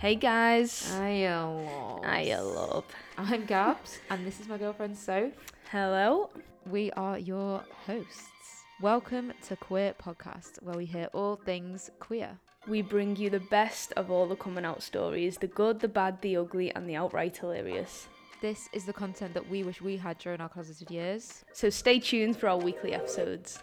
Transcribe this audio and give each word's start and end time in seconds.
Hey 0.00 0.14
guys. 0.14 0.94
Hiya, 0.96 1.44
love. 1.44 2.04
Hiya, 2.04 2.40
love. 2.40 2.84
I'm 3.18 3.44
Gabs, 3.46 3.98
and 4.10 4.24
this 4.24 4.38
is 4.38 4.46
my 4.46 4.56
girlfriend 4.56 4.96
Soph. 4.96 5.32
Hello. 5.72 6.30
We 6.70 6.92
are 6.92 7.18
your 7.18 7.64
hosts. 7.84 8.62
Welcome 8.80 9.32
to 9.48 9.56
Queer 9.56 9.94
Podcast, 10.00 10.62
where 10.62 10.76
we 10.76 10.84
hear 10.84 11.08
all 11.12 11.34
things 11.34 11.90
queer. 11.98 12.38
We 12.68 12.80
bring 12.80 13.16
you 13.16 13.28
the 13.28 13.40
best 13.40 13.92
of 13.96 14.08
all 14.08 14.28
the 14.28 14.36
coming 14.36 14.64
out 14.64 14.84
stories 14.84 15.36
the 15.38 15.48
good, 15.48 15.80
the 15.80 15.88
bad, 15.88 16.22
the 16.22 16.36
ugly, 16.36 16.72
and 16.76 16.88
the 16.88 16.94
outright 16.94 17.36
hilarious. 17.36 18.06
This 18.40 18.68
is 18.72 18.84
the 18.84 18.92
content 18.92 19.34
that 19.34 19.50
we 19.50 19.64
wish 19.64 19.80
we 19.80 19.96
had 19.96 20.18
during 20.18 20.40
our 20.40 20.48
closeted 20.48 20.92
years. 20.92 21.44
So 21.52 21.70
stay 21.70 21.98
tuned 21.98 22.36
for 22.36 22.48
our 22.48 22.56
weekly 22.56 22.94
episodes. 22.94 23.58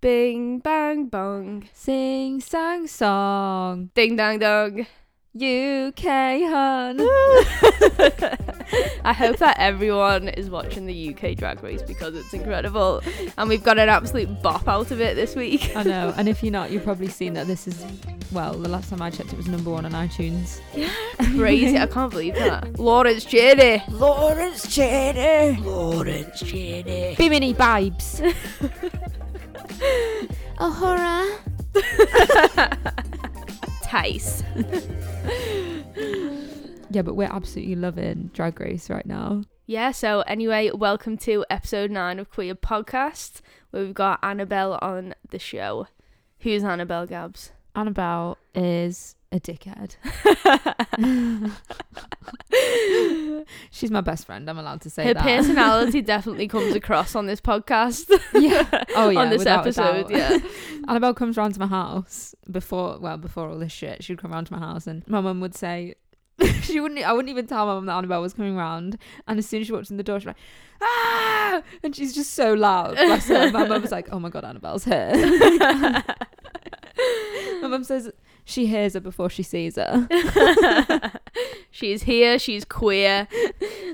Bing, 0.00 0.60
bang, 0.60 1.06
bong. 1.06 1.68
Sing, 1.74 2.40
sang, 2.40 2.86
song, 2.86 3.90
Ding, 3.94 4.16
dang, 4.16 4.38
dong. 4.38 4.86
UK 5.36 6.00
hun. 6.48 7.00
I 9.04 9.12
hope 9.12 9.36
that 9.36 9.56
everyone 9.58 10.28
is 10.28 10.48
watching 10.48 10.86
the 10.86 11.14
UK 11.14 11.36
Drag 11.36 11.62
Race 11.62 11.82
because 11.82 12.14
it's 12.14 12.32
incredible. 12.32 13.02
And 13.36 13.50
we've 13.50 13.62
got 13.62 13.78
an 13.78 13.90
absolute 13.90 14.42
bop 14.42 14.66
out 14.66 14.90
of 14.90 15.02
it 15.02 15.16
this 15.16 15.36
week. 15.36 15.76
I 15.76 15.82
know, 15.82 16.14
and 16.16 16.30
if 16.30 16.42
you're 16.42 16.50
not, 16.50 16.70
you've 16.70 16.84
probably 16.84 17.08
seen 17.08 17.34
that 17.34 17.46
this 17.46 17.68
is, 17.68 17.84
well, 18.32 18.54
the 18.54 18.70
last 18.70 18.88
time 18.88 19.02
I 19.02 19.10
checked, 19.10 19.34
it 19.34 19.36
was 19.36 19.48
number 19.48 19.70
one 19.70 19.84
on 19.84 19.92
iTunes. 19.92 20.60
Yeah. 20.74 20.88
Crazy. 21.36 21.78
I 21.78 21.86
can't 21.86 22.10
believe 22.10 22.36
that. 22.36 22.78
Lawrence 22.78 23.26
Chaney. 23.26 23.82
Lawrence 23.90 24.74
Chaney. 24.74 25.60
Lawrence 25.60 26.40
Chaney. 26.40 27.16
Bimini 27.18 27.52
Babes. 27.52 28.22
Oh, 30.62 30.70
horror. 30.72 31.24
Tayce. 33.84 34.42
Yeah, 36.92 37.02
but 37.02 37.14
we're 37.14 37.28
absolutely 37.30 37.76
loving 37.76 38.30
Drag 38.34 38.58
Race 38.58 38.90
right 38.90 39.06
now. 39.06 39.44
Yeah, 39.66 39.92
so 39.92 40.22
anyway, 40.22 40.72
welcome 40.74 41.16
to 41.18 41.44
episode 41.48 41.92
9 41.92 42.18
of 42.18 42.30
Queer 42.30 42.56
Podcast, 42.56 43.42
where 43.70 43.84
we've 43.84 43.94
got 43.94 44.18
Annabelle 44.24 44.76
on 44.82 45.14
the 45.30 45.38
show. 45.38 45.86
Who's 46.40 46.64
Annabelle 46.64 47.06
Gabs? 47.06 47.52
Annabelle 47.76 48.38
is 48.56 49.14
a 49.32 49.38
dickhead. 49.40 49.94
She's 53.70 53.90
my 53.90 54.00
best 54.00 54.26
friend. 54.26 54.48
I'm 54.50 54.58
allowed 54.58 54.80
to 54.82 54.90
say 54.90 55.04
Her 55.04 55.14
that. 55.14 55.22
personality 55.22 56.02
definitely 56.02 56.48
comes 56.48 56.74
across 56.74 57.14
on 57.14 57.26
this 57.26 57.40
podcast. 57.40 58.08
yeah. 58.34 58.66
Oh 58.96 59.08
yeah. 59.10 59.20
on 59.20 59.30
this 59.30 59.38
without 59.38 59.60
episode, 59.60 60.10
yeah. 60.10 60.38
Annabelle 60.88 61.14
comes 61.14 61.36
round 61.36 61.54
to 61.54 61.60
my 61.60 61.66
house 61.66 62.34
before, 62.50 62.98
well, 62.98 63.16
before 63.18 63.48
all 63.48 63.58
this 63.58 63.72
shit. 63.72 64.02
She'd 64.02 64.18
come 64.18 64.32
round 64.32 64.48
to 64.48 64.52
my 64.52 64.58
house, 64.58 64.86
and 64.86 65.06
my 65.08 65.20
mum 65.20 65.40
would 65.40 65.54
say. 65.54 65.94
she 66.62 66.80
wouldn't. 66.80 67.00
I 67.06 67.12
wouldn't 67.12 67.30
even 67.30 67.46
tell 67.46 67.66
my 67.66 67.74
mum 67.74 67.86
that 67.86 67.92
Annabelle 67.96 68.22
was 68.22 68.32
coming 68.32 68.56
round. 68.56 68.96
And 69.28 69.38
as 69.38 69.46
soon 69.46 69.60
as 69.60 69.66
she 69.66 69.72
walked 69.72 69.90
in 69.90 69.98
the 69.98 70.02
door, 70.02 70.18
she's 70.18 70.26
like, 70.26 70.36
"Ah!" 70.80 71.62
And 71.82 71.94
she's 71.94 72.14
just 72.14 72.32
so 72.32 72.54
loud. 72.54 72.94
Bless 72.96 73.28
her. 73.28 73.50
My 73.52 73.66
mum 73.66 73.82
was 73.82 73.90
like, 73.92 74.08
"Oh 74.10 74.18
my 74.18 74.30
god, 74.30 74.44
Annabelle's 74.44 74.84
here." 74.84 75.12
my 77.60 77.68
mum 77.68 77.84
says 77.84 78.10
she 78.44 78.66
hears 78.66 78.94
her 78.94 79.00
before 79.00 79.30
she 79.30 79.42
sees 79.42 79.76
her. 79.76 80.08
she's 81.70 82.04
here, 82.04 82.38
she's 82.38 82.64
queer, 82.64 83.28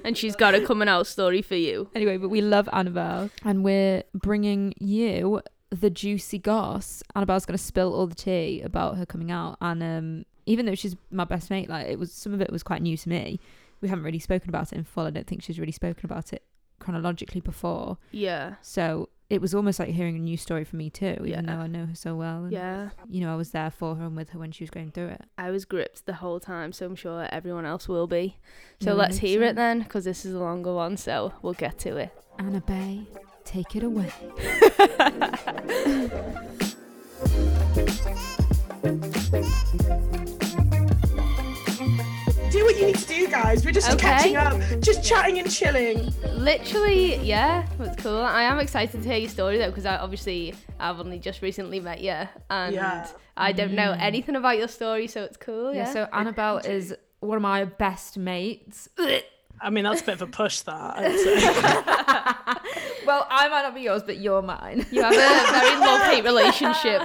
and 0.04 0.16
she's 0.16 0.36
got 0.36 0.54
a 0.54 0.60
coming 0.60 0.88
out 0.88 1.06
story 1.06 1.42
for 1.42 1.54
you. 1.56 1.88
Anyway, 1.94 2.16
but 2.16 2.28
we 2.28 2.40
love 2.40 2.68
Annabelle 2.72 3.30
and 3.44 3.64
we're 3.64 4.02
bringing 4.14 4.74
you 4.78 5.42
the 5.70 5.90
juicy 5.90 6.38
goss. 6.38 7.02
Annabelle's 7.14 7.46
going 7.46 7.58
to 7.58 7.62
spill 7.62 7.92
all 7.94 8.06
the 8.06 8.14
tea 8.14 8.62
about 8.62 8.96
her 8.96 9.06
coming 9.06 9.30
out 9.30 9.56
and 9.60 9.82
um 9.82 10.24
even 10.46 10.64
though 10.64 10.76
she's 10.76 10.94
my 11.10 11.24
best 11.24 11.50
mate 11.50 11.68
like 11.68 11.88
it 11.88 11.98
was 11.98 12.12
some 12.12 12.32
of 12.32 12.40
it 12.40 12.52
was 12.52 12.62
quite 12.62 12.82
new 12.82 12.96
to 12.96 13.08
me. 13.08 13.40
We 13.80 13.88
haven't 13.88 14.04
really 14.04 14.20
spoken 14.20 14.48
about 14.48 14.72
it 14.72 14.76
in 14.76 14.84
full. 14.84 15.04
I 15.04 15.10
don't 15.10 15.26
think 15.26 15.42
she's 15.42 15.58
really 15.58 15.72
spoken 15.72 16.06
about 16.06 16.32
it 16.32 16.42
chronologically 16.78 17.40
before. 17.40 17.98
Yeah. 18.10 18.54
So 18.62 19.08
it 19.28 19.40
was 19.40 19.54
almost 19.54 19.78
like 19.80 19.88
hearing 19.88 20.14
a 20.16 20.20
new 20.20 20.36
story 20.36 20.64
for 20.64 20.76
me 20.76 20.88
too, 20.90 21.16
even 21.24 21.26
Yeah. 21.26 21.42
though 21.42 21.62
I 21.62 21.66
know 21.66 21.86
her 21.86 21.94
so 21.94 22.14
well. 22.14 22.44
And, 22.44 22.52
Yeah. 22.52 22.90
You 23.08 23.20
know, 23.22 23.32
I 23.32 23.36
was 23.36 23.50
there 23.50 23.70
for 23.70 23.96
her 23.96 24.04
and 24.06 24.16
with 24.16 24.30
her 24.30 24.38
when 24.38 24.52
she 24.52 24.62
was 24.64 24.70
going 24.70 24.92
through 24.92 25.08
it. 25.08 25.22
I 25.36 25.50
was 25.50 25.64
gripped 25.64 26.06
the 26.06 26.14
whole 26.14 26.38
time, 26.38 26.72
so 26.72 26.86
I'm 26.86 26.94
sure 26.96 27.26
everyone 27.32 27.66
else 27.66 27.88
will 27.88 28.06
be. 28.06 28.36
So 28.80 28.90
No, 28.90 28.96
let's 28.96 29.18
hear 29.18 29.42
it 29.42 29.56
then, 29.56 29.80
because 29.80 30.04
this 30.04 30.24
is 30.24 30.32
a 30.34 30.38
longer 30.38 30.72
one, 30.72 30.96
so 30.96 31.32
we'll 31.42 31.54
get 31.54 31.78
to 31.80 31.96
it. 31.96 32.10
Anna 32.38 32.60
Bay, 32.60 33.06
take 33.44 33.74
it 33.74 33.82
away. 33.82 34.12
Do 42.50 42.64
what 42.64 42.76
you 42.78 42.86
need 42.86 42.96
to 42.96 43.06
do, 43.06 43.28
guys. 43.28 43.64
We're 43.64 43.72
just 43.72 43.90
Okay. 43.90 44.00
catching 44.06 44.36
up, 44.36 44.60
just 44.80 45.04
chatting 45.04 45.38
and 45.38 45.50
chilling. 45.50 46.12
Literally, 46.34 47.16
yeah, 47.16 47.66
that's 47.78 48.00
cool. 48.02 48.20
I 48.22 48.42
am 48.44 48.58
excited 48.60 49.02
to 49.02 49.08
hear 49.08 49.18
your 49.18 49.28
story 49.28 49.58
though, 49.58 49.68
because 49.68 49.84
I 49.84 49.96
obviously 49.96 50.54
I've 50.78 50.98
only 51.00 51.18
just 51.18 51.42
recently 51.42 51.80
met 51.80 52.00
you, 52.00 52.14
and 52.48 52.74
Yeah. 52.74 53.06
I 53.36 53.52
don't 53.52 53.72
know 53.72 53.94
anything 53.98 54.36
about 54.36 54.58
your 54.58 54.68
story, 54.68 55.06
so 55.08 55.22
it's 55.24 55.36
cool. 55.36 55.74
Yeah, 55.74 55.86
Yeah. 55.86 55.92
so 55.92 56.08
Annabelle 56.12 56.58
is 56.58 56.94
one 57.20 57.36
of 57.36 57.42
my 57.42 57.64
best 57.64 58.16
mates. 58.16 58.88
I 59.60 59.70
mean, 59.70 59.84
that's 59.84 60.02
a 60.02 60.04
bit 60.04 60.14
of 60.14 60.22
a 60.22 60.26
push, 60.26 60.60
that. 60.60 60.98
I'd 60.98 61.18
say. 61.18 63.06
Well, 63.06 63.26
I 63.30 63.48
might 63.48 63.62
not 63.62 63.74
be 63.74 63.80
yours, 63.82 64.02
but 64.02 64.18
you're 64.18 64.42
mine. 64.42 64.86
you 64.90 65.02
have 65.02 65.12
a 65.12 65.16
very 65.16 65.76
love 65.80 66.02
hate 66.02 66.24
relationship. 66.32 67.02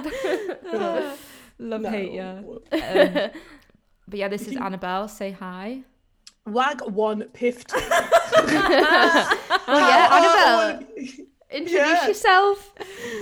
Love 1.60 1.82
No. 1.82 1.90
hate, 1.90 2.12
yeah. 2.14 2.42
Um, 2.72 3.30
but 4.12 4.20
yeah, 4.20 4.28
this 4.28 4.48
is 4.48 4.56
Annabelle. 4.58 5.08
Say 5.08 5.32
hi. 5.32 5.82
Wag 6.46 6.82
one 6.84 7.26
fifty. 7.34 7.76
Oh 9.74 9.78
yeah, 9.78 10.08
Annabelle, 10.12 10.88
introduce 11.50 11.72
Yeah. 11.74 12.08
yourself. 12.08 12.74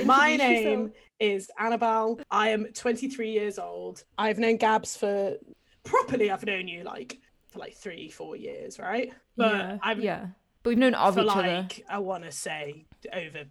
My 0.05 0.35
name 0.35 0.79
yourself. 0.81 0.91
is 1.19 1.51
Annabelle. 1.59 2.19
I 2.31 2.49
am 2.49 2.65
23 2.73 3.31
years 3.31 3.59
old. 3.59 4.03
I've 4.17 4.39
known 4.39 4.57
Gabs 4.57 4.95
for 4.97 5.35
properly. 5.83 6.31
I've 6.31 6.45
known 6.45 6.67
you 6.67 6.83
like 6.83 7.19
for 7.49 7.59
like 7.59 7.75
three, 7.75 8.09
four 8.09 8.35
years, 8.35 8.79
right? 8.79 9.11
But 9.35 9.51
yeah, 9.53 9.77
I've 9.83 9.99
yeah. 9.99 10.27
But 10.63 10.69
we've 10.71 10.77
known 10.79 10.93
of 10.95 11.15
for 11.15 11.21
each 11.21 11.27
other. 11.29 11.41
like 11.47 11.85
I 11.89 11.99
want 11.99 12.23
to 12.23 12.31
say 12.31 12.85
over 13.13 13.43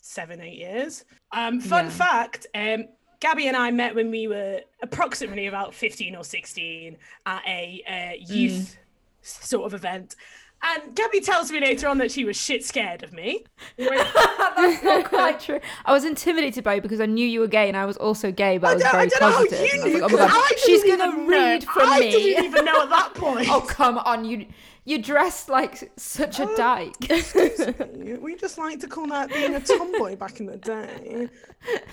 seven, 0.00 0.40
eight 0.40 0.58
years. 0.58 1.04
Um, 1.32 1.60
fun 1.60 1.86
Yeah. 1.86 1.90
fact: 1.90 2.46
um, 2.54 2.84
Gabby 3.20 3.48
and 3.48 3.56
I 3.56 3.70
met 3.70 3.94
when 3.94 4.10
we 4.10 4.28
were 4.28 4.60
approximately 4.82 5.46
about 5.46 5.74
fifteen 5.74 6.14
or 6.14 6.24
sixteen 6.24 6.96
at 7.24 7.42
a 7.46 7.82
uh, 7.88 8.24
youth 8.26 8.76
sort 9.22 9.66
of 9.66 9.74
event. 9.74 10.16
And 10.62 10.94
Gabby 10.96 11.20
tells 11.20 11.52
me 11.52 11.60
later 11.60 11.86
on 11.86 11.98
that 11.98 12.10
she 12.10 12.24
was 12.24 12.36
shit 12.36 12.64
scared 12.64 13.02
of 13.02 13.12
me. 13.12 13.44
That's 13.78 14.82
not 14.82 15.04
quite 15.04 15.38
true. 15.38 15.60
I 15.84 15.92
was 15.92 16.04
intimidated 16.04 16.64
by 16.64 16.74
you 16.74 16.80
because 16.80 17.00
I 17.00 17.06
knew 17.06 17.26
you 17.26 17.40
were 17.40 17.46
gay 17.46 17.68
and 17.68 17.76
I 17.76 17.84
was 17.84 17.96
also 17.98 18.32
gay, 18.32 18.58
but 18.58 18.68
I, 18.70 18.74
was 18.74 18.82
don't- 18.82 18.92
very 18.92 19.06
don't 19.08 19.20
know 19.20 19.30
how 19.30 19.44
positive. 19.44 19.70
I 19.70 19.84
was 19.84 19.94
like, 19.94 20.02
oh 20.02 20.08
my 20.08 20.16
god, 20.18 20.30
I 20.32 20.54
she's 20.64 20.82
gonna 20.84 21.16
know. 21.16 21.26
read 21.26 21.64
from 21.64 21.82
I 21.88 22.00
me. 22.00 22.06
I 22.08 22.10
didn't 22.10 22.44
even 22.46 22.64
know 22.64 22.82
at 22.82 22.88
that 22.90 23.14
point. 23.16 23.48
Oh 23.48 23.60
come 23.60 23.98
on, 23.98 24.24
you 24.24 24.46
you 24.84 25.00
dressed 25.02 25.48
like 25.48 25.92
such 25.96 26.40
a 26.40 26.46
dyke. 26.56 26.96
we 28.20 28.34
just 28.36 28.56
like 28.58 28.80
to 28.80 28.88
call 28.88 29.06
that 29.08 29.28
being 29.28 29.54
a 29.54 29.60
tomboy 29.60 30.16
back 30.16 30.40
in 30.40 30.46
the 30.46 30.56
day. 30.56 31.28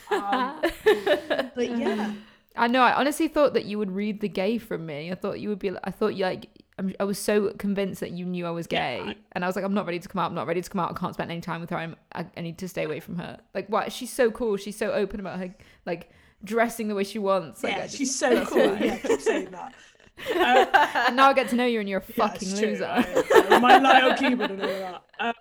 Um, 0.10 0.62
but 1.56 1.78
yeah. 1.78 2.14
I 2.56 2.68
know. 2.68 2.82
I 2.84 2.94
honestly 2.94 3.28
thought 3.28 3.56
that 3.56 3.66
you 3.66 3.80
would 3.80 3.90
read 3.92 4.22
the 4.22 4.30
gay 4.30 4.60
from 4.60 4.86
me. 4.86 5.12
I 5.12 5.16
thought 5.16 5.40
you 5.40 5.50
would 5.50 5.58
be. 5.60 5.72
I 5.84 5.90
thought 5.90 6.14
you 6.16 6.26
like. 6.26 6.48
I'm, 6.80 6.94
I 7.00 7.04
was 7.04 7.20
so 7.20 7.52
convinced 7.54 8.00
that 8.00 8.12
you 8.12 8.26
knew 8.26 8.46
I 8.48 8.50
was 8.52 8.68
Yeah, 8.72 8.98
gay, 8.98 9.10
I- 9.12 9.16
and 9.34 9.44
I 9.44 9.48
was 9.48 9.56
like, 9.56 9.64
I'm 9.66 9.74
not 9.74 9.86
ready 9.86 10.00
to 10.00 10.08
come 10.10 10.20
out. 10.20 10.28
I'm 10.30 10.36
not 10.36 10.48
ready 10.48 10.62
to 10.62 10.70
come 10.70 10.80
out. 10.80 10.92
I 10.92 11.00
can't 11.00 11.14
spend 11.14 11.30
any 11.32 11.42
time 11.42 11.62
with 11.62 11.70
her. 11.70 11.78
I'm. 11.78 11.96
I, 12.14 12.26
I 12.36 12.42
need 12.42 12.58
to 12.60 12.68
stay 12.68 12.84
away 12.84 13.00
from 13.00 13.18
her. 13.18 13.40
Like, 13.54 13.68
what? 13.70 13.92
She's 13.92 14.12
so 14.12 14.32
cool. 14.32 14.58
She's 14.58 14.76
so 14.78 14.92
open 14.92 15.20
about 15.20 15.40
her 15.40 15.54
like 15.86 16.10
dressing 16.44 16.88
the 16.88 16.96
way 16.96 17.04
she 17.04 17.20
wants. 17.20 17.64
Like, 17.64 17.76
Yeah, 17.76 17.84
just- 17.84 17.98
she's 17.98 18.18
so 18.18 18.46
cool. 18.52 18.76
Yeah, 18.78 18.98
keep 18.98 19.22
saying 19.22 19.52
that. 19.52 19.74
And 21.08 21.16
now 21.16 21.30
I 21.30 21.34
get 21.34 21.50
to 21.50 21.56
know 21.56 21.66
you, 21.66 21.80
and 21.80 21.90
you're 21.90 22.00
a 22.00 22.04
Yeah, 22.16 22.28
fucking 22.28 22.50
loser. 22.56 22.86
I- 22.86 23.24
I- 23.50 23.60
my 23.60 23.78
Lyle 23.80 24.16
Cuban 24.18 24.52
and 24.52 24.62
all 24.62 24.68
that. 24.68 25.04
Um, 25.20 25.34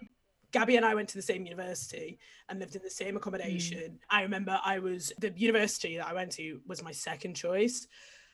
Gabby 0.50 0.76
and 0.76 0.84
I 0.84 0.94
went 0.94 1.08
to 1.10 1.16
the 1.16 1.22
same 1.22 1.46
university 1.46 2.18
and 2.48 2.58
lived 2.58 2.76
in 2.76 2.82
the 2.82 2.90
same 2.90 3.16
accommodation. 3.16 3.98
I 4.10 4.20
remember 4.22 4.58
I 4.62 4.80
was 4.80 5.10
the 5.18 5.32
university 5.36 5.96
that 5.96 6.06
I 6.06 6.12
went 6.12 6.32
to 6.32 6.60
was 6.66 6.82
my 6.82 6.92
second 6.92 7.34
choice. 7.36 7.86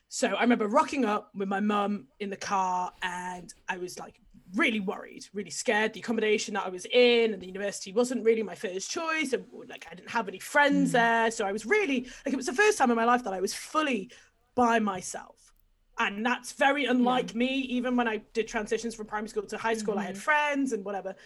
So 0.08 0.28
I 0.28 0.40
remember 0.40 0.66
rocking 0.66 1.04
up 1.04 1.30
with 1.34 1.48
my 1.48 1.60
mum 1.60 2.06
in 2.18 2.30
the 2.30 2.36
car 2.36 2.92
and 3.02 3.52
I 3.68 3.76
was 3.76 3.98
like 3.98 4.20
really 4.54 4.80
worried, 4.80 5.26
really 5.34 5.50
scared. 5.50 5.92
The 5.92 6.00
accommodation 6.00 6.54
that 6.54 6.64
I 6.64 6.70
was 6.70 6.86
in 6.86 7.34
and 7.34 7.42
the 7.42 7.46
university 7.46 7.92
wasn't 7.92 8.24
really 8.24 8.42
my 8.42 8.54
first 8.54 8.90
choice. 8.90 9.34
And 9.34 9.44
like 9.68 9.86
I 9.90 9.94
didn't 9.94 10.10
have 10.10 10.28
any 10.28 10.38
friends 10.38 10.90
hmm. 10.90 10.96
there. 10.96 11.30
So 11.30 11.46
I 11.46 11.52
was 11.52 11.66
really 11.66 12.08
like 12.24 12.32
it 12.32 12.36
was 12.36 12.46
the 12.46 12.54
first 12.54 12.78
time 12.78 12.90
in 12.90 12.96
my 12.96 13.04
life 13.04 13.24
that 13.24 13.34
I 13.34 13.40
was 13.40 13.52
fully 13.52 14.10
by 14.54 14.78
myself. 14.78 15.52
And 15.98 16.24
that's 16.24 16.52
very 16.52 16.84
unlike 16.84 17.34
me. 17.34 17.46
Even 17.46 17.96
when 17.96 18.08
I 18.08 18.18
did 18.32 18.48
transitions 18.48 18.94
from 18.94 19.06
primary 19.06 19.28
school 19.28 19.42
to 19.42 19.58
high 19.58 19.74
school, 19.74 19.98
I 19.98 20.04
had 20.04 20.14
mm-hmm. 20.14 20.20
friends 20.20 20.72
and 20.72 20.84
whatever. 20.84 21.16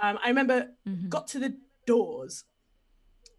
Um, 0.00 0.18
I 0.22 0.28
remember 0.28 0.68
mm-hmm. 0.86 1.08
got 1.08 1.28
to 1.28 1.38
the 1.38 1.56
doors, 1.86 2.44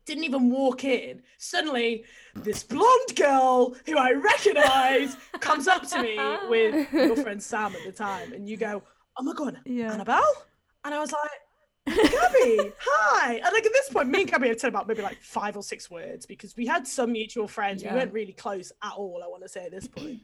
didn't 0.09 0.23
even 0.23 0.49
walk 0.49 0.83
in. 0.83 1.21
Suddenly, 1.37 2.03
this 2.35 2.63
blonde 2.63 3.15
girl 3.15 3.75
who 3.85 3.97
I 3.97 4.11
recognize 4.13 5.15
comes 5.39 5.67
up 5.67 5.87
to 5.89 6.01
me 6.01 6.17
with 6.49 6.91
your 6.91 7.15
friend 7.15 7.41
Sam 7.41 7.75
at 7.75 7.83
the 7.85 7.91
time, 7.91 8.33
and 8.33 8.49
you 8.49 8.57
go, 8.57 8.81
"Oh 9.17 9.23
my 9.23 9.33
god, 9.33 9.59
Yeah. 9.65 9.93
Annabelle," 9.93 10.33
and 10.83 10.93
I 10.95 10.99
was 10.99 11.11
like, 11.11 11.95
"Gabby, 12.11 12.71
hi!" 12.79 13.33
And 13.35 13.53
like 13.53 13.65
at 13.65 13.71
this 13.73 13.89
point, 13.89 14.09
me 14.09 14.21
and 14.21 14.31
Gabby 14.31 14.47
had 14.47 14.59
said 14.59 14.69
about 14.69 14.87
maybe 14.87 15.01
like 15.03 15.21
five 15.21 15.55
or 15.55 15.63
six 15.63 15.89
words 15.91 16.25
because 16.25 16.57
we 16.57 16.65
had 16.65 16.87
some 16.87 17.11
mutual 17.11 17.47
friends. 17.47 17.83
Yeah. 17.83 17.93
We 17.93 17.99
weren't 17.99 18.13
really 18.13 18.33
close 18.33 18.71
at 18.83 18.93
all. 18.97 19.21
I 19.23 19.27
want 19.27 19.43
to 19.43 19.49
say 19.49 19.65
at 19.65 19.71
this 19.71 19.87
point. 19.87 20.19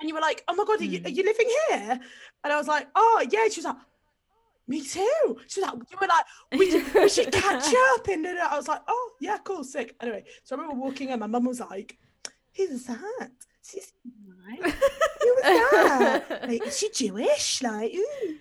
And 0.00 0.08
you 0.08 0.14
were 0.14 0.20
like, 0.22 0.42
"Oh 0.48 0.54
my 0.54 0.64
god, 0.64 0.80
are 0.80 0.84
you, 0.84 1.00
Mm. 1.00 1.06
are 1.06 1.10
you 1.10 1.24
living 1.24 1.48
here?" 1.68 2.00
And 2.42 2.52
I 2.52 2.56
was 2.56 2.66
like, 2.68 2.88
"Oh 2.94 3.22
yeah." 3.30 3.48
She 3.50 3.60
was 3.60 3.66
like, 3.66 3.76
"Me 4.70 4.80
too." 4.80 5.36
She 5.48 5.60
was 5.60 5.68
like, 5.70 5.74
"You 5.90 5.98
were 6.00 6.06
like, 6.06 6.24
we, 6.58 7.00
we 7.02 7.08
should 7.08 7.30
catch 7.44 7.74
up." 7.94 8.08
And 8.08 8.24
then 8.24 8.38
I 8.38 8.56
was 8.56 8.68
like, 8.68 8.80
"Oh 8.88 9.10
yeah, 9.20 9.38
cool, 9.44 9.64
sick." 9.64 9.94
Anyway, 10.00 10.24
so 10.44 10.56
I 10.56 10.60
remember 10.60 10.80
walking 10.82 11.10
in. 11.10 11.18
My 11.18 11.26
mum 11.26 11.44
was 11.44 11.60
like, 11.60 11.98
"Who's 12.56 12.84
that? 12.84 13.30
She's 13.62 13.92
nice. 14.48 14.72
Who 14.72 15.28
was 15.34 15.42
that? 15.42 16.48
Like, 16.48 16.66
is 16.66 16.78
she 16.78 16.90
Jewish? 16.90 17.62
Like, 17.62 17.92
ooh." 17.94 18.36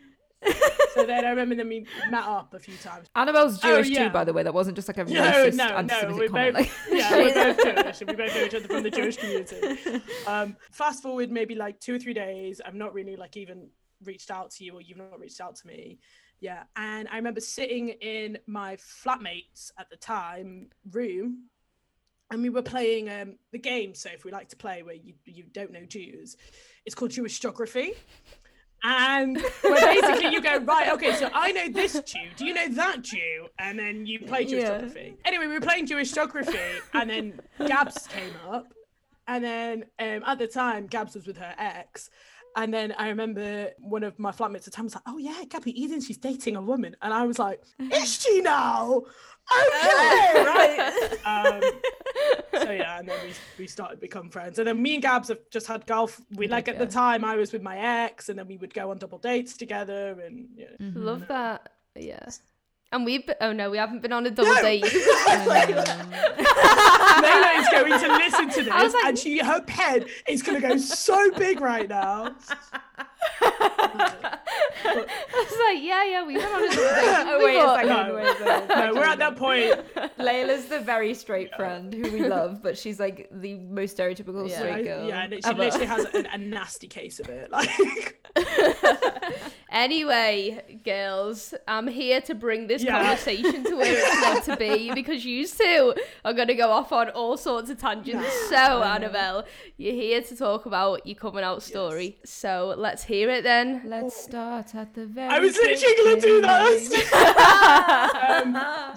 so 0.93 1.05
then 1.05 1.25
I 1.25 1.31
remember 1.31 1.53
then 1.53 1.67
we 1.67 1.85
met 2.09 2.23
up 2.23 2.53
a 2.53 2.59
few 2.59 2.77
times. 2.77 3.09
Annabelle's 3.13 3.59
Oh, 3.61 3.75
Jewish 3.75 3.89
yeah. 3.89 4.05
too, 4.05 4.09
by 4.13 4.23
the 4.23 4.31
way. 4.31 4.41
That 4.43 4.53
wasn't 4.53 4.77
just 4.77 4.87
like 4.87 4.97
a 4.97 5.03
No, 5.03 5.21
racist 5.21 5.55
no, 5.55 5.67
no. 5.67 5.75
anti-Semitic 5.75 6.17
We 6.21 6.27
comment. 6.29 6.55
both, 6.55 6.61
like- 6.89 6.97
yeah, 6.97 7.17
we're 7.17 7.33
both 7.33 7.57
Jewish, 7.61 8.01
and 8.01 8.09
we 8.09 8.15
both 8.15 8.35
know 8.35 8.43
each 8.45 8.55
other 8.55 8.67
from 8.69 8.83
the 8.83 8.89
Jewish 8.89 9.17
community. 9.17 10.01
Um, 10.25 10.55
fast 10.71 11.03
forward 11.03 11.29
maybe 11.29 11.55
like 11.55 11.81
two 11.81 11.95
or 11.95 11.99
three 11.99 12.13
days. 12.13 12.61
I'm 12.65 12.77
not 12.77 12.93
really 12.93 13.17
like 13.17 13.35
even 13.35 13.67
reached 14.03 14.31
out 14.31 14.51
to 14.51 14.63
you, 14.63 14.73
or 14.73 14.81
you've 14.81 14.97
not 14.97 15.19
reached 15.19 15.41
out 15.41 15.55
to 15.57 15.67
me. 15.67 15.99
Yeah, 16.39 16.63
and 16.75 17.07
I 17.09 17.17
remember 17.17 17.41
sitting 17.41 17.89
in 17.89 18.37
my 18.47 18.77
flatmates 18.77 19.71
at 19.77 19.89
the 19.89 19.97
time 19.97 20.69
room, 20.91 21.45
and 22.31 22.41
we 22.41 22.49
were 22.49 22.61
playing 22.61 23.09
um, 23.09 23.35
the 23.51 23.59
game. 23.59 23.93
So 23.93 24.09
if 24.13 24.23
we 24.23 24.31
like 24.31 24.49
to 24.49 24.55
play 24.55 24.83
where 24.83 24.95
you 24.95 25.13
you 25.25 25.43
don't 25.51 25.71
know 25.71 25.85
Jews, 25.85 26.37
it's 26.85 26.95
called 26.95 27.11
Jewish 27.11 27.39
geography. 27.39 27.93
And 28.81 29.37
where 29.61 29.93
basically 29.93 30.31
you 30.31 30.41
go, 30.41 30.59
right, 30.59 30.93
okay, 30.93 31.13
so 31.13 31.29
I 31.33 31.51
know 31.51 31.67
this 31.67 31.99
Jew. 32.05 32.19
Do 32.37 32.45
you 32.45 32.53
know 32.53 32.69
that 32.69 33.01
Jew? 33.01 33.47
And 33.59 33.77
then 33.77 34.05
you 34.05 34.19
play 34.19 34.45
Jewish 34.45 34.63
Yeah. 34.63 34.77
geography. 34.77 35.17
Anyway, 35.25 35.47
we 35.47 35.53
were 35.55 35.59
playing 35.59 35.85
Jewish 35.85 36.13
geography, 36.13 36.57
and 36.93 37.09
then 37.09 37.41
Gabs 37.67 38.07
came 38.07 38.31
up. 38.49 38.73
And 39.27 39.43
then 39.43 39.85
um, 39.99 40.23
at 40.25 40.39
the 40.39 40.47
time, 40.47 40.87
Gabs 40.87 41.13
was 41.13 41.27
with 41.27 41.37
her 41.37 41.53
ex. 41.57 42.09
And 42.59 42.73
then 42.73 42.93
I 42.97 43.07
remember 43.07 43.69
one 43.79 44.03
of 44.03 44.19
my 44.19 44.31
flatmates 44.33 44.57
at 44.57 44.63
the 44.65 44.71
time 44.71 44.83
was 44.83 44.93
like, 44.93 45.03
Oh, 45.07 45.17
yeah, 45.17 45.43
Gabby 45.47 45.81
Eden, 45.81 46.01
she's 46.01 46.17
dating 46.17 46.57
a 46.57 46.61
woman. 46.61 46.93
And 47.01 47.13
I 47.13 47.25
was 47.25 47.39
like, 47.39 47.63
Is 47.79 48.21
she 48.21 48.41
now? 48.41 49.03
Okay, 49.51 50.43
right. 50.43 51.17
Um, 51.25 51.61
so 52.61 52.71
yeah, 52.71 52.99
and 52.99 53.07
then 53.07 53.17
we, 53.23 53.33
we 53.57 53.65
started 53.65 53.95
to 53.95 54.01
become 54.01 54.29
friends. 54.29 54.59
And 54.59 54.67
then 54.67 54.81
me 54.81 54.95
and 54.95 55.01
Gabs 55.01 55.29
have 55.29 55.39
just 55.49 55.67
had 55.67 55.87
golf. 55.87 56.21
We 56.35 56.49
like 56.49 56.67
at 56.67 56.77
the 56.77 56.85
time 56.85 57.23
I 57.23 57.37
was 57.37 57.53
with 57.53 57.61
my 57.61 57.77
ex, 57.77 58.27
and 58.27 58.37
then 58.37 58.47
we 58.47 58.57
would 58.57 58.73
go 58.73 58.91
on 58.91 58.97
double 58.97 59.17
dates 59.17 59.55
together. 59.55 60.19
And 60.19 60.49
yeah. 60.55 60.67
Love 60.79 61.27
that. 61.29 61.71
Yeah. 61.95 62.29
And 62.91 63.05
we've 63.05 63.23
been, 63.25 63.35
oh 63.41 63.53
no, 63.53 63.69
we 63.69 63.77
haven't 63.77 64.01
been 64.01 64.11
on 64.11 64.25
a 64.25 64.31
double 64.31 64.51
No. 64.53 64.61
date. 64.63 64.83
Layla 64.89 65.77
is 67.59 67.67
going 67.71 67.99
to 67.99 68.07
listen 68.17 68.49
to 68.49 68.63
this, 68.63 68.93
like- 68.93 69.05
and 69.05 69.17
she 69.19 69.37
her 69.39 69.61
pen 69.61 70.05
is 70.27 70.41
going 70.41 70.59
to 70.59 70.67
go 70.67 70.75
so 70.77 71.29
big 71.31 71.61
right 71.61 71.87
now. 71.87 72.35
I 74.85 75.05
was 75.33 75.59
like, 75.75 75.83
yeah, 75.83 76.05
yeah, 76.05 76.25
we've 76.25 76.37
been 76.37 76.45
on 76.45 76.63
a 76.63 76.69
double 76.69 76.83
date. 76.83 77.25
Oh, 77.29 77.45
wait 77.45 77.55
a 77.55 77.61
before. 77.61 77.75
second. 77.75 78.07
No. 78.07 78.15
wait 78.15 78.27
a 78.27 78.37
second. 78.37 78.67
No, 78.69 78.93
we're 78.93 79.03
at 79.05 79.19
that 79.19 79.35
point. 79.35 79.95
Layla's 80.19 80.65
the 80.65 80.79
very 80.79 81.13
straight 81.13 81.53
friend 81.55 81.93
who 81.93 82.11
we 82.11 82.27
love, 82.27 82.61
but 82.63 82.77
she's 82.77 82.99
like 82.99 83.27
the 83.31 83.55
most 83.55 83.97
stereotypical 83.97 84.47
Yeah. 84.49 84.57
straight 84.57 84.73
I- 84.73 84.83
girl. 84.83 85.07
yeah, 85.07 85.23
and 85.23 85.33
she 85.33 85.39
ever. 85.45 85.57
literally 85.59 85.85
has 85.85 86.05
a, 86.13 86.23
a 86.33 86.37
nasty 86.37 86.87
case 86.87 87.19
of 87.19 87.29
it. 87.29 87.51
Like, 87.51 87.69
Anyway, 89.71 90.79
girls, 90.83 91.53
I'm 91.67 91.87
here 91.87 92.21
to 92.21 92.33
bring 92.33 92.65
this 92.67 92.83
Yeah. 92.83 93.03
conversation 93.03 93.63
to 93.65 93.75
where 93.75 93.93
it's 93.97 94.21
meant 94.21 94.43
to 94.45 94.57
be 94.57 94.91
because 94.95 95.23
you 95.23 95.45
two 95.47 95.93
are 96.25 96.33
going 96.33 96.47
to 96.47 96.55
go 96.55 96.71
off 96.71 96.91
on 96.91 97.09
all 97.09 97.37
sorts 97.37 97.69
of 97.69 97.79
tangents. 97.79 98.33
So, 98.49 98.55
Annabelle, 98.81 99.45
you're 99.77 99.93
here 99.93 100.21
to 100.23 100.35
talk 100.35 100.65
about 100.65 101.05
your 101.05 101.15
coming 101.15 101.43
out 101.43 101.61
story. 101.61 102.17
So, 102.25 102.73
let's 102.77 103.03
hear 103.03 103.29
it 103.29 103.43
then. 103.43 103.83
Let's 103.85 104.19
start 104.19 104.68
at 104.75 104.93
the 104.93 105.05
very. 105.05 105.27
I 105.29 105.39
was 105.39 105.55
literally 105.55 105.95
going 105.97 106.15
to 106.15 106.21
do 106.21 106.41
beginning. 106.41 106.89
that. 106.89 108.41
um, 108.43 108.53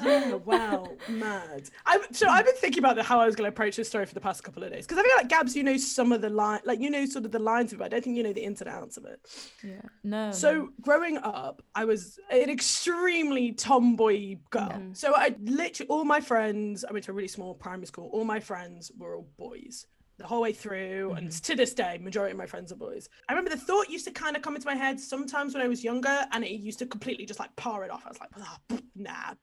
yeah, 0.06 0.34
wow, 0.34 0.88
mad. 1.08 1.68
I, 1.86 2.00
so 2.12 2.28
I've 2.28 2.44
been 2.44 2.54
thinking 2.56 2.80
about 2.80 2.96
the, 2.96 3.02
how 3.02 3.20
I 3.20 3.26
was 3.26 3.36
going 3.36 3.48
to 3.48 3.52
approach 3.52 3.76
this 3.76 3.88
story 3.88 4.06
for 4.06 4.14
the 4.14 4.20
past 4.20 4.42
couple 4.44 4.62
of 4.64 4.72
days 4.72 4.86
because 4.86 4.98
I 4.98 5.02
feel 5.02 5.16
like 5.16 5.28
Gabs, 5.28 5.56
you 5.56 5.62
know 5.62 5.76
some 5.76 6.12
of 6.12 6.20
the 6.20 6.30
line, 6.30 6.60
like 6.64 6.80
you 6.80 6.90
know 6.90 7.04
sort 7.06 7.24
of 7.24 7.32
the 7.32 7.38
lines 7.38 7.72
of 7.72 7.80
it. 7.80 7.84
I 7.84 7.88
don't 7.88 8.04
think 8.04 8.16
you 8.16 8.22
know 8.22 8.32
the 8.32 8.44
ins 8.44 8.60
and 8.60 8.70
outs 8.70 8.96
of 8.96 9.04
it. 9.04 9.20
Yeah. 9.62 9.80
No. 10.04 10.32
So 10.32 10.70
growing 10.80 11.18
up, 11.18 11.62
I 11.74 11.84
was 11.84 12.18
an 12.30 12.50
extremely 12.50 13.52
tomboy 13.52 14.36
girl. 14.50 14.68
Mhm. 14.70 14.96
So 14.96 15.14
I 15.14 15.34
literally 15.42 15.88
all 15.88 16.04
my 16.04 16.20
friends. 16.20 16.84
I 16.84 16.92
went 16.92 17.04
to 17.04 17.10
a 17.10 17.14
really 17.14 17.28
small 17.28 17.54
primary 17.54 17.86
school. 17.86 18.10
All 18.12 18.24
my 18.24 18.40
friends 18.40 18.90
were 18.96 19.16
all 19.16 19.28
boys 19.38 19.86
the 20.18 20.26
whole 20.26 20.40
way 20.42 20.52
through, 20.52 21.12
and 21.16 21.30
to 21.30 21.54
this 21.56 21.74
day, 21.74 21.98
majority 21.98 22.32
of 22.32 22.38
my 22.38 22.46
friends 22.46 22.70
are 22.72 22.76
boys. 22.76 23.08
I 23.28 23.32
remember 23.32 23.50
the 23.50 23.56
thought 23.60 23.88
used 23.90 24.04
to 24.06 24.10
kind 24.12 24.36
of 24.36 24.42
come 24.42 24.54
into 24.54 24.66
my 24.66 24.74
head 24.74 25.00
sometimes 25.00 25.54
when 25.54 25.62
I 25.62 25.68
was 25.68 25.82
younger, 25.82 26.26
and 26.32 26.44
it 26.44 26.50
used 26.50 26.78
to 26.80 26.86
completely 26.86 27.24
just 27.26 27.40
like 27.40 27.54
par 27.56 27.84
it 27.84 27.90
off. 27.90 28.04
I 28.06 28.08
was 28.10 28.20
like, 28.20 28.30
"Ah, 28.38 28.58
pff, 28.68 28.82
nah, 28.94 29.34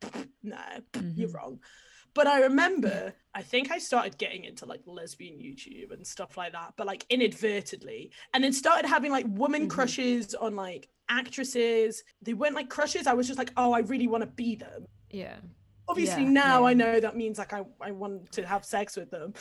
nah, 0.44 0.58
pff, 0.94 1.18
you're 1.18 1.30
wrong. 1.32 1.60
But 2.16 2.26
I 2.28 2.42
remember, 2.42 3.14
I 3.36 3.42
think 3.44 3.72
I 3.72 3.78
started 3.78 4.18
getting 4.18 4.44
into 4.44 4.66
like 4.66 4.82
lesbian 4.86 5.38
YouTube 5.38 5.92
and 5.92 6.06
stuff 6.06 6.38
like 6.38 6.54
that, 6.54 6.74
but 6.76 6.88
like 6.88 7.06
inadvertently. 7.10 8.12
And 8.34 8.44
then 8.44 8.52
started 8.52 8.88
having 8.88 9.12
like 9.12 9.26
woman 9.28 9.68
Mhm. 9.68 9.70
crushes 9.70 10.34
on 10.34 10.56
like 10.56 10.90
actresses. 11.08 12.04
They 12.22 12.34
weren't 12.34 12.56
like 12.56 12.70
crushes. 12.70 13.06
I 13.08 13.14
was 13.14 13.28
just 13.28 13.38
like, 13.40 13.52
oh, 13.58 13.74
I 13.74 13.80
really 13.80 14.08
want 14.08 14.24
to 14.24 14.28
be 14.30 14.56
them. 14.56 14.86
yeah. 15.12 15.38
Obviously, 15.88 16.22
Yeah, 16.22 16.30
now 16.30 16.60
yeah. 16.62 16.68
I 16.68 16.74
know 16.76 17.00
that 17.00 17.16
means 17.16 17.40
like 17.40 17.52
I, 17.52 17.64
I 17.82 17.90
want 17.90 18.32
to 18.34 18.46
have 18.46 18.64
sex 18.64 18.96
with 18.96 19.10
them. 19.10 19.34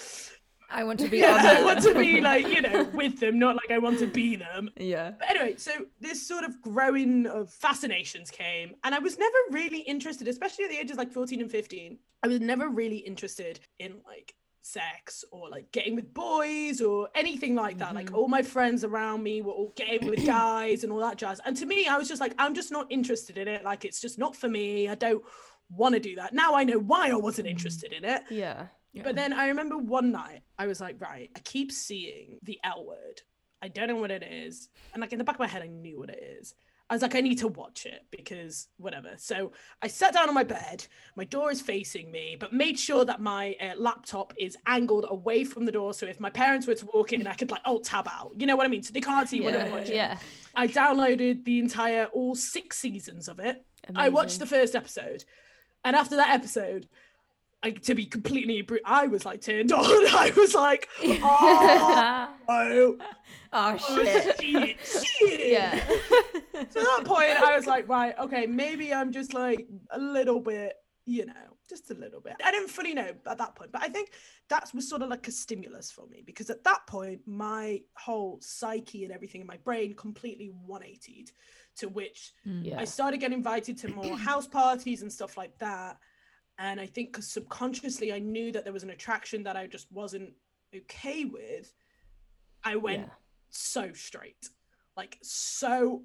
I 0.70 0.84
want 0.84 1.00
to 1.00 1.08
be 1.08 1.18
Yeah, 1.20 1.38
I 1.42 1.62
want 1.64 1.82
to 1.82 1.94
be 1.94 2.20
like, 2.30 2.46
you 2.48 2.60
know, 2.62 2.84
with 2.94 3.20
them, 3.20 3.38
not 3.38 3.56
like 3.56 3.70
I 3.70 3.78
want 3.78 3.98
to 4.00 4.06
be 4.06 4.36
them. 4.36 4.70
Yeah. 4.76 5.12
But 5.18 5.30
anyway, 5.30 5.56
so 5.56 5.70
this 6.00 6.26
sort 6.26 6.44
of 6.44 6.60
growing 6.62 7.26
of 7.26 7.50
fascinations 7.50 8.30
came, 8.30 8.74
and 8.84 8.94
I 8.94 8.98
was 8.98 9.18
never 9.18 9.36
really 9.50 9.80
interested, 9.80 10.28
especially 10.28 10.64
at 10.66 10.70
the 10.70 10.78
ages 10.78 10.96
like 10.96 11.10
14 11.12 11.40
and 11.40 11.50
15. 11.50 11.98
I 12.22 12.28
was 12.28 12.40
never 12.40 12.68
really 12.68 12.98
interested 12.98 13.60
in 13.78 14.00
like 14.06 14.34
sex 14.60 15.24
or 15.30 15.48
like 15.48 15.70
getting 15.72 15.94
with 15.94 16.12
boys 16.12 16.82
or 16.82 17.08
anything 17.14 17.54
like 17.54 17.78
that. 17.78 17.94
Like 17.94 18.10
Mhm. 18.10 18.16
all 18.18 18.28
my 18.28 18.42
friends 18.42 18.84
around 18.84 19.22
me 19.22 19.40
were 19.40 19.52
all 19.52 19.72
getting 19.76 20.08
with 20.10 20.26
guys 20.26 20.84
and 20.84 20.92
all 20.92 20.98
that 21.00 21.16
jazz. 21.16 21.40
And 21.46 21.56
to 21.56 21.64
me, 21.64 21.86
I 21.86 21.96
was 21.96 22.08
just 22.08 22.20
like, 22.20 22.34
I'm 22.38 22.54
just 22.54 22.70
not 22.70 22.86
interested 22.90 23.38
in 23.38 23.48
it. 23.48 23.64
Like 23.64 23.86
it's 23.86 24.00
just 24.00 24.18
not 24.18 24.36
for 24.36 24.48
me. 24.48 24.88
I 24.88 24.94
don't 24.96 25.22
want 25.70 25.94
to 25.94 26.00
do 26.00 26.16
that. 26.16 26.34
Now 26.34 26.54
I 26.54 26.64
know 26.64 26.78
why 26.78 27.08
I 27.10 27.14
wasn't 27.14 27.48
interested 27.48 27.92
in 27.94 28.04
it. 28.04 28.22
Yeah. 28.30 28.66
But 28.94 29.14
then 29.14 29.32
I 29.32 29.48
remember 29.48 29.78
one 29.78 30.10
night 30.10 30.42
I 30.58 30.66
was 30.66 30.80
like, 30.80 31.00
right, 31.00 31.30
I 31.36 31.38
keep 31.40 31.70
seeing 31.70 32.38
the 32.42 32.58
L 32.64 32.84
word. 32.84 33.22
I 33.62 33.68
don't 33.68 33.88
know 33.88 33.96
what 33.96 34.10
it 34.10 34.22
is. 34.22 34.68
And 34.92 35.00
like 35.00 35.12
in 35.12 35.18
the 35.18 35.24
back 35.24 35.36
of 35.36 35.40
my 35.40 35.46
head, 35.46 35.62
I 35.62 35.66
knew 35.66 35.98
what 35.98 36.10
it 36.10 36.22
is. 36.40 36.54
I 36.90 36.94
was 36.94 37.02
like, 37.02 37.14
I 37.14 37.20
need 37.20 37.38
to 37.38 37.48
watch 37.48 37.84
it 37.84 38.06
because 38.10 38.68
whatever. 38.78 39.10
So 39.18 39.52
I 39.82 39.88
sat 39.88 40.14
down 40.14 40.28
on 40.28 40.34
my 40.34 40.42
bed. 40.42 40.86
My 41.16 41.24
door 41.24 41.50
is 41.50 41.60
facing 41.60 42.10
me, 42.10 42.36
but 42.40 42.54
made 42.54 42.78
sure 42.78 43.04
that 43.04 43.20
my 43.20 43.56
uh, 43.60 43.74
laptop 43.76 44.32
is 44.38 44.56
angled 44.66 45.04
away 45.08 45.44
from 45.44 45.66
the 45.66 45.72
door. 45.72 45.92
So 45.92 46.06
if 46.06 46.18
my 46.18 46.30
parents 46.30 46.66
were 46.66 46.74
to 46.76 46.86
walk 46.86 47.12
in, 47.12 47.26
I 47.26 47.34
could 47.34 47.50
like 47.50 47.60
alt 47.66 47.84
tab 47.84 48.08
out. 48.08 48.32
You 48.38 48.46
know 48.46 48.56
what 48.56 48.64
I 48.64 48.70
mean? 48.70 48.82
So 48.82 48.94
they 48.94 49.02
can't 49.02 49.28
see 49.28 49.42
what 49.42 49.54
I'm 49.54 49.70
watching. 49.70 49.96
Yeah. 49.96 50.16
I 50.54 50.66
downloaded 50.66 51.44
the 51.44 51.58
entire 51.58 52.06
all 52.06 52.34
six 52.34 52.78
seasons 52.78 53.28
of 53.28 53.38
it. 53.38 53.64
I 53.94 54.08
watched 54.08 54.38
the 54.38 54.46
first 54.46 54.74
episode, 54.74 55.24
and 55.84 55.94
after 55.94 56.16
that 56.16 56.30
episode, 56.30 56.88
I, 57.62 57.70
to 57.72 57.94
be 57.94 58.06
completely, 58.06 58.62
bru- 58.62 58.78
I 58.84 59.08
was 59.08 59.24
like 59.24 59.40
turned 59.40 59.72
on. 59.72 59.84
I 59.84 60.32
was 60.36 60.54
like, 60.54 60.88
oh, 61.04 62.28
oh, 62.48 62.96
oh 63.52 63.76
oh, 63.80 64.02
shit. 64.04 64.40
shit, 64.40 64.76
shit. 64.80 65.50
Yeah. 65.52 65.84
So 66.70 66.80
at 66.80 66.86
that 66.86 67.02
point, 67.04 67.30
I 67.30 67.56
was 67.56 67.66
like, 67.66 67.88
right, 67.88 68.14
okay, 68.18 68.46
maybe 68.46 68.92
I'm 68.94 69.12
just 69.12 69.34
like 69.34 69.66
a 69.90 69.98
little 69.98 70.40
bit, 70.40 70.74
you 71.04 71.26
know, 71.26 71.32
just 71.68 71.90
a 71.90 71.94
little 71.94 72.20
bit. 72.20 72.34
I 72.44 72.50
didn't 72.50 72.68
fully 72.68 72.94
know 72.94 73.10
at 73.26 73.38
that 73.38 73.54
point, 73.54 73.72
but 73.72 73.82
I 73.82 73.88
think 73.88 74.10
that 74.48 74.70
was 74.74 74.88
sort 74.88 75.02
of 75.02 75.08
like 75.08 75.26
a 75.28 75.32
stimulus 75.32 75.90
for 75.90 76.06
me 76.06 76.22
because 76.24 76.50
at 76.50 76.62
that 76.64 76.86
point, 76.86 77.20
my 77.26 77.80
whole 77.96 78.38
psyche 78.40 79.04
and 79.04 79.12
everything 79.12 79.40
in 79.40 79.46
my 79.46 79.58
brain 79.64 79.94
completely 79.94 80.52
180'd 80.68 81.32
to 81.76 81.88
which 81.88 82.32
Mm. 82.46 82.64
Yeah. 82.64 82.80
I 82.80 82.84
started 82.84 83.18
getting 83.20 83.38
invited 83.38 83.78
to 83.78 83.88
more 83.88 84.16
house 84.16 84.46
parties 84.46 85.02
and 85.02 85.12
stuff 85.12 85.36
like 85.36 85.56
that. 85.58 85.98
And 86.58 86.80
I 86.80 86.86
think 86.86 87.12
because 87.12 87.28
subconsciously 87.28 88.12
I 88.12 88.18
knew 88.18 88.50
that 88.52 88.64
there 88.64 88.72
was 88.72 88.82
an 88.82 88.90
attraction 88.90 89.44
that 89.44 89.56
I 89.56 89.66
just 89.66 89.90
wasn't 89.92 90.32
okay 90.74 91.24
with, 91.24 91.72
I 92.64 92.76
went 92.76 93.02
Yeah. 93.02 93.14
so 93.50 93.92
straight, 93.92 94.50
like 94.96 95.18
so 95.22 96.02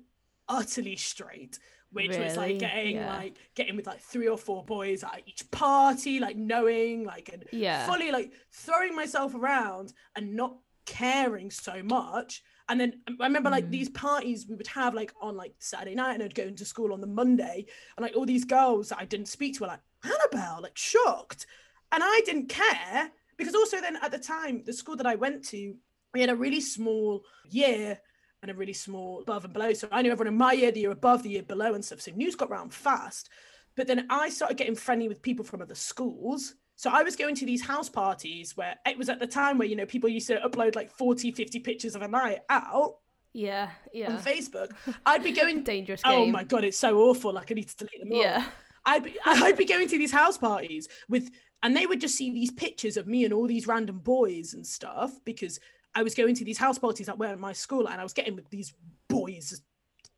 utterly 0.50 0.96
straight 0.98 1.58
which 1.94 2.18
was 2.18 2.36
like 2.38 2.58
getting 2.58 2.96
Yeah. 2.96 3.08
like 3.08 3.38
getting 3.54 3.76
with 3.76 3.86
like 3.86 4.02
three 4.02 4.28
or 4.28 4.36
four 4.38 4.66
boys 4.66 5.04
at 5.04 5.22
each 5.28 5.50
party, 5.52 6.20
like 6.20 6.36
knowing 6.36 7.04
like 7.06 7.30
and 7.32 7.46
Yeah. 7.52 7.86
fully 7.86 8.12
like 8.12 8.34
throwing 8.52 8.96
myself 8.96 9.36
around 9.36 9.94
and 10.16 10.36
not 10.36 10.58
caring 10.88 11.52
so 11.52 11.84
much. 11.84 12.42
And 12.68 12.82
then 12.82 13.02
um, 13.08 13.18
I 13.22 13.26
remember 13.26 13.52
like 13.52 13.68
Mm. 13.68 13.72
these 13.72 13.90
parties 13.90 14.48
we 14.50 14.56
would 14.56 14.66
have 14.68 14.96
like 14.96 15.14
on 15.22 15.38
like 15.38 15.54
Saturday 15.60 15.94
night, 15.94 16.16
and 16.16 16.24
I'd 16.24 16.34
go 16.34 16.44
into 16.46 16.66
school 16.66 16.94
on 16.94 17.00
the 17.00 17.06
Monday, 17.06 17.68
and 17.96 18.04
like 18.04 18.16
all 18.16 18.26
these 18.26 18.44
girls 18.46 18.90
that 18.90 18.98
I 18.98 19.06
didn't 19.06 19.28
speak 19.28 19.54
to 19.56 19.62
were 19.62 19.68
like 19.68 19.82
Annabelle, 20.04 20.60
like 20.62 20.78
shocked, 20.78 21.46
and 21.92 22.04
I 22.04 22.22
didn't 22.26 22.50
care 22.50 23.12
because 23.38 23.56
also 23.56 23.80
then 23.82 23.98
at 24.02 24.12
the 24.12 24.20
time 24.20 24.64
the 24.66 24.74
school 24.74 24.96
that 24.98 25.06
I 25.08 25.16
went 25.16 25.44
to, 25.50 25.76
we 26.14 26.22
had 26.22 26.30
a 26.30 26.36
really 26.36 26.62
small 26.62 27.24
year 27.50 28.00
and 28.42 28.52
a 28.52 28.54
really 28.54 28.74
small 28.74 29.22
above 29.22 29.46
and 29.46 29.54
below. 29.54 29.74
So 29.74 29.88
I 29.92 30.02
knew 30.02 30.12
everyone 30.12 30.34
in 30.34 30.38
my 30.38 30.52
year, 30.54 30.72
the 30.72 30.82
year 30.82 30.92
above, 30.92 31.24
the 31.24 31.30
year 31.30 31.44
below, 31.44 31.74
and 31.74 31.84
stuff. 31.84 32.02
So 32.02 32.12
news 32.12 32.36
got 32.36 32.50
round 32.50 32.74
fast. 32.74 33.30
But 33.76 33.88
then 33.88 34.06
I 34.10 34.30
started 34.30 34.58
getting 34.58 34.76
friendly 34.76 35.08
with 35.08 35.22
people 35.22 35.44
from 35.46 35.62
other 35.62 35.76
schools. 35.76 36.56
So 36.76 36.90
I 36.92 37.04
was 37.04 37.16
going 37.16 37.36
to 37.36 37.46
these 37.46 37.64
house 37.66 37.90
parties 37.90 38.58
where 38.58 38.76
it 38.86 38.98
was 38.98 39.10
at 39.10 39.20
the 39.20 39.28
time 39.28 39.58
where, 39.58 39.68
you 39.68 39.76
know, 39.76 39.86
people 39.86 40.10
used 40.10 40.28
to 40.28 40.38
upload 40.42 40.76
like 40.76 40.92
40, 40.92 41.32
50 41.32 41.60
pictures 41.60 41.96
of 41.96 42.02
a 42.02 42.08
night 42.08 42.40
out 42.50 42.98
Yeah. 43.32 43.70
Yeah. 43.94 44.12
on 44.12 44.20
Facebook. 44.22 44.72
I'd 45.06 45.24
be 45.24 45.32
going, 45.32 45.64
Dangerous 45.64 46.02
oh 46.06 46.10
game. 46.12 46.30
oh 46.30 46.32
my 46.32 46.44
God, 46.44 46.64
it's 46.66 46.78
so 46.78 46.98
awful. 47.00 47.34
Like 47.34 47.50
I 47.52 47.56
need 47.56 47.70
to 47.70 47.78
delete 47.78 48.00
them 48.02 48.12
all. 48.12 48.22
Yeah. 48.22 48.46
I'd 48.86 49.04
be, 49.04 49.16
I'd 49.26 49.58
be 49.58 49.66
going 49.66 49.88
to 49.88 49.98
these 49.98 50.12
house 50.12 50.38
parties 50.38 50.88
with, 51.10 51.32
and 51.62 51.76
they 51.76 51.86
would 51.86 52.02
just 52.02 52.16
see 52.16 52.32
these 52.32 52.52
pictures 52.52 52.98
of 52.98 53.08
me 53.08 53.24
and 53.26 53.34
all 53.34 53.48
these 53.48 53.68
random 53.68 54.00
boys 54.00 54.54
and 54.54 54.66
stuff 54.66 55.12
because 55.26 55.60
I 55.96 56.04
was 56.04 56.14
going 56.16 56.36
to 56.36 56.46
these 56.46 56.58
house 56.58 56.78
parties 56.80 57.06
that 57.08 57.18
were 57.18 57.28
at 57.28 57.40
my 57.40 57.54
school 57.54 57.88
and 57.88 58.00
I 58.00 58.04
was 58.04 58.14
getting 58.14 58.36
with 58.36 58.50
these 58.50 58.74
boys, 59.08 59.62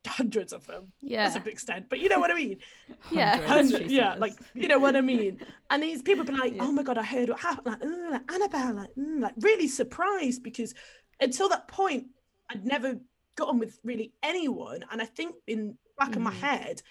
hundreds 0.06 0.52
of 0.52 0.66
them. 0.66 0.92
Yeah. 1.00 1.24
That's 1.24 1.36
a 1.36 1.40
big 1.40 1.52
extent, 1.52 1.86
but 1.88 1.98
you 2.00 2.08
know 2.08 2.18
what 2.18 2.30
I 2.30 2.34
mean. 2.34 2.58
Yeah. 3.10 3.40
Hundreds, 3.46 3.92
yeah, 3.92 4.14
like 4.14 4.34
you 4.54 4.66
know 4.68 4.78
what 4.78 4.96
I 4.96 5.00
mean. 5.00 5.40
And 5.70 5.82
these 5.82 6.02
people 6.02 6.24
be 6.24 6.32
like, 6.32 6.54
Yeah. 6.56 6.64
"Oh 6.64 6.72
my 6.72 6.82
god, 6.82 6.98
I 6.98 7.04
heard 7.04 7.28
what 7.28 7.38
happened." 7.40 7.66
Like, 7.66 7.82
"Ugh, 7.82 8.10
like 8.12 8.32
Annabelle, 8.32 8.74
like, 8.74 8.94
mm," 8.98 9.20
like 9.20 9.34
really 9.40 9.68
surprised 9.68 10.42
because 10.42 10.74
until 11.20 11.48
that 11.50 11.68
point, 11.68 12.06
I'd 12.50 12.64
never 12.64 12.98
gotten 13.36 13.58
with 13.58 13.78
really 13.84 14.12
anyone, 14.22 14.84
and 14.90 15.00
I 15.00 15.04
think 15.04 15.34
in 15.46 15.76
back 15.98 16.16
of 16.16 16.22
my 16.22 16.32
Mhm. 16.32 16.40
head, 16.40 16.82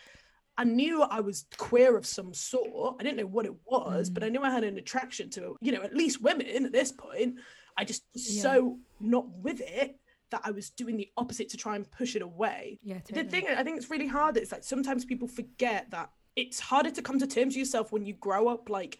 I 0.57 0.63
knew 0.63 1.01
I 1.01 1.19
was 1.19 1.45
queer 1.57 1.97
of 1.97 2.05
some 2.05 2.33
sort. 2.33 2.95
I 2.99 3.03
didn't 3.03 3.17
know 3.17 3.25
what 3.25 3.45
it 3.45 3.55
was, 3.65 4.09
but 4.09 4.23
I 4.23 4.29
mm. 4.29 4.33
knew 4.33 4.41
I 4.41 4.49
had 4.49 4.63
an 4.63 4.77
attraction 4.77 5.29
to, 5.31 5.57
you 5.61 5.71
know, 5.71 5.81
at 5.81 5.93
least 5.93 6.21
women 6.21 6.47
at 6.47 6.71
this 6.71 6.91
point. 6.91 7.39
I 7.77 7.83
just 7.83 8.03
was 8.13 8.35
Yeah. 8.35 8.41
so 8.41 8.79
not 8.99 9.27
with 9.29 9.61
it 9.61 9.99
that 10.31 10.41
I 10.43 10.51
was 10.51 10.69
doing 10.69 10.97
the 10.97 11.09
opposite 11.17 11.49
to 11.49 11.57
try 11.57 11.75
and 11.75 11.89
push 11.91 12.15
it 12.15 12.21
away 12.21 12.79
Yeah, 12.83 12.99
the 13.07 13.23
thing 13.23 13.47
I 13.47 13.63
think 13.63 13.77
it's 13.77 13.89
really 13.89 14.07
hard. 14.07 14.37
It's 14.37 14.51
like 14.51 14.63
sometimes 14.63 15.05
people 15.05 15.27
forget 15.27 15.91
that 15.91 16.09
it's 16.35 16.59
harder 16.59 16.91
to 16.91 17.01
come 17.01 17.19
to 17.19 17.27
terms 17.27 17.53
with 17.53 17.57
yourself 17.57 17.91
when 17.91 18.05
you 18.05 18.13
grow 18.13 18.47
up 18.47 18.69
like 18.69 18.97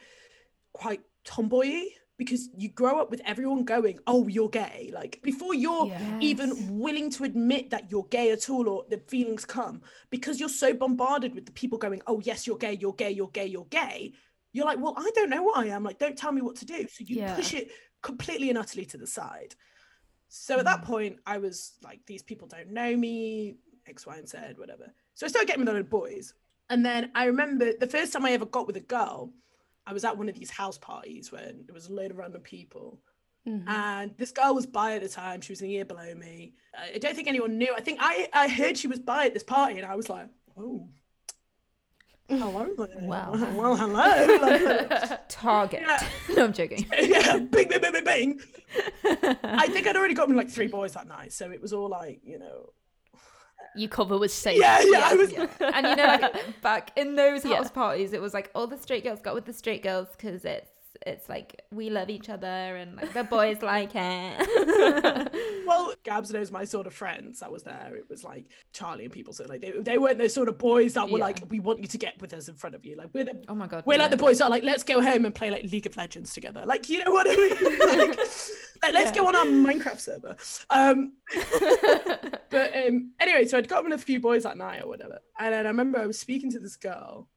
quite 0.73 1.01
tomboy 1.23 1.83
because 2.17 2.49
you 2.57 2.69
grow 2.69 2.99
up 2.99 3.11
with 3.11 3.21
everyone 3.25 3.63
going, 3.63 3.99
"Oh, 4.07 4.27
you're 4.27 4.49
gay." 4.49 4.91
Like 4.93 5.19
before 5.21 5.53
you're 5.53 5.87
Yeah. 5.87 6.17
even 6.21 6.77
willing 6.79 7.09
to 7.11 7.23
admit 7.23 7.69
that 7.71 7.91
you're 7.91 8.05
gay 8.05 8.31
at 8.31 8.49
all 8.49 8.67
or 8.69 8.85
the 8.89 8.99
feelings 8.99 9.45
come 9.45 9.81
because 10.09 10.39
you're 10.39 10.49
so 10.49 10.73
bombarded 10.73 11.35
with 11.35 11.45
the 11.45 11.51
people 11.51 11.77
going, 11.77 12.01
"Oh, 12.07 12.21
yes, 12.21 12.47
you're 12.47 12.57
gay, 12.57 12.73
you're 12.73 12.93
gay, 12.93 13.11
you're 13.11 13.29
gay, 13.29 13.45
you're 13.47 13.65
gay." 13.65 14.13
You're 14.53 14.65
like, 14.65 14.79
"Well, 14.79 14.93
I 14.97 15.11
don't 15.15 15.29
know 15.29 15.43
what 15.43 15.57
I 15.57 15.67
am." 15.67 15.83
Like, 15.83 15.99
don't 15.99 16.17
tell 16.17 16.31
me 16.31 16.41
what 16.41 16.55
to 16.57 16.65
do. 16.65 16.87
So 16.87 17.03
you 17.03 17.17
Yeah. 17.17 17.35
push 17.35 17.53
it 17.53 17.71
completely 18.01 18.49
and 18.49 18.57
utterly 18.57 18.85
to 18.85 18.97
the 18.97 19.07
side. 19.07 19.55
So 20.27 20.59
at 20.59 20.65
that 20.65 20.81
mm. 20.81 20.85
point, 20.85 21.19
I 21.25 21.37
was 21.37 21.73
like, 21.83 22.05
these 22.05 22.21
people 22.23 22.47
don't 22.47 22.69
know 22.71 22.95
me, 22.95 23.57
X, 23.87 24.05
Y, 24.05 24.15
and 24.17 24.27
Z, 24.27 24.37
whatever. 24.57 24.93
So 25.13 25.25
I 25.25 25.29
started 25.29 25.47
getting 25.47 25.61
with 25.61 25.69
other 25.69 25.83
boys. 25.83 26.33
And 26.69 26.85
then 26.85 27.11
I 27.13 27.25
remember 27.25 27.73
the 27.79 27.87
first 27.87 28.11
time 28.13 28.25
I 28.25 28.31
ever 28.31 28.45
got 28.45 28.67
with 28.67 28.75
a 28.77 28.81
girl, 28.81 29.31
I 29.87 29.93
was 29.93 30.03
at 30.03 30.17
one 30.17 30.29
of 30.29 30.35
these 30.35 30.49
house 30.49 30.77
parties 30.77 31.31
when 31.31 31.63
there 31.65 31.73
was 31.73 31.87
a 31.87 31.93
load 31.93 32.11
of 32.11 32.17
random 32.17 32.41
people. 32.41 32.99
Mhm. 33.47 33.67
And 33.67 34.11
this 34.17 34.31
girl 34.31 34.55
was 34.55 34.65
bi 34.65 34.95
at 34.95 35.03
the 35.03 35.09
time. 35.09 35.41
She 35.41 35.51
was 35.51 35.61
in 35.61 35.67
a 35.67 35.71
year 35.71 35.85
below 35.85 36.13
me. 36.15 36.53
I 36.95 36.97
don't 36.97 37.15
think 37.15 37.27
anyone 37.27 37.57
knew. 37.59 37.73
I 37.75 37.81
think 37.81 37.99
I, 38.01 38.27
I 38.33 38.47
heard 38.47 38.77
she 38.77 38.87
was 38.87 38.97
bi 38.99 39.27
at 39.27 39.33
this 39.33 39.43
party, 39.43 39.77
and 39.77 39.85
I 39.85 39.95
was 39.95 40.09
like, 40.09 40.27
oh, 40.57 40.89
hello. 42.27 42.73
there. 42.75 42.87
Wow. 43.01 43.33
Well, 43.55 43.75
hello. 43.75 44.37
Like, 44.41 45.27
Target. 45.29 45.81
Yeah. 45.85 46.07
no, 46.35 46.45
I'm 46.45 46.53
joking. 46.53 46.85
yeah, 46.99 47.37
bing, 47.37 47.67
bing, 47.69 47.81
bing, 47.81 47.91
bing, 47.91 48.03
bing. 48.03 48.39
I 49.43 49.67
think 49.67 49.85
I'd 49.87 49.95
already 49.95 50.15
got 50.15 50.27
me 50.29 50.35
like 50.35 50.49
three 50.49 50.67
boys 50.67 50.93
that 50.93 51.07
night, 51.07 51.31
so 51.31 51.51
it 51.51 51.61
was 51.61 51.71
all 51.73 51.87
like, 51.89 52.21
you 52.23 52.39
know, 52.39 52.69
You 53.75 53.89
cover 53.89 54.17
was 54.17 54.33
safe. 54.33 54.59
yeah, 54.59 54.79
yeah. 54.83 55.09
I 55.11 55.13
was, 55.15 55.31
Yeah. 55.31 55.47
And 55.73 55.87
you 55.87 55.95
know, 55.95 56.17
like 56.21 56.61
back 56.61 56.91
in 56.97 57.15
those 57.15 57.43
Yeah. 57.45 57.57
house 57.57 57.71
parties, 57.71 58.13
it 58.13 58.21
was 58.21 58.33
like 58.33 58.49
all 58.55 58.67
the 58.67 58.77
straight 58.77 59.03
girls 59.03 59.21
got 59.21 59.35
with 59.35 59.45
the 59.45 59.53
straight 59.53 59.83
girls 59.83 60.07
because 60.11 60.45
it's 60.45 60.71
it's 61.05 61.27
like 61.29 61.61
we 61.71 61.89
love 61.89 62.09
each 62.09 62.29
other 62.29 62.47
and 62.47 62.95
like 62.95 63.13
the 63.13 63.23
boys 63.23 63.61
like 63.61 63.91
it. 63.93 65.63
well, 65.67 65.93
Gabs 66.03 66.31
knows 66.31 66.51
my 66.51 66.65
sort 66.65 66.87
of 66.87 66.93
friends 66.93 67.39
that 67.39 67.51
was 67.51 67.63
there. 67.63 67.93
It 67.95 68.09
was 68.09 68.23
like 68.23 68.45
Charlie 68.73 69.05
and 69.05 69.13
people. 69.13 69.33
So 69.33 69.45
like 69.47 69.61
they, 69.61 69.71
they 69.71 69.97
weren't 69.97 70.17
those 70.17 70.33
sort 70.33 70.49
of 70.49 70.57
boys 70.57 70.93
that 70.93 71.09
were 71.09 71.19
Yeah. 71.19 71.25
like, 71.25 71.43
we 71.49 71.59
want 71.59 71.79
you 71.79 71.87
to 71.87 71.97
get 71.97 72.19
with 72.21 72.33
us 72.33 72.47
in 72.47 72.55
front 72.55 72.75
of 72.75 72.85
you. 72.85 72.95
Like 72.95 73.09
we're 73.13 73.25
the, 73.25 73.43
oh 73.47 73.55
my 73.55 73.67
god. 73.67 73.83
we're 73.85 73.95
yeah. 73.95 74.01
like 74.03 74.11
the 74.11 74.17
boys 74.17 74.39
that 74.39 74.45
are 74.45 74.49
like, 74.49 74.63
let's 74.63 74.83
go 74.83 75.01
home 75.01 75.25
and 75.25 75.33
play 75.33 75.51
like 75.51 75.63
League 75.71 75.85
of 75.85 75.97
Legends 75.97 76.33
together. 76.33 76.63
Like 76.65 76.89
you 76.89 77.03
know 77.03 77.11
what 77.11 77.27
I 77.29 77.35
mean? 77.35 78.07
like, 78.09 78.17
like, 78.83 78.93
let's 78.93 79.11
go 79.11 79.27
on 79.27 79.35
our 79.35 79.45
Minecraft 79.45 79.99
server. 79.99 80.35
Um, 80.69 81.13
but 82.49 82.75
um, 82.75 83.11
anyway, 83.19 83.45
so 83.45 83.57
I'd 83.57 83.67
gotten 83.67 83.89
with 83.89 83.99
a 83.99 84.03
few 84.03 84.19
boys 84.19 84.43
that 84.43 84.57
night 84.57 84.83
or 84.83 84.87
whatever, 84.87 85.19
and 85.39 85.53
then 85.53 85.65
I 85.65 85.69
remember 85.69 85.99
I 85.99 86.05
was 86.05 86.19
speaking 86.19 86.51
to 86.51 86.59
this 86.59 86.75
girl, 86.75 87.29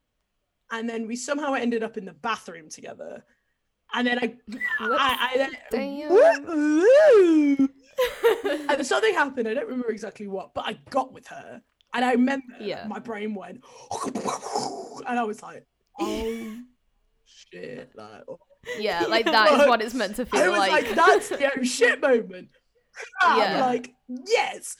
and 0.70 0.88
then 0.88 1.06
we 1.06 1.16
somehow 1.16 1.54
ended 1.54 1.82
up 1.82 1.96
in 1.96 2.04
the 2.04 2.12
bathroom 2.12 2.68
together, 2.68 3.24
and 3.94 4.06
then 4.06 4.18
I, 4.18 4.34
I, 4.80 5.30
I 5.32 5.36
then, 5.36 5.56
Damn. 5.70 7.68
and 8.70 8.86
something 8.86 9.14
happened. 9.14 9.48
I 9.48 9.54
don't 9.54 9.66
remember 9.66 9.90
exactly 9.90 10.28
what, 10.28 10.54
but 10.54 10.64
I 10.66 10.78
got 10.90 11.12
with 11.12 11.26
her, 11.28 11.62
and 11.94 12.04
I 12.04 12.12
remember 12.12 12.44
Yeah. 12.60 12.86
my 12.86 12.98
brain 12.98 13.34
went, 13.34 13.62
and 15.06 15.18
I 15.18 15.24
was 15.24 15.42
like, 15.42 15.66
oh, 16.00 16.06
oh 16.06 16.56
shit, 17.24 17.90
like. 17.94 18.22
oh. 18.28 18.38
yeah, 18.78 19.04
like 19.08 19.24
that 19.24 19.52
is 19.60 19.66
what 19.66 19.80
it's 19.82 19.94
meant 19.94 20.16
to 20.16 20.26
feel 20.30 20.40
I 20.40 20.48
was 20.48 20.58
like. 20.58 20.70
like, 20.86 20.94
that's 20.94 21.28
the 21.30 21.50
oh 21.58 21.62
shit 21.62 22.00
moment. 22.00 22.48
I'm 23.22 23.38
Yeah. 23.38 23.66
like, 23.66 23.92
yes. 24.26 24.76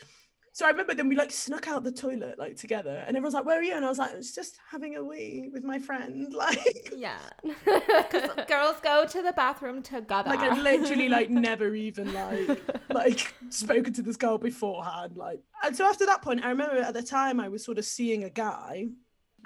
So 0.58 0.66
I 0.66 0.70
remember 0.70 0.92
then 0.92 1.08
we 1.08 1.14
like 1.14 1.30
snuck 1.30 1.68
out 1.68 1.84
the 1.84 1.92
toilet 1.92 2.36
like 2.36 2.56
together, 2.56 3.04
and 3.06 3.16
everyone's 3.16 3.34
like, 3.34 3.44
"Where 3.44 3.60
are 3.60 3.62
you?" 3.62 3.76
And 3.76 3.84
I 3.84 3.88
was 3.88 3.98
like, 3.98 4.10
"I 4.10 4.16
was 4.16 4.34
just 4.34 4.58
having 4.72 4.96
a 4.96 5.04
wee 5.04 5.50
with 5.52 5.62
my 5.62 5.78
friend." 5.78 6.34
Like, 6.34 6.92
Yeah. 6.96 7.20
Because 7.44 8.30
girls 8.48 8.80
go 8.82 9.06
to 9.06 9.22
the 9.22 9.32
bathroom 9.36 9.84
together. 9.84 10.28
like 10.28 10.40
I 10.40 10.60
literally 10.60 11.08
like 11.18 11.30
never 11.30 11.76
even 11.76 12.12
like 12.12 12.60
like 12.92 13.32
spoken 13.50 13.92
to 13.92 14.02
this 14.02 14.16
girl 14.16 14.36
beforehand. 14.36 15.12
Like, 15.14 15.44
and 15.62 15.76
so 15.76 15.84
after 15.84 16.04
that 16.06 16.22
point, 16.22 16.44
I 16.44 16.48
remember 16.48 16.78
at 16.78 16.92
the 16.92 17.04
time 17.04 17.38
I 17.38 17.48
was 17.48 17.64
sort 17.64 17.78
of 17.78 17.84
seeing 17.84 18.24
a 18.24 18.30
guy. 18.30 18.86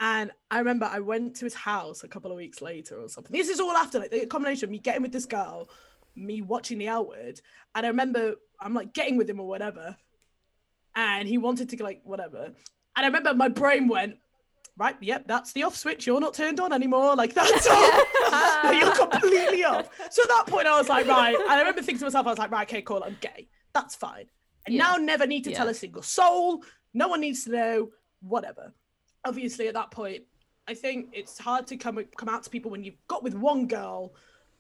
And 0.01 0.31
I 0.51 0.61
remember 0.61 0.89
I 0.91 1.01
went 1.01 1.37
to 1.37 1.45
his 1.45 1.53
house 1.53 2.05
a 2.05 2.09
couple 2.09 2.31
of 2.31 2.39
weeks 2.39 2.63
later 2.63 2.99
or 2.99 3.11
something. 3.11 3.37
This 3.37 3.51
is 3.51 3.61
all 3.61 3.73
after 3.73 3.99
like 3.99 4.13
the 4.13 4.25
combination 4.25 4.65
of 4.65 4.71
me 4.71 4.79
getting 4.79 5.03
with 5.03 5.13
this 5.13 5.27
girl, 5.27 5.69
me 6.17 6.41
watching 6.41 6.79
the 6.79 6.87
L 6.87 7.07
word, 7.07 7.43
and 7.75 7.85
I 7.85 7.91
remember 7.91 8.37
I'm 8.59 8.73
like 8.73 8.95
getting 8.95 9.19
with 9.19 9.29
him 9.29 9.41
or 9.41 9.47
whatever, 9.47 9.95
and 10.95 11.29
he 11.29 11.39
wanted 11.39 11.69
to 11.71 11.77
go 11.77 11.85
like 11.85 12.01
whatever, 12.05 12.45
and 12.45 12.55
I 12.97 13.07
remember 13.07 13.35
my 13.35 13.49
brain 13.49 13.89
went, 13.89 14.17
right, 14.77 14.97
yep, 15.01 15.25
that's 15.27 15.53
the 15.53 15.63
off 15.65 15.77
switch. 15.77 16.07
You're 16.07 16.21
not 16.21 16.35
turned 16.35 16.61
on 16.61 16.73
anymore. 16.73 17.15
Like 17.17 17.35
that's 17.35 17.67
all. 17.71 18.73
You're 18.73 18.95
completely 18.95 19.65
off. 19.65 19.89
So 20.11 20.23
at 20.23 20.29
that 20.29 20.45
point, 20.47 20.67
I 20.67 20.79
was 20.79 20.89
like, 20.89 21.07
right. 21.07 21.35
And 21.35 21.51
I 21.51 21.59
remember 21.59 21.83
thinking 21.83 21.99
to 22.01 22.05
myself, 22.07 22.27
I 22.27 22.31
was 22.31 22.39
like, 22.39 22.51
right, 22.51 22.69
okay, 22.69 22.83
cool, 22.83 23.03
I'm 23.05 23.17
gay. 23.21 23.49
That's 23.73 23.95
fine. 23.95 24.27
And 24.67 24.75
Yeah. 24.75 24.85
now 24.85 24.97
never 24.97 25.27
need 25.27 25.45
to 25.45 25.53
tell 25.53 25.69
a 25.69 25.75
single 25.75 26.03
soul. 26.03 26.65
No 26.95 27.09
one 27.09 27.21
needs 27.21 27.45
to 27.45 27.51
know. 27.51 27.91
Whatever. 28.21 28.73
Obviously, 29.25 29.69
at 29.69 29.75
that 29.75 29.91
point, 29.91 30.23
I 30.69 30.75
think 30.75 31.09
it's 31.13 31.39
hard 31.39 31.67
to 31.69 31.77
come 31.77 32.05
come 32.17 32.29
out 32.29 32.45
to 32.45 32.51
people 32.51 32.71
when 32.71 32.85
you've 32.85 33.07
got 33.09 33.23
with 33.23 33.35
one 33.35 33.67
girl 33.67 34.15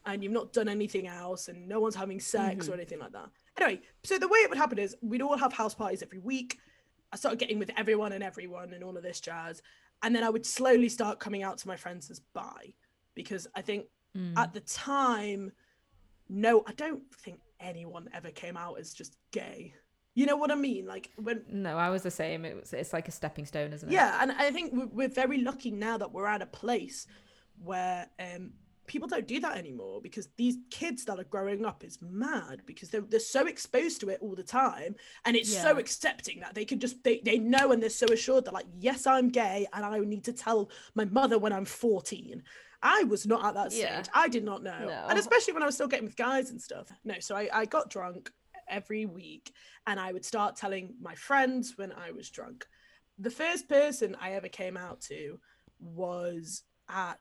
and 0.05 0.23
you've 0.23 0.33
not 0.33 0.53
done 0.53 0.69
anything 0.69 1.07
else 1.07 1.47
and 1.47 1.69
no 1.69 1.79
one's 1.79 1.95
having 1.95 2.19
sex 2.19 2.65
mm-hmm. 2.65 2.73
or 2.73 2.75
anything 2.75 2.99
like 2.99 3.13
that. 3.13 3.29
Anyway, 3.61 3.83
so 4.03 4.19
the 4.19 4.29
way 4.29 4.39
it 4.39 4.49
would 4.49 4.59
happen 4.59 4.79
is 4.79 4.97
we'd 5.03 5.23
all 5.23 5.37
have 5.37 5.53
house 5.53 5.75
parties 5.75 6.03
every 6.03 6.19
week. 6.19 6.59
I 7.13 7.17
started 7.17 7.39
getting 7.39 7.59
with 7.59 7.71
everyone 7.77 8.13
and 8.13 8.25
everyone 8.25 8.73
and 8.73 8.83
all 8.83 8.97
of 8.97 9.03
this 9.03 9.21
jazz. 9.21 9.63
And 10.03 10.15
then 10.17 10.25
I 10.25 10.31
would 10.31 10.47
slowly 10.47 10.89
start 10.89 11.21
coming 11.21 11.43
out 11.43 11.59
to 11.59 11.69
my 11.69 11.77
friends 11.77 12.11
as 12.11 12.21
bi 12.21 12.75
because 13.15 13.47
I 13.55 13.63
think 13.63 13.87
Mm. 14.17 14.37
at 14.37 14.53
the 14.53 14.61
time, 14.61 15.53
no, 16.29 16.63
I 16.67 16.73
don't 16.73 17.03
think 17.15 17.41
anyone 17.61 18.09
ever 18.13 18.31
came 18.31 18.59
out 18.59 18.79
as 18.79 18.93
just 18.93 19.17
gay. 19.31 19.73
You 20.15 20.27
know 20.27 20.37
what 20.37 20.51
I 20.51 20.55
mean? 20.55 20.85
Like 20.87 21.11
when 21.17 21.43
No, 21.49 21.79
I 21.79 21.89
was 21.89 22.03
the 22.03 22.11
same. 22.11 22.45
It 22.45 22.55
was. 22.61 22.75
It's 22.75 22.93
like 22.93 23.09
a 23.09 23.11
stepping 23.11 23.47
stone, 23.47 23.73
isn't 23.73 23.89
it? 23.89 23.93
yeah, 23.93 24.19
and 24.21 24.33
I 24.33 24.51
think 24.51 24.73
we're, 24.75 24.87
we're 24.89 25.09
very 25.09 25.39
lucky 25.41 25.71
now 25.71 25.97
that 25.97 26.13
we're 26.13 26.27
at 26.27 26.43
a 26.43 26.47
place 26.47 27.07
where 27.65 28.07
um, 28.21 28.53
people 28.87 29.09
don't 29.09 29.29
do 29.29 29.41
that 29.41 29.57
anymore 29.57 30.01
because 30.03 30.29
these 30.37 30.57
kids 30.71 31.05
that 31.05 31.19
are 31.19 31.25
growing 31.25 31.65
up 31.65 31.85
is 31.85 31.99
mad 32.03 32.63
because 32.67 32.91
they're, 32.91 33.03
they're 33.03 33.21
so 33.21 33.47
exposed 33.47 34.01
to 34.01 34.09
it 34.09 34.19
all 34.21 34.35
the 34.35 34.43
time 34.43 34.95
and 35.25 35.37
it's 35.37 35.57
so 35.57 35.79
accepting 35.79 36.41
that 36.41 36.55
they 36.55 36.65
can 36.65 36.81
just 36.81 37.03
they, 37.05 37.21
they 37.25 37.39
know 37.39 37.73
and 37.73 37.83
they're 37.83 37.91
so 37.91 38.07
assured 38.07 38.45
that 38.45 38.55
like 38.55 38.67
yes 38.79 39.07
i'm 39.07 39.29
gay 39.29 39.67
and 39.73 39.85
i 39.85 39.99
need 40.01 40.25
to 40.25 40.33
tell 40.33 40.71
my 40.95 41.05
mother 41.07 41.39
when 41.39 41.53
i'm 41.53 41.65
14 41.65 42.43
i 42.83 43.05
was 43.05 43.27
not 43.27 43.45
at 43.45 43.55
that 43.55 43.73
stage. 43.73 43.83
Yeah. 43.83 44.03
i 44.15 44.29
did 44.29 44.45
not 44.45 44.63
know. 44.63 44.87
No. 44.87 45.07
and 45.09 45.19
especially 45.19 45.55
when 45.55 45.63
i 45.63 45.67
was 45.67 45.77
still 45.77 45.89
getting 45.89 46.07
with 46.07 46.17
guys 46.17 46.51
and 46.51 46.61
stuff. 46.61 46.89
No 47.05 47.15
so 47.21 47.37
I, 47.37 47.49
I 47.53 47.65
got 47.65 47.91
drunk 47.91 48.31
every 48.69 49.07
week 49.07 49.53
and 49.87 50.01
i 50.01 50.13
would 50.13 50.25
start 50.25 50.57
telling 50.57 50.95
my 51.01 51.15
friends 51.15 51.75
when 51.77 51.93
i 51.93 52.11
was 52.11 52.31
drunk. 52.31 52.67
The 53.19 53.31
first 53.31 53.69
person 53.69 54.17
i 54.21 54.33
ever 54.33 54.49
came 54.49 54.77
out 54.77 55.01
to 55.03 55.39
was 55.79 56.63
at 56.89 57.21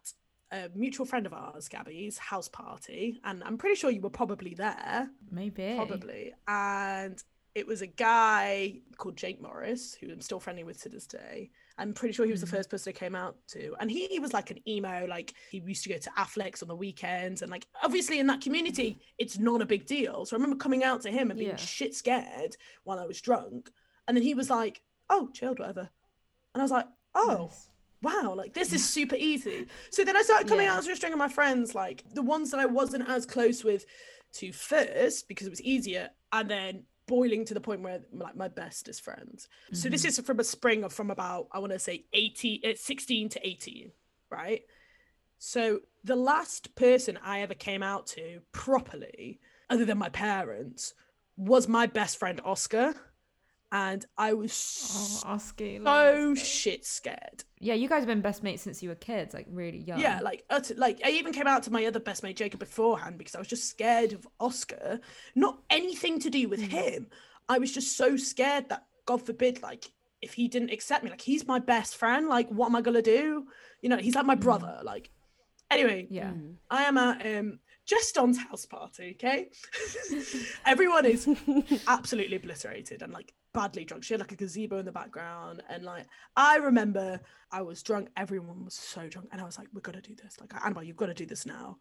a 0.51 0.69
mutual 0.75 1.05
friend 1.05 1.25
of 1.25 1.33
ours, 1.33 1.67
Gabby's 1.67 2.17
house 2.17 2.47
party, 2.47 3.19
and 3.23 3.43
I'm 3.43 3.57
pretty 3.57 3.75
sure 3.75 3.89
you 3.89 4.01
were 4.01 4.09
probably 4.09 4.53
there, 4.53 5.09
Maybe. 5.31 5.73
probably. 5.75 6.33
And 6.47 7.21
it 7.55 7.67
was 7.67 7.81
a 7.81 7.87
guy 7.87 8.79
called 8.97 9.17
Jake 9.17 9.41
Morris, 9.41 9.95
who 9.95 10.11
I'm 10.11 10.21
still 10.21 10.39
friendly 10.39 10.63
with 10.63 10.81
to 10.83 10.89
this 10.89 11.05
day. 11.05 11.49
I'm 11.77 11.93
pretty 11.93 12.13
sure 12.13 12.25
he 12.25 12.31
was 12.31 12.41
the 12.41 12.47
hmm. 12.47 12.55
first 12.55 12.69
person 12.69 12.93
I 12.95 12.97
came 12.97 13.15
out 13.15 13.35
to, 13.49 13.75
and 13.79 13.89
he, 13.89 14.07
he 14.07 14.19
was 14.19 14.33
like 14.33 14.51
an 14.51 14.59
emo. 14.67 15.05
Like 15.07 15.33
he 15.49 15.59
used 15.65 15.83
to 15.83 15.89
go 15.89 15.97
to 15.97 16.09
Affleck's 16.11 16.61
on 16.61 16.67
the 16.67 16.75
weekends, 16.75 17.41
and 17.41 17.51
like 17.51 17.65
obviously 17.83 18.19
in 18.19 18.27
that 18.27 18.41
community, 18.41 18.99
it's 19.17 19.39
not 19.39 19.61
a 19.61 19.65
big 19.65 19.85
deal. 19.85 20.25
So 20.25 20.35
I 20.35 20.37
remember 20.39 20.61
coming 20.61 20.83
out 20.83 21.01
to 21.01 21.11
him 21.11 21.31
and 21.31 21.39
being 21.39 21.51
Yeah. 21.51 21.57
shit 21.57 21.95
scared 21.95 22.55
while 22.83 22.99
I 22.99 23.05
was 23.05 23.21
drunk, 23.21 23.71
and 24.07 24.15
then 24.15 24.23
he 24.23 24.33
was 24.33 24.49
like, 24.49 24.81
"Oh, 25.09 25.29
chilled, 25.33 25.59
whatever," 25.59 25.89
and 26.53 26.61
I 26.61 26.63
was 26.63 26.71
like, 26.71 26.87
"Oh." 27.15 27.51
Wow, 28.01 28.33
like 28.35 28.53
this 28.53 28.73
is 28.73 28.87
super 28.87 29.15
easy. 29.15 29.67
So 29.91 30.03
then 30.03 30.15
I 30.17 30.21
started 30.23 30.47
coming 30.47 30.65
Yeah. 30.65 30.77
out 30.77 30.83
to 30.83 30.91
a 30.91 30.95
string 30.95 31.13
of 31.13 31.19
my 31.19 31.27
friends, 31.29 31.75
like 31.75 32.03
the 32.13 32.21
ones 32.21 32.51
that 32.51 32.59
I 32.59 32.65
wasn't 32.65 33.07
as 33.09 33.25
close 33.25 33.63
with 33.63 33.85
to 34.33 34.51
first 34.51 35.27
because 35.27 35.47
it 35.47 35.51
was 35.51 35.61
easier, 35.61 36.09
and 36.31 36.49
then 36.49 36.83
boiling 37.07 37.43
to 37.45 37.53
the 37.53 37.59
point 37.59 37.81
where 37.81 37.99
like 38.13 38.35
my 38.35 38.47
bestest 38.47 39.01
friends. 39.03 39.49
So 39.73 39.89
this 39.89 40.05
is 40.05 40.19
from 40.19 40.39
a 40.39 40.43
spring 40.43 40.83
of 40.83 40.93
from 40.93 41.11
about 41.11 41.47
I 41.51 41.59
want 41.59 41.73
to 41.73 41.79
say 41.79 42.05
18, 42.13 42.61
uh, 42.65 42.73
16 42.75 43.29
to 43.29 43.47
18, 43.47 43.91
right? 44.29 44.61
So 45.37 45.81
the 46.03 46.15
last 46.15 46.75
person 46.75 47.17
I 47.23 47.41
ever 47.41 47.53
came 47.55 47.83
out 47.83 48.07
to 48.07 48.41
properly, 48.51 49.39
other 49.69 49.85
than 49.85 49.97
my 49.97 50.09
parents, 50.09 50.93
was 51.35 51.67
my 51.67 51.85
best 51.87 52.17
friend 52.17 52.39
Oscar. 52.45 52.93
And 53.71 54.05
I 54.17 54.33
was 54.33 55.21
Oh, 55.25 55.29
Oscar. 55.31 55.79
so 55.83 56.35
shit 56.35 56.85
scared. 56.85 57.45
Yeah, 57.59 57.73
you 57.73 57.87
guys 57.87 57.99
have 57.99 58.07
been 58.07 58.21
best 58.21 58.43
mates 58.43 58.63
since 58.63 58.83
you 58.83 58.89
were 58.89 58.95
kids, 58.95 59.33
like 59.33 59.45
really 59.49 59.77
young. 59.77 59.99
Yeah, 59.99 60.19
like 60.21 60.43
utter, 60.49 60.75
like 60.75 60.99
I 61.05 61.11
even 61.11 61.31
came 61.31 61.47
out 61.47 61.63
to 61.63 61.71
my 61.71 61.85
other 61.85 61.99
best 61.99 62.21
mate 62.21 62.35
Jacob 62.35 62.59
beforehand 62.59 63.17
because 63.17 63.33
I 63.33 63.39
was 63.39 63.47
just 63.47 63.69
scared 63.69 64.11
of 64.11 64.27
Oscar. 64.41 64.99
Not 65.35 65.59
anything 65.69 66.19
to 66.19 66.29
do 66.29 66.49
with 66.49 66.61
mm. 66.61 66.67
him. 66.69 67.07
I 67.47 67.59
was 67.59 67.71
just 67.71 67.95
so 67.95 68.17
scared 68.17 68.67
that 68.69 68.85
God 69.05 69.25
forbid, 69.25 69.61
like 69.61 69.89
if 70.21 70.33
he 70.33 70.49
didn't 70.49 70.71
accept 70.71 71.03
me, 71.03 71.09
like 71.09 71.21
he's 71.21 71.47
my 71.47 71.59
best 71.59 71.95
friend. 71.95 72.27
Like 72.27 72.49
what 72.49 72.67
am 72.67 72.75
I 72.75 72.81
gonna 72.81 73.01
do? 73.01 73.47
You 73.81 73.89
know, 73.89 73.97
he's 73.97 74.15
like 74.15 74.25
my 74.25 74.35
mm. 74.35 74.41
brother. 74.41 74.81
Like 74.83 75.11
anyway, 75.69 76.07
Yeah. 76.09 76.31
Mm. 76.31 76.55
I 76.69 76.83
am 76.83 76.97
at 76.97 77.25
um 77.25 77.59
Juston's 77.85 78.37
house 78.37 78.65
party. 78.65 79.15
Okay, 79.15 79.49
everyone 80.65 81.05
is 81.05 81.27
absolutely 81.87 82.35
obliterated 82.35 83.01
and 83.01 83.13
like 83.13 83.33
badly 83.53 83.85
drunk. 83.85 84.03
She 84.03 84.13
had 84.13 84.21
like 84.21 84.31
a 84.31 84.35
gazebo 84.35 84.79
in 84.79 84.85
the 84.85 84.91
background, 84.91 85.61
and 85.69 85.83
like 85.83 86.07
I 86.35 86.57
remember 86.57 87.19
I 87.51 87.61
was 87.61 87.83
drunk. 87.83 88.09
Everyone 88.17 88.63
was 88.65 88.73
so 88.73 89.07
drunk, 89.07 89.29
and 89.31 89.41
I 89.41 89.45
was 89.45 89.57
like, 89.57 89.67
"We're 89.73 89.81
gonna 89.81 90.01
do 90.01 90.15
this." 90.15 90.37
Like, 90.39 90.53
Annabelle, 90.63 90.83
you've 90.83 90.97
got 90.97 91.07
to 91.07 91.13
do 91.13 91.25
this 91.25 91.45
now. 91.45 91.77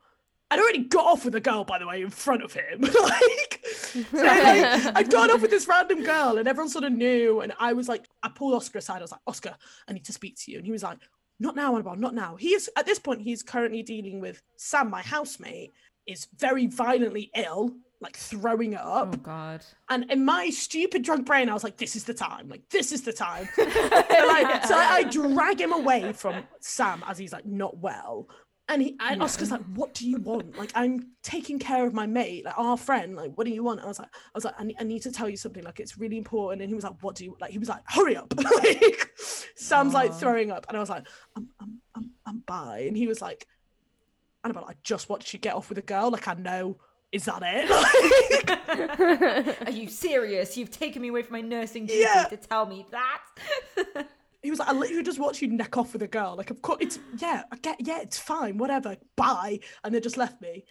I'd 0.51 0.59
already 0.59 0.81
got 0.81 1.07
off 1.07 1.25
with 1.25 1.35
a 1.37 1.41
girl, 1.41 1.63
by 1.63 1.79
the 1.79 1.87
way, 1.87 2.03
in 2.03 2.11
front 2.11 2.43
of 2.43 2.53
him. 2.53 2.81
like, 2.81 3.65
so, 3.65 4.01
like, 4.13 4.97
I'd 4.97 5.11
gone 5.11 5.31
off 5.31 5.43
with 5.43 5.51
this 5.51 5.69
random 5.69 6.03
girl, 6.03 6.39
and 6.39 6.49
everyone 6.49 6.69
sort 6.69 6.85
of 6.85 6.93
knew. 6.93 7.41
And 7.41 7.53
I 7.61 7.73
was 7.73 7.89
like, 7.89 8.09
I 8.23 8.29
pulled 8.29 8.55
Oscar 8.55 8.79
aside. 8.79 8.99
I 8.99 9.03
was 9.03 9.13
like, 9.13 9.21
Oscar, 9.29 9.55
I 9.87 9.93
need 9.93 10.05
to 10.07 10.13
speak 10.13 10.37
to 10.41 10.51
you. 10.51 10.59
And 10.59 10.67
he 10.67 10.73
was 10.73 10.83
like, 10.83 10.99
Not 11.39 11.55
now, 11.55 11.75
Annabelle, 11.75 11.95
not 11.95 12.15
now. 12.15 12.35
He 12.35 12.49
is 12.55 12.69
at 12.77 12.85
this 12.85 12.99
point. 12.99 13.21
He's 13.21 13.45
currently 13.45 13.85
dealing 13.85 14.21
with 14.21 14.43
Sam, 14.57 14.91
my 14.91 15.03
housemate, 15.03 15.73
is 16.07 16.27
very 16.37 16.67
violently 16.67 17.31
ill, 17.37 17.77
like 18.01 18.17
throwing 18.17 18.75
up. 18.75 19.11
Oh 19.15 19.19
God. 19.19 19.65
And 19.89 20.11
in 20.11 20.25
my 20.25 20.51
stupid 20.51 21.03
drunk 21.03 21.27
brain, 21.27 21.49
I 21.49 21.55
was 21.55 21.65
like, 21.65 21.77
this 21.77 21.97
is 21.97 22.05
the 22.05 22.15
time. 22.15 22.49
Like, 22.49 22.69
this 22.71 22.93
is 22.93 23.03
the 23.03 23.13
time. 23.13 23.49
so, 23.57 23.65
like, 23.65 24.65
so 24.65 24.75
I, 24.75 24.97
I 24.99 25.03
drag 25.05 25.61
him 25.61 25.73
away 25.73 26.13
from 26.13 26.45
Sam 26.61 27.05
as 27.07 27.19
he's 27.19 27.33
like 27.33 27.47
not 27.47 27.77
well. 27.79 28.29
And, 28.69 28.81
he, 28.81 28.97
and 29.01 29.21
Oscar's 29.21 29.51
like, 29.51 29.65
what 29.75 29.95
do 29.95 30.09
you 30.09 30.19
want? 30.19 30.57
Like, 30.57 30.71
I'm 30.77 31.11
taking 31.25 31.59
care 31.59 31.85
of 31.85 31.93
my 31.93 32.07
mate, 32.07 32.45
like 32.45 32.57
our 32.57 32.77
friend. 32.77 33.17
Like, 33.17 33.33
what 33.35 33.45
do 33.45 33.53
you 33.53 33.65
want? 33.65 33.81
And 33.81 33.87
I 33.87 33.89
was 33.89 33.99
like, 33.99 34.09
I 34.15 34.31
was 34.33 34.45
like, 34.45 34.55
I 34.59 34.65
need, 34.65 34.77
I 34.79 34.85
need 34.85 35.03
to 35.03 35.11
tell 35.11 35.29
you 35.29 35.37
something. 35.37 35.65
Like, 35.65 35.81
it's 35.81 35.99
really 35.99 36.17
important. 36.17 36.63
And 36.63 36.71
he 36.71 36.75
was 36.77 36.85
like, 36.85 36.95
what 37.01 37.17
do 37.17 37.25
you 37.25 37.37
like? 37.41 37.51
He 37.51 37.59
was 37.59 37.69
like, 37.69 37.83
hurry 37.87 38.17
up. 38.17 38.33
like, 38.63 39.11
Sam's 39.57 39.93
like 39.93 40.15
throwing 40.15 40.53
up. 40.53 40.67
And 40.69 40.77
I 40.77 40.81
was 40.81 40.89
like, 40.89 41.05
I'm, 41.37 41.49
I'm, 41.61 41.81
I'm, 41.97 42.11
I'm 42.25 42.39
bi. 42.47 42.85
And 42.87 42.97
he 42.97 43.09
was 43.09 43.21
like, 43.21 43.45
Annabelle, 44.45 44.67
I 44.69 44.75
just 44.85 45.09
watched 45.09 45.33
you 45.33 45.41
get 45.41 45.57
off 45.57 45.69
with 45.69 45.79
a 45.79 45.83
girl. 45.83 46.11
Like, 46.11 46.29
I 46.29 46.35
know. 46.35 46.79
Is 47.13 47.25
that 47.25 47.43
it? 47.45 47.69
Are 49.67 49.71
you 49.71 49.89
serious? 49.89 50.57
You've 50.57 50.71
taken 50.71 51.03
me 51.03 51.09
away 51.09 51.23
from 51.23 51.33
my 51.33 51.41
nursing 51.41 51.87
duty 51.87 52.01
Yeah. 52.01 52.25
to 52.25 52.37
tell 52.37 52.67
me 52.67 52.87
that? 52.93 54.07
He 54.43 54.49
was 54.51 54.59
like, 54.59 54.69
I 54.69 54.73
literally 54.73 55.03
just 55.03 55.19
watched 55.19 55.43
you 55.43 55.49
neck 55.49 55.77
off 55.77 55.93
with 55.93 56.03
a 56.03 56.09
girl. 56.09 56.35
Like, 56.37 56.51
of 56.51 56.63
course, 56.63 56.79
it's 56.81 56.99
yeah, 57.19 57.43
I 57.53 57.57
get, 57.57 57.77
yeah, 57.81 58.01
it's 58.01 58.19
fine, 58.19 58.57
whatever, 58.59 58.97
bye. 59.17 59.61
And 59.85 59.95
they 59.95 60.01
just 60.01 60.17
left 60.17 60.41
me. 60.41 60.65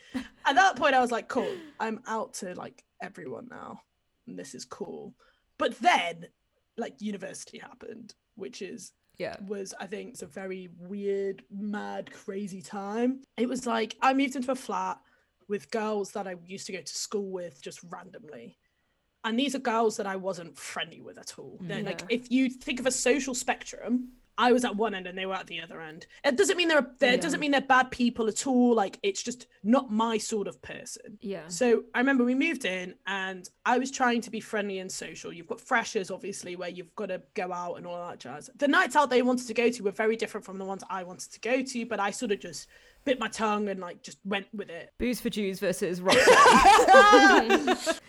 At 0.45 0.55
that 0.55 0.75
point, 0.75 0.95
I 0.95 0.99
was 1.01 1.11
like, 1.11 1.27
cool, 1.27 1.53
I'm 1.79 1.99
out 2.07 2.33
to 2.35 2.55
like 2.55 2.83
everyone 3.01 3.47
now, 3.51 3.81
and 4.27 4.39
this 4.39 4.55
is 4.55 4.65
cool. 4.65 5.13
But 5.59 5.77
then, 5.81 6.25
like, 6.77 6.99
university 6.99 7.59
happened, 7.59 8.15
which 8.35 8.63
is 8.63 8.93
yeah. 9.19 9.35
was 9.45 9.75
I 9.79 9.85
think 9.85 10.11
it's 10.11 10.23
a 10.23 10.27
very 10.27 10.69
weird, 10.79 11.43
mad, 11.51 12.11
crazy 12.11 12.61
time. 12.63 13.21
It 13.37 13.47
was 13.47 13.67
like 13.67 13.95
I 14.01 14.13
moved 14.13 14.35
into 14.35 14.51
a 14.51 14.55
flat 14.55 14.97
with 15.49 15.69
girls 15.71 16.11
that 16.11 16.27
I 16.27 16.35
used 16.45 16.67
to 16.67 16.71
go 16.73 16.81
to 16.81 16.95
school 16.95 17.29
with 17.29 17.61
just 17.61 17.79
randomly. 17.89 18.57
And 19.25 19.37
these 19.37 19.53
are 19.53 19.59
girls 19.59 19.97
that 19.97 20.07
I 20.07 20.15
wasn't 20.15 20.57
friendly 20.57 21.01
with 21.01 21.17
at 21.17 21.37
all. 21.37 21.57
They're 21.61 21.83
like 21.83 22.03
if 22.07 22.31
you 22.31 22.49
think 22.49 22.79
of 22.79 22.85
a 22.85 22.91
social 22.91 23.33
spectrum, 23.35 24.13
I 24.37 24.53
was 24.53 24.63
at 24.63 24.73
one 24.77 24.95
end 24.95 25.05
and 25.05 25.17
they 25.17 25.25
were 25.25 25.33
at 25.33 25.47
the 25.47 25.59
other 25.59 25.81
end. 25.81 26.07
It 26.23 26.37
doesn't 26.37 26.55
mean 26.55 26.69
they're, 26.69 26.87
they're 26.99 27.09
it 27.09 27.15
Yeah. 27.15 27.21
doesn't 27.21 27.41
mean 27.41 27.51
they're 27.51 27.59
bad 27.59 27.91
people 27.91 28.29
at 28.29 28.47
all. 28.47 28.73
Like 28.73 28.97
it's 29.03 29.21
just 29.21 29.47
not 29.61 29.91
my 29.91 30.17
sort 30.17 30.47
of 30.47 30.61
person. 30.61 31.17
Yeah. 31.19 31.45
So 31.49 31.83
I 31.93 31.99
remember 31.99 32.23
we 32.23 32.35
moved 32.35 32.63
in 32.63 32.95
and 33.05 33.49
I 33.65 33.77
was 33.77 33.91
trying 33.91 34.21
to 34.21 34.31
be 34.31 34.39
friendly 34.39 34.79
and 34.79 34.89
social. 34.89 35.33
You've 35.33 35.47
got 35.47 35.59
freshers, 35.59 36.09
obviously, 36.09 36.55
where 36.55 36.69
you've 36.69 36.95
got 36.95 37.07
to 37.07 37.21
go 37.33 37.51
out 37.51 37.75
and 37.75 37.85
all 37.85 38.07
that 38.07 38.19
jazz. 38.21 38.49
The 38.55 38.69
nights 38.69 38.95
out 38.95 39.09
they 39.09 39.21
wanted 39.21 39.47
to 39.47 39.53
go 39.53 39.69
to 39.69 39.83
were 39.83 39.91
very 39.91 40.15
different 40.15 40.45
from 40.45 40.57
the 40.57 40.63
ones 40.63 40.85
I 40.89 41.03
wanted 41.03 41.33
to 41.33 41.39
go 41.41 41.61
to, 41.61 41.85
but 41.85 41.99
I 41.99 42.11
sort 42.11 42.31
of 42.31 42.39
just 42.39 42.67
bit 43.09 43.19
my 43.19 43.27
tongue 43.27 43.67
and 43.69 43.79
like 43.79 44.03
just 44.03 44.19
went 44.23 44.47
with 44.53 44.69
it. 44.69 44.91
Booze 44.99 45.19
for 45.19 45.29
Jews 45.29 45.59
versus 45.59 45.99
rock. 46.01 46.15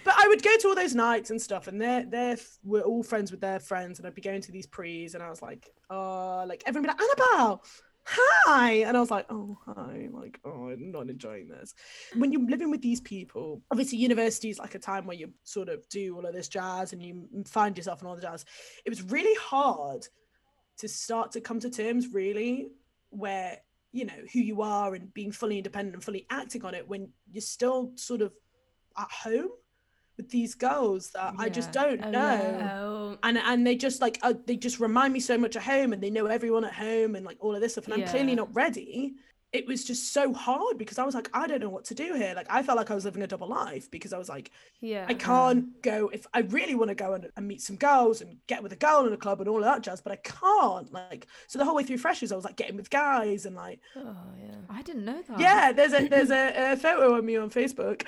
But 0.05 0.15
I 0.17 0.27
would 0.29 0.43
go 0.43 0.57
to 0.59 0.69
all 0.69 0.75
those 0.75 0.95
nights 0.95 1.31
and 1.31 1.41
stuff, 1.41 1.67
and 1.69 1.81
they're 1.81 2.05
they're 2.05 2.37
we're 2.63 2.83
all 2.83 3.03
friends 3.03 3.31
with 3.31 3.41
their 3.41 3.61
friends, 3.61 3.99
and 3.99 4.07
I'd 4.07 4.15
be 4.15 4.23
going 4.23 4.43
to 4.43 4.53
these 4.53 4.67
prees, 4.67 5.15
and 5.15 5.23
I 5.23 5.31
was 5.31 5.43
like, 5.43 5.71
uh, 5.91 6.47
like 6.47 6.63
everyone 6.67 6.91
be 6.91 6.93
like, 6.93 7.01
Annabelle, 7.01 7.63
hi, 8.05 8.73
and 8.87 8.97
I 8.97 9.01
was 9.01 9.11
like, 9.11 9.27
oh 9.31 9.59
hi, 9.67 10.09
like 10.11 10.39
oh, 10.45 10.69
I'm 10.69 10.91
not 10.91 11.09
enjoying 11.09 11.49
this. 11.49 11.75
When 12.15 12.33
you're 12.33 12.49
living 12.49 12.71
with 12.71 12.83
these 12.83 13.01
people, 13.01 13.63
obviously 13.71 13.99
university 13.99 14.51
is 14.51 14.59
like 14.59 14.75
a 14.75 14.79
time 14.79 15.07
where 15.07 15.17
you 15.17 15.33
sort 15.45 15.69
of 15.69 15.89
do 15.89 16.17
all 16.17 16.27
of 16.27 16.35
this 16.35 16.49
jazz 16.49 16.93
and 16.93 17.03
you 17.03 17.27
find 17.47 17.77
yourself 17.77 18.01
and 18.01 18.09
all 18.09 18.17
the 18.17 18.23
jazz. 18.23 18.45
It 18.85 18.91
was 18.91 19.03
really 19.03 19.35
hard 19.41 20.07
to 20.79 20.89
start 20.89 21.33
to 21.33 21.41
come 21.41 21.61
to 21.61 21.71
terms, 21.71 22.09
really, 22.13 22.69
where 23.11 23.59
you 23.93 24.05
know 24.05 24.21
who 24.33 24.39
you 24.41 24.63
are 24.63 24.95
and 24.95 25.13
being 25.15 25.33
fully 25.33 25.57
independent 25.59 25.95
and 25.95 26.05
fully 26.05 26.27
acting 26.31 26.65
on 26.65 26.75
it 26.75 26.89
when 26.89 27.09
you're 27.33 27.41
still 27.41 27.93
sort 27.97 28.23
of 28.23 28.33
at 28.97 29.11
home 29.11 29.49
with 30.17 30.29
these 30.31 30.55
girls 30.55 31.11
that 31.13 31.35
I 31.39 31.49
just 31.49 31.73
don't 31.73 32.05
Oh, 32.05 32.11
know. 32.11 32.21
yeah. 32.21 32.79
Oh, 32.83 33.19
And 33.23 33.39
and 33.39 33.67
they 33.67 33.75
just 33.77 34.01
like 34.01 34.19
uh, 34.23 34.35
they 34.47 34.57
just 34.57 34.79
remind 34.81 35.13
me 35.13 35.21
so 35.21 35.39
much 35.39 35.57
at 35.57 35.63
home 35.63 35.93
and 35.93 36.03
they 36.03 36.11
know 36.11 36.27
everyone 36.27 36.65
at 36.65 36.75
home 36.75 37.15
and 37.17 37.25
like 37.25 37.39
all 37.41 37.55
of 37.55 37.61
this 37.61 37.73
stuff 37.73 37.87
and 37.87 37.95
I'm 37.95 38.01
clearly 38.09 38.35
not 38.35 38.55
ready. 38.55 39.15
It 39.53 39.67
was 39.67 39.85
just 39.85 40.13
so 40.13 40.33
hard 40.33 40.79
because 40.79 40.99
I 40.99 41.05
was 41.05 41.15
like 41.15 41.29
I 41.35 41.47
don't 41.47 41.61
know 41.61 41.69
what 41.69 41.85
to 41.87 41.95
do 41.95 42.15
here. 42.15 42.35
Like 42.37 42.47
I 42.49 42.63
felt 42.63 42.77
like 42.77 42.91
I 42.91 42.95
was 42.95 43.05
living 43.05 43.23
a 43.23 43.27
double 43.27 43.49
life 43.49 43.91
because 43.91 44.13
I 44.13 44.19
was 44.19 44.29
like 44.29 44.51
yeah. 44.81 45.07
I 45.09 45.15
can't 45.15 45.83
go 45.83 46.09
if 46.13 46.27
I 46.33 46.41
really 46.41 46.75
want 46.77 46.89
to 46.89 46.95
go 46.95 47.15
and, 47.15 47.29
and 47.37 47.49
meet 47.49 47.61
some 47.61 47.77
girls 47.77 48.21
and 48.21 48.37
get 48.47 48.63
with 48.63 48.73
a 48.73 48.77
girl 48.77 49.07
in 49.07 49.13
a 49.13 49.17
club 49.17 49.41
and 49.41 49.49
all 49.49 49.59
of 49.59 49.65
that 49.65 49.83
jazz, 49.83 50.01
but 50.01 50.13
I 50.13 50.17
can't. 50.17 50.93
Like 50.93 51.27
so 51.49 51.59
the 51.59 51.65
whole 51.65 51.75
way 51.75 51.83
through 51.83 51.99
freshers 51.99 52.31
I 52.31 52.37
was 52.37 52.45
like 52.45 52.57
getting 52.57 52.77
with 52.77 52.91
guys 52.91 53.45
and 53.47 53.57
like 53.57 53.81
Oh, 53.97 54.17
yeah. 54.41 54.55
I 54.69 54.83
didn't 54.83 55.05
know 55.05 55.21
that. 55.29 55.41
yeah, 55.41 55.73
there's 55.73 55.93
a 55.95 56.09
there's 56.15 56.31
a, 56.31 56.73
a 56.73 56.77
photo 56.77 57.15
of 57.17 57.25
me 57.25 57.37
on 57.37 57.51
Facebook. 57.51 58.07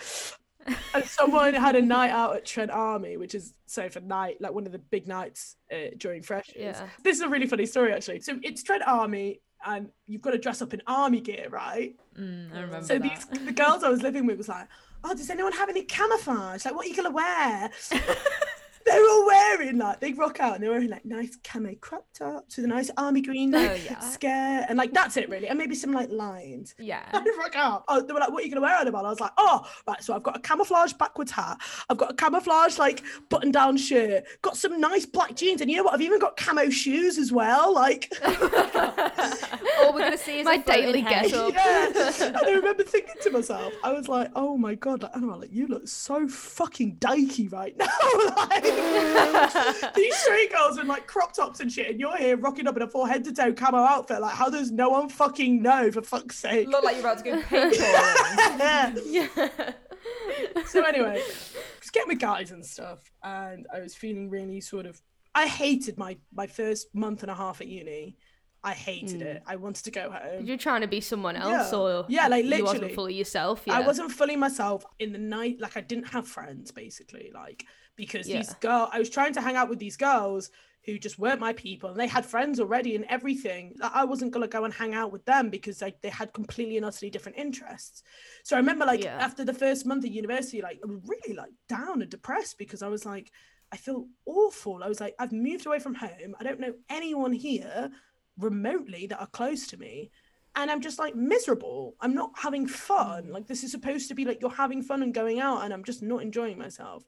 and 0.94 1.04
someone 1.04 1.54
had 1.54 1.74
a 1.74 1.82
night 1.82 2.10
out 2.10 2.36
at 2.36 2.44
Trent 2.46 2.70
Army, 2.70 3.16
which 3.16 3.34
is 3.34 3.52
so 3.66 3.88
for 3.88 3.98
night, 4.00 4.36
like 4.40 4.52
one 4.52 4.64
of 4.64 4.70
the 4.70 4.78
big 4.78 5.08
nights 5.08 5.56
uh, 5.72 5.90
during 5.96 6.22
freshers. 6.22 6.54
Yeah. 6.56 6.86
This 7.02 7.16
is 7.16 7.22
a 7.22 7.28
really 7.28 7.48
funny 7.48 7.66
story 7.66 7.92
actually. 7.92 8.20
So 8.20 8.38
it's 8.44 8.62
Trent 8.62 8.84
Army, 8.86 9.40
and 9.66 9.90
you've 10.06 10.22
got 10.22 10.30
to 10.32 10.38
dress 10.38 10.62
up 10.62 10.72
in 10.74 10.82
army 10.86 11.20
gear, 11.20 11.46
right? 11.50 11.94
Mm, 12.18 12.54
I 12.54 12.60
remember 12.60 12.86
So 12.86 12.98
that. 12.98 13.02
these 13.02 13.44
the 13.46 13.52
girls 13.52 13.82
I 13.84 13.88
was 13.96 14.02
living 14.02 14.26
with 14.26 14.38
was 14.38 14.48
like, 14.48 14.68
oh, 15.04 15.14
does 15.14 15.30
anyone 15.30 15.52
have 15.52 15.68
any 15.68 15.82
camouflage? 15.82 16.64
Like, 16.64 16.74
what 16.74 16.86
are 16.86 16.88
you 16.88 16.96
gonna 16.96 17.10
wear? 17.10 17.70
they 18.86 18.98
were 18.98 19.26
wearing 19.26 19.78
like 19.78 20.00
they 20.00 20.12
rock 20.12 20.40
out 20.40 20.54
and 20.54 20.62
they 20.62 20.68
were 20.68 20.74
wearing 20.74 20.90
like 20.90 21.04
nice 21.04 21.36
camo 21.44 21.74
crop 21.80 22.06
tops 22.16 22.56
with 22.56 22.64
a 22.64 22.68
nice 22.68 22.90
army 22.96 23.20
green 23.22 23.54
oh, 23.54 23.58
like, 23.58 23.70
Oh, 23.70 23.74
yeah. 23.74 23.98
skirt 24.00 24.66
and 24.68 24.76
like 24.78 24.92
that's 24.92 25.16
it 25.16 25.28
really, 25.28 25.48
and 25.48 25.58
maybe 25.58 25.74
some 25.74 25.92
like 25.92 26.10
lines. 26.10 26.74
Yeah. 26.78 27.02
I 27.12 27.24
rock 27.38 27.56
out. 27.56 27.84
Oh, 27.88 28.00
they 28.02 28.12
were 28.12 28.20
like, 28.20 28.30
"What 28.30 28.42
are 28.42 28.46
you 28.46 28.52
gonna 28.52 28.60
wear, 28.66 28.76
Annabelle?" 28.76 29.06
I 29.06 29.10
was 29.10 29.20
like, 29.20 29.32
"Oh, 29.38 29.66
right." 29.86 30.02
So 30.02 30.14
I've 30.14 30.22
got 30.22 30.36
a 30.36 30.40
camouflage 30.40 30.92
backwards 30.94 31.30
hat. 31.30 31.58
I've 31.88 31.96
got 31.98 32.10
a 32.10 32.14
camouflage 32.14 32.78
like 32.78 33.02
button-down 33.28 33.76
shirt. 33.76 34.24
Got 34.42 34.56
some 34.56 34.80
nice 34.80 35.06
black 35.06 35.34
jeans, 35.36 35.60
and 35.60 35.70
you 35.70 35.76
know 35.76 35.84
what? 35.84 35.94
I've 35.94 36.00
even 36.02 36.18
got 36.18 36.36
camo 36.36 36.68
shoes 36.70 37.18
as 37.18 37.32
well. 37.32 37.72
Like, 37.74 38.12
All 38.22 39.92
we're 39.92 40.00
gonna 40.00 40.18
see 40.18 40.40
is 40.40 40.44
My 40.44 40.58
daily 40.58 41.02
get-up. 41.02 41.52
yeah. 41.52 42.12
And 42.22 42.36
I 42.36 42.50
remember 42.52 42.82
thinking 42.84 43.14
to 43.22 43.30
myself, 43.30 43.72
I 43.82 43.92
was 43.92 44.08
like, 44.08 44.30
"Oh 44.34 44.56
my 44.56 44.74
god, 44.74 45.02
like, 45.02 45.14
Annabelle, 45.16 45.40
like, 45.40 45.52
you 45.52 45.66
look 45.66 45.86
so 45.88 46.28
fucking 46.28 46.96
dykey 46.96 47.52
right 47.52 47.76
now." 47.76 47.86
like, 48.36 48.62
these 49.94 50.16
straight 50.16 50.52
girls 50.52 50.78
in 50.78 50.86
like 50.86 51.06
crop 51.06 51.32
tops 51.32 51.60
and 51.60 51.70
shit, 51.70 51.90
and 51.90 52.00
you're 52.00 52.16
here 52.16 52.36
rocking 52.36 52.66
up 52.66 52.76
in 52.76 52.82
a 52.82 52.88
full 52.88 53.04
head 53.04 53.24
to 53.24 53.32
toe 53.32 53.52
camo 53.52 53.78
outfit. 53.78 54.20
Like, 54.20 54.34
how 54.34 54.48
does 54.48 54.70
no 54.70 54.90
one 54.90 55.08
fucking 55.08 55.62
know? 55.62 55.90
For 55.90 56.02
fuck's 56.02 56.38
sake. 56.38 56.68
Look 56.68 56.84
like 56.84 56.96
you're 56.96 57.04
about 57.04 57.18
to 57.18 57.24
go 57.24 57.40
paintballing. 57.42 59.02
yeah. 59.06 59.72
so 60.66 60.84
anyway, 60.84 61.22
just 61.80 61.92
getting 61.92 62.08
with 62.08 62.20
guys 62.20 62.50
and 62.50 62.64
stuff, 62.64 63.00
and 63.22 63.66
I 63.72 63.80
was 63.80 63.94
feeling 63.94 64.30
really 64.30 64.60
sort 64.60 64.86
of. 64.86 65.00
I 65.34 65.46
hated 65.46 65.96
my 65.98 66.18
my 66.32 66.46
first 66.46 66.94
month 66.94 67.22
and 67.22 67.30
a 67.30 67.34
half 67.34 67.60
at 67.60 67.66
uni. 67.66 68.16
I 68.64 68.74
hated 68.74 69.20
mm. 69.20 69.22
it. 69.22 69.42
I 69.44 69.56
wanted 69.56 69.84
to 69.84 69.90
go 69.90 70.10
home. 70.10 70.44
You're 70.44 70.56
trying 70.56 70.82
to 70.82 70.86
be 70.86 71.00
someone 71.00 71.34
else, 71.34 71.72
Yeah. 71.72 71.78
or 71.78 72.06
Yeah, 72.08 72.28
like, 72.28 72.44
you 72.44 72.50
literally. 72.50 72.72
wasn't 72.72 72.94
fully 72.94 73.14
yourself. 73.14 73.62
Yeah. 73.66 73.78
I 73.78 73.80
wasn't 73.80 74.12
fully 74.12 74.36
myself 74.36 74.84
in 75.00 75.12
the 75.12 75.18
night. 75.18 75.60
Like 75.60 75.76
I 75.76 75.80
didn't 75.80 76.08
have 76.08 76.28
friends 76.28 76.70
basically. 76.70 77.32
Like 77.34 77.66
because 77.96 78.26
these 78.26 78.48
Yeah. 78.50 78.58
girl, 78.60 78.88
I 78.92 78.98
was 78.98 79.10
trying 79.10 79.32
to 79.34 79.40
hang 79.40 79.56
out 79.56 79.68
with 79.68 79.78
these 79.78 79.96
girls 79.96 80.50
who 80.84 80.98
just 80.98 81.18
weren't 81.18 81.38
my 81.40 81.52
people, 81.52 81.90
and 81.90 82.00
they 82.00 82.08
had 82.08 82.26
friends 82.26 82.58
already 82.58 82.96
and 82.96 83.04
everything. 83.04 83.76
Like, 83.78 83.92
I 83.94 84.04
wasn't 84.04 84.32
gonna 84.32 84.48
go 84.48 84.64
and 84.64 84.74
hang 84.74 84.94
out 84.94 85.12
with 85.12 85.24
them 85.24 85.48
because 85.48 85.80
like 85.80 86.00
they 86.00 86.08
had 86.08 86.32
completely 86.32 86.76
and 86.76 86.84
utterly 86.84 87.10
different 87.10 87.38
interests. 87.38 88.02
So 88.42 88.56
I 88.56 88.58
remember 88.58 88.84
like 88.84 89.04
Yeah. 89.04 89.16
after 89.18 89.44
the 89.44 89.54
first 89.54 89.86
month 89.86 90.04
of 90.04 90.10
university, 90.10 90.60
like 90.60 90.80
I 90.82 90.86
was 90.86 91.00
really 91.06 91.34
like 91.36 91.52
down 91.68 92.02
and 92.02 92.10
depressed 92.10 92.58
because 92.58 92.82
I 92.82 92.88
was 92.88 93.06
like, 93.06 93.30
I 93.70 93.76
feel 93.76 94.08
awful. 94.26 94.82
I 94.82 94.88
was 94.88 95.00
like, 95.00 95.14
I've 95.18 95.32
moved 95.32 95.66
away 95.66 95.78
from 95.78 95.94
home. 95.94 96.34
I 96.38 96.42
don't 96.42 96.60
know 96.60 96.74
anyone 96.90 97.32
here 97.32 97.90
remotely 98.36 99.06
that 99.06 99.20
are 99.20 99.26
close 99.28 99.66
to 99.68 99.76
me 99.76 100.10
and 100.54 100.70
I'm 100.70 100.80
just 100.80 100.98
like 100.98 101.14
miserable. 101.14 101.94
I'm 102.00 102.14
not 102.14 102.32
having 102.36 102.66
fun. 102.66 103.26
Mm. 103.26 103.30
Like 103.32 103.46
this 103.46 103.64
is 103.64 103.70
supposed 103.70 104.08
to 104.08 104.14
be 104.14 104.24
like 104.24 104.40
you're 104.40 104.50
having 104.50 104.82
fun 104.82 105.02
and 105.02 105.14
going 105.14 105.40
out, 105.40 105.64
and 105.64 105.72
I'm 105.72 105.84
just 105.84 106.02
not 106.02 106.22
enjoying 106.22 106.58
myself. 106.58 107.04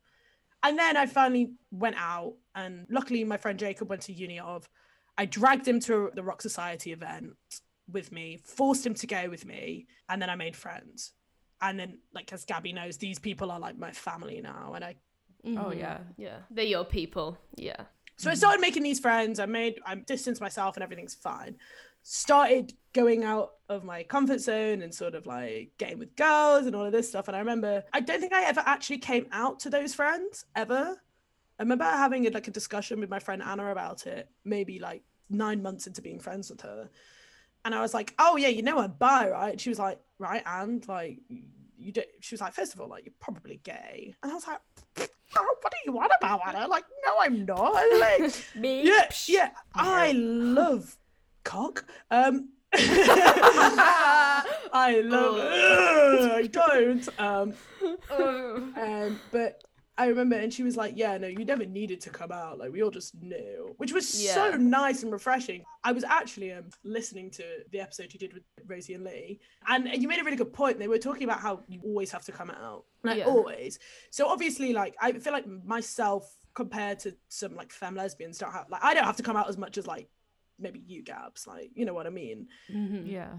And 0.64 0.78
then 0.78 0.96
I 0.96 1.06
finally 1.06 1.52
went 1.70 1.96
out, 1.98 2.34
and 2.54 2.86
luckily 2.90 3.22
my 3.22 3.36
friend 3.36 3.58
Jacob 3.58 3.88
went 3.90 4.02
to 4.02 4.12
uni 4.12 4.40
of. 4.40 4.68
I 5.16 5.26
dragged 5.26 5.68
him 5.68 5.78
to 5.80 6.10
the 6.14 6.22
Rock 6.24 6.42
Society 6.42 6.90
event 6.90 7.34
with 7.88 8.10
me, 8.10 8.38
forced 8.42 8.84
him 8.84 8.94
to 8.94 9.06
go 9.06 9.28
with 9.28 9.44
me, 9.44 9.86
and 10.08 10.20
then 10.20 10.30
I 10.30 10.34
made 10.34 10.56
friends. 10.56 11.12
And 11.60 11.78
then, 11.78 11.98
like 12.12 12.32
as 12.32 12.44
Gabby 12.44 12.72
knows, 12.72 12.96
these 12.96 13.18
people 13.18 13.50
are 13.52 13.60
like 13.60 13.78
my 13.78 13.92
family 13.92 14.40
now, 14.40 14.72
and 14.74 14.84
I 14.84 14.96
Oh 15.46 15.48
Mhm. 15.70 15.78
yeah. 15.78 15.98
Yeah. 16.16 16.38
They're 16.50 16.64
your 16.64 16.86
people. 16.86 17.36
Yeah. 17.56 17.84
So 18.16 18.30
I 18.30 18.34
started 18.34 18.60
making 18.62 18.82
these 18.82 18.98
friends. 19.00 19.38
I 19.38 19.44
made, 19.46 19.78
I 19.84 19.94
distanced 19.96 20.40
myself, 20.40 20.76
and 20.76 20.82
everything's 20.82 21.14
fine. 21.14 21.58
Started 22.06 22.74
going 22.92 23.24
out 23.24 23.54
of 23.68 23.82
my 23.82 24.02
comfort 24.02 24.40
zone 24.40 24.82
and 24.82 24.94
sort 24.94 25.14
of 25.14 25.26
like 25.26 25.72
getting 25.78 25.98
with 25.98 26.14
girls 26.16 26.66
and 26.66 26.76
all 26.76 26.84
of 26.84 26.92
this 26.92 27.08
stuff. 27.08 27.28
And 27.28 27.36
I 27.36 27.40
remember, 27.40 27.82
I 27.92 28.00
don't 28.00 28.20
think 28.20 28.32
I 28.32 28.44
ever 28.44 28.62
actually 28.64 28.98
came 28.98 29.26
out 29.32 29.58
to 29.60 29.70
those 29.70 29.94
friends 29.94 30.44
ever. 30.54 31.00
I 31.58 31.62
remember 31.62 31.84
having 31.84 32.26
a, 32.26 32.30
like 32.30 32.46
a 32.46 32.50
discussion 32.50 33.00
with 33.00 33.08
my 33.08 33.18
friend 33.18 33.42
Anna 33.42 33.70
about 33.72 34.06
it, 34.06 34.28
maybe 34.44 34.78
like 34.78 35.02
nine 35.30 35.62
months 35.62 35.86
into 35.86 36.02
being 36.02 36.20
friends 36.20 36.50
with 36.50 36.60
her. 36.60 36.90
And 37.64 37.74
I 37.74 37.80
was 37.80 37.94
like, 37.94 38.12
"Oh 38.18 38.36
yeah, 38.36 38.48
you 38.48 38.62
know 38.62 38.78
I'm 38.78 38.92
bi, 38.92 39.30
right?" 39.30 39.58
She 39.58 39.70
was 39.70 39.78
like, 39.78 39.98
"Right, 40.18 40.42
and 40.44 40.86
like, 40.86 41.20
you 41.78 41.92
do." 41.92 42.02
She 42.20 42.34
was 42.34 42.42
like, 42.42 42.52
first 42.52 42.74
of 42.74 42.80
all, 42.80 42.88
like 42.88 43.06
you're 43.06 43.14
probably 43.20 43.60
gay." 43.64 44.14
And 44.22 44.32
I 44.32 44.34
was 44.34 44.46
like, 44.46 44.60
"Oh, 44.98 45.56
"What 45.62 45.72
do 45.72 45.78
you 45.86 45.92
want 45.92 46.12
about 46.20 46.40
Anna?" 46.46 46.68
Like, 46.68 46.84
no, 47.06 47.14
I'm 47.20 47.46
not. 47.46 47.72
Like, 47.98 48.34
Me. 48.54 48.82
yeah, 48.86 49.08
yeah. 49.26 49.50
I 49.74 50.12
love 50.12 50.96
cock. 51.44 51.84
Um, 52.10 52.48
I 54.76 55.00
love. 55.04 55.36
Ugh, 55.38 56.30
I 56.32 56.46
don't. 56.48 57.08
Um, 57.18 57.54
um, 58.76 59.20
but 59.30 59.62
I 59.96 60.06
remember, 60.06 60.36
and 60.36 60.52
she 60.52 60.62
was 60.64 60.76
like, 60.76 60.94
"Yeah, 60.96 61.16
no, 61.18 61.28
you 61.28 61.44
never 61.44 61.64
needed 61.64 62.00
to 62.02 62.10
come 62.10 62.32
out. 62.32 62.58
Like 62.58 62.72
we 62.72 62.82
all 62.82 62.90
just 62.90 63.14
knew," 63.22 63.74
which 63.78 63.92
was 63.92 64.08
so 64.34 64.56
nice 64.56 65.02
and 65.04 65.12
refreshing. 65.12 65.64
I 65.84 65.92
was 65.92 66.02
actually 66.02 66.52
um 66.52 66.64
listening 66.82 67.30
to 67.32 67.44
the 67.70 67.80
episode 67.80 68.12
you 68.12 68.18
did 68.18 68.32
with 68.34 68.42
Rosie 68.66 68.94
and 68.94 69.04
Lee, 69.04 69.38
and 69.68 69.88
you 70.02 70.08
made 70.08 70.20
a 70.20 70.24
really 70.24 70.36
good 70.36 70.52
point. 70.52 70.78
They 70.78 70.88
were 70.88 70.98
talking 70.98 71.24
about 71.24 71.40
how 71.40 71.60
you 71.68 71.80
always 71.84 72.10
have 72.10 72.24
to 72.24 72.32
come 72.32 72.50
out, 72.50 72.84
like 73.04 73.18
Yeah. 73.18 73.26
always. 73.26 73.78
So 74.10 74.26
obviously, 74.26 74.72
like 74.72 74.96
I 75.00 75.12
feel 75.12 75.32
like 75.32 75.46
myself 75.64 76.34
compared 76.54 76.98
to 77.00 77.14
some 77.28 77.54
like 77.56 77.70
femme 77.72 77.96
lesbians 77.96 78.38
don't 78.38 78.52
have 78.52 78.66
like 78.70 78.82
I 78.82 78.94
don't 78.94 79.04
have 79.04 79.16
to 79.16 79.22
come 79.24 79.36
out 79.36 79.48
as 79.48 79.58
much 79.58 79.76
as 79.78 79.86
like 79.86 80.08
maybe 80.58 80.82
you 80.86 81.02
Gabs, 81.02 81.46
like 81.46 81.70
you 81.74 81.84
know 81.84 81.94
what 81.94 82.06
I 82.06 82.10
mean 82.10 82.48
Yeah. 82.68 83.32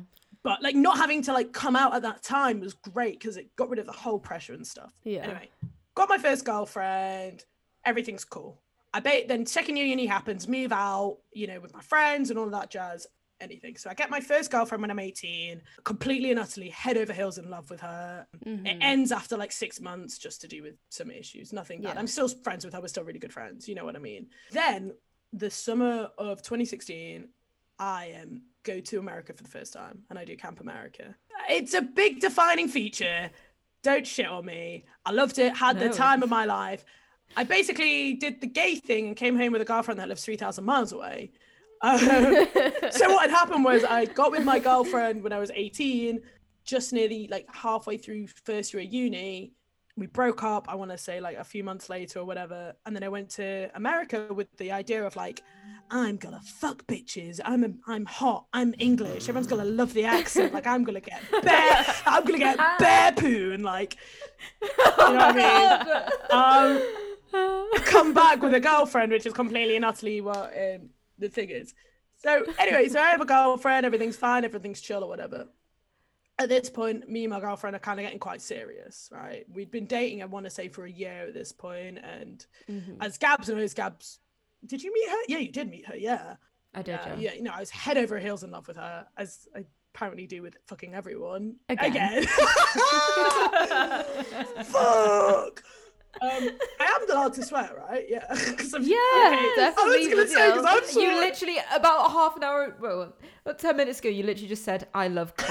but 0.43 0.61
like 0.61 0.75
not 0.75 0.97
having 0.97 1.21
to 1.23 1.33
like 1.33 1.53
come 1.53 1.75
out 1.75 1.93
at 1.95 2.01
that 2.03 2.23
time 2.23 2.59
was 2.59 2.73
great 2.73 3.19
because 3.19 3.37
it 3.37 3.55
got 3.55 3.69
rid 3.69 3.79
of 3.79 3.85
the 3.85 3.91
whole 3.91 4.19
pressure 4.19 4.53
and 4.53 4.65
stuff. 4.65 4.93
Yeah. 5.03 5.21
Anyway, 5.23 5.49
got 5.95 6.09
my 6.09 6.17
first 6.17 6.45
girlfriend. 6.45 7.45
Everything's 7.85 8.25
cool. 8.25 8.59
I 8.93 8.99
bet 8.99 9.27
then 9.27 9.45
second 9.45 9.77
year 9.77 9.85
uni 9.85 10.05
happens, 10.05 10.47
move 10.47 10.71
out, 10.71 11.17
you 11.33 11.47
know, 11.47 11.59
with 11.59 11.73
my 11.73 11.81
friends 11.81 12.29
and 12.29 12.39
all 12.39 12.45
of 12.45 12.51
that 12.51 12.69
jazz. 12.69 13.07
Anything. 13.41 13.75
So 13.75 13.89
I 13.89 13.93
get 13.93 14.09
my 14.09 14.21
first 14.21 14.49
girlfriend 14.49 14.81
when 14.81 14.89
I'm 14.89 14.97
18, 14.99 15.61
completely 15.83 16.31
and 16.31 16.39
utterly 16.39 16.69
head 16.69 16.95
over 16.97 17.11
heels 17.11 17.37
in 17.37 17.49
love 17.49 17.69
with 17.69 17.81
her. 17.81 18.25
Mm-hmm. 18.45 18.65
It 18.65 18.77
ends 18.79 19.11
after 19.11 19.35
like 19.35 19.51
six 19.51 19.81
months 19.81 20.17
just 20.17 20.39
to 20.41 20.47
do 20.47 20.63
with 20.63 20.75
some 20.87 21.11
issues. 21.11 21.51
Nothing 21.51 21.81
bad. 21.81 21.95
Yeah. 21.95 21.99
I'm 21.99 22.07
still 22.07 22.29
friends 22.29 22.63
with 22.63 22.73
her. 22.73 22.79
We're 22.79 22.87
still 22.87 23.03
really 23.03 23.19
good 23.19 23.33
friends. 23.33 23.67
You 23.67 23.75
know 23.75 23.83
what 23.83 23.97
I 23.97 23.99
mean? 23.99 24.27
Then 24.51 24.93
the 25.35 25.49
summer 25.49 26.09
of 26.17 26.41
2016, 26.41 27.27
I 27.77 28.15
um, 28.21 28.41
go 28.63 28.79
to 28.79 28.99
America 28.99 29.33
for 29.33 29.43
the 29.43 29.49
first 29.49 29.73
time 29.73 29.99
and 30.09 30.17
I 30.17 30.25
do 30.25 30.35
Camp 30.37 30.61
America. 30.61 31.15
It's 31.49 31.73
a 31.73 31.81
big 31.81 32.21
defining 32.21 32.67
feature. 32.67 33.29
Don't 33.83 34.07
shit 34.07 34.27
on 34.27 34.45
me. 34.45 34.85
I 35.05 35.11
loved 35.11 35.37
it, 35.37 35.55
had 35.55 35.79
the 35.79 35.89
time 35.89 36.23
of 36.23 36.29
my 36.29 36.45
life. 36.45 36.85
I 37.35 37.43
basically 37.43 38.13
did 38.13 38.39
the 38.39 38.47
gay 38.47 38.75
thing 38.75 39.07
and 39.07 39.15
came 39.15 39.37
home 39.37 39.51
with 39.51 39.61
a 39.61 39.65
girlfriend 39.65 39.99
that 39.99 40.07
lives 40.07 40.23
3,000 40.23 40.63
miles 40.63 40.91
away. 40.91 41.31
Um, 41.81 41.99
so 42.91 43.09
what 43.09 43.29
had 43.29 43.31
happened 43.31 43.65
was 43.65 43.83
I 43.83 44.05
got 44.05 44.31
with 44.31 44.45
my 44.45 44.57
girlfriend 44.57 45.21
when 45.21 45.33
I 45.33 45.39
was 45.39 45.51
18, 45.53 46.21
just 46.63 46.93
nearly 46.93 47.27
like 47.27 47.47
halfway 47.53 47.97
through 47.97 48.27
first 48.27 48.73
year 48.73 48.81
of 48.83 48.91
uni. 48.91 49.51
We 49.97 50.07
broke 50.07 50.43
up, 50.43 50.65
I 50.67 50.75
want 50.75 50.91
to 50.91 50.97
say 50.97 51.21
like 51.21 51.37
a 51.37 51.43
few 51.43 51.63
months 51.63 51.89
later 51.89 52.19
or 52.19 52.25
whatever. 52.25 52.73
And 52.85 52.93
then 52.95 53.03
I 53.03 53.07
went 53.07 53.29
to 53.31 53.69
America 53.75 54.27
with 54.29 54.47
the 54.57 54.71
idea 54.71 55.05
of 55.05 55.15
like, 55.15 55.41
I'm 55.89 56.17
gonna 56.17 56.41
fuck 56.43 56.85
bitches. 56.87 57.39
I'm 57.45 57.63
a, 57.63 57.69
I'm 57.87 58.05
hot. 58.05 58.47
I'm 58.51 58.73
English. 58.77 59.29
Everyone's 59.29 59.47
gonna 59.47 59.63
love 59.65 59.93
the 59.93 60.03
accent. 60.03 60.53
Like 60.53 60.67
I'm 60.67 60.83
gonna 60.83 60.99
get 60.99 61.21
bear. 61.43 61.85
I'm 62.05 62.25
gonna 62.25 62.39
get 62.39 62.59
bear 62.79 63.11
poo 63.13 63.51
and 63.53 63.63
like, 63.63 63.95
you 64.61 64.67
know 64.77 65.13
what 65.13 65.37
I 65.37 65.79
mean? 65.85 66.03
Um, 67.35 67.81
come 67.85 68.13
back 68.13 68.41
with 68.41 68.53
a 68.53 68.59
girlfriend, 68.59 69.11
which 69.11 69.25
is 69.25 69.33
completely 69.33 69.75
and 69.75 69.85
utterly 69.85 70.21
what 70.21 70.53
um, 70.57 70.89
the 71.19 71.29
thing 71.29 71.49
is. 71.49 71.73
So 72.17 72.45
anyway, 72.57 72.87
so 72.89 72.99
I 72.99 73.11
have 73.11 73.21
a 73.21 73.25
girlfriend, 73.25 73.85
everything's 73.85 74.17
fine, 74.17 74.43
everything's 74.45 74.81
chill 74.81 75.03
or 75.03 75.07
whatever. 75.07 75.47
At 76.37 76.49
this 76.49 76.69
point, 76.69 77.07
me 77.09 77.23
and 77.23 77.31
my 77.31 77.39
girlfriend 77.39 77.77
are 77.77 77.79
kind 77.79 77.97
of 77.99 78.03
getting 78.03 78.19
quite 78.19 78.41
serious, 78.41 79.07
right? 79.11 79.45
We'd 79.53 79.71
been 79.71 79.85
dating, 79.85 80.21
I 80.21 80.25
want 80.25 80.45
to 80.45 80.49
say, 80.49 80.67
for 80.67 80.83
a 80.85 80.91
year 80.91 81.25
at 81.27 81.33
this 81.33 81.51
point, 81.53 81.97
and 82.03 82.45
Mm-hmm. 82.69 83.01
as 83.01 83.17
Gabs 83.17 83.47
knows, 83.47 83.73
Gabs, 83.73 84.19
did 84.65 84.83
you 84.83 84.91
meet 84.93 85.09
her? 85.09 85.17
Yeah, 85.29 85.37
you 85.37 85.51
did 85.51 85.69
meet 85.69 85.85
her. 85.85 85.95
Yeah, 85.95 86.35
I 86.73 86.81
did. 86.81 86.91
yeah, 87.05 87.07
Yeah. 87.07 87.15
yeah. 87.19 87.33
You 87.35 87.43
know, 87.43 87.51
I 87.55 87.59
was 87.61 87.69
head 87.69 87.97
over 87.97 88.19
heels 88.19 88.43
in 88.43 88.51
love 88.51 88.67
with 88.67 88.75
her, 88.77 89.07
as 89.15 89.47
I 89.55 89.63
apparently 89.93 90.27
do 90.27 90.41
with 90.41 90.57
fucking 90.67 90.93
everyone. 90.93 91.55
Again. 91.69 92.25
Fuck. 94.65 95.63
Um, 96.21 96.49
I 96.79 96.85
am 96.85 97.09
allowed 97.11 97.33
to 97.33 97.43
swear, 97.43 97.71
right? 97.89 98.05
Yeah. 98.07 98.25
I'm- 98.29 98.83
Yeah, 98.83 98.95
I 98.97 99.53
definitely, 99.57 100.15
was 100.15 100.31
gonna 100.33 100.85
say 100.85 101.01
You 101.01 101.13
literally 101.15 101.57
about 101.73 102.09
half 102.11 102.37
an 102.37 102.43
hour, 102.43 102.75
well, 102.79 103.13
about 103.45 103.59
ten 103.59 103.75
minutes 103.75 103.99
ago, 103.99 104.07
you 104.09 104.23
literally 104.23 104.47
just 104.47 104.63
said, 104.63 104.87
"I 104.93 105.09
love 105.09 105.35
cock." 105.35 105.49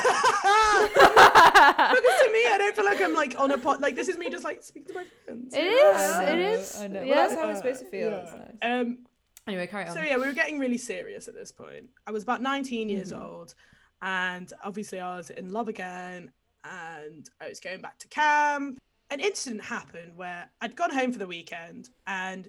Because 0.82 2.18
to 2.24 2.30
me, 2.32 2.44
I 2.46 2.56
don't 2.58 2.74
feel 2.76 2.84
like 2.84 3.00
I'm 3.00 3.14
like 3.14 3.34
on 3.38 3.50
a 3.50 3.58
pot. 3.58 3.80
Like 3.80 3.94
this 3.96 4.08
is 4.08 4.18
me 4.18 4.30
just 4.30 4.44
like 4.44 4.62
speaking 4.62 4.88
to 4.88 4.94
my 4.94 5.04
friends. 5.24 5.54
It 5.54 5.62
you 5.62 5.70
is, 5.70 6.18
know? 6.18 6.22
it 6.26 6.38
is. 6.38 6.80
I 6.80 6.86
know. 6.88 7.02
Yeah. 7.02 7.14
That's 7.14 7.34
how 7.34 7.48
it's 7.48 7.58
supposed 7.58 7.80
to 7.80 7.86
feel. 7.86 8.10
Yeah. 8.10 8.36
Nice. 8.60 8.80
Um. 8.86 8.98
Anyway, 9.46 9.66
carry 9.66 9.86
on. 9.86 9.94
So 9.94 10.00
yeah, 10.02 10.16
we 10.16 10.26
were 10.26 10.32
getting 10.32 10.58
really 10.58 10.78
serious 10.78 11.28
at 11.28 11.34
this 11.34 11.52
point. 11.52 11.90
I 12.06 12.10
was 12.12 12.22
about 12.22 12.40
19 12.42 12.88
years 12.88 13.12
Mm-hmm. 13.12 13.22
old, 13.22 13.54
and 14.02 14.50
obviously 14.62 15.00
I 15.00 15.16
was 15.16 15.30
in 15.30 15.52
love 15.52 15.68
again. 15.68 16.30
and 16.64 17.28
I 17.40 17.48
was 17.48 17.60
going 17.60 17.80
back 17.82 17.98
to 17.98 18.08
camp. 18.08 18.78
An 19.10 19.20
incident 19.20 19.62
happened 19.62 20.12
where 20.16 20.48
I'd 20.62 20.74
gone 20.74 20.90
home 20.90 21.12
for 21.12 21.18
the 21.18 21.26
weekend, 21.26 21.90
and 22.06 22.48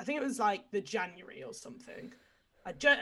I 0.00 0.04
think 0.04 0.18
it 0.18 0.24
was 0.24 0.38
like 0.38 0.70
the 0.70 0.80
January 0.80 1.42
or 1.44 1.52
something. 1.52 2.10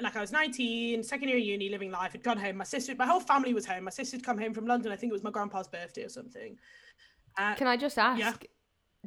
Like 0.03 0.17
I 0.17 0.21
was 0.21 0.33
19, 0.33 1.03
second 1.03 1.29
year 1.29 1.39
of 1.39 1.45
uni, 1.45 1.69
living 1.69 1.91
life. 1.91 2.13
Had 2.13 2.23
gone 2.23 2.39
home. 2.39 2.57
My 2.57 2.65
sister, 2.65 2.95
my 2.97 3.07
whole 3.07 3.21
family 3.21 3.55
was 3.55 3.67
home. 3.67 3.85
My 3.85 3.91
sister'd 3.91 4.23
come 4.25 4.39
home 4.39 4.55
from 4.55 4.67
London. 4.67 4.93
I 4.93 4.97
think 4.97 5.11
it 5.11 5.15
was 5.15 5.23
my 5.23 5.31
grandpa's 5.31 5.69
birthday 5.69 6.05
or 6.05 6.09
something. 6.09 6.59
Uh, 7.37 7.55
Can 7.55 7.67
I 7.67 7.77
just 7.77 7.99
ask? 7.99 8.19
Yeah. 8.21 8.33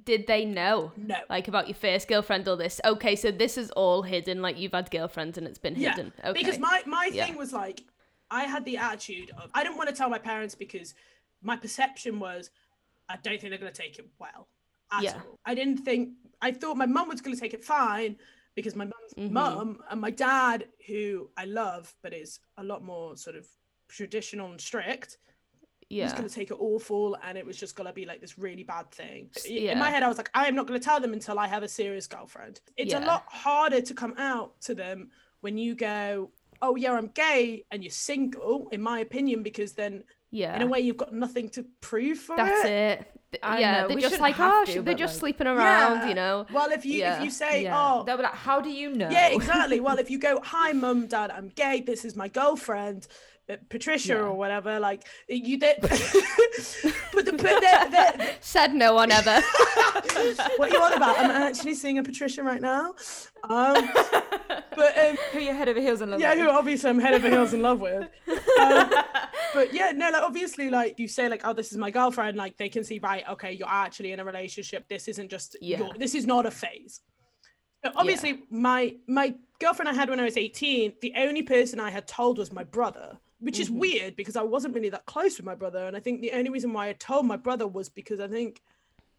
Did 0.05 0.25
they 0.25 0.45
know? 0.45 0.93
no, 0.95 1.17
Like 1.29 1.47
about 1.49 1.67
your 1.67 1.75
first 1.75 2.07
girlfriend 2.07 2.47
or 2.47 2.55
this? 2.55 2.79
Okay, 2.85 3.15
so 3.15 3.29
this 3.29 3.57
is 3.57 3.69
all 3.71 4.01
hidden. 4.03 4.41
Like 4.41 4.57
you've 4.57 4.71
had 4.71 4.89
girlfriends 4.89 5.37
and 5.37 5.45
it's 5.45 5.59
been 5.59 5.75
yeah, 5.75 5.91
hidden. 5.95 6.13
Okay. 6.23 6.33
because 6.41 6.59
my 6.59 6.81
my 6.85 7.09
Yeah. 7.11 7.25
thing 7.25 7.35
was 7.37 7.51
like, 7.51 7.81
I 8.29 8.43
had 8.45 8.63
the 8.63 8.77
attitude 8.77 9.31
of 9.37 9.51
I 9.53 9.63
didn't 9.63 9.77
want 9.77 9.89
to 9.89 9.95
tell 9.95 10.09
my 10.09 10.17
parents 10.17 10.55
because 10.55 10.93
my 11.41 11.57
perception 11.57 12.19
was 12.19 12.49
I 13.09 13.17
don't 13.21 13.39
think 13.39 13.51
they're 13.51 13.59
going 13.59 13.73
to 13.73 13.81
take 13.81 13.99
it 13.99 14.07
well 14.17 14.47
at 14.91 15.03
Yeah. 15.03 15.15
all. 15.15 15.39
I 15.45 15.55
didn't 15.55 15.79
think 15.79 16.11
I 16.41 16.51
thought 16.51 16.77
my 16.77 16.85
mum 16.85 17.09
was 17.09 17.19
going 17.19 17.35
to 17.35 17.41
take 17.41 17.53
it 17.53 17.63
fine 17.63 18.15
because 18.55 18.75
my 18.75 18.85
mum's 18.85 19.13
Mhm. 19.17 19.31
mum 19.31 19.83
and 19.89 20.01
my 20.01 20.11
dad, 20.11 20.67
who 20.87 21.29
I 21.37 21.45
love 21.45 21.93
but 22.01 22.13
is 22.13 22.39
a 22.57 22.63
lot 22.63 22.83
more 22.83 23.15
sort 23.17 23.35
of 23.35 23.47
traditional 23.87 24.51
and 24.51 24.59
strict, 24.59 25.17
was 25.89 26.11
yeah. 26.11 26.15
going 26.15 26.27
to 26.27 26.33
take 26.33 26.51
it 26.51 26.57
awful 26.59 27.17
and 27.23 27.37
it 27.37 27.45
was 27.45 27.57
just 27.57 27.75
going 27.75 27.87
to 27.87 27.93
be 27.93 28.05
like 28.05 28.21
this 28.21 28.37
really 28.37 28.63
bad 28.63 28.89
thing. 28.91 29.29
Yeah. 29.45 29.73
In 29.73 29.79
my 29.79 29.89
head, 29.89 30.03
I 30.03 30.07
was 30.07 30.17
like, 30.17 30.31
I 30.33 30.47
am 30.47 30.55
not 30.55 30.65
going 30.67 30.79
to 30.79 30.83
tell 30.83 30.99
them 30.99 31.13
until 31.13 31.37
I 31.37 31.47
have 31.47 31.63
a 31.63 31.67
serious 31.67 32.07
girlfriend. 32.07 32.61
It's 32.77 32.93
a 32.93 32.99
lot 32.99 33.25
harder 33.27 33.81
to 33.81 33.93
come 33.93 34.15
out 34.17 34.59
to 34.61 34.75
them 34.75 35.11
when 35.41 35.57
you 35.57 35.75
go, 35.75 36.31
oh, 36.61 36.75
yeah, 36.75 36.93
I'm 36.93 37.07
gay 37.07 37.65
and 37.71 37.83
you're 37.83 37.91
single, 37.91 38.69
in 38.71 38.81
my 38.81 38.99
opinion, 38.99 39.43
because 39.43 39.73
then 39.73 40.03
Yeah. 40.31 40.55
in 40.55 40.61
a 40.61 40.67
way 40.67 40.79
you've 40.79 40.97
got 40.97 41.13
nothing 41.13 41.49
to 41.49 41.65
prove 41.81 42.17
for 42.17 42.35
That's 42.37 42.65
it. 42.65 42.71
it. 42.71 43.07
Yeah, 43.43 43.49
know, 43.71 43.85
ah, 43.85 43.87
they're 43.87 43.97
just 44.09 44.19
like, 44.19 44.35
oh, 44.39 44.63
to, 44.65 44.71
they're 44.73 44.81
but, 44.83 44.91
like- 44.91 44.97
just 44.97 45.19
sleeping 45.19 45.47
around, 45.47 45.99
Yeah. 45.99 46.07
you 46.09 46.15
know. 46.15 46.45
Well, 46.51 46.71
if 46.71 46.85
you 46.85 46.99
Yeah. 46.99 47.17
if 47.17 47.23
you 47.23 47.29
say, 47.31 47.63
yeah. 47.63 47.77
oh, 47.77 48.03
They'll 48.03 48.17
be 48.17 48.23
like, 48.23 48.33
how 48.33 48.59
do 48.59 48.69
you 48.69 48.93
know? 48.93 49.09
yeah, 49.09 49.27
exactly. 49.27 49.79
Well, 49.85 49.99
if 49.99 50.09
you 50.09 50.19
go, 50.19 50.41
hi, 50.43 50.73
mum, 50.73 51.07
dad, 51.07 51.31
I'm 51.31 51.47
gay. 51.49 51.79
This 51.81 52.03
is 52.03 52.15
my 52.17 52.27
girlfriend, 52.27 53.07
Patricia, 53.69 54.13
Yeah. 54.13 54.19
or 54.19 54.33
whatever. 54.33 54.79
Like 54.79 55.05
you 55.27 55.57
did, 55.57 55.77
but 55.81 55.89
the, 55.91 56.93
but 57.13 57.25
the, 57.25 57.33
the, 57.37 58.29
Said 58.41 58.73
no 58.73 58.93
one 58.93 59.11
ever. 59.11 59.41
what 60.57 60.61
are 60.61 60.69
you 60.69 60.81
on 60.81 60.93
about? 60.93 61.19
I'm 61.19 61.31
actually 61.31 61.75
seeing 61.75 61.97
a 61.97 62.03
Patricia 62.03 62.43
right 62.43 62.61
now. 62.61 62.93
Um, 63.49 63.89
but 64.75 64.97
um, 64.97 65.17
Who 65.33 65.39
you 65.39 65.53
head 65.53 65.69
over 65.69 65.79
heels 65.79 66.01
in 66.01 66.11
love 66.11 66.19
yeah, 66.19 66.31
with? 66.35 66.39
who 66.43 66.49
obviously 66.49 66.89
I'm 66.89 66.99
head 66.99 67.13
over 67.13 67.29
heels 67.29 67.53
in 67.53 67.61
love 67.61 67.79
with. 67.81 68.07
Um, 68.59 68.89
but 69.53 69.73
yeah, 69.73 69.91
no, 69.95 70.09
like 70.11 70.23
obviously, 70.23 70.69
like 70.69 70.99
you 70.99 71.07
say, 71.07 71.27
like, 71.29 71.41
oh, 71.43 71.53
this 71.53 71.71
is 71.71 71.77
my 71.77 71.91
girlfriend. 71.91 72.37
Like 72.37 72.57
they 72.57 72.69
can 72.69 72.83
see, 72.83 72.99
right? 72.99 73.23
Okay, 73.31 73.53
you're 73.53 73.67
actually 73.67 74.11
in 74.11 74.19
a 74.19 74.25
relationship. 74.25 74.87
This 74.87 75.07
isn't 75.07 75.29
just. 75.29 75.57
Yeah. 75.61 75.79
Your, 75.79 75.93
this 75.97 76.15
is 76.15 76.25
not 76.25 76.45
a 76.45 76.51
phase. 76.51 77.01
But 77.83 77.93
obviously, 77.95 78.43
my 78.51 78.95
my 79.07 79.33
girlfriend 79.59 79.89
I 79.89 79.93
had 79.93 80.09
when 80.09 80.19
I 80.19 80.23
was 80.23 80.37
18, 80.37 80.93
the 81.01 81.13
only 81.17 81.41
person 81.43 81.79
I 81.79 81.89
had 81.89 82.07
told 82.07 82.37
was 82.37 82.51
my 82.51 82.63
brother, 82.63 83.17
which 83.41 83.59
is 83.59 83.69
Mhm. 83.69 83.79
weird 83.79 84.15
because 84.15 84.35
I 84.37 84.43
wasn't 84.43 84.73
really 84.73 84.89
that 84.89 85.05
close 85.05 85.35
with 85.37 85.45
my 85.45 85.55
brother, 85.55 85.85
and 85.85 85.97
I 85.97 85.99
think 85.99 86.21
the 86.21 86.31
only 86.31 86.49
reason 86.49 86.71
why 86.73 86.87
I 86.89 86.93
told 86.93 87.25
my 87.25 87.37
brother 87.37 87.67
was 87.67 87.89
because 87.89 88.19
I 88.21 88.27
think 88.29 88.61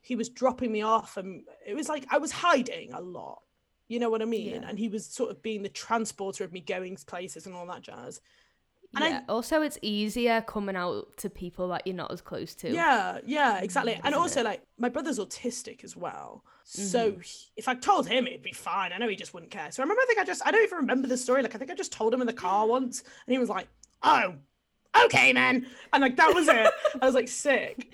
he 0.01 0.17
was 0.17 0.29
dropping 0.31 0.73
me 0.73 0.81
off, 0.83 1.17
and 1.17 1.45
it 1.67 1.75
was 1.75 1.89
like 1.89 2.07
I 2.11 2.19
was 2.19 2.33
hiding 2.33 2.93
a 2.95 3.01
lot. 3.01 3.43
You 3.89 3.99
know 3.99 4.09
what 4.09 4.23
I 4.23 4.25
mean? 4.25 4.63
Yeah. 4.63 4.69
And 4.69 4.79
he 4.79 4.89
was 4.89 5.05
sort 5.07 5.31
of 5.31 5.43
being 5.43 5.63
the 5.63 5.69
transporter 5.69 6.45
of 6.45 6.53
me 6.53 6.61
going 6.61 6.97
places 7.07 7.45
and 7.47 7.55
all 7.55 7.67
that 7.67 7.83
jazz. 7.83 8.21
And 8.95 9.05
I- 9.05 9.09
yeah. 9.09 9.23
also, 9.29 9.63
it's 9.63 9.79
easier 9.83 10.41
coming 10.43 10.77
out 10.77 11.17
to 11.19 11.29
people 11.31 11.69
that 11.69 11.87
you're 11.87 11.97
not 11.97 12.11
as 12.13 12.21
close 12.21 12.55
to. 12.57 12.71
Yeah, 12.71 13.21
yeah, 13.25 13.59
exactly. 13.61 13.99
And 14.05 14.15
also, 14.15 14.41
it? 14.41 14.45
like, 14.45 14.67
my 14.79 14.89
brother's 14.91 15.19
autistic 15.19 15.83
as 15.83 15.97
well. 15.97 16.45
So 16.65 17.13
Mm-hmm. 17.13 17.21
he- 17.23 17.51
if 17.57 17.69
I 17.69 17.75
told 17.75 18.07
him, 18.09 18.27
it'd 18.27 18.43
be 18.43 18.53
fine. 18.53 18.93
I 18.93 18.99
know 18.99 19.09
he 19.09 19.17
just 19.17 19.33
wouldn't 19.35 19.51
care. 19.51 19.73
So 19.73 19.83
I 19.83 19.85
remember, 19.85 20.03
I 20.03 20.07
think 20.07 20.19
I 20.21 20.25
just, 20.25 20.43
I 20.47 20.51
don't 20.51 20.63
even 20.63 20.79
remember 20.79 21.09
the 21.09 21.17
story. 21.17 21.43
Like, 21.43 21.55
I 21.55 21.59
think 21.59 21.71
I 21.71 21.75
just 21.75 21.91
told 21.93 22.13
him 22.15 22.21
in 22.21 22.27
the 22.27 22.33
car 22.35 22.67
once, 22.67 23.01
and 23.27 23.33
he 23.33 23.39
was 23.39 23.49
like, 23.49 23.67
oh, 24.03 24.35
okay, 25.05 25.33
man. 25.33 25.67
And 25.93 26.01
like, 26.03 26.17
that 26.17 26.35
was 26.35 26.49
it. 26.49 26.71
I 27.03 27.07
was 27.07 27.15
like, 27.15 27.29
sick. 27.29 27.93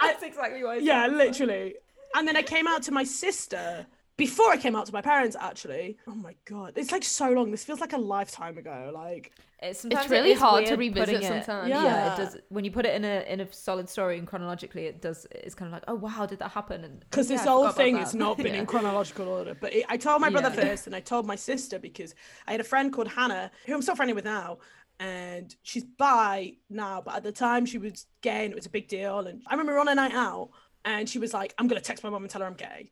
That's 0.00 0.22
exactly 0.22 0.62
what 0.64 0.78
I 0.78 0.80
Yeah, 0.80 1.06
literally. 1.08 1.74
And 2.14 2.26
then 2.26 2.36
I 2.36 2.42
came 2.42 2.66
out 2.66 2.82
to 2.84 2.92
my 2.92 3.04
sister 3.04 3.86
before 4.16 4.50
I 4.50 4.56
came 4.56 4.76
out 4.76 4.86
to 4.86 4.92
my 4.92 5.00
parents, 5.00 5.36
actually. 5.38 5.96
Oh 6.06 6.14
my 6.14 6.34
God. 6.44 6.72
It's 6.76 6.92
like 6.92 7.04
so 7.04 7.30
long. 7.30 7.50
This 7.50 7.64
feels 7.64 7.80
like 7.80 7.92
a 7.94 7.98
lifetime 7.98 8.58
ago. 8.58 8.90
Like, 8.92 9.32
It's, 9.62 9.80
sometimes 9.80 10.06
it 10.06 10.14
really 10.14 10.32
is 10.32 10.38
hard 10.38 10.64
to 10.66 10.76
weird 10.76 10.94
revisit 10.96 11.22
it- 11.22 11.26
sometimes. 11.26 11.68
Yeah. 11.70 11.84
Yeah. 11.84 12.14
it 12.14 12.16
does. 12.16 12.36
When 12.50 12.64
you 12.64 12.70
put 12.70 12.84
it 12.84 12.94
in 12.96 13.04
a 13.04 13.24
in 13.32 13.40
a 13.40 13.50
solid 13.52 13.88
story 13.88 14.18
and 14.18 14.26
chronologically, 14.26 14.86
it 14.86 15.00
does. 15.00 15.26
It's 15.30 15.54
kind 15.54 15.68
of 15.68 15.72
like, 15.72 15.84
oh 15.88 15.94
wow, 15.94 16.26
did 16.26 16.38
that 16.40 16.50
happen? 16.50 16.84
And 16.84 17.00
because 17.00 17.30
yeah, 17.30 17.36
this 17.38 17.46
I 17.46 17.50
whole 17.50 17.68
thing 17.70 17.94
that. 17.94 18.00
has 18.00 18.14
not 18.14 18.36
been 18.36 18.46
Yeah. 18.54 18.60
in 18.60 18.66
chronological 18.66 19.28
order. 19.28 19.54
But 19.58 19.72
it, 19.74 19.86
I 19.88 19.96
told 19.96 20.20
my 20.20 20.28
brother 20.30 20.52
Yeah. 20.54 20.64
first, 20.68 20.86
and 20.86 20.94
I 20.96 21.00
told 21.00 21.26
my 21.26 21.36
sister 21.36 21.78
because 21.78 22.14
I 22.46 22.50
had 22.52 22.60
a 22.60 22.64
friend 22.64 22.92
called 22.92 23.08
Hannah, 23.08 23.50
who 23.66 23.74
I'm 23.74 23.80
still 23.82 23.96
friendly 23.96 24.12
with 24.14 24.24
now, 24.26 24.58
and 25.00 25.56
she's 25.62 25.82
bi 25.82 26.52
now. 26.68 27.02
But 27.04 27.16
at 27.16 27.22
the 27.24 27.32
time, 27.32 27.66
she 27.66 27.78
was 27.78 28.06
gay, 28.20 28.44
and 28.44 28.52
it 28.52 28.54
was 28.54 28.66
a 28.66 28.70
big 28.70 28.86
deal. 28.86 29.26
And 29.26 29.42
I 29.48 29.54
remember 29.54 29.80
on 29.80 29.88
a 29.88 29.94
night 29.94 30.14
out, 30.14 30.50
and 30.84 31.08
she 31.08 31.18
was 31.18 31.34
like, 31.34 31.54
"I'm 31.58 31.66
gonna 31.66 31.80
text 31.80 32.04
my 32.04 32.10
mum 32.10 32.22
and 32.22 32.30
tell 32.30 32.42
her 32.42 32.46
I'm 32.46 32.54
gay." 32.54 32.90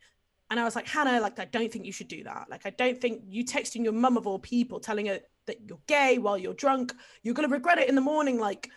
And 0.51 0.59
I 0.59 0.65
was 0.65 0.75
like, 0.75 0.87
Hannah, 0.89 1.21
like, 1.21 1.39
I 1.39 1.45
don't 1.45 1.71
think 1.71 1.85
you 1.85 1.93
should 1.93 2.09
do 2.09 2.25
that. 2.25 2.47
Like, 2.49 2.65
I 2.65 2.71
don't 2.71 2.99
think 2.99 3.23
you 3.29 3.45
texting 3.45 3.85
your 3.85 3.93
mum 3.93 4.17
of 4.17 4.27
all 4.27 4.39
people, 4.39 4.81
telling 4.81 5.05
her 5.05 5.21
that 5.47 5.59
you're 5.69 5.81
gay 5.87 6.17
while 6.17 6.39
you're 6.39 6.55
drunk, 6.55 6.95
you're 7.23 7.35
gonna 7.35 7.49
regret 7.49 7.79
it 7.79 7.89
in 7.89 7.95
the 7.95 8.01
morning. 8.01 8.39
Like, 8.39 8.71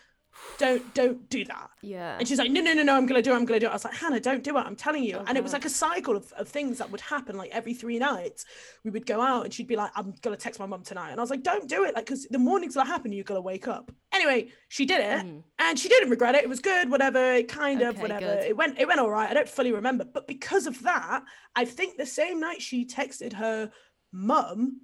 don't 0.57 0.93
don't 0.93 1.29
do 1.29 1.43
that. 1.45 1.69
Yeah. 1.81 2.17
And 2.17 2.27
she's 2.27 2.37
like, 2.39 2.51
no, 2.51 2.61
no, 2.61 2.73
no, 2.73 2.83
no, 2.83 2.95
I'm 2.95 3.05
gonna 3.05 3.21
do 3.21 3.31
it. 3.31 3.35
I'm 3.35 3.45
gonna 3.45 3.59
do 3.59 3.65
it. 3.67 3.69
I 3.69 3.73
was 3.73 3.83
like, 3.85 3.93
Hannah, 3.95 4.19
don't 4.19 4.43
do 4.43 4.57
it. 4.57 4.61
I'm 4.61 4.75
telling 4.75 5.03
you. 5.03 5.17
Oh, 5.19 5.23
and 5.27 5.37
it 5.37 5.43
was 5.43 5.53
like 5.53 5.65
a 5.65 5.69
cycle 5.69 6.15
of, 6.15 6.31
of 6.33 6.47
things 6.47 6.77
that 6.77 6.89
would 6.91 7.01
happen. 7.01 7.37
Like 7.37 7.51
every 7.51 7.73
three 7.73 7.99
nights, 7.99 8.45
we 8.83 8.91
would 8.91 9.05
go 9.05 9.21
out, 9.21 9.45
and 9.45 9.53
she'd 9.53 9.67
be 9.67 9.75
like, 9.75 9.91
I'm 9.95 10.13
gonna 10.21 10.37
text 10.37 10.59
my 10.59 10.65
mum 10.65 10.83
tonight. 10.83 11.11
And 11.11 11.19
I 11.19 11.23
was 11.23 11.29
like, 11.29 11.43
don't 11.43 11.67
do 11.69 11.83
it. 11.83 11.95
Like, 11.95 12.05
because 12.05 12.25
the 12.29 12.39
mornings 12.39 12.73
that 12.75 12.87
happen, 12.87 13.11
you're 13.11 13.23
gonna 13.23 13.41
wake 13.41 13.67
up. 13.67 13.91
Anyway, 14.13 14.49
she 14.69 14.85
did 14.85 14.99
it, 15.01 15.25
Mm. 15.25 15.43
and 15.59 15.77
she 15.79 15.89
didn't 15.89 16.09
regret 16.09 16.35
it. 16.35 16.43
It 16.43 16.49
was 16.49 16.59
good, 16.59 16.89
whatever. 16.89 17.33
It 17.33 17.47
kind 17.47 17.81
of 17.81 17.89
Okay, 17.95 18.01
whatever. 18.01 18.19
good. 18.35 18.43
It 18.45 18.57
went 18.57 18.79
it 18.79 18.87
went 18.87 18.99
all 18.99 19.09
right. 19.09 19.29
I 19.29 19.33
don't 19.33 19.49
fully 19.49 19.71
remember, 19.71 20.05
but 20.05 20.27
because 20.27 20.65
of 20.67 20.81
that, 20.83 21.23
I 21.55 21.65
think 21.65 21.97
the 21.97 22.05
same 22.05 22.39
night 22.39 22.61
she 22.61 22.85
texted 22.85 23.33
her 23.33 23.71
mum, 24.11 24.81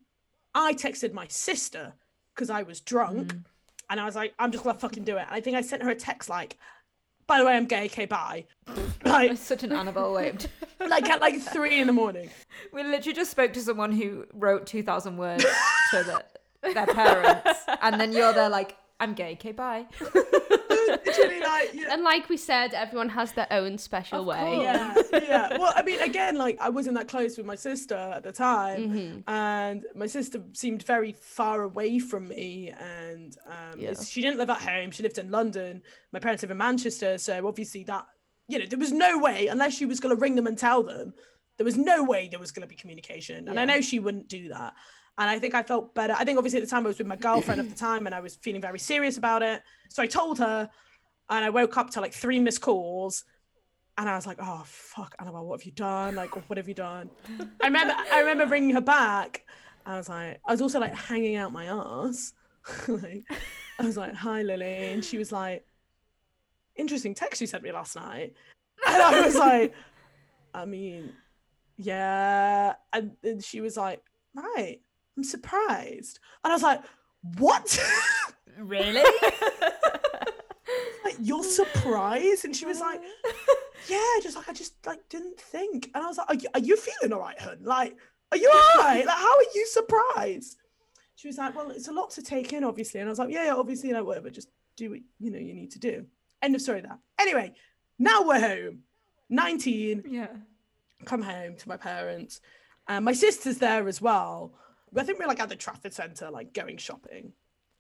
I 0.54 0.74
texted 0.74 1.14
my 1.14 1.28
sister 1.30 1.94
because 2.34 2.50
I 2.50 2.64
was 2.64 2.80
drunk. 2.82 3.34
Mm. 3.34 3.44
And 3.90 4.00
I 4.00 4.06
was 4.06 4.16
like, 4.16 4.34
I'm 4.40 4.52
just 4.52 4.64
gonna 4.64 4.78
fucking 4.78 5.04
do 5.04 5.18
it. 5.18 5.22
And 5.22 5.32
I 5.32 5.42
think 5.42 5.56
I 5.56 5.62
sent 5.62 5.84
her 5.84 5.90
a 5.90 5.96
text 5.96 6.30
like, 6.30 6.58
by 7.26 7.40
the 7.40 7.46
way, 7.46 7.56
I'm 7.56 7.66
gay, 7.66 7.86
okay, 7.86 8.06
bye. 8.06 8.46
like, 9.06 9.32
It's 9.32 9.42
such 9.42 9.64
an 9.64 9.72
Annabelle 9.72 10.14
way. 10.14 10.34
like 10.88 11.10
at 11.10 11.22
like 11.22 11.40
three 11.42 11.80
in 11.82 11.88
the 11.88 11.94
morning. 11.94 12.30
we 12.74 12.84
literally 12.84 13.14
just 13.14 13.32
spoke 13.32 13.54
to 13.54 13.62
someone 13.62 13.92
who 13.92 14.26
wrote 14.34 14.66
two 14.66 14.84
thousand 14.84 15.18
words 15.18 15.44
to 15.92 16.04
the, 16.04 16.74
their 16.74 16.86
parents, 16.88 17.62
and 17.82 18.00
then 18.00 18.12
you're 18.14 18.34
there 18.34 18.50
like, 18.50 18.78
I'm 19.00 19.14
gay. 19.14 19.34
Okay, 19.34 19.52
bye. 19.52 19.86
Like, 20.88 21.74
yeah. 21.74 21.88
And 21.92 22.04
like 22.04 22.30
we 22.30 22.38
said, 22.38 22.74
everyone 22.74 23.10
has 23.10 23.32
their 23.34 23.48
own 23.52 23.78
special 23.78 24.22
Of 24.22 24.26
way. 24.28 24.38
course. 24.40 24.64
yeah, 25.12 25.20
yeah. 25.52 25.58
Well, 25.58 25.74
I 25.76 25.82
mean, 25.84 26.00
again, 26.02 26.36
like 26.38 26.58
I 26.62 26.70
wasn't 26.70 26.96
that 26.98 27.08
close 27.08 27.38
with 27.38 27.46
my 27.46 27.56
sister 27.56 27.96
at 27.96 28.24
the 28.24 28.32
time, 28.32 28.90
Mhm. 28.90 29.24
and 29.28 29.86
my 29.96 30.08
sister 30.08 30.42
seemed 30.54 30.84
very 30.84 31.14
far 31.14 31.64
away 31.64 32.00
from 32.00 32.28
me, 32.30 32.70
and 32.78 33.36
um, 33.48 33.80
Yeah. 33.80 33.94
she 34.02 34.22
didn't 34.22 34.38
live 34.38 34.50
at 34.50 34.60
home. 34.62 34.92
She 34.92 35.04
lived 35.04 35.18
in 35.18 35.30
London. 35.32 35.82
My 36.14 36.20
parents 36.20 36.44
live 36.44 36.52
in 36.52 36.58
Manchester, 36.58 37.18
so 37.18 37.48
obviously 37.48 37.84
that, 37.86 38.06
you 38.48 38.60
know, 38.60 38.66
there 38.66 38.80
was 38.80 38.92
no 38.94 39.18
way 39.18 39.48
unless 39.48 39.74
she 39.76 39.86
was 39.86 40.00
going 40.00 40.16
to 40.16 40.22
ring 40.22 40.36
them 40.36 40.48
and 40.48 40.58
tell 40.58 40.84
them, 40.84 41.14
there 41.58 41.66
was 41.66 41.78
no 41.78 42.04
way 42.04 42.28
there 42.30 42.40
was 42.40 42.52
going 42.52 42.62
to 42.62 42.68
be 42.68 42.76
communication, 42.76 43.48
and 43.50 43.60
I 43.60 43.66
know 43.66 43.82
she 43.82 44.00
wouldn't 44.00 44.28
do 44.30 44.50
that. 44.50 44.74
And 45.20 45.30
I 45.30 45.40
think 45.40 45.56
I 45.56 45.64
felt 45.64 45.96
better. 45.96 46.14
I 46.18 46.24
think 46.24 46.38
obviously 46.38 46.60
at 46.60 46.66
the 46.66 46.70
time 46.70 46.86
I 46.86 46.90
was 46.90 47.00
with 47.00 47.08
my 47.08 47.16
girlfriend 47.16 47.60
at 47.60 47.70
the 47.70 47.76
time, 47.76 48.06
and 48.06 48.14
I 48.14 48.20
was 48.20 48.36
feeling 48.36 48.62
very 48.62 48.80
serious 48.80 49.18
about 49.18 49.42
it. 49.42 49.62
So 49.90 50.04
I 50.04 50.08
told 50.08 50.38
her, 50.40 50.70
and 51.30 51.46
I 51.46 51.50
woke 51.50 51.78
up 51.78 51.90
to 51.92 52.02
like 52.02 52.14
three 52.14 52.40
missed 52.40 52.62
calls. 52.62 53.24
And 53.98 54.08
I 54.08 54.16
was 54.16 54.28
like, 54.28 54.38
oh 54.40 54.62
fuck, 54.66 55.16
Annabelle, 55.20 55.46
what 55.46 55.60
have 55.60 55.66
you 55.66 55.72
done? 55.72 56.16
Like, 56.16 56.36
what 56.50 56.58
have 56.58 56.68
you 56.68 56.76
done? 56.76 57.10
I 57.62 57.66
remember 57.66 57.96
I 58.14 58.20
remember 58.20 58.46
ringing 58.46 58.76
her 58.76 58.82
back. 58.82 59.44
I 59.88 59.98
was 59.98 60.08
like, 60.08 60.40
I 60.46 60.52
was 60.52 60.62
also 60.62 60.80
like 60.80 60.94
hanging 60.94 61.36
out 61.36 61.52
my 61.52 61.66
ass. 61.66 62.34
like, 62.88 63.24
I 63.80 63.84
was 63.86 63.98
like, 63.98 64.14
hi 64.14 64.44
Lily. 64.44 64.92
And 64.92 65.04
she 65.04 65.18
was 65.18 65.32
like, 65.32 65.66
interesting 66.76 67.16
text 67.16 67.42
you 67.42 67.48
sent 67.48 67.64
me 67.64 67.72
last 67.72 67.96
night. 67.96 68.36
And 68.86 69.02
I 69.02 69.26
was 69.26 69.36
like, 69.36 69.74
I 70.54 70.66
mean, 70.66 71.14
yeah. 71.78 72.74
And 72.94 73.14
then 73.24 73.40
she 73.40 73.62
was 73.62 73.78
like, 73.78 74.04
right, 74.36 74.80
I'm 75.18 75.24
surprised. 75.24 76.20
And 76.44 76.52
I 76.54 76.56
was 76.56 76.64
like, 76.64 76.82
what? 77.38 77.80
Really? 78.60 79.04
like, 81.06 81.16
you're 81.22 81.44
surprised? 81.44 82.44
And 82.46 82.56
she 82.56 82.66
was 82.66 82.80
like, 82.80 83.00
yeah, 83.88 84.00
just 84.24 84.36
like 84.36 84.50
I 84.50 84.54
just 84.54 84.74
like 84.86 85.08
didn't 85.10 85.40
think. 85.40 85.92
And 85.94 86.04
I 86.04 86.08
was 86.08 86.18
like, 86.18 86.28
are 86.30 86.36
you, 86.36 86.48
are 86.56 86.60
you 86.60 86.76
feeling 86.76 87.14
all 87.14 87.20
right, 87.20 87.40
hun? 87.40 87.60
Like, 87.62 87.96
are 88.32 88.38
you 88.38 88.52
all 88.52 88.84
right? 88.84 89.06
Like, 89.06 89.18
how 89.18 89.36
are 89.38 89.46
you 89.54 89.68
surprised? 89.68 90.58
She 91.16 91.28
was 91.28 91.38
like, 91.38 91.56
well, 91.56 91.70
it's 91.72 91.88
a 91.88 91.92
lot 91.92 92.10
to 92.12 92.22
take 92.22 92.52
in, 92.54 92.64
obviously. 92.64 93.00
And 93.00 93.08
I 93.08 93.12
was 93.12 93.20
like, 93.20 93.30
yeah, 93.32 93.46
yeah, 93.46 93.54
obviously, 93.56 93.92
like 93.94 94.06
whatever, 94.06 94.30
just 94.30 94.50
do 94.76 94.90
what 94.92 95.00
you 95.20 95.32
know 95.32 95.40
you 95.40 95.54
need 95.54 95.72
to 95.72 95.80
do. 95.80 96.06
End 96.42 96.56
of 96.56 96.62
story 96.62 96.82
that. 96.82 97.00
Anyway, 97.20 97.54
now 98.00 98.24
we're 98.24 98.40
home. 98.40 98.80
19, 99.30 100.04
Yeah. 100.08 100.28
come 101.06 101.22
home 101.22 101.56
to 101.58 101.68
my 101.68 101.78
parents. 101.78 102.42
And 102.88 103.04
my 103.06 103.14
sister's 103.14 103.58
there 103.58 103.88
as 103.88 104.02
well. 104.02 104.54
I 104.96 105.04
think 105.04 105.20
we're 105.20 105.28
like 105.28 105.40
at 105.40 105.50
the 105.50 105.56
Trafford 105.56 105.94
Centre, 105.94 106.30
like 106.30 106.54
going 106.54 106.78
shopping. 106.78 107.34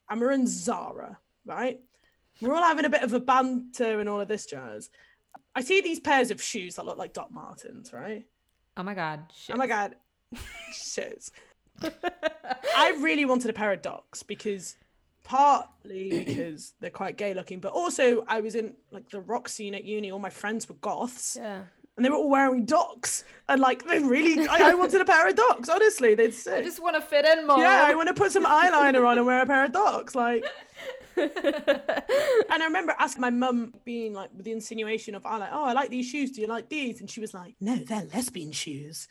And 0.09 0.21
we're 0.21 0.31
in 0.31 0.47
Zara, 0.47 1.17
right? 1.45 1.79
We're 2.41 2.53
all 2.53 2.63
having 2.63 2.85
a 2.85 2.89
bit 2.89 3.03
of 3.03 3.13
a 3.13 3.19
banter 3.19 3.99
and 3.99 4.07
all 4.07 4.21
of 4.21 4.27
this 4.27 4.45
jazz. 4.45 4.89
I 5.55 5.61
see 5.61 5.81
these 5.81 5.99
pairs 5.99 6.31
of 6.31 6.41
shoes 6.41 6.75
that 6.75 6.85
look 6.85 6.97
like 6.97 7.13
Doc 7.13 7.31
Martens, 7.31 7.91
right? 7.91 8.25
Oh 8.77 8.83
my 8.83 8.93
god. 8.93 9.21
Shit. 9.35 9.55
Oh 9.55 9.57
my 9.57 9.67
god. 9.67 9.95
Shit. 10.73 11.29
I 12.75 12.97
really 12.99 13.25
wanted 13.25 13.49
a 13.49 13.53
pair 13.53 13.71
of 13.71 13.81
Docs 13.81 14.23
because 14.23 14.75
partly 15.23 16.23
because 16.25 16.73
they're 16.79 16.89
quite 16.89 17.17
gay 17.17 17.33
looking, 17.33 17.59
but 17.59 17.73
also 17.73 18.23
I 18.27 18.39
was 18.39 18.55
in 18.55 18.75
like 18.91 19.09
the 19.09 19.19
rock 19.19 19.49
scene 19.49 19.75
at 19.75 19.83
uni. 19.83 20.11
All 20.11 20.19
my 20.19 20.29
friends 20.29 20.69
were 20.69 20.75
goths 20.75 21.37
Yeah. 21.39 21.63
And 21.97 22.05
they 22.05 22.09
were 22.09 22.15
all 22.15 22.29
wearing 22.29 22.63
Docs. 22.63 23.25
And 23.49 23.59
like 23.59 23.85
they 23.85 23.99
really 23.99 24.47
I, 24.47 24.71
I 24.71 24.73
wanted 24.75 25.01
a 25.01 25.05
pair 25.05 25.27
of 25.27 25.35
Docs, 25.35 25.67
honestly. 25.67 26.15
They'd 26.15 26.33
I 26.51 26.61
just 26.61 26.81
want 26.81 26.95
to 26.95 27.01
fit 27.01 27.25
in 27.25 27.45
more. 27.45 27.59
Yeah, 27.59 27.85
I 27.85 27.95
want 27.95 28.07
to 28.07 28.13
put 28.13 28.31
some 28.31 28.45
eyeliner 28.45 29.05
on 29.07 29.17
and 29.17 29.25
wear 29.25 29.41
a 29.41 29.45
pair 29.45 29.65
of 29.65 29.71
Docs. 29.71 30.15
Like 30.15 30.45
and 31.17 31.31
I 32.51 32.65
remember 32.65 32.95
asking 32.99 33.21
my 33.21 33.29
mum, 33.29 33.73
being 33.83 34.13
like 34.13 34.29
with 34.35 34.45
the 34.45 34.51
insinuation 34.51 35.15
of, 35.15 35.25
I 35.25 35.37
like, 35.37 35.49
oh, 35.51 35.63
I 35.63 35.73
like 35.73 35.89
these 35.89 36.05
shoes. 36.07 36.31
Do 36.31 36.41
you 36.41 36.47
like 36.47 36.69
these? 36.69 36.99
And 36.99 37.09
she 37.09 37.19
was 37.19 37.33
like, 37.33 37.55
no, 37.59 37.75
they're 37.75 38.05
lesbian 38.13 38.51
shoes. 38.51 39.07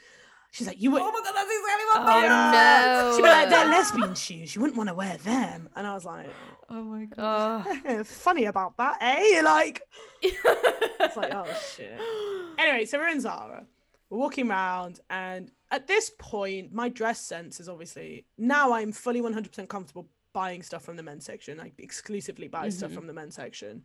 She's 0.57 0.66
like, 0.66 0.81
you 0.81 0.90
would. 0.90 1.03
Oh 1.03 1.12
my 1.12 1.21
god, 1.23 1.33
that's 1.35 1.51
exactly 1.51 1.85
what 1.85 2.16
Oh, 2.16 2.23
Yeah. 2.23 3.03
no. 3.03 3.12
She'd 3.14 3.23
be 3.23 3.29
like, 3.29 3.51
they're 3.51 3.66
lesbian 3.66 4.14
shoes. 4.14 4.55
You 4.55 4.62
wouldn't 4.62 4.79
want 4.79 4.88
to 4.88 4.95
wear 4.95 5.19
them. 5.19 5.69
And 5.77 5.87
I 5.87 5.92
was 5.92 6.07
like, 6.07 6.31
Oh 6.71 6.83
my 6.83 7.05
god. 7.05 7.66
Oh. 7.87 8.05
funny 8.05 8.47
about 8.47 8.77
that, 8.79 8.97
eh? 9.03 9.42
Like, 9.45 9.83
it's 10.23 11.16
like, 11.16 11.33
oh 11.35 11.47
shit. 11.77 12.01
Anyway, 12.59 12.87
so 12.87 12.97
we're 12.99 13.09
in 13.09 13.21
Zara. 13.21 13.66
We're 14.09 14.19
walking 14.19 14.49
around, 14.51 15.01
and 15.11 15.51
at 15.71 15.87
this 15.87 16.11
point, 16.19 16.73
my 16.73 16.88
dress 16.88 17.21
sense 17.21 17.61
is 17.61 17.69
obviously 17.69 18.25
now 18.38 18.73
I'm 18.73 18.92
fully 18.92 19.21
100% 19.21 19.69
comfortable 19.69 20.09
buying 20.33 20.62
stuff 20.62 20.83
from 20.83 20.97
the 20.97 21.03
men's 21.03 21.27
section. 21.27 21.61
I 21.61 21.73
exclusively 21.77 22.49
buy 22.49 22.71
stuff 22.71 22.92
from 22.92 23.07
the 23.07 23.12
men's 23.12 23.35
section. 23.35 23.83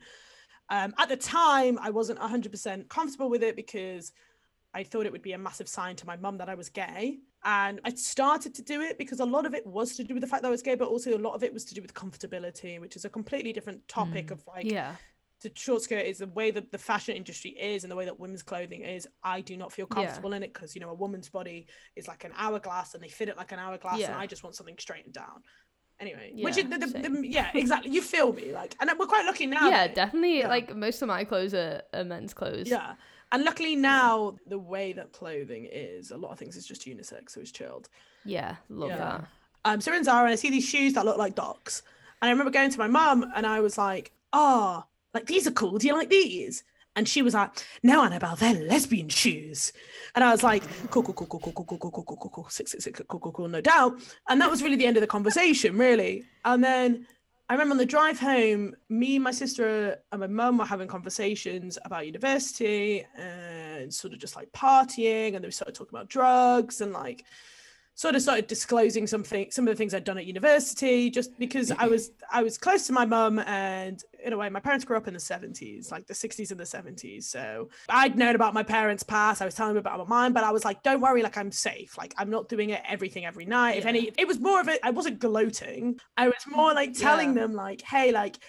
Um, 0.69 0.93
at 0.97 1.09
the 1.09 1.17
time, 1.17 1.77
I 1.81 1.89
wasn't 1.89 2.19
100% 2.19 2.87
comfortable 2.87 3.29
with 3.29 3.43
it 3.43 3.57
because 3.57 4.13
I 4.73 4.83
thought 4.83 5.05
it 5.05 5.11
would 5.11 5.21
be 5.21 5.33
a 5.33 5.37
massive 5.37 5.67
sign 5.67 5.95
to 5.97 6.05
my 6.05 6.15
mum 6.15 6.37
that 6.37 6.49
I 6.49 6.55
was 6.55 6.69
gay. 6.69 7.19
And 7.43 7.81
I 7.83 7.93
started 7.93 8.53
to 8.55 8.61
do 8.61 8.81
it 8.81 8.97
because 8.97 9.19
a 9.19 9.25
lot 9.25 9.45
of 9.45 9.53
it 9.53 9.65
was 9.65 9.95
to 9.97 10.03
do 10.03 10.13
with 10.13 10.21
the 10.21 10.27
fact 10.27 10.43
that 10.43 10.47
I 10.47 10.51
was 10.51 10.61
gay, 10.61 10.75
but 10.75 10.87
also 10.87 11.15
a 11.15 11.17
lot 11.17 11.33
of 11.33 11.43
it 11.43 11.53
was 11.53 11.65
to 11.65 11.73
do 11.73 11.81
with 11.81 11.93
comfortability, 11.93 12.79
which 12.79 12.95
is 12.95 13.03
a 13.03 13.09
completely 13.09 13.51
different 13.51 13.87
topic 13.87 14.27
mm. 14.27 14.31
of 14.31 14.45
like 14.47 14.65
Yeah. 14.71 14.95
the 15.41 15.51
short 15.55 15.81
skirt 15.81 16.05
is 16.05 16.19
the 16.19 16.27
way 16.27 16.51
that 16.51 16.71
the 16.71 16.77
fashion 16.77 17.15
industry 17.15 17.51
is 17.51 17.83
and 17.83 17.91
the 17.91 17.95
way 17.95 18.05
that 18.05 18.19
women's 18.19 18.43
clothing 18.43 18.83
is. 18.83 19.07
I 19.23 19.41
do 19.41 19.57
not 19.57 19.73
feel 19.73 19.87
Yeah. 19.89 19.95
comfortable 19.95 20.33
in 20.33 20.43
it 20.43 20.53
because 20.53 20.75
you 20.75 20.81
know 20.81 20.89
a 20.89 20.93
woman's 20.93 21.29
body 21.29 21.67
is 21.95 22.07
like 22.07 22.23
an 22.23 22.31
hourglass 22.37 22.93
and 22.93 23.03
they 23.03 23.09
fit 23.09 23.27
it 23.27 23.37
like 23.37 23.51
an 23.51 23.59
hourglass, 23.59 23.93
and 23.93 24.01
Yeah. 24.01 24.19
I 24.19 24.27
just 24.27 24.43
want 24.43 24.55
something 24.55 24.77
straightened 24.77 25.15
down. 25.15 25.41
Anyway, 25.99 26.31
which 26.35 26.57
is 26.57 26.65
Yeah, 26.69 26.77
the, 26.77 26.87
the, 26.87 27.09
the, 27.09 27.27
yeah, 27.27 27.51
exactly. 27.53 27.91
You 27.91 28.01
feel 28.01 28.33
me, 28.33 28.51
like, 28.53 28.75
and 28.79 28.89
we're 28.97 29.05
quite 29.05 29.25
lucky 29.25 29.45
now. 29.45 29.69
Yeah, 29.69 29.87
definitely. 29.87 30.39
yeah. 30.39 30.47
Like 30.47 30.75
most 30.75 31.01
of 31.01 31.07
my 31.07 31.23
clothes 31.25 31.53
are, 31.53 31.83
are 31.93 32.03
men's 32.03 32.33
clothes. 32.33 32.69
Yeah. 32.69 32.95
And 33.31 33.43
luckily 33.43 33.75
now, 33.75 34.35
the 34.47 34.59
way 34.59 34.93
that 34.93 35.13
clothing 35.13 35.67
is, 35.71 36.11
a 36.11 36.17
lot 36.17 36.31
of 36.31 36.39
things 36.39 36.57
is 36.57 36.65
just 36.65 36.85
unisex, 36.85 37.31
so 37.31 37.41
it's 37.41 37.51
chilled. 37.51 37.87
Yeah. 38.25 38.55
Love 38.69 38.89
Yeah. 38.89 38.97
that. 38.97 39.25
Um, 39.63 39.79
so 39.81 39.93
in 39.93 40.03
Zara 40.03 40.23
and 40.25 40.33
I 40.33 40.35
see 40.35 40.49
these 40.49 40.67
shoes 40.67 40.93
that 40.93 41.05
look 41.05 41.17
like 41.17 41.35
docs. 41.35 41.83
And 42.21 42.27
I 42.29 42.31
remember 42.31 42.51
going 42.51 42.71
to 42.71 42.79
my 42.79 42.87
mum 42.87 43.31
and 43.35 43.45
I 43.45 43.61
was 43.61 43.77
like, 43.77 44.11
oh, 44.33 44.83
like 45.13 45.27
these 45.27 45.47
are 45.47 45.51
cool. 45.51 45.77
Do 45.77 45.87
you 45.87 45.93
like 45.93 46.09
these? 46.09 46.63
And 46.95 47.07
she 47.07 47.21
was 47.21 47.33
like, 47.33 47.51
no, 47.83 48.03
Annabelle, 48.03 48.35
they're 48.35 48.53
lesbian 48.53 49.07
shoes. 49.07 49.71
And 50.13 50.23
I 50.25 50.31
was 50.31 50.43
like, 50.43 50.61
cool, 50.89 51.03
cool, 51.03 51.13
cool, 51.13 51.27
cool, 51.27 51.39
cool, 51.39 51.53
cool, 51.53 51.65
cool, 51.65 51.77
cool, 51.77 51.91
cool, 51.91 52.03
cool, 52.03 52.17
cool, 52.17 52.31
cool, 52.31 52.49
six, 52.49 52.71
six, 52.71 52.83
six, 52.83 53.01
cool, 53.07 53.19
cool, 53.19 53.31
cool, 53.31 53.47
no 53.47 53.61
doubt. 53.61 53.93
And 54.27 54.41
that 54.41 54.49
was 54.49 54.61
really 54.61 54.75
the 54.75 54.85
end 54.85 54.97
of 54.97 55.01
the 55.01 55.07
conversation, 55.07 55.77
really. 55.77 56.25
And 56.43 56.61
then 56.61 57.07
I 57.51 57.53
remember 57.55 57.73
on 57.73 57.79
the 57.79 57.85
drive 57.85 58.17
home, 58.17 58.77
me, 58.87 59.19
my 59.19 59.31
sister, 59.31 59.97
and 60.13 60.21
my 60.21 60.27
mum 60.27 60.57
were 60.57 60.63
having 60.63 60.87
conversations 60.87 61.77
about 61.83 62.05
university 62.05 63.05
and 63.17 63.93
sort 63.93 64.13
of 64.13 64.19
just 64.19 64.37
like 64.37 64.49
partying. 64.53 65.35
And 65.35 65.43
they 65.43 65.49
started 65.49 65.75
talking 65.75 65.93
about 65.93 66.07
drugs 66.07 66.79
and 66.79 66.93
like 66.93 67.25
sort 68.01 68.15
of 68.15 68.21
started 68.23 68.47
disclosing 68.47 69.05
something 69.05 69.51
some 69.51 69.67
of 69.67 69.71
the 69.71 69.77
things 69.77 69.93
I'd 69.93 70.03
done 70.03 70.17
at 70.17 70.25
university 70.25 71.11
just 71.11 71.37
because 71.37 71.69
I 71.69 71.85
was 71.85 72.09
I 72.31 72.41
was 72.41 72.57
close 72.57 72.87
to 72.87 72.93
my 72.93 73.05
mum 73.05 73.37
and 73.37 74.03
in 74.25 74.33
a 74.33 74.37
way 74.37 74.49
my 74.49 74.59
parents 74.59 74.83
grew 74.85 74.97
up 74.97 75.07
in 75.07 75.13
the 75.13 75.19
70s 75.19 75.91
like 75.91 76.07
the 76.07 76.15
60s 76.15 76.49
and 76.49 76.59
the 76.59 76.63
70s 76.63 77.25
so 77.25 77.69
I'd 77.89 78.17
known 78.17 78.33
about 78.33 78.55
my 78.55 78.63
parents 78.63 79.03
past 79.03 79.39
I 79.39 79.45
was 79.45 79.53
telling 79.53 79.75
them 79.75 79.81
about 79.85 80.09
mine 80.09 80.33
but 80.33 80.43
I 80.43 80.51
was 80.51 80.65
like 80.65 80.81
don't 80.81 80.99
worry 80.99 81.21
like 81.21 81.37
I'm 81.37 81.51
safe. 81.51 81.95
Like 81.95 82.15
I'm 82.17 82.31
not 82.31 82.49
doing 82.49 82.71
it 82.71 82.81
everything 82.87 83.23
every 83.23 83.45
night. 83.45 83.77
If 83.77 83.85
any 83.85 84.11
it 84.17 84.27
was 84.27 84.39
more 84.39 84.59
of 84.59 84.67
it 84.67 84.79
I 84.83 84.89
wasn't 84.89 85.19
gloating. 85.19 85.99
I 86.17 86.25
was 86.27 86.43
more 86.47 86.73
like 86.73 86.93
telling 86.97 87.35
Yeah. 87.35 87.41
them 87.41 87.53
like 87.53 87.83
hey 87.83 88.11
like 88.11 88.39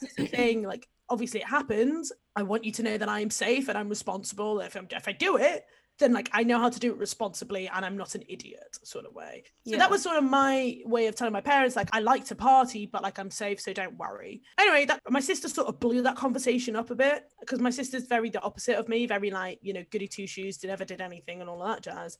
this 0.00 0.08
is 0.08 0.16
the 0.16 0.26
thing 0.26 0.62
like 0.62 0.88
obviously 1.10 1.40
it 1.40 1.46
happens 1.46 2.12
I 2.34 2.44
want 2.44 2.64
you 2.64 2.72
to 2.72 2.82
know 2.82 2.96
that 2.96 3.10
I 3.10 3.20
am 3.20 3.28
safe 3.28 3.68
and 3.68 3.76
I'm 3.76 3.90
responsible 3.90 4.60
if 4.60 4.74
I'm 4.74 4.88
if 4.90 5.06
I 5.06 5.12
do 5.12 5.36
it 5.36 5.64
then 5.98 6.12
like 6.12 6.30
I 6.32 6.42
know 6.42 6.58
how 6.58 6.68
to 6.68 6.80
do 6.80 6.90
it 6.92 6.98
responsibly 6.98 7.68
and 7.68 7.84
I'm 7.84 7.96
not 7.96 8.14
an 8.14 8.22
idiot 8.28 8.78
sort 8.82 9.04
of 9.06 9.14
way. 9.14 9.44
So 9.64 9.72
Yeah. 9.72 9.78
that 9.78 9.90
was 9.90 10.02
sort 10.02 10.16
of 10.16 10.24
my 10.24 10.78
way 10.84 11.06
of 11.06 11.14
telling 11.14 11.32
my 11.32 11.40
parents 11.40 11.76
like 11.76 11.88
I 11.92 12.00
like 12.00 12.24
to 12.26 12.34
party 12.34 12.86
but 12.86 13.02
like 13.02 13.18
I'm 13.18 13.30
safe 13.30 13.60
so 13.60 13.72
don't 13.72 13.96
worry. 13.98 14.42
Anyway, 14.58 14.84
that 14.86 15.00
my 15.10 15.20
sister 15.20 15.48
sort 15.48 15.68
of 15.68 15.78
blew 15.80 16.02
that 16.02 16.16
conversation 16.16 16.76
up 16.76 16.90
a 16.90 16.94
bit 16.94 17.24
because 17.40 17.60
my 17.60 17.70
sister's 17.70 18.06
very 18.06 18.30
the 18.30 18.40
opposite 18.42 18.76
of 18.76 18.88
me, 18.88 19.06
very 19.06 19.30
like, 19.30 19.58
you 19.62 19.72
know, 19.72 19.84
goody 19.90 20.08
two 20.08 20.26
shoes, 20.26 20.62
never 20.64 20.84
did 20.84 21.00
anything 21.00 21.40
and 21.40 21.48
all 21.48 21.64
that 21.64 21.82
jazz. 21.82 22.18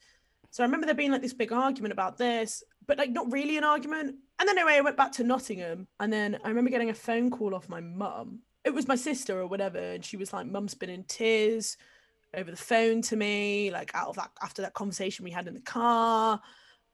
So 0.50 0.62
I 0.62 0.66
remember 0.66 0.86
there 0.86 0.94
being 0.94 1.10
like 1.10 1.22
this 1.22 1.32
big 1.32 1.50
argument 1.52 1.92
about 1.92 2.18
this, 2.18 2.62
but 2.86 2.98
like 2.98 3.10
not 3.10 3.32
really 3.32 3.56
an 3.56 3.64
argument. 3.64 4.16
And 4.38 4.48
then 4.48 4.58
anyway, 4.58 4.74
I 4.74 4.80
went 4.82 4.96
back 4.98 5.12
to 5.12 5.24
Nottingham 5.24 5.86
and 5.98 6.12
then 6.12 6.38
I 6.44 6.48
remember 6.48 6.70
getting 6.70 6.90
a 6.90 6.94
phone 6.94 7.30
call 7.30 7.54
off 7.54 7.68
my 7.68 7.80
mum. 7.80 8.40
It 8.64 8.74
was 8.74 8.86
my 8.86 8.96
sister 8.96 9.40
or 9.40 9.46
whatever, 9.48 9.78
and 9.78 10.04
she 10.04 10.16
was 10.16 10.32
like, 10.32 10.46
Mum's 10.46 10.74
been 10.74 10.90
in 10.90 11.02
tears 11.04 11.76
over 12.34 12.50
the 12.50 12.56
phone 12.56 13.02
to 13.02 13.16
me, 13.16 13.70
like 13.70 13.90
out 13.94 14.08
of 14.08 14.16
that 14.16 14.30
after 14.42 14.62
that 14.62 14.74
conversation 14.74 15.24
we 15.24 15.30
had 15.30 15.46
in 15.48 15.54
the 15.54 15.60
car 15.60 16.40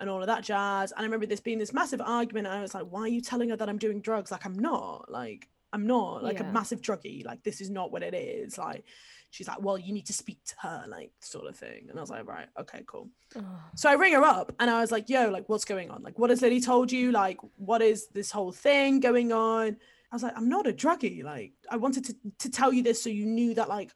and 0.01 0.09
all 0.11 0.20
of 0.20 0.27
that 0.27 0.44
jazz. 0.44 0.92
And 0.92 1.01
I 1.01 1.05
remember 1.05 1.27
this 1.27 1.40
being 1.40 1.59
this 1.59 1.72
massive 1.72 2.01
argument. 2.01 2.46
And 2.46 2.57
I 2.57 2.62
was 2.62 2.74
like, 2.74 2.85
why 2.85 3.01
are 3.03 3.09
you 3.09 3.20
telling 3.20 3.51
her 3.51 3.57
that 3.57 3.68
I'm 3.68 3.79
doing 3.79 4.01
drugs? 4.01 4.31
Like 4.31 4.46
I'm 4.46 4.59
not. 4.59 5.11
Like 5.11 5.48
I'm 5.72 5.87
not 5.87 6.22
like 6.24 6.38
Yeah. 6.38 6.48
a 6.48 6.53
massive 6.53 6.81
druggie. 6.81 7.24
Like 7.24 7.42
this 7.42 7.61
is 7.61 7.70
not 7.70 7.92
what 7.92 8.03
it 8.03 8.14
is. 8.14 8.59
Like 8.59 8.85
she's 9.31 9.46
like, 9.48 9.61
well, 9.61 9.77
you 9.77 9.92
need 9.92 10.07
to 10.07 10.12
speak 10.12 10.38
to 10.46 10.55
her, 10.61 10.85
like 10.88 11.12
sort 11.20 11.46
of 11.46 11.57
thing. 11.57 11.87
And 11.90 11.98
I 11.98 12.01
was 12.01 12.11
like, 12.11 12.27
right, 12.27 12.48
okay, 12.59 12.83
cool. 12.87 13.11
Oh. 13.37 13.44
So 13.77 13.90
I 13.90 13.94
ring 13.94 14.14
her 14.14 14.22
up 14.24 14.53
and 14.59 14.70
I 14.70 14.81
was 14.81 14.90
like, 14.90 15.09
yo, 15.09 15.29
like 15.31 15.48
what's 15.48 15.64
going 15.66 15.90
on? 15.90 16.03
Like 16.03 16.18
what 16.18 16.31
has 16.31 16.42
Lily 16.42 16.61
told 16.61 16.90
you? 16.90 17.12
Like 17.12 17.38
what 17.57 17.83
is 17.83 18.09
this 18.09 18.31
whole 18.31 18.53
thing 18.53 19.01
going 19.01 19.33
on? 19.33 19.77
I 20.11 20.14
was 20.14 20.22
like, 20.22 20.33
I'm 20.37 20.48
not 20.48 20.66
a 20.66 20.72
druggie. 20.72 21.22
Like 21.22 21.53
I 21.70 21.77
wanted 21.77 22.05
to 22.07 22.14
to 22.38 22.51
tell 22.51 22.72
you 22.72 22.83
this 22.83 23.03
so 23.03 23.11
you 23.11 23.27
knew 23.27 23.55
that 23.55 23.68
like 23.68 23.92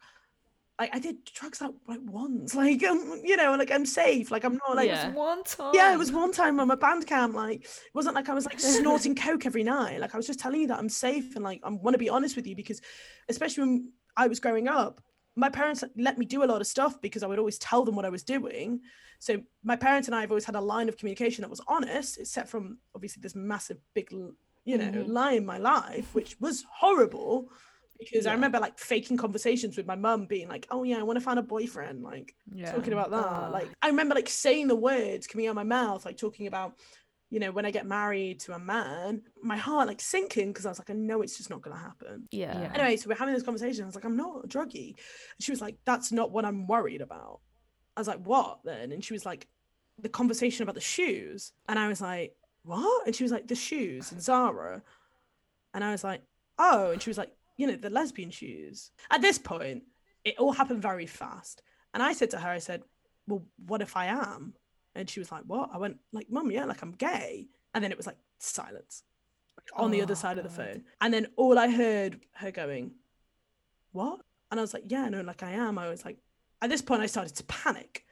I, 0.83 0.90
I 0.97 0.99
did 0.99 1.16
drugs 1.38 1.61
like 1.61 1.75
like 1.87 2.01
once. 2.05 2.55
Like 2.62 2.83
um, 2.85 3.21
you 3.25 3.37
know, 3.37 3.55
like 3.57 3.71
I'm 3.71 3.87
safe. 3.87 4.31
Like 4.31 4.45
I'm 4.45 4.59
not 4.66 4.77
like 4.77 4.88
Yeah. 4.88 5.11
One 5.12 5.42
time. 5.45 5.73
yeah, 5.75 5.92
it 5.95 5.99
was 5.99 6.12
one 6.12 6.33
time 6.33 6.59
on 6.61 6.68
my 6.68 6.75
band 6.75 7.07
camp. 7.07 7.35
Like, 7.35 7.62
it 7.64 7.95
wasn't 7.95 8.14
like 8.14 8.29
I 8.29 8.35
was 8.35 8.47
like 8.47 8.61
snorting 8.77 9.14
coke 9.14 9.47
every 9.47 9.64
night. 9.64 10.01
Like, 10.01 10.14
I 10.14 10.16
was 10.16 10.27
just 10.27 10.40
telling 10.40 10.61
you 10.62 10.66
that 10.68 10.79
I'm 10.79 10.88
safe 10.88 11.35
and 11.37 11.45
like 11.45 11.61
I 11.64 11.68
want 11.71 11.95
to 11.95 11.99
be 11.99 12.09
honest 12.11 12.37
with 12.37 12.47
you 12.47 12.57
because, 12.57 12.81
especially 13.29 13.62
when 13.64 13.92
I 14.16 14.27
was 14.29 14.40
growing 14.40 14.68
up, 14.68 15.01
my 15.37 15.49
parents 15.49 15.83
let 15.97 16.18
me 16.18 16.27
do 16.27 16.42
a 16.45 16.49
lot 16.53 16.61
of 16.61 16.66
stuff 16.66 17.01
because 17.01 17.23
I 17.23 17.27
would 17.27 17.38
always 17.38 17.59
tell 17.59 17.85
them 17.85 17.97
what 17.97 18.05
I 18.05 18.11
was 18.11 18.23
doing. 18.23 18.81
So 19.18 19.40
my 19.62 19.77
parents 19.77 20.09
and 20.09 20.14
I 20.14 20.21
have 20.23 20.31
always 20.31 20.45
had 20.45 20.57
a 20.57 20.61
line 20.61 20.88
of 20.88 20.97
communication 20.99 21.42
that 21.42 21.49
was 21.51 21.61
honest, 21.68 22.18
except 22.18 22.49
from 22.49 22.79
obviously 22.95 23.21
this 23.23 23.35
massive 23.37 23.79
big, 23.95 24.11
you 24.64 24.77
know, 24.79 24.90
Mhm. 24.90 25.09
lie 25.09 25.33
in 25.40 25.47
my 25.47 25.59
life, 25.59 26.12
which 26.14 26.37
was 26.40 26.64
horrible. 26.81 27.49
Because 28.11 28.27
I 28.27 28.33
remember 28.33 28.59
like 28.61 28.79
faking 28.79 29.17
conversations 29.17 29.77
with 29.77 29.87
my 29.87 29.97
mum, 29.97 30.27
being 30.27 30.49
like, 30.49 30.67
"Oh 30.71 30.83
yeah, 30.83 30.99
I 30.99 31.03
want 31.03 31.19
to 31.19 31.25
find 31.25 31.38
a 31.38 31.43
boyfriend." 31.43 32.03
Like, 32.03 32.35
Yeah. 32.53 32.73
talking 32.73 32.93
about 32.93 33.11
that. 33.11 33.27
Ah. 33.27 33.49
Like 33.53 33.69
I 33.81 33.88
remember 33.88 34.15
like 34.15 34.29
saying 34.29 34.69
the 34.69 34.77
words 34.77 35.27
coming 35.27 35.47
out 35.47 35.51
of 35.51 35.57
my 35.57 35.62
mouth, 35.65 36.05
like 36.05 36.17
talking 36.17 36.47
about, 36.47 36.75
you 37.31 37.41
know, 37.41 37.51
when 37.51 37.64
I 37.64 37.70
get 37.70 37.87
married 37.87 38.41
to 38.41 38.55
a 38.55 38.59
man, 38.59 39.22
my 39.43 39.57
heart 39.57 39.89
like 39.89 40.01
sinking 40.01 40.49
because 40.49 40.66
I 40.66 40.68
was 40.70 40.79
like, 40.79 40.91
I 40.91 40.95
know 40.95 41.22
it's 41.22 41.37
just 41.37 41.51
not 41.51 41.62
gonna 41.62 41.76
happen. 41.79 42.29
Yeah. 42.31 42.61
Yeah. 42.61 42.72
Anyway, 42.74 42.97
so 42.97 43.09
we're 43.09 43.16
having 43.16 43.35
this 43.35 43.43
conversation. 43.43 43.85
I 43.85 43.87
was 43.87 43.95
like, 43.95 44.05
I'm 44.05 44.16
not 44.16 44.45
a 44.45 44.49
druggie. 44.49 44.89
And 44.97 45.41
she 45.41 45.51
was 45.53 45.61
like, 45.61 45.76
That's 45.85 46.12
not 46.12 46.31
what 46.31 46.45
I'm 46.45 46.66
worried 46.66 47.01
about. 47.01 47.41
I 47.97 48.01
was 48.01 48.09
like, 48.09 48.20
What 48.24 48.61
then? 48.64 48.93
And 48.93 49.05
she 49.05 49.12
was 49.14 49.24
like, 49.24 49.49
The 49.99 50.09
conversation 50.09 50.62
about 50.62 50.74
the 50.74 50.81
shoes. 50.81 51.53
And 51.68 51.79
I 51.79 51.89
was 51.89 52.01
like, 52.01 52.35
What? 52.64 53.07
And 53.07 53.14
she 53.16 53.24
was 53.24 53.33
like, 53.33 53.49
The 53.49 53.55
shoes 53.55 54.12
and 54.12 54.20
Zara. 54.22 54.83
And 55.74 55.83
I 55.83 55.91
was 55.93 56.05
like, 56.05 56.22
Oh. 56.59 56.91
And 56.91 57.01
she 57.03 57.09
was 57.11 57.16
like, 57.18 57.33
You 57.63 57.69
know, 57.69 57.77
the 57.77 57.91
lesbian 57.91 58.33
shoes. 58.33 58.91
At 59.09 59.23
this 59.23 59.39
point, 59.39 59.85
it 60.25 60.35
all 60.37 60.51
happened 60.51 60.83
very 60.83 61.07
fast. 61.07 61.63
And 61.95 62.03
I 62.03 62.13
said 62.13 62.31
to 62.31 62.39
her, 62.39 62.49
I 62.49 62.59
said, 62.59 62.83
Well, 63.29 63.45
what 63.67 63.83
if 63.83 63.97
I 63.97 64.07
am? 64.07 64.55
And 64.97 65.09
she 65.09 65.21
was 65.21 65.31
like, 65.31 65.45
What? 65.47 65.71
I 65.73 65.79
went, 65.79 65.99
like, 66.13 66.29
Mum, 66.29 66.51
yeah, 66.51 66.65
like 66.65 66.83
I'm 66.83 66.91
gay. 66.91 67.47
And 67.73 67.85
then 67.85 67.93
it 67.93 67.97
was 67.97 68.09
like 68.09 68.17
silence 68.41 69.05
on 69.77 69.93
the 69.93 70.03
other 70.03 70.13
Oh, 70.13 70.23
side 70.25 70.39
of 70.39 70.45
the 70.45 70.51
phone. 70.51 70.83
And 71.01 71.15
then 71.15 71.29
all 71.37 71.57
I 71.57 71.69
heard 71.71 72.19
her 72.33 72.51
going, 72.51 72.95
what? 73.93 74.19
And 74.51 74.59
I 74.59 74.63
was 74.63 74.75
like, 74.75 74.85
yeah, 74.89 75.09
no, 75.09 75.21
like 75.21 75.45
I 75.45 75.53
am. 75.53 75.79
I 75.79 75.89
was 75.89 76.05
like, 76.05 76.19
at 76.61 76.69
this 76.69 76.83
point, 76.83 77.01
I 77.03 77.07
started 77.07 77.37
to 77.37 77.45
panic 77.45 78.05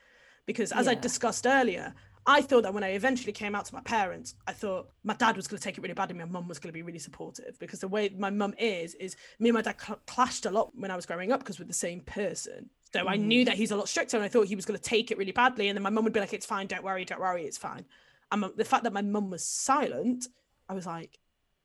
because, 0.47 0.71
as 0.71 0.87
I 0.87 0.95
discussed 0.95 1.45
earlier, 1.45 1.95
I 2.27 2.43
thought 2.43 2.63
that 2.65 2.75
when 2.75 2.85
I 2.85 2.91
eventually 2.91 3.33
came 3.33 3.55
out 3.55 3.65
to 3.67 3.75
my 3.75 3.81
parents, 3.81 4.35
I 4.47 4.53
thought 4.53 4.91
my 5.05 5.15
dad 5.15 5.37
was 5.37 5.49
going 5.49 5.59
to 5.59 5.65
take 5.65 5.79
it 5.79 5.81
really 5.81 5.95
badly. 5.95 6.19
My 6.19 6.25
mum 6.27 6.49
was 6.49 6.59
going 6.59 6.69
to 6.69 6.75
be 6.75 6.83
really 6.83 6.99
supportive 6.99 7.59
because 7.59 7.81
the 7.81 7.89
way 7.89 8.11
my 8.17 8.31
mum 8.31 8.55
is, 8.59 8.95
is 8.95 9.17
me 9.39 9.49
and 9.49 9.55
my 9.55 9.63
dad 9.63 9.77
cl- 9.81 10.01
clashed 10.07 10.47
a 10.47 10.51
lot 10.51 10.73
when 10.77 10.91
I 10.91 10.97
was 10.97 11.07
growing 11.07 11.33
up 11.33 11.41
because 11.41 11.59
we're 11.59 11.67
the 11.67 11.73
same 11.73 12.01
person. 12.01 12.69
So 12.93 13.07
I 13.09 13.17
mm-hmm. 13.17 13.29
knew 13.29 13.45
that 13.47 13.55
he's 13.57 13.71
a 13.71 13.77
lot 13.77 13.89
stricter 13.89 14.17
and 14.17 14.25
I 14.25 14.29
thought 14.29 14.47
he 14.47 14.57
was 14.57 14.67
going 14.67 14.79
to 14.79 14.85
take 14.85 15.11
it 15.11 15.19
really 15.19 15.33
badly. 15.33 15.69
And 15.69 15.77
then 15.77 15.83
my 15.83 15.91
mum 15.91 16.05
would 16.05 16.13
be 16.13 16.21
like, 16.21 16.33
it's 16.33 16.47
fine, 16.47 16.67
don't 16.67 16.85
worry, 16.85 17.05
don't 17.05 17.21
worry, 17.21 17.45
it's 17.45 17.59
fine. 17.59 17.87
And 18.33 18.45
the 18.57 18.65
fact 18.65 18.85
that 18.85 18.93
my 18.93 19.03
mum 19.03 19.31
was 19.31 19.45
silent, 19.45 20.27
I 20.69 20.75
was 20.75 20.87
like, 20.87 21.19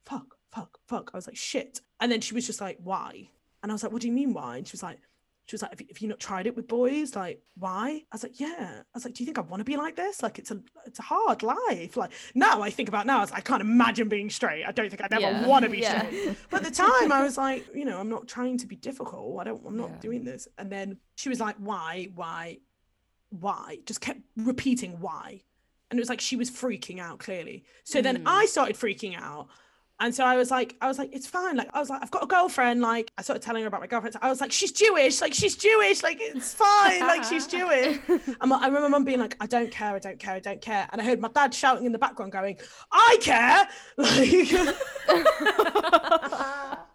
fuck, 0.06 0.38
fuck, 0.52 0.80
fuck. 0.88 1.12
I 1.14 1.18
was 1.18 1.28
like, 1.28 1.38
shit. 1.38 1.82
And 2.00 2.12
then 2.12 2.22
she 2.22 2.34
was 2.34 2.46
just 2.46 2.62
like, 2.62 2.78
why? 2.82 3.30
And 3.62 3.72
I 3.72 3.74
was 3.74 3.84
like, 3.84 3.92
what 3.92 4.02
do 4.02 4.08
you 4.08 4.14
mean 4.14 4.34
why? 4.34 4.58
And 4.58 4.68
she 4.68 4.74
was 4.74 4.84
like, 4.84 5.00
she 5.48 5.54
was 5.54 5.62
like, 5.62 5.72
have 5.72 5.82
you, 5.82 5.88
have 5.90 6.00
you 6.00 6.08
not 6.08 6.20
tried 6.20 6.48
it 6.48 6.56
with 6.56 6.68
boys? 6.68 7.16
Like, 7.16 7.42
why? 7.56 7.90
I 8.12 8.16
was 8.16 8.24
like, 8.24 8.40
yeah. 8.40 8.80
I 8.82 8.84
was 8.96 9.06
like, 9.06 9.14
do 9.14 9.24
you 9.24 9.26
think 9.26 9.38
I 9.38 9.42
want 9.42 9.62
to 9.62 9.64
be 9.66 9.78
like 9.78 9.96
this? 9.96 10.24
Like, 10.24 10.40
it's 10.40 10.50
a, 10.52 10.60
it's 10.86 10.98
a 10.98 11.04
hard 11.04 11.44
life. 11.44 11.96
Like 11.96 12.12
now 12.34 12.62
I 12.64 12.70
think 12.72 12.90
about 12.90 13.06
now, 13.06 13.20
I, 13.20 13.22
like, 13.26 13.34
I 13.34 13.42
can't 13.42 13.62
imagine 13.62 14.10
being 14.10 14.30
straight. 14.32 14.64
I 14.66 14.72
don't 14.72 14.90
think 14.90 15.04
I'd 15.04 15.14
ever 15.14 15.22
Yeah. 15.22 15.48
want 15.48 15.64
to 15.66 15.70
be 15.70 15.78
Yeah. 15.82 16.00
straight. 16.08 16.36
But 16.50 16.64
at 16.66 16.70
the 16.70 16.76
time, 16.76 17.12
I 17.12 17.22
was 17.24 17.38
like, 17.38 17.68
you 17.76 17.86
know, 17.86 18.00
I'm 18.00 18.10
not 18.10 18.28
trying 18.28 18.58
to 18.58 18.66
be 18.68 18.76
difficult. 18.76 19.40
I 19.40 19.44
don't, 19.44 19.62
I'm 19.68 19.78
not 19.78 19.90
Yeah. 19.92 20.00
doing 20.00 20.24
this. 20.24 20.48
And 20.58 20.72
then 20.72 20.98
she 21.16 21.30
was 21.30 21.40
like, 21.40 21.56
why, 21.58 22.10
why, 22.16 22.58
why? 23.30 23.78
Just 23.86 24.02
kept 24.02 24.22
repeating 24.38 25.00
why. 25.00 25.42
And 25.92 26.00
it 26.00 26.02
was 26.02 26.10
like 26.10 26.22
she 26.22 26.36
was 26.36 26.50
freaking 26.50 27.00
out 27.00 27.20
clearly. 27.20 27.66
So 27.84 28.02
then 28.02 28.18
Mm. 28.20 28.24
I 28.26 28.46
started 28.48 28.76
freaking 28.76 29.16
out. 29.16 29.48
And 30.00 30.14
so 30.14 30.26
I 30.26 30.36
was 30.36 30.52
like, 30.52 30.76
I 30.82 30.88
was 30.88 30.98
like, 30.98 31.12
it's 31.14 31.26
fine. 31.26 31.56
Like, 31.56 31.70
I 31.74 31.80
was 31.80 31.90
like, 31.90 32.02
I've 32.04 32.12
got 32.12 32.24
a 32.24 32.28
girlfriend. 32.28 32.82
Like, 32.82 33.10
I 33.18 33.22
started 33.22 33.42
telling 33.42 33.62
her 33.62 33.68
about 33.70 33.80
my 33.80 33.88
girlfriend. 33.88 34.14
I 34.22 34.30
was 34.30 34.42
like, 34.42 34.52
she's 34.52 34.74
Jewish. 34.74 35.22
Like, 35.22 35.34
she's 35.34 35.56
Jewish. 35.56 36.04
Like, 36.04 36.18
it's 36.20 36.54
fine. 36.54 37.00
Like, 37.00 37.24
she's 37.24 37.48
Jewish. 37.58 38.00
And 38.10 38.50
my- 38.50 38.60
I 38.62 38.66
remember 38.68 38.90
mum 38.90 39.06
being 39.06 39.20
like, 39.20 39.38
I 39.40 39.46
don't 39.46 39.72
care. 39.72 39.96
I 39.96 40.00
don't 40.00 40.20
care. 40.20 40.34
I 40.34 40.40
don't 40.40 40.60
care. 40.62 40.90
And 40.92 41.02
I 41.02 41.06
heard 41.06 41.22
my 41.22 41.30
dad 41.30 41.54
shouting 41.54 41.86
in 41.86 41.94
the 41.94 41.98
background, 41.98 42.34
going, 42.34 42.58
I 42.92 43.18
care. 43.22 43.70
Like, 43.98 44.76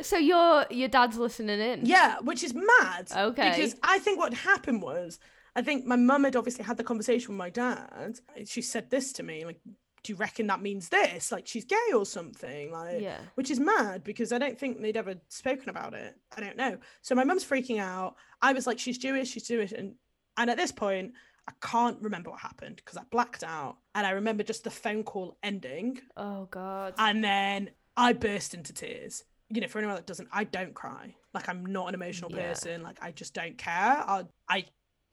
So 0.00 0.16
your 0.16 0.64
your 0.70 0.88
dad's 0.88 1.18
listening 1.18 1.58
in. 1.60 1.84
Yeah, 1.84 2.18
which 2.20 2.44
is 2.44 2.54
mad. 2.54 3.08
Okay. 3.14 3.50
Because 3.56 3.74
I 3.82 3.98
think 3.98 4.18
what 4.18 4.32
happened 4.32 4.80
was, 4.80 5.18
I 5.56 5.62
think 5.62 5.86
my 5.86 5.96
mum 5.96 6.22
had 6.24 6.36
obviously 6.36 6.64
had 6.64 6.76
the 6.76 6.84
conversation 6.84 7.30
with 7.30 7.38
my 7.38 7.50
dad. 7.50 8.18
She 8.46 8.62
said 8.62 8.90
this 8.90 9.12
to 9.14 9.22
me, 9.24 9.44
like, 9.44 9.60
do 10.08 10.14
you 10.14 10.16
reckon 10.16 10.46
that 10.46 10.62
means 10.62 10.88
this? 10.88 11.30
Like 11.30 11.46
she's 11.46 11.66
gay 11.66 11.92
or 11.94 12.06
something? 12.06 12.72
Like 12.72 13.02
Yeah. 13.02 13.18
which 13.34 13.50
is 13.50 13.60
mad 13.60 14.02
because 14.04 14.32
I 14.32 14.38
don't 14.38 14.58
think 14.58 14.80
they'd 14.80 14.96
ever 14.96 15.16
spoken 15.28 15.68
about 15.68 15.92
it. 15.92 16.16
I 16.34 16.40
don't 16.40 16.56
know. 16.56 16.78
So 17.02 17.14
my 17.14 17.24
mum's 17.24 17.44
freaking 17.44 17.78
out. 17.78 18.16
I 18.40 18.54
was 18.54 18.66
like, 18.66 18.78
she's 18.78 18.96
Jewish, 18.96 19.28
she's 19.30 19.46
Jewish. 19.46 19.72
And 19.72 19.96
and 20.38 20.48
at 20.48 20.56
this 20.56 20.72
point, 20.72 21.12
I 21.46 21.52
can't 21.60 22.00
remember 22.00 22.30
what 22.30 22.40
happened 22.40 22.76
because 22.76 22.96
I 22.96 23.02
blacked 23.10 23.44
out. 23.44 23.76
And 23.94 24.06
I 24.06 24.10
remember 24.12 24.42
just 24.42 24.64
the 24.64 24.70
phone 24.70 25.04
call 25.04 25.36
ending. 25.42 26.00
Oh 26.16 26.46
God. 26.50 26.94
And 26.96 27.22
then 27.22 27.70
I 27.94 28.14
burst 28.14 28.54
into 28.54 28.72
tears. 28.72 29.24
You 29.50 29.60
know, 29.60 29.68
for 29.68 29.76
anyone 29.78 29.96
that 29.96 30.06
doesn't, 30.06 30.28
I 30.32 30.44
don't 30.44 30.72
cry. 30.72 31.14
Like 31.34 31.50
I'm 31.50 31.66
not 31.66 31.88
an 31.88 31.94
emotional 31.94 32.32
Yeah. 32.32 32.48
person. 32.48 32.82
Like 32.82 32.96
I 33.02 33.10
just 33.10 33.34
don't 33.34 33.58
care. 33.58 33.72
I 34.08 34.24
I 34.48 34.64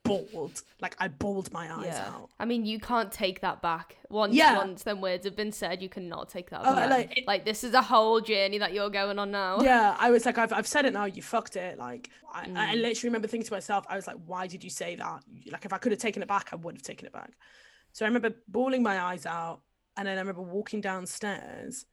bawled. 0.06 0.62
Like 0.82 0.95
I 0.99 1.08
bawled 1.10 1.51
my 1.51 1.66
eyes 1.76 1.86
yeah. 1.88 2.08
out. 2.08 2.30
I 2.39 2.45
mean, 2.45 2.66
you 2.66 2.80
can't 2.80 3.12
take 3.12 3.41
that 3.41 3.62
back. 3.62 3.97
Once 4.10 4.34
Yeah. 4.34 4.56
once 4.58 4.84
them 4.84 5.01
words 5.01 5.26
have 5.26 5.36
been 5.36 5.51
said, 5.51 5.82
you 5.82 5.89
cannot 5.89 6.30
take 6.30 6.49
that 6.51 6.62
Oh, 6.64 6.76
back. 6.76 6.89
like, 6.89 7.18
it- 7.18 7.28
like 7.28 7.43
this 7.43 7.64
is 7.64 7.74
a 7.74 7.82
whole 7.82 8.22
journey 8.22 8.58
that 8.60 8.74
you're 8.74 8.89
going 8.89 9.20
on 9.20 9.32
now. 9.32 9.60
Yeah, 9.62 9.95
I 9.99 10.12
was 10.12 10.26
like, 10.26 10.38
I've, 10.38 10.53
I've 10.53 10.68
said 10.68 10.86
it 10.86 10.93
now. 10.93 11.06
You 11.06 11.22
fucked 11.22 11.56
it. 11.58 11.78
Like, 11.78 12.10
I, 12.34 12.41
I 12.43 12.45
Mm. 12.47 12.82
literally 12.82 13.10
remember 13.10 13.28
thinking 13.28 13.47
to 13.47 13.53
myself, 13.53 13.86
I 13.89 13.95
was 13.95 14.08
like, 14.08 14.18
why 14.26 14.47
did 14.47 14.64
you 14.64 14.70
say 14.70 14.95
that? 14.95 15.24
Like, 15.51 15.66
if 15.66 15.74
I 15.74 15.78
could 15.78 15.91
have 15.91 15.99
taken 15.99 16.22
it 16.22 16.28
back, 16.28 16.49
I 16.53 16.56
would 16.56 16.76
have 16.76 16.84
taken 16.84 17.06
it 17.06 17.14
back. 17.14 17.32
So 17.91 18.06
I 18.06 18.08
remember 18.08 18.32
bawling 18.47 18.84
my 18.84 19.01
eyes 19.01 19.26
out, 19.26 19.62
and 19.97 20.08
then 20.08 20.18
I 20.18 20.22
remember 20.22 20.41
walking 20.41 20.82
downstairs, 20.82 21.86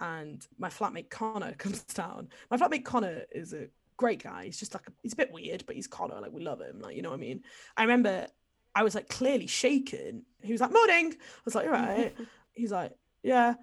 and 0.00 0.46
my 0.58 0.68
flatmate 0.70 1.10
Connor 1.10 1.52
comes 1.58 1.82
down. 1.84 2.28
My 2.50 2.56
flatmate 2.56 2.84
Connor 2.84 3.22
is 3.30 3.52
a 3.52 3.68
great 3.96 4.22
guy. 4.22 4.44
He's 4.46 4.58
just 4.58 4.74
like 4.74 4.86
he's 5.02 5.12
a 5.12 5.16
bit 5.16 5.32
weird, 5.32 5.64
but 5.66 5.76
he's 5.76 5.86
Connor. 5.86 6.20
Like 6.20 6.32
we 6.32 6.42
love 6.42 6.60
him. 6.60 6.80
Like 6.80 6.96
you 6.96 7.02
know 7.02 7.10
what 7.10 7.16
I 7.18 7.20
mean. 7.20 7.42
I 7.76 7.82
remember 7.82 8.26
I 8.74 8.82
was 8.82 8.94
like 8.94 9.08
clearly 9.08 9.46
shaken. 9.46 10.24
He 10.42 10.52
was 10.52 10.60
like, 10.60 10.72
"Morning." 10.72 11.12
I 11.12 11.40
was 11.44 11.54
like, 11.54 11.64
"You're. 11.66 12.10
He's 12.52 12.72
like, 12.72 12.92
"Yeah." 13.22 13.54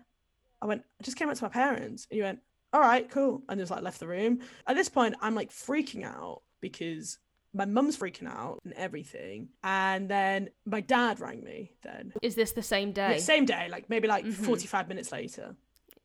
I 0.62 0.66
went. 0.66 0.84
I 1.00 1.04
just 1.04 1.18
came 1.18 1.30
up 1.30 1.36
to 1.38 1.44
my 1.44 1.50
parents. 1.50 2.08
And 2.10 2.16
he 2.18 2.22
went, 2.22 2.40
"All 2.74 2.82
right, 2.82 3.10
cool," 3.10 3.44
and 3.50 3.60
just 3.60 3.72
like 3.72 3.82
left 3.84 4.00
the 4.00 4.08
room. 4.08 4.40
At 4.68 4.76
this 4.76 4.90
point, 4.90 5.16
I'm 5.22 5.36
like 5.36 5.50
freaking 5.52 6.04
out 6.06 6.42
because 6.62 7.18
my 7.54 7.66
mum's 7.66 7.98
freaking 7.98 8.28
out 8.30 8.60
and 8.64 8.74
everything. 8.76 9.50
And 9.64 10.08
then 10.10 10.50
my 10.66 10.80
dad 10.80 11.20
rang 11.20 11.44
me. 11.44 11.74
Then 11.84 12.14
Is 12.22 12.36
this 12.36 12.54
the 12.54 12.64
same 12.64 12.90
Yeah, 12.96 13.14
day? 13.14 13.18
same 13.20 13.44
day, 13.46 13.68
like 13.70 13.90
maybe 13.90 14.08
like 14.08 14.24
Mhm. 14.26 14.34
45 14.46 14.88
minutes 14.88 15.12
later. 15.12 15.56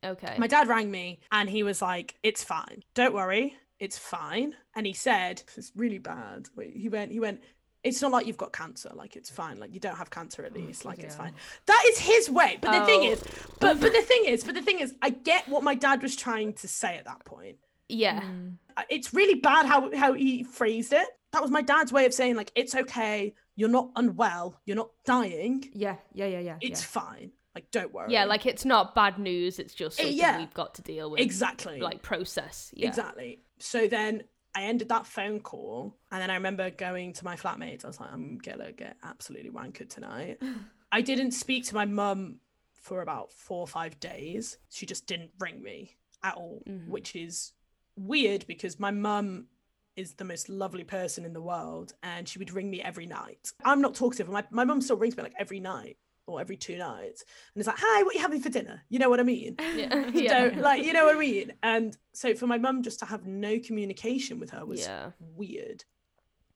okay. 0.05 0.37
My 0.39 0.47
dad 0.49 0.67
rang 0.69 0.91
me 0.91 1.21
and 1.31 1.49
he 1.49 1.63
was 1.63 1.81
like, 1.81 2.17
"It's 2.25 2.43
fine. 2.43 2.83
Don't 2.95 3.15
worry. 3.15 3.57
It's 3.79 3.99
fine." 3.99 4.55
And 4.75 4.87
he 4.87 4.93
said, 4.93 5.43
"It's 5.57 5.73
really 5.77 5.99
bad." 5.99 6.49
He 6.73 6.89
went. 6.89 7.13
He 7.13 7.21
went. 7.21 7.43
It's 7.85 8.03
not 8.03 8.11
like 8.11 8.27
you've 8.27 8.37
got 8.37 8.53
cancer. 8.53 8.91
Like 8.95 9.15
it's 9.15 9.31
fine. 9.31 9.61
Like 9.61 9.73
you 9.73 9.79
don't 9.79 9.97
have 9.97 10.11
cancer 10.11 10.45
at 10.45 10.53
least. 10.55 10.85
like 10.85 10.99
it's 10.99 11.15
fine. 11.15 11.35
That 11.67 11.85
is 11.89 11.99
his 11.99 12.29
way. 12.29 12.59
But 12.61 12.81
the 12.81 12.85
thing 12.87 13.01
Oh. 13.03 13.13
is, 13.13 13.23
but 13.61 13.81
but 13.81 13.93
the 13.93 14.03
thing 14.03 14.25
is, 14.27 14.43
but 14.43 14.55
the 14.55 14.63
thing 14.63 14.81
is, 14.81 14.95
I 15.03 15.11
get 15.11 15.49
what 15.49 15.63
my 15.63 15.75
dad 15.77 16.03
was 16.03 16.17
trying 16.17 16.55
to 16.55 16.69
say 16.69 16.97
at 16.97 17.05
that 17.05 17.25
point. 17.25 17.59
yeah. 17.89 18.21
Mm. 18.23 18.57
It's 18.91 19.15
really 19.15 19.37
bad 19.41 19.65
how 19.67 19.95
how 19.97 20.13
he 20.15 20.43
phrased 20.43 20.93
it. 20.93 21.07
That 21.33 21.43
was 21.43 21.51
my 21.51 21.63
dad's 21.63 21.93
way 21.93 22.07
of 22.07 22.13
saying 22.13 22.35
like 22.37 22.51
it's 22.55 22.75
okay. 22.75 23.35
You're 23.55 23.69
not 23.71 23.91
unwell. 23.97 24.61
You're 24.67 24.77
not 24.77 24.91
dying. 25.05 25.65
Yeah, 25.73 25.97
yeah, 26.13 26.27
yeah, 26.27 26.41
yeah. 26.41 26.57
It's 26.61 26.83
fine. 26.83 27.31
Like 27.57 27.71
don't 27.71 27.91
worry. 27.95 28.13
Yeah, 28.13 28.27
like 28.27 28.45
it's 28.45 28.67
not 28.67 28.95
bad 28.95 29.19
news. 29.19 29.59
It's 29.59 29.73
just 29.73 29.99
Uh, 29.99 30.03
something 30.03 30.19
yeah. 30.19 30.37
we've 30.39 30.53
got 30.53 30.75
to 30.75 30.83
deal 30.83 31.11
with. 31.11 31.21
exactly. 31.23 31.81
Like 31.81 32.03
process. 32.03 32.71
Yeah. 32.77 32.89
Exactly. 32.89 33.41
So 33.59 33.89
then 33.89 34.25
I 34.55 34.65
ended 34.65 34.91
that 34.91 35.07
phone 35.07 35.41
call, 35.41 35.97
and 36.13 36.21
then 36.21 36.31
I 36.31 36.35
remember 36.35 36.69
going 36.69 37.15
to 37.15 37.25
my 37.25 37.35
flatmates. 37.35 37.83
I 37.83 37.89
was 37.89 37.99
like, 37.99 38.13
I'm 38.13 38.37
gonna 38.37 38.73
get 38.73 38.99
absolutely 39.03 39.49
wankered 39.51 39.89
tonight. 39.89 40.39
I 40.93 41.01
didn't 41.01 41.31
speak 41.31 41.65
to 41.69 41.75
my 41.75 41.87
mum 41.87 42.41
for 42.75 43.01
about 43.01 43.33
four 43.33 43.61
or 43.61 43.67
five 43.67 43.99
days. 44.01 44.59
She 44.69 44.85
just 44.85 45.07
didn't 45.07 45.31
ring 45.39 45.63
me 45.63 45.97
at 46.23 46.35
all, 46.35 46.63
Mhm. 46.69 46.89
which 46.89 47.17
is 47.17 47.53
weird 47.97 48.47
because 48.47 48.79
my 48.79 48.91
mum 48.91 49.47
is 49.97 50.13
the 50.17 50.25
most 50.25 50.51
lovely 50.51 50.85
person 50.85 51.25
in 51.25 51.33
the 51.33 51.41
world 51.41 51.95
and 52.03 52.29
she 52.29 52.39
would 52.39 52.53
ring 52.53 52.69
me 52.69 52.83
every 52.83 53.07
night. 53.07 53.53
I'm 53.65 53.81
not 53.81 53.95
talkative. 53.95 54.29
My, 54.29 54.45
my 54.51 54.65
mum 54.65 54.83
still 54.83 54.99
rings 54.99 55.17
me 55.17 55.23
like 55.23 55.33
every 55.39 55.59
night 55.59 55.97
or 56.27 56.41
every 56.41 56.57
two 56.57 56.77
nights 56.77 57.25
and 57.55 57.61
it's 57.61 57.67
like, 57.67 57.79
hi, 57.79 58.03
what 58.03 58.15
are 58.15 58.17
you 58.17 58.23
having 58.23 58.41
for 58.41 58.49
dinner? 58.49 58.83
You 58.89 58.99
know 58.99 59.09
what 59.09 59.21
I 59.21 59.23
mean? 59.23 59.57
Yeah. 59.77 60.11
So, 60.13 60.21
yeah. 60.21 60.53
like, 60.61 60.85
you 60.85 60.93
know 60.93 61.05
what 61.07 61.17
I 61.17 61.19
mean? 61.19 61.53
And 61.63 61.97
so 62.13 62.35
for 62.35 62.47
my 62.47 62.59
mum 62.59 62.83
just 62.83 62.99
to 63.01 63.05
have 63.07 63.27
no 63.27 63.59
communication 63.59 64.41
with 64.41 64.51
her 64.51 64.65
was 64.65 64.81
yeah. 64.81 65.11
weird. 65.21 65.85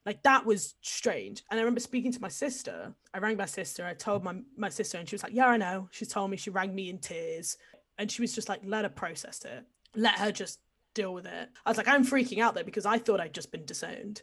Like 0.07 0.23
that 0.23 0.47
was 0.47 0.75
strange. 0.81 1.45
And 1.51 1.61
I 1.61 1.63
remember 1.63 1.81
speaking 1.81 2.13
to 2.13 2.21
my 2.21 2.29
sister. 2.29 2.95
I 3.13 3.19
rang 3.19 3.37
my 3.37 3.47
sister. 3.47 3.85
I 3.87 3.95
told 3.95 4.25
my 4.25 4.37
my 4.57 4.71
sister, 4.71 4.97
and 4.99 5.09
she 5.09 5.15
was 5.15 5.23
like, 5.23 5.35
"Yeah, 5.35 5.47
I 5.47 5.59
know." 5.59 5.89
She 5.93 6.07
told 6.07 6.31
me. 6.31 6.37
She 6.39 6.49
rang 6.51 6.75
me 6.75 6.89
in 6.89 6.99
tears, 6.99 7.59
and 7.99 8.11
she 8.11 8.23
was 8.23 8.35
just 8.35 8.49
like, 8.49 8.63
"Let 8.65 8.85
her 8.85 8.89
process 8.91 9.45
it. 9.45 9.65
Let 9.95 10.15
her 10.19 10.33
just 10.33 10.59
deal 10.95 11.13
with 11.13 11.27
it." 11.27 11.51
I 11.67 11.71
was 11.71 11.77
like, 11.77 11.87
"I'm 11.87 12.05
freaking 12.05 12.39
out 12.39 12.55
though 12.55 12.63
because 12.63 12.87
I 12.87 12.97
thought 12.97 13.21
I'd 13.21 13.35
just 13.35 13.53
been 13.53 13.67
disowned 13.67 14.23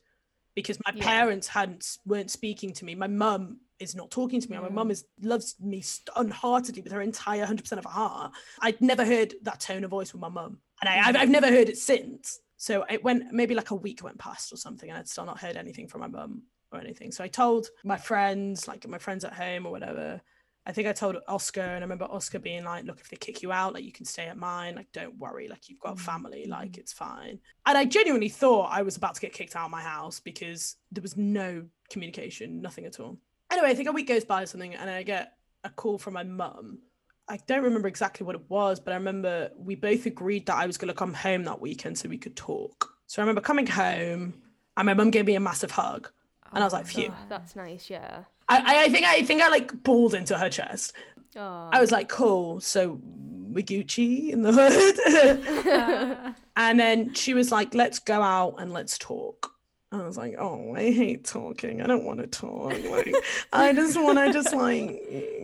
because 0.55 0.79
my 0.83 0.93
Yeah. 0.95 1.03
parents 1.05 1.47
hadn't 1.47 1.99
weren't 2.07 2.31
speaking 2.31 2.73
to 2.73 2.83
me. 2.83 2.95
My 2.95 3.07
mum 3.07 3.59
is 3.79 3.95
not 3.95 4.11
talking 4.11 4.41
to 4.41 4.51
me. 4.51 4.57
My 4.57 4.67
mm. 4.67 4.73
mum 4.73 4.91
is 4.91 5.05
loves 5.21 5.55
me 5.59 5.81
st- 5.81 6.09
unheartedly 6.15 6.81
with 6.81 6.91
her 6.91 7.01
entire 7.01 7.45
100% 7.45 7.71
of 7.73 7.83
her 7.83 7.89
heart. 7.89 8.31
I'd 8.61 8.81
never 8.81 9.05
heard 9.05 9.35
that 9.43 9.59
tone 9.59 9.83
of 9.83 9.91
voice 9.91 10.13
with 10.13 10.21
my 10.21 10.29
mum, 10.29 10.59
and 10.81 10.89
I, 10.89 11.07
I've, 11.07 11.15
I've 11.15 11.29
never 11.29 11.47
heard 11.47 11.69
it 11.69 11.77
since. 11.77 12.39
So 12.57 12.85
it 12.89 13.03
went 13.03 13.31
maybe 13.31 13.53
like 13.55 13.71
a 13.71 13.75
week 13.75 14.03
went 14.03 14.17
past 14.17 14.51
or 14.51 14.57
something, 14.57 14.89
and 14.89 14.97
I'd 14.97 15.07
still 15.07 15.25
not 15.25 15.39
heard 15.39 15.57
anything 15.57 15.87
from 15.87 16.01
my 16.01 16.07
mum 16.07 16.43
or 16.71 16.79
anything. 16.79 17.11
So 17.11 17.23
I 17.23 17.27
told 17.27 17.67
my 17.83 17.97
friends, 17.97 18.67
like 18.67 18.87
my 18.87 18.97
friends 18.97 19.23
at 19.23 19.33
home 19.33 19.65
or 19.65 19.71
whatever. 19.71 20.21
I 20.65 20.73
think 20.73 20.85
I 20.85 20.91
told 20.91 21.15
Oscar, 21.29 21.61
and 21.61 21.77
I 21.77 21.79
remember 21.79 22.05
Oscar 22.05 22.39
being 22.39 22.65
like, 22.65 22.83
"Look, 22.83 22.99
if 22.99 23.09
they 23.09 23.15
kick 23.15 23.41
you 23.41 23.53
out, 23.53 23.73
like 23.73 23.85
you 23.85 23.93
can 23.93 24.05
stay 24.05 24.25
at 24.25 24.37
mine. 24.37 24.75
Like, 24.75 24.91
don't 24.91 25.17
worry. 25.17 25.47
Like 25.47 25.69
you've 25.69 25.79
got 25.79 25.95
mm. 25.95 26.01
family. 26.01 26.43
Mm. 26.45 26.49
Like 26.49 26.77
it's 26.77 26.91
fine." 26.91 27.39
And 27.65 27.77
I 27.77 27.85
genuinely 27.85 28.27
thought 28.27 28.69
I 28.71 28.81
was 28.81 28.97
about 28.97 29.15
to 29.15 29.21
get 29.21 29.31
kicked 29.31 29.55
out 29.55 29.65
of 29.65 29.71
my 29.71 29.81
house 29.81 30.19
because 30.19 30.75
there 30.91 31.01
was 31.01 31.15
no 31.15 31.63
communication, 31.89 32.61
nothing 32.61 32.85
at 32.85 32.99
all. 32.99 33.17
Anyway, 33.51 33.69
I 33.69 33.73
think 33.75 33.89
a 33.89 33.91
week 33.91 34.07
goes 34.07 34.25
by 34.25 34.43
or 34.43 34.45
something, 34.45 34.75
and 34.75 34.89
I 34.89 35.03
get 35.03 35.33
a 35.63 35.69
call 35.69 35.97
from 35.97 36.13
my 36.15 36.23
mum. 36.23 36.79
I 37.29 37.37
don't 37.47 37.63
remember 37.63 37.87
exactly 37.87 38.25
what 38.25 38.35
it 38.35 38.49
was, 38.49 38.79
but 38.79 38.91
I 38.93 38.97
remember 38.97 39.51
we 39.57 39.75
both 39.75 40.05
agreed 40.05 40.45
that 40.45 40.55
I 40.55 40.65
was 40.65 40.77
going 40.77 40.87
to 40.89 40.93
come 40.93 41.13
home 41.13 41.43
that 41.43 41.59
weekend 41.59 41.97
so 41.97 42.07
we 42.09 42.17
could 42.17 42.35
talk. 42.35 42.93
So 43.07 43.21
I 43.21 43.23
remember 43.23 43.41
coming 43.41 43.67
home, 43.67 44.33
and 44.75 44.85
my 44.85 44.93
mum 44.93 45.11
gave 45.11 45.25
me 45.25 45.35
a 45.35 45.39
massive 45.39 45.71
hug, 45.71 46.09
and 46.53 46.63
I 46.63 46.65
was 46.65 46.73
like, 46.73 46.85
"Phew." 46.87 47.09
Oh, 47.11 47.25
that's 47.29 47.55
nice. 47.55 47.89
Yeah. 47.89 48.23
I, 48.49 48.85
I- 48.85 48.89
think 48.89 49.05
I 49.05 49.23
think 49.23 49.41
I 49.41 49.49
like 49.49 49.83
bawled 49.83 50.13
into 50.13 50.37
her 50.37 50.49
chest. 50.49 50.93
Oh. 51.35 51.69
I 51.71 51.81
was 51.81 51.91
like, 51.91 52.07
"Cool." 52.09 52.61
So 52.61 52.99
with 53.57 53.65
Gucci 53.65 54.29
in 54.31 54.41
the 54.43 54.51
hood. 54.53 56.35
and 56.55 56.79
then 56.79 57.13
she 57.13 57.33
was 57.33 57.51
like, 57.51 57.73
let's 57.73 57.99
go 57.99 58.21
out 58.21 58.55
and 58.59 58.71
let's 58.71 58.97
talk. 58.97 59.53
I 59.89 60.03
was 60.03 60.17
like, 60.17 60.35
oh, 60.37 60.75
I 60.75 60.91
hate 60.91 61.23
talking. 61.23 61.81
I 61.81 61.87
don't 61.87 62.03
want 62.03 62.19
to 62.19 62.27
talk. 62.27 62.73
Like, 62.89 63.15
I 63.53 63.71
just 63.71 63.95
want 63.95 64.17
to 64.17 64.33
just 64.33 64.53
like, 64.53 64.89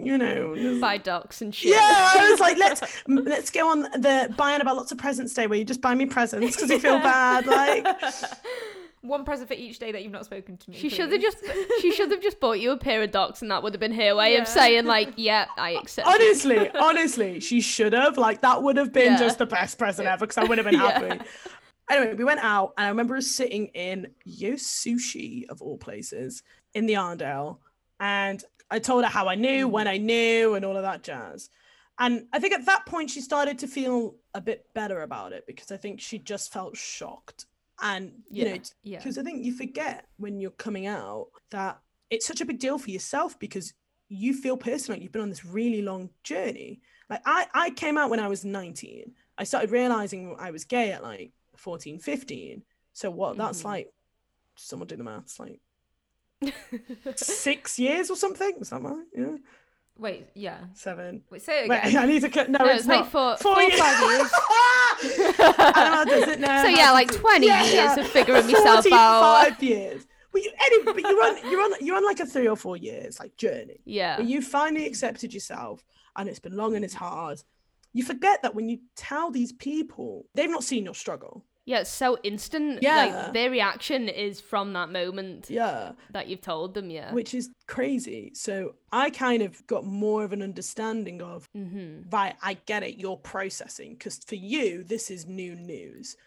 you 0.02 0.18
know, 0.18 0.54
just... 0.54 0.82
buy 0.82 0.98
docs 0.98 1.42
and 1.42 1.56
shit. 1.56 1.72
Yeah, 1.72 1.80
I 1.80 2.30
was 2.30 2.42
like, 2.42 2.58
let's 2.58 3.04
let's 3.08 3.50
go 3.50 3.70
on 3.70 3.84
the 3.84 4.34
buying 4.36 4.60
about 4.60 4.76
lots 4.76 4.92
of 4.92 4.98
presents 4.98 5.34
day 5.34 5.48
where 5.48 5.58
you 5.58 5.64
just 5.64 5.80
buy 5.80 5.96
me 5.96 6.06
presents 6.06 6.58
because 6.58 6.70
you 6.70 6.80
feel 6.80 7.00
bad. 7.00 7.46
Like, 7.46 7.88
one 9.04 9.24
present 9.24 9.48
for 9.48 9.54
each 9.54 9.80
day 9.80 9.94
that 9.94 10.04
you've 10.04 10.12
not 10.12 10.26
spoken 10.26 10.58
to 10.58 10.72
me. 10.72 10.78
She 10.78 10.90
should 10.90 11.12
have 11.12 11.22
just 11.22 11.38
she 11.80 11.94
should 11.94 12.12
have 12.12 12.22
just 12.22 12.42
bought 12.42 12.60
you 12.60 12.72
a 12.72 12.78
pair 12.78 13.02
of 13.02 13.12
docs 13.12 13.42
and 13.42 13.50
that 13.50 13.64
would 13.64 13.74
have 13.74 13.80
been 13.80 13.94
her 13.94 14.14
way 14.14 14.34
yeah. 14.34 14.42
of 14.42 14.48
saying 14.48 14.86
like, 14.86 15.14
yeah, 15.16 15.46
I 15.58 15.72
accept. 15.72 16.06
Honestly, 16.06 16.70
honestly, 16.72 17.40
she 17.40 17.62
should 17.62 17.94
have. 17.94 18.18
Like 18.18 18.42
that 18.42 18.62
would 18.62 18.76
have 18.76 18.92
been 18.92 19.14
yeah. 19.14 19.20
just 19.20 19.38
the 19.38 19.46
best 19.46 19.78
present 19.78 20.08
ever 20.08 20.26
because 20.26 20.38
I 20.38 20.44
would 20.44 20.58
have 20.58 20.66
been 20.66 20.80
happy. 20.80 21.24
Yeah. 21.90 21.98
Anyway, 21.98 22.14
we 22.16 22.24
went 22.24 22.44
out 22.44 22.74
and 22.78 22.86
I 22.86 22.90
remember 22.90 23.16
us 23.16 23.28
sitting 23.28 23.68
in 23.68 24.08
Yo 24.24 24.54
Sushi 24.54 25.46
of 25.50 25.62
all 25.62 25.78
places 25.78 26.44
in 26.74 26.86
the 26.86 26.94
Arndale. 26.94 27.58
And 28.00 28.44
I 28.72 28.80
told 28.80 29.04
her 29.04 29.10
how 29.10 29.28
I 29.28 29.36
knew, 29.36 29.68
mm. 29.68 29.72
when 29.72 29.88
I 29.88 29.98
knew, 29.98 30.56
and 30.56 30.66
all 30.66 30.78
of 30.78 30.84
that 30.84 31.04
jazz. 31.04 31.50
And 32.00 32.26
I 32.34 32.40
think 32.40 32.54
at 32.54 32.66
that 32.66 32.86
point 32.86 33.12
she 33.12 33.22
started 33.22 33.60
to 33.60 33.68
feel 33.68 34.16
a 34.34 34.42
bit 34.42 34.66
better 34.74 35.02
about 35.02 35.32
it 35.32 35.46
because 35.46 35.72
I 35.72 35.78
think 35.78 36.02
she 36.02 36.18
just 36.18 36.52
felt 36.52 36.76
shocked 36.76 37.46
and 37.82 38.12
you 38.30 38.46
yeah, 38.46 38.54
know 38.54 38.62
yeah 38.84 38.98
because 38.98 39.18
i 39.18 39.24
think 39.24 39.44
you 39.44 39.54
forget 39.54 40.06
when 40.18 40.40
you're 40.40 40.52
coming 40.52 40.88
out 40.88 41.28
that 41.52 41.80
it's 42.10 42.26
such 42.26 42.42
a 42.42 42.46
big 42.46 42.60
deal 42.60 42.78
for 42.78 42.92
yourself 42.92 43.38
because 43.40 43.74
you 44.10 44.34
feel 44.34 44.58
personally 44.58 44.98
like 44.98 45.04
you've 45.04 45.12
been 45.12 45.22
on 45.22 45.30
this 45.30 45.46
really 45.46 45.82
long 45.82 46.10
journey 46.24 46.82
like 47.10 47.22
i 47.26 47.48
i 47.54 47.70
came 47.72 47.98
out 47.98 48.10
when 48.10 48.20
i 48.20 48.28
was 48.28 48.46
19 48.46 49.12
i 49.38 49.44
started 49.44 49.72
realizing 49.72 50.36
i 50.40 50.52
was 50.52 50.66
gay 50.66 50.92
at 50.92 51.04
like 51.04 51.32
14 51.58 52.00
15 52.00 52.64
so 52.94 53.10
what 53.10 53.32
mm-hmm. 53.32 53.42
that's 53.42 53.66
like 53.66 53.92
someone 54.56 54.88
do 54.88 54.96
the 54.96 55.04
maths 55.04 55.40
like 55.40 55.60
six 57.16 57.80
years 57.80 58.10
or 58.10 58.16
something 58.16 58.54
is 58.60 58.70
that 58.70 58.82
right 58.82 59.06
yeah 59.16 59.36
Wait, 59.98 60.28
yeah. 60.34 60.58
Seven. 60.74 61.22
Wait, 61.30 61.42
say 61.42 61.62
it 61.62 61.66
again. 61.66 61.82
Wait, 61.86 61.96
I 61.96 62.06
need 62.08 62.22
to 62.22 62.30
cut. 62.30 62.50
No, 62.50 62.60
no 62.60 62.66
it's, 62.66 62.80
it's 62.80 62.88
not. 62.88 63.02
like 63.02 63.12
four, 63.12 63.38
four, 63.38 63.54
four 63.54 63.62
years. 63.62 63.80
five 63.80 64.00
years. 64.00 64.32
I 65.40 66.06
does 66.08 66.28
it 66.30 66.40
now. 66.40 66.64
So 66.64 66.70
yeah, 66.70 66.92
like 66.92 67.14
twenty 67.14 67.48
yeah, 67.48 67.64
years 67.64 67.74
yeah. 67.76 68.00
of 68.00 68.08
figuring 68.08 68.48
myself 68.48 68.86
out. 68.92 69.46
Five 69.46 69.62
years. 69.62 70.08
But 70.32 70.44
you, 70.44 70.52
anyway, 70.60 70.94
but 70.94 71.02
you're 71.04 71.24
on, 71.24 71.52
you're 71.52 71.62
on, 71.62 71.72
you're 71.80 71.96
on 71.96 72.06
like 72.06 72.20
a 72.20 72.26
three 72.26 72.48
or 72.48 72.56
four 72.56 72.76
years 72.76 73.20
like 73.20 73.38
journey. 73.38 73.82
Yeah. 73.86 74.20
you 74.20 74.42
finally 74.42 74.88
accepted 74.88 75.32
yourself, 75.32 75.86
and 76.16 76.28
it's 76.28 76.40
been 76.40 76.58
long 76.58 76.76
and 76.76 76.84
it's 76.84 76.96
hard. 76.96 77.44
You 77.94 78.04
forget 78.04 78.42
that 78.42 78.56
when 78.56 78.70
you 78.70 78.80
tell 78.96 79.32
these 79.32 79.52
people, 79.54 80.26
they've 80.34 80.50
not 80.50 80.64
seen 80.64 80.86
your 80.86 80.96
struggle. 80.96 81.46
Yeah, 81.66 81.80
it's 81.80 81.90
so 81.90 82.18
instant. 82.24 82.80
Yeah. 82.82 83.06
Like 83.06 83.34
their 83.34 83.50
reaction 83.50 84.10
is 84.10 84.42
from 84.42 84.74
that 84.74 84.92
moment. 84.92 85.50
Yeah. 85.50 85.94
That 86.12 86.28
you've 86.28 86.42
told 86.42 86.74
them, 86.74 86.90
yeah. 86.90 87.14
Which 87.14 87.34
is 87.34 87.52
crazy. 87.68 88.32
So 88.36 88.76
I 88.92 89.10
kind 89.10 89.42
of 89.42 89.66
got 89.68 89.86
more 89.86 90.26
of 90.26 90.34
an 90.34 90.42
understanding 90.42 91.22
of, 91.22 91.48
mm-hmm. 91.56 92.10
right, 92.10 92.36
I 92.42 92.56
get 92.66 92.84
it, 92.84 92.98
you're 92.98 93.16
processing. 93.16 93.94
Because 93.94 94.18
for 94.18 94.36
you, 94.36 94.84
this 94.84 95.10
is 95.10 95.26
new 95.26 95.56
news. 95.56 96.18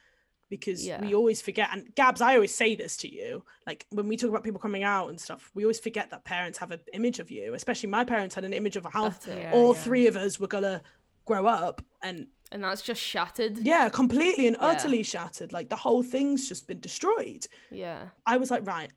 Because 0.49 0.87
yeah. 0.87 1.01
we 1.01 1.13
always 1.13 1.43
forget, 1.43 1.71
and 1.73 1.93
Gabs, 1.97 2.21
I 2.21 2.37
always 2.37 2.55
say 2.55 2.77
this 2.77 2.97
to 2.99 3.13
you. 3.13 3.43
Like 3.67 3.85
when 3.91 4.07
we 4.07 4.17
talk 4.17 4.31
about 4.31 4.45
people 4.45 4.61
coming 4.61 4.85
out 4.85 5.11
and 5.11 5.21
stuff, 5.21 5.51
we 5.55 5.65
always 5.65 5.81
forget 5.81 6.09
that 6.11 6.25
parents 6.25 6.57
have 6.59 6.71
an 6.71 6.81
image 6.95 7.19
of 7.19 7.33
you. 7.33 7.53
Especially 7.55 7.89
my 7.89 8.05
parents 8.05 8.37
had 8.37 8.45
an 8.45 8.53
image 8.53 8.77
of 8.77 8.87
how 8.91 9.13
yeah, 9.27 9.51
all 9.53 9.75
yeah. 9.75 9.81
three 9.81 10.07
of 10.07 10.17
us 10.17 10.39
were 10.39 10.47
gonna 10.47 10.83
grow 11.27 11.47
up 11.47 11.83
and 12.03 12.29
and 12.53 12.63
that's 12.63 12.83
just 12.83 13.03
shattered. 13.03 13.59
Yeah 13.59 13.89
completely 13.89 14.47
and 14.47 14.57
utterly 14.61 15.03
shattered. 15.03 15.53
Like 15.53 15.69
the 15.69 15.77
whole 15.77 16.03
thing's 16.03 16.49
just 16.49 16.67
been 16.67 16.81
destroyed. 16.81 17.47
Yeah. 17.71 18.07
I 18.25 18.37
was 18.39 18.51
like 18.51 18.67
right 18.67 18.91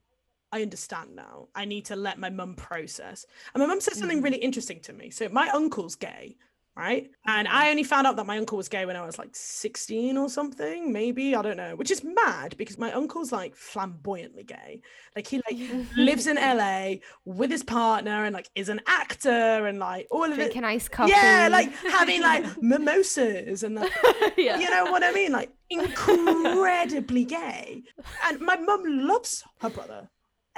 i 0.51 0.61
understand 0.61 1.15
now. 1.15 1.47
I 1.53 1.65
need 1.65 1.85
to 1.85 1.95
let 1.95 2.17
my 2.17 2.29
mum 2.29 2.55
process. 2.55 3.25
And 3.53 3.61
my 3.61 3.67
mum 3.67 3.81
said 3.81 3.93
something 3.95 4.21
mm. 4.21 4.23
really 4.23 4.37
interesting 4.37 4.79
to 4.81 4.93
me. 4.93 5.11
So 5.11 5.29
my 5.29 5.47
uncle's 5.49 5.95
gay 5.95 6.37
right? 6.79 7.03
Mm-hmm. 7.03 7.29
And 7.29 7.47
I 7.47 7.69
only 7.69 7.83
found 7.83 8.07
out 8.07 8.15
that 8.15 8.25
my 8.25 8.37
uncle 8.37 8.57
was 8.57 8.69
gay 8.69 8.85
when 8.85 8.95
I 8.95 9.05
was 9.05 9.19
like 9.19 9.31
16 9.33 10.17
or 10.17 10.29
something, 10.29 10.91
maybe, 10.93 11.35
I 11.35 11.41
don't 11.41 11.57
know, 11.57 11.75
which 11.75 11.91
is 11.91 12.03
mad 12.03 12.55
because 12.57 12.77
my 12.77 12.91
uncle's 12.93 13.31
like 13.31 13.55
flamboyantly 13.55 14.43
gay. 14.43 14.81
Like 15.15 15.27
he 15.27 15.41
like 15.49 15.87
lives 15.97 16.27
in 16.27 16.37
LA 16.37 16.95
with 17.25 17.51
his 17.51 17.63
partner 17.63 18.23
and 18.23 18.33
like 18.33 18.49
is 18.55 18.69
an 18.69 18.79
actor 18.87 19.67
and 19.67 19.79
like 19.79 20.07
all 20.09 20.23
of 20.23 20.35
Drinking 20.35 20.63
it. 20.63 20.67
ice 20.67 20.87
coffee. 20.87 21.11
Yeah, 21.11 21.49
like 21.51 21.73
having 21.91 22.21
like 22.21 22.45
mimosas 22.61 23.63
and 23.63 23.75
like, 23.75 23.91
yeah. 24.37 24.57
you 24.57 24.69
know 24.69 24.85
what 24.85 25.03
I 25.03 25.11
mean? 25.11 25.33
Like 25.33 25.51
incredibly 25.69 27.25
gay. 27.25 27.83
And 28.25 28.39
my 28.39 28.55
mum 28.55 28.83
loves 28.85 29.43
her 29.61 29.69
brother. 29.69 30.09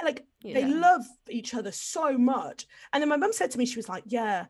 Like 0.04 0.24
yeah. 0.42 0.54
they 0.54 0.66
love 0.66 1.02
each 1.28 1.54
other 1.54 1.72
so 1.72 2.16
much. 2.16 2.66
And 2.92 3.02
then 3.02 3.08
my 3.08 3.16
mum 3.16 3.32
said 3.32 3.50
to 3.52 3.58
me, 3.58 3.66
she 3.66 3.76
was 3.76 3.88
like, 3.88 4.04
Yeah, 4.06 4.46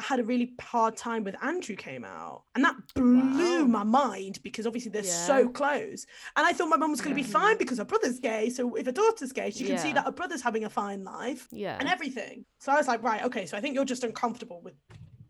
had 0.00 0.20
a 0.20 0.24
really 0.24 0.52
hard 0.60 0.96
time 0.96 1.24
with 1.24 1.34
Andrew 1.42 1.74
came 1.74 2.04
out. 2.04 2.44
And 2.54 2.64
that 2.64 2.76
blew 2.94 3.62
wow. 3.62 3.66
my 3.66 3.82
mind 3.82 4.40
because 4.42 4.66
obviously 4.66 4.90
they're 4.90 5.04
yeah. 5.04 5.26
so 5.26 5.48
close. 5.48 6.06
And 6.36 6.46
I 6.46 6.52
thought 6.52 6.68
my 6.68 6.76
mum 6.76 6.90
was 6.90 7.00
going 7.00 7.14
to 7.14 7.20
yeah. 7.20 7.26
be 7.26 7.32
fine 7.32 7.58
because 7.58 7.78
her 7.78 7.84
brother's 7.84 8.20
gay. 8.20 8.50
So 8.50 8.76
if 8.76 8.86
her 8.86 8.92
daughter's 8.92 9.32
gay, 9.32 9.50
she 9.50 9.64
yeah. 9.64 9.70
can 9.70 9.78
see 9.78 9.92
that 9.92 10.04
her 10.04 10.12
brother's 10.12 10.42
having 10.42 10.64
a 10.64 10.70
fine 10.70 11.04
life 11.04 11.48
yeah. 11.50 11.76
and 11.80 11.88
everything. 11.88 12.44
So 12.58 12.72
I 12.72 12.76
was 12.76 12.86
like, 12.86 13.02
right, 13.02 13.24
okay. 13.24 13.46
So 13.46 13.56
I 13.56 13.60
think 13.60 13.74
you're 13.74 13.84
just 13.84 14.04
uncomfortable 14.04 14.60
with 14.62 14.74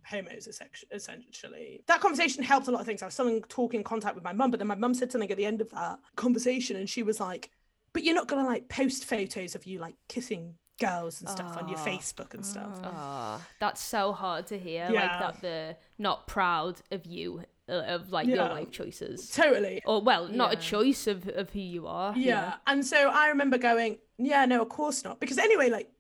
homos 0.06 0.48
essentially 0.90 1.82
that 1.86 2.00
conversation 2.00 2.42
helped 2.42 2.66
a 2.66 2.70
lot 2.70 2.80
of 2.80 2.86
things 2.86 3.02
i 3.02 3.04
was 3.04 3.12
still 3.12 3.28
in 3.28 3.42
talking 3.42 3.84
contact 3.84 4.14
with 4.14 4.24
my 4.24 4.32
mum 4.32 4.50
but 4.50 4.58
then 4.58 4.66
my 4.66 4.74
mum 4.74 4.94
said 4.94 5.12
something 5.12 5.30
at 5.30 5.36
the 5.36 5.44
end 5.44 5.60
of 5.60 5.68
that 5.70 5.98
conversation 6.16 6.76
and 6.76 6.88
she 6.88 7.02
was 7.02 7.20
like 7.20 7.50
but 7.92 8.02
you're 8.02 8.14
not 8.14 8.26
gonna 8.26 8.46
like 8.46 8.66
post 8.70 9.04
photos 9.04 9.54
of 9.54 9.66
you 9.66 9.78
like 9.78 9.96
kissing 10.08 10.54
girls 10.78 11.20
and 11.20 11.28
stuff 11.28 11.56
on 11.56 11.68
your 11.68 11.78
Facebook 11.78 12.34
and 12.34 12.44
stuff. 12.44 12.78
Oh, 12.82 13.40
that's 13.60 13.80
so 13.80 14.12
hard 14.12 14.46
to 14.48 14.58
hear. 14.58 14.88
Yeah. 14.90 15.00
Like 15.00 15.20
that 15.20 15.42
they're 15.42 15.76
not 15.98 16.26
proud 16.26 16.80
of 16.90 17.06
you, 17.06 17.42
uh, 17.68 17.72
of 17.72 18.10
like 18.10 18.26
yeah. 18.26 18.36
your 18.36 18.44
life 18.44 18.70
choices. 18.70 19.30
Totally. 19.30 19.82
Or 19.84 20.00
well, 20.00 20.28
not 20.28 20.52
yeah. 20.52 20.58
a 20.58 20.62
choice 20.62 21.06
of, 21.06 21.28
of 21.28 21.50
who 21.50 21.60
you 21.60 21.86
are. 21.86 22.16
Yeah. 22.16 22.54
And 22.66 22.84
so 22.84 23.10
I 23.10 23.28
remember 23.28 23.58
going, 23.58 23.98
yeah, 24.18 24.44
no, 24.46 24.62
of 24.62 24.68
course 24.68 25.04
not. 25.04 25.20
Because 25.20 25.38
anyway, 25.38 25.70
like 25.70 25.90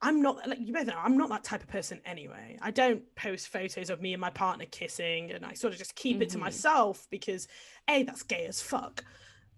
I'm 0.00 0.22
not 0.22 0.46
like 0.48 0.58
you 0.60 0.72
both 0.72 0.86
know, 0.86 0.94
I'm 0.96 1.16
not 1.16 1.28
that 1.30 1.44
type 1.44 1.62
of 1.62 1.68
person 1.68 2.00
anyway. 2.04 2.58
I 2.62 2.70
don't 2.70 3.02
post 3.16 3.48
photos 3.48 3.90
of 3.90 4.00
me 4.00 4.12
and 4.14 4.20
my 4.20 4.30
partner 4.30 4.66
kissing 4.70 5.32
and 5.32 5.44
I 5.44 5.54
sort 5.54 5.72
of 5.72 5.78
just 5.78 5.94
keep 5.94 6.16
mm-hmm. 6.16 6.22
it 6.22 6.28
to 6.30 6.36
mm-hmm. 6.36 6.44
myself 6.44 7.06
because 7.10 7.48
A, 7.88 8.04
that's 8.04 8.22
gay 8.22 8.46
as 8.46 8.60
fuck 8.60 9.04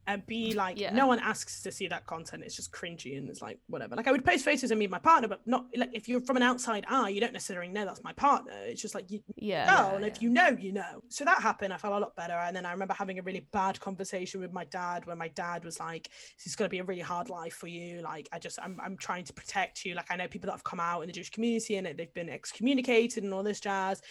and 0.06 0.26
be 0.26 0.54
like 0.54 0.78
yeah. 0.78 0.92
no 0.92 1.06
one 1.06 1.18
asks 1.18 1.62
to 1.62 1.72
see 1.72 1.86
that 1.88 2.06
content. 2.06 2.42
It's 2.44 2.56
just 2.56 2.72
cringy 2.72 3.18
and 3.18 3.28
it's 3.28 3.42
like 3.42 3.58
whatever. 3.68 3.96
Like 3.96 4.08
i 4.08 4.12
would 4.12 4.24
post 4.24 4.44
photos 4.44 4.70
of 4.70 4.78
me 4.78 4.86
and 4.86 4.92
my 4.92 4.98
partner 4.98 5.28
but 5.28 5.40
not 5.46 5.66
like 5.76 5.90
if 5.92 6.08
you're 6.08 6.20
from 6.20 6.36
an 6.36 6.42
outside 6.42 6.84
eye 6.88 7.08
you 7.10 7.20
don't 7.20 7.32
necessarily 7.32 7.70
know 7.70 7.84
that's 7.84 8.02
my 8.02 8.12
partner. 8.12 8.52
It's 8.64 8.82
just 8.82 8.94
like 8.94 9.10
you 9.10 9.20
yeah 9.36 9.66
know 9.66 9.94
and 9.96 10.04
yeah. 10.04 10.10
if 10.10 10.22
you 10.22 10.30
know 10.30 10.56
you 10.58 10.72
know. 10.72 11.02
So 11.08 11.24
that 11.24 11.42
happened. 11.42 11.72
I 11.72 11.76
felt 11.76 11.94
a 11.94 11.98
lot 11.98 12.16
better. 12.16 12.34
And 12.34 12.54
then 12.54 12.66
i 12.66 12.72
remember 12.72 12.94
having 12.94 13.18
a 13.18 13.22
really 13.22 13.46
bad 13.52 13.78
conversation 13.80 14.40
with 14.40 14.52
my 14.52 14.64
dad 14.64 15.06
where 15.06 15.16
my 15.16 15.28
dad 15.28 15.64
was 15.64 15.78
like 15.78 16.08
this 16.36 16.46
is 16.46 16.56
going 16.56 16.68
to 16.68 16.70
be 16.70 16.78
a 16.78 16.84
really 16.84 17.02
hard 17.02 17.28
life 17.28 17.54
for 17.54 17.68
you. 17.68 18.00
Like 18.02 18.28
i 18.32 18.38
just 18.38 18.58
I'm, 18.62 18.78
I'm 18.82 18.96
trying 18.96 19.24
to 19.24 19.32
protect 19.32 19.84
you. 19.84 19.94
Like 19.94 20.10
i 20.10 20.16
know 20.16 20.28
people 20.28 20.46
that 20.46 20.52
have 20.52 20.64
come 20.64 20.80
out 20.80 21.02
in 21.02 21.06
the 21.06 21.12
jewish 21.12 21.30
community 21.30 21.76
and 21.76 21.86
they've 21.86 22.14
been 22.14 22.28
excommunicated 22.28 23.24
and 23.24 23.32
all 23.32 23.42
this 23.42 23.60
jazz 23.60 24.02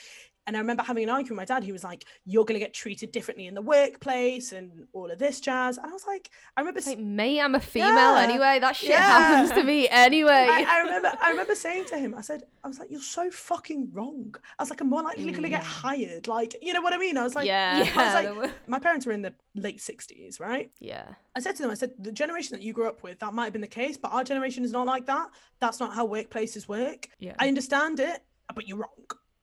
and 0.49 0.57
I 0.57 0.61
remember 0.61 0.81
having 0.81 1.03
an 1.03 1.09
argument 1.11 1.39
with 1.39 1.49
my 1.49 1.55
dad. 1.55 1.63
He 1.63 1.71
was 1.71 1.83
like, 1.83 2.05
"You're 2.25 2.43
going 2.43 2.59
to 2.59 2.65
get 2.65 2.73
treated 2.73 3.11
differently 3.11 3.45
in 3.45 3.53
the 3.53 3.61
workplace 3.61 4.51
and 4.51 4.87
all 4.93 5.11
of 5.11 5.19
this 5.19 5.39
jazz." 5.39 5.77
And 5.77 5.85
I 5.85 5.91
was 5.91 6.07
like, 6.07 6.31
"I 6.57 6.61
remember 6.61 6.81
like, 6.87 6.97
me, 6.97 7.39
I'm 7.39 7.53
a 7.53 7.59
female 7.59 8.15
yeah, 8.15 8.23
anyway. 8.23 8.57
That 8.59 8.75
shit 8.75 8.89
yeah. 8.89 8.97
happens 8.97 9.51
to 9.51 9.63
me 9.63 9.87
anyway." 9.87 10.47
I, 10.49 10.65
I, 10.67 10.79
remember, 10.79 11.11
I 11.21 11.29
remember 11.29 11.53
saying 11.53 11.85
to 11.89 11.99
him, 11.99 12.15
"I 12.15 12.21
said, 12.21 12.45
I 12.63 12.67
was 12.67 12.79
like, 12.79 12.89
you're 12.89 12.99
so 12.99 13.29
fucking 13.29 13.89
wrong." 13.93 14.33
I 14.57 14.63
was 14.63 14.71
like, 14.71 14.81
"I'm 14.81 14.89
more 14.89 15.03
likely 15.03 15.25
mm. 15.25 15.33
going 15.33 15.43
to 15.43 15.49
get 15.49 15.61
hired." 15.61 16.27
Like, 16.27 16.55
you 16.63 16.73
know 16.73 16.81
what 16.81 16.93
I 16.93 16.97
mean? 16.97 17.15
I 17.15 17.23
was 17.23 17.35
like, 17.35 17.45
"Yeah." 17.45 17.87
I 17.95 18.25
was 18.31 18.41
like, 18.41 18.51
my 18.67 18.79
parents 18.79 19.05
were 19.05 19.11
in 19.11 19.21
the 19.21 19.35
late 19.53 19.77
'60s, 19.77 20.39
right? 20.39 20.71
Yeah. 20.79 21.13
I 21.35 21.41
said 21.41 21.57
to 21.57 21.61
them, 21.61 21.69
I 21.69 21.75
said, 21.75 21.91
the 21.99 22.11
generation 22.11 22.57
that 22.57 22.63
you 22.63 22.73
grew 22.73 22.87
up 22.87 23.03
with, 23.03 23.19
that 23.19 23.35
might 23.35 23.43
have 23.43 23.53
been 23.53 23.61
the 23.61 23.67
case, 23.67 23.97
but 23.97 24.11
our 24.11 24.23
generation 24.23 24.63
is 24.63 24.71
not 24.71 24.87
like 24.87 25.05
that. 25.05 25.29
That's 25.59 25.79
not 25.79 25.93
how 25.93 26.07
workplaces 26.07 26.67
work. 26.67 27.07
Yeah. 27.19 27.35
I 27.37 27.47
understand 27.47 27.99
it, 27.99 28.23
but 28.55 28.67
you're 28.67 28.79
wrong. 28.79 28.89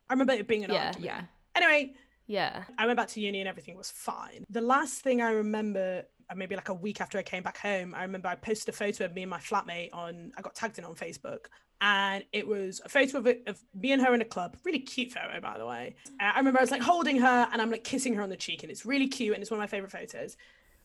I 0.09 0.12
remember 0.12 0.32
it 0.32 0.46
being 0.46 0.64
an 0.64 0.72
yeah, 0.72 0.86
argument. 0.88 1.04
Yeah. 1.04 1.22
Anyway, 1.54 1.94
yeah. 2.26 2.64
I 2.78 2.86
went 2.86 2.96
back 2.96 3.09
to 3.09 3.20
uni 3.20 3.40
and 3.40 3.48
everything 3.48 3.76
was 3.76 3.90
fine. 3.90 4.44
The 4.50 4.61
last 4.61 5.02
thing 5.02 5.22
I 5.22 5.30
remember, 5.30 6.04
uh, 6.28 6.34
maybe 6.34 6.54
like 6.57 6.68
a 6.68 6.74
week 6.74 7.00
after 7.00 7.18
I 7.18 7.22
came 7.22 7.42
back 7.42 7.59
home, 7.59 7.94
I 7.94 8.02
remember 8.02 8.28
I 8.28 8.34
posted 8.34 8.74
a 8.74 8.76
photo 8.76 9.04
of 9.04 9.14
me 9.14 9.22
and 9.22 9.30
my 9.30 9.38
flatmate 9.38 9.90
on, 9.92 10.32
I 10.36 10.42
got 10.42 10.54
tagged 10.54 10.78
in 10.78 10.84
on 10.84 10.94
Facebook. 10.94 11.46
And 11.80 12.24
it 12.32 12.46
was 12.46 12.80
a 12.84 12.88
photo 12.88 13.18
of, 13.18 13.26
it, 13.26 13.42
of 13.46 13.62
me 13.74 13.92
and 13.92 14.00
her 14.02 14.14
in 14.14 14.22
a 14.22 14.24
club. 14.26 14.57
Really 14.64 14.78
cute 14.78 15.12
photo, 15.12 15.40
by 15.40 15.59
the 15.59 15.66
way. 15.66 15.96
Uh, 16.20 16.32
I 16.34 16.38
remember 16.38 16.59
I 16.59 16.62
was 16.62 16.70
like 16.70 16.82
holding 16.82 17.18
her 17.18 17.48
and 17.52 17.61
I'm 17.61 17.70
like 17.70 17.84
kissing 17.84 18.14
her 18.14 18.22
on 18.22 18.30
the 18.30 18.36
cheek. 18.36 18.62
And 18.62 18.72
it's 18.72 18.86
really 18.86 19.09
cute. 19.09 19.34
And 19.34 19.42
it's 19.42 19.50
one 19.50 19.59
of 19.59 19.62
my 19.62 19.66
favorite 19.66 19.92
photos. 19.92 20.36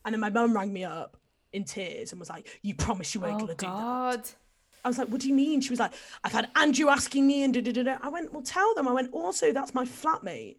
And 0.04 0.12
then 0.12 0.20
my 0.20 0.30
mum 0.30 0.54
rang 0.54 0.72
me 0.72 0.84
up 0.84 1.16
in 1.52 1.64
tears 1.64 2.12
and 2.12 2.20
was 2.20 2.28
like, 2.28 2.60
You 2.62 2.74
promise 2.74 3.14
you 3.14 3.20
weren't 3.20 3.36
oh, 3.36 3.46
going 3.46 3.56
to 3.56 3.64
do 3.64 3.66
that. 3.66 4.34
I 4.84 4.88
was 4.88 4.98
like, 4.98 5.08
what 5.08 5.20
do 5.20 5.28
you 5.28 5.34
mean? 5.34 5.60
She 5.60 5.70
was 5.70 5.78
like, 5.78 5.92
I've 6.24 6.32
had 6.32 6.50
Andrew 6.56 6.88
asking 6.88 7.26
me 7.26 7.42
and 7.44 7.54
da 7.54 7.60
da 7.60 7.82
da. 7.82 7.96
I 8.02 8.08
went, 8.08 8.32
well, 8.32 8.42
tell 8.42 8.74
them. 8.74 8.88
I 8.88 8.92
went, 8.92 9.12
also, 9.12 9.52
that's 9.52 9.74
my 9.74 9.84
flatmate. 9.84 10.56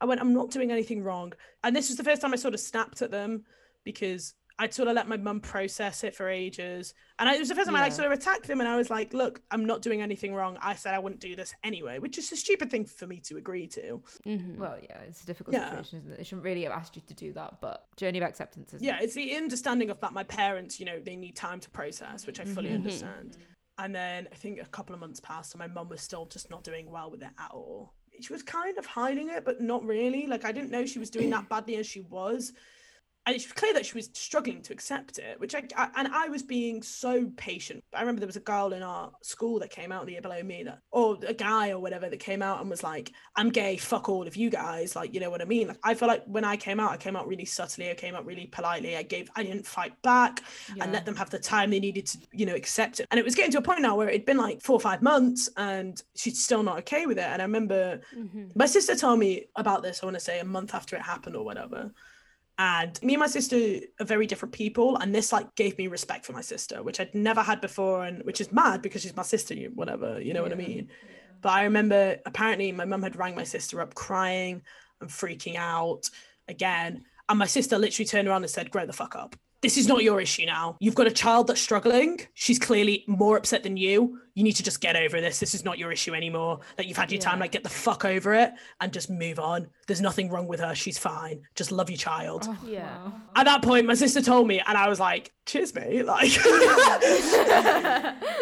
I 0.00 0.04
went, 0.04 0.20
I'm 0.20 0.34
not 0.34 0.50
doing 0.50 0.70
anything 0.72 1.02
wrong. 1.02 1.32
And 1.64 1.74
this 1.74 1.88
was 1.88 1.96
the 1.96 2.04
first 2.04 2.20
time 2.20 2.32
I 2.32 2.36
sort 2.36 2.54
of 2.54 2.60
snapped 2.60 3.02
at 3.02 3.10
them 3.10 3.44
because 3.84 4.34
I'd 4.58 4.74
sort 4.74 4.88
of 4.88 4.94
let 4.94 5.08
my 5.08 5.16
mum 5.16 5.40
process 5.40 6.04
it 6.04 6.14
for 6.14 6.28
ages. 6.28 6.92
And 7.18 7.28
I, 7.28 7.34
it 7.36 7.38
was 7.38 7.48
the 7.48 7.54
first 7.54 7.66
time 7.68 7.76
I 7.76 7.80
like 7.80 7.92
sort 7.92 8.06
of 8.06 8.12
attacked 8.12 8.46
them 8.46 8.60
and 8.60 8.68
I 8.68 8.76
was 8.76 8.90
like, 8.90 9.14
look, 9.14 9.40
I'm 9.50 9.64
not 9.64 9.80
doing 9.80 10.02
anything 10.02 10.34
wrong. 10.34 10.58
I 10.60 10.74
said 10.74 10.92
I 10.94 10.98
wouldn't 10.98 11.20
do 11.20 11.34
this 11.34 11.54
anyway, 11.64 11.98
which 11.98 12.18
is 12.18 12.30
a 12.32 12.36
stupid 12.36 12.70
thing 12.70 12.84
for 12.84 13.06
me 13.06 13.20
to 13.20 13.38
agree 13.38 13.66
to. 13.68 14.02
Mhm. 14.26 14.58
Well, 14.58 14.76
yeah, 14.82 14.98
it's 15.08 15.22
a 15.22 15.26
difficult 15.26 15.54
Yeah. 15.54 15.70
situation, 15.70 16.00
isn't 16.00 16.12
it? 16.12 16.18
They 16.18 16.24
shouldn't 16.24 16.44
really 16.44 16.64
have 16.64 16.72
asked 16.72 16.96
you 16.96 17.02
to 17.06 17.14
do 17.14 17.32
that, 17.32 17.60
but 17.62 17.86
journey 17.96 18.18
of 18.18 18.24
acceptance 18.24 18.74
is 18.74 18.82
Yeah, 18.82 18.98
it's 19.00 19.14
the 19.14 19.34
understanding 19.36 19.88
of 19.88 19.98
that 20.00 20.12
my 20.12 20.24
parents, 20.24 20.78
you 20.78 20.84
know, 20.84 21.00
they 21.00 21.16
need 21.16 21.34
time 21.34 21.58
to 21.60 21.70
process, 21.70 22.26
which 22.26 22.38
I 22.38 22.44
fully 22.44 22.70
Mhm. 22.70 22.74
understand. 22.74 23.38
And 23.82 23.92
then 23.92 24.28
I 24.30 24.36
think 24.36 24.60
a 24.60 24.66
couple 24.66 24.94
of 24.94 25.00
months 25.00 25.18
passed 25.18 25.54
and 25.54 25.58
my 25.58 25.66
mum 25.66 25.88
was 25.88 26.00
still 26.00 26.24
just 26.26 26.48
not 26.50 26.62
doing 26.62 26.88
well 26.88 27.10
with 27.10 27.20
it 27.20 27.30
at 27.36 27.50
all. 27.50 27.92
She 28.20 28.32
was 28.32 28.40
kind 28.40 28.78
of 28.78 28.86
hiding 28.86 29.28
it, 29.28 29.44
but 29.44 29.60
not 29.60 29.84
really. 29.84 30.28
Like 30.28 30.44
I 30.44 30.52
didn't 30.52 30.70
know 30.70 30.86
she 30.86 31.00
was 31.00 31.10
doing 31.10 31.30
that 31.30 31.48
badly 31.50 31.74
as 31.74 31.86
she 31.86 32.02
was. 32.02 32.52
And 33.24 33.36
it's 33.36 33.50
clear 33.52 33.72
that 33.74 33.86
she 33.86 33.94
was 33.94 34.10
struggling 34.14 34.62
to 34.62 34.72
accept 34.72 35.18
it, 35.18 35.38
which 35.38 35.54
I, 35.54 35.62
I 35.76 35.88
and 35.96 36.08
I 36.08 36.28
was 36.28 36.42
being 36.42 36.82
so 36.82 37.30
patient. 37.36 37.84
I 37.94 38.00
remember 38.00 38.18
there 38.18 38.26
was 38.26 38.36
a 38.36 38.40
girl 38.40 38.72
in 38.72 38.82
our 38.82 39.12
school 39.22 39.60
that 39.60 39.70
came 39.70 39.92
out 39.92 40.06
the 40.06 40.12
year 40.12 40.20
below 40.20 40.42
me 40.42 40.64
that, 40.64 40.80
or 40.90 41.16
a 41.26 41.32
guy 41.32 41.70
or 41.70 41.78
whatever 41.78 42.08
that 42.10 42.16
came 42.18 42.42
out 42.42 42.60
and 42.60 42.68
was 42.68 42.82
like, 42.82 43.12
"I'm 43.36 43.50
gay, 43.50 43.76
fuck 43.76 44.08
all 44.08 44.26
of 44.26 44.34
you 44.34 44.50
guys." 44.50 44.96
Like, 44.96 45.14
you 45.14 45.20
know 45.20 45.30
what 45.30 45.40
I 45.40 45.44
mean? 45.44 45.68
Like, 45.68 45.78
I 45.84 45.94
feel 45.94 46.08
like 46.08 46.24
when 46.26 46.44
I 46.44 46.56
came 46.56 46.80
out, 46.80 46.90
I 46.90 46.96
came 46.96 47.14
out 47.14 47.28
really 47.28 47.44
subtly. 47.44 47.90
I 47.90 47.94
came 47.94 48.16
out 48.16 48.26
really 48.26 48.46
politely. 48.46 48.96
I 48.96 49.04
gave, 49.04 49.30
I 49.36 49.44
didn't 49.44 49.66
fight 49.66 50.00
back 50.02 50.42
yeah. 50.74 50.82
and 50.82 50.92
let 50.92 51.06
them 51.06 51.14
have 51.14 51.30
the 51.30 51.38
time 51.38 51.70
they 51.70 51.78
needed 51.80 52.06
to, 52.06 52.18
you 52.32 52.44
know, 52.44 52.56
accept 52.56 52.98
it. 52.98 53.06
And 53.12 53.20
it 53.20 53.24
was 53.24 53.36
getting 53.36 53.52
to 53.52 53.58
a 53.58 53.62
point 53.62 53.82
now 53.82 53.96
where 53.96 54.08
it'd 54.08 54.24
been 54.26 54.36
like 54.36 54.60
four 54.60 54.74
or 54.74 54.80
five 54.80 55.00
months 55.00 55.48
and 55.56 56.02
she's 56.16 56.42
still 56.42 56.64
not 56.64 56.78
okay 56.80 57.06
with 57.06 57.18
it. 57.18 57.24
And 57.24 57.40
I 57.40 57.44
remember 57.44 58.00
Mhm. 58.16 58.50
my 58.56 58.66
sister 58.66 58.96
told 58.96 59.20
me 59.20 59.46
about 59.54 59.82
this, 59.82 60.02
I 60.02 60.06
want 60.06 60.16
to 60.16 60.20
say 60.20 60.40
a 60.40 60.44
month 60.44 60.74
after 60.74 60.96
it 60.96 61.02
happened 61.02 61.36
or 61.36 61.44
whatever. 61.44 61.92
And 62.58 63.02
me 63.02 63.14
and 63.14 63.20
my 63.20 63.26
sister 63.26 63.80
are 64.00 64.06
very 64.06 64.26
different 64.26 64.52
people. 64.52 64.96
And 64.96 65.14
this 65.14 65.32
like 65.32 65.54
gave 65.54 65.76
me 65.78 65.86
respect 65.86 66.24
for 66.26 66.32
my 66.32 66.42
sister, 66.42 66.82
which 66.82 67.00
I'd 67.00 67.14
never 67.14 67.42
had 67.42 67.60
before. 67.60 68.04
And 68.04 68.22
which 68.24 68.40
is 68.40 68.52
mad 68.52 68.82
because 68.82 69.02
she's 69.02 69.16
my 69.16 69.22
sister, 69.22 69.54
you 69.54 69.70
whatever, 69.74 70.20
you 70.20 70.34
know 70.34 70.42
what 70.42 70.52
I 70.52 70.56
Yeah. 70.56 70.68
mean? 70.68 70.88
But 71.40 71.52
I 71.52 71.64
remember 71.64 72.18
apparently 72.24 72.70
my 72.70 72.84
mum 72.84 73.02
had 73.02 73.16
rang 73.16 73.34
my 73.34 73.44
sister 73.44 73.80
up 73.80 73.94
crying 73.94 74.62
and 75.00 75.10
freaking 75.10 75.56
out 75.56 76.08
again. 76.46 77.04
And 77.28 77.38
my 77.38 77.46
sister 77.46 77.78
literally 77.78 78.06
turned 78.06 78.28
around 78.28 78.42
and 78.42 78.50
said, 78.50 78.70
Grow 78.70 78.86
the 78.86 78.92
fuck 78.92 79.16
up. 79.16 79.34
This 79.62 79.76
is 79.76 79.86
not 79.86 80.02
your 80.02 80.20
issue 80.20 80.44
now. 80.44 80.76
You've 80.80 80.96
got 80.96 81.06
a 81.06 81.12
child 81.12 81.46
that's 81.46 81.60
struggling. 81.60 82.20
She's 82.34 82.58
clearly 82.58 83.04
more 83.06 83.36
upset 83.36 83.62
than 83.62 83.76
you. 83.76 84.18
You 84.34 84.42
need 84.44 84.52
to 84.56 84.62
just 84.62 84.80
get 84.80 84.96
over 84.96 85.20
this. 85.20 85.38
This 85.40 85.54
is 85.54 85.62
not 85.64 85.78
your 85.78 85.92
issue 85.92 86.14
anymore. 86.14 86.60
Like 86.78 86.88
you've 86.88 86.96
had 86.96 87.12
your 87.12 87.20
time, 87.20 87.38
like 87.38 87.52
get 87.52 87.62
the 87.62 87.68
fuck 87.68 88.04
over 88.06 88.32
it 88.32 88.52
and 88.80 88.90
just 88.92 89.10
move 89.10 89.38
on. 89.38 89.68
There's 89.86 90.00
nothing 90.00 90.30
wrong 90.30 90.48
with 90.48 90.60
her. 90.60 90.74
She's 90.74 90.96
fine. 90.98 91.42
Just 91.54 91.70
love 91.70 91.90
your 91.90 91.98
child. 91.98 92.46
Oh, 92.48 92.56
Yeah. 92.66 92.82
wow. 93.04 93.12
At 93.36 93.44
that 93.44 93.62
point, 93.62 93.86
my 93.86 93.94
sister 93.94 94.22
told 94.22 94.46
me, 94.48 94.60
and 94.66 94.78
I 94.78 94.88
was 94.88 94.98
like, 94.98 95.32
cheers, 95.44 95.74
mate. 95.74 96.06
Like, 96.06 96.30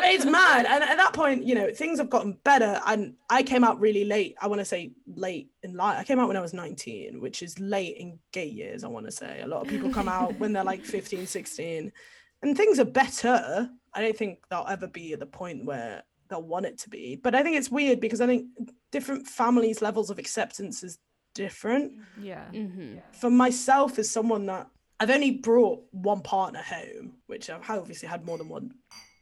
it's 0.03 0.24
mad. 0.24 0.66
And 0.66 0.82
at 0.84 0.97
that 0.97 1.12
point, 1.12 1.45
you 1.45 1.55
know, 1.55 1.72
things 1.72 1.99
have 1.99 2.11
gotten 2.11 2.38
better. 2.45 2.80
And 2.86 3.14
I 3.28 3.43
came 3.43 3.64
out 3.64 3.80
really 3.80 4.05
late. 4.05 4.36
I 4.41 4.47
want 4.47 4.61
to 4.61 4.64
say 4.64 4.93
late 5.07 5.51
in 5.62 5.74
life. 5.74 5.99
I 5.99 6.05
came 6.05 6.18
out 6.18 6.28
when 6.28 6.36
I 6.36 6.41
was 6.41 6.53
19, 6.55 7.20
which 7.20 7.43
is 7.43 7.59
late 7.59 7.97
in 7.97 8.18
gay 8.32 8.47
years, 8.47 8.84
I 8.84 8.88
want 8.88 9.07
to 9.07 9.12
say. 9.12 9.41
A 9.43 9.47
lot 9.47 9.62
of 9.62 9.68
people 9.68 9.91
come 9.93 10.09
out 10.09 10.38
when 10.38 10.53
they're 10.53 10.64
like 10.64 10.84
15, 10.84 11.26
16, 11.26 11.93
and 12.43 12.57
things 12.57 12.78
are 12.80 12.84
better. 12.84 13.68
I 13.95 14.03
don't 14.03 14.16
think 14.16 14.38
they'll 14.51 14.66
ever 14.68 14.86
be 14.86 15.12
at 15.12 15.20
the 15.20 15.26
point 15.26 15.64
where 15.64 16.03
they'll 16.28 16.43
want 16.43 16.66
it 16.66 16.78
to 16.78 16.88
be. 16.88 17.16
But 17.16 17.34
I 17.34 17.43
think 17.43 17.57
it's 17.57 17.70
weird 17.70 18.01
because 18.01 18.20
I 18.20 18.26
think 18.26 18.47
different 18.93 19.26
families' 19.26 19.82
levels 19.82 20.11
of 20.11 20.18
acceptance 20.18 20.82
is 20.82 20.99
different 21.34 21.93
Yeah. 22.20 22.45
Mhm. 22.53 23.03
for 23.12 23.30
myself 23.30 23.99
as 23.99 24.11
someone 24.11 24.47
that 24.47 24.68
I've 25.01 25.11
only 25.11 25.30
brought 25.30 25.82
one 25.93 26.20
partner 26.20 26.61
home, 26.62 27.14
which 27.26 27.49
I've 27.49 27.68
obviously 27.70 28.09
had 28.09 28.24
more 28.26 28.36
than 28.38 28.49
one 28.49 28.72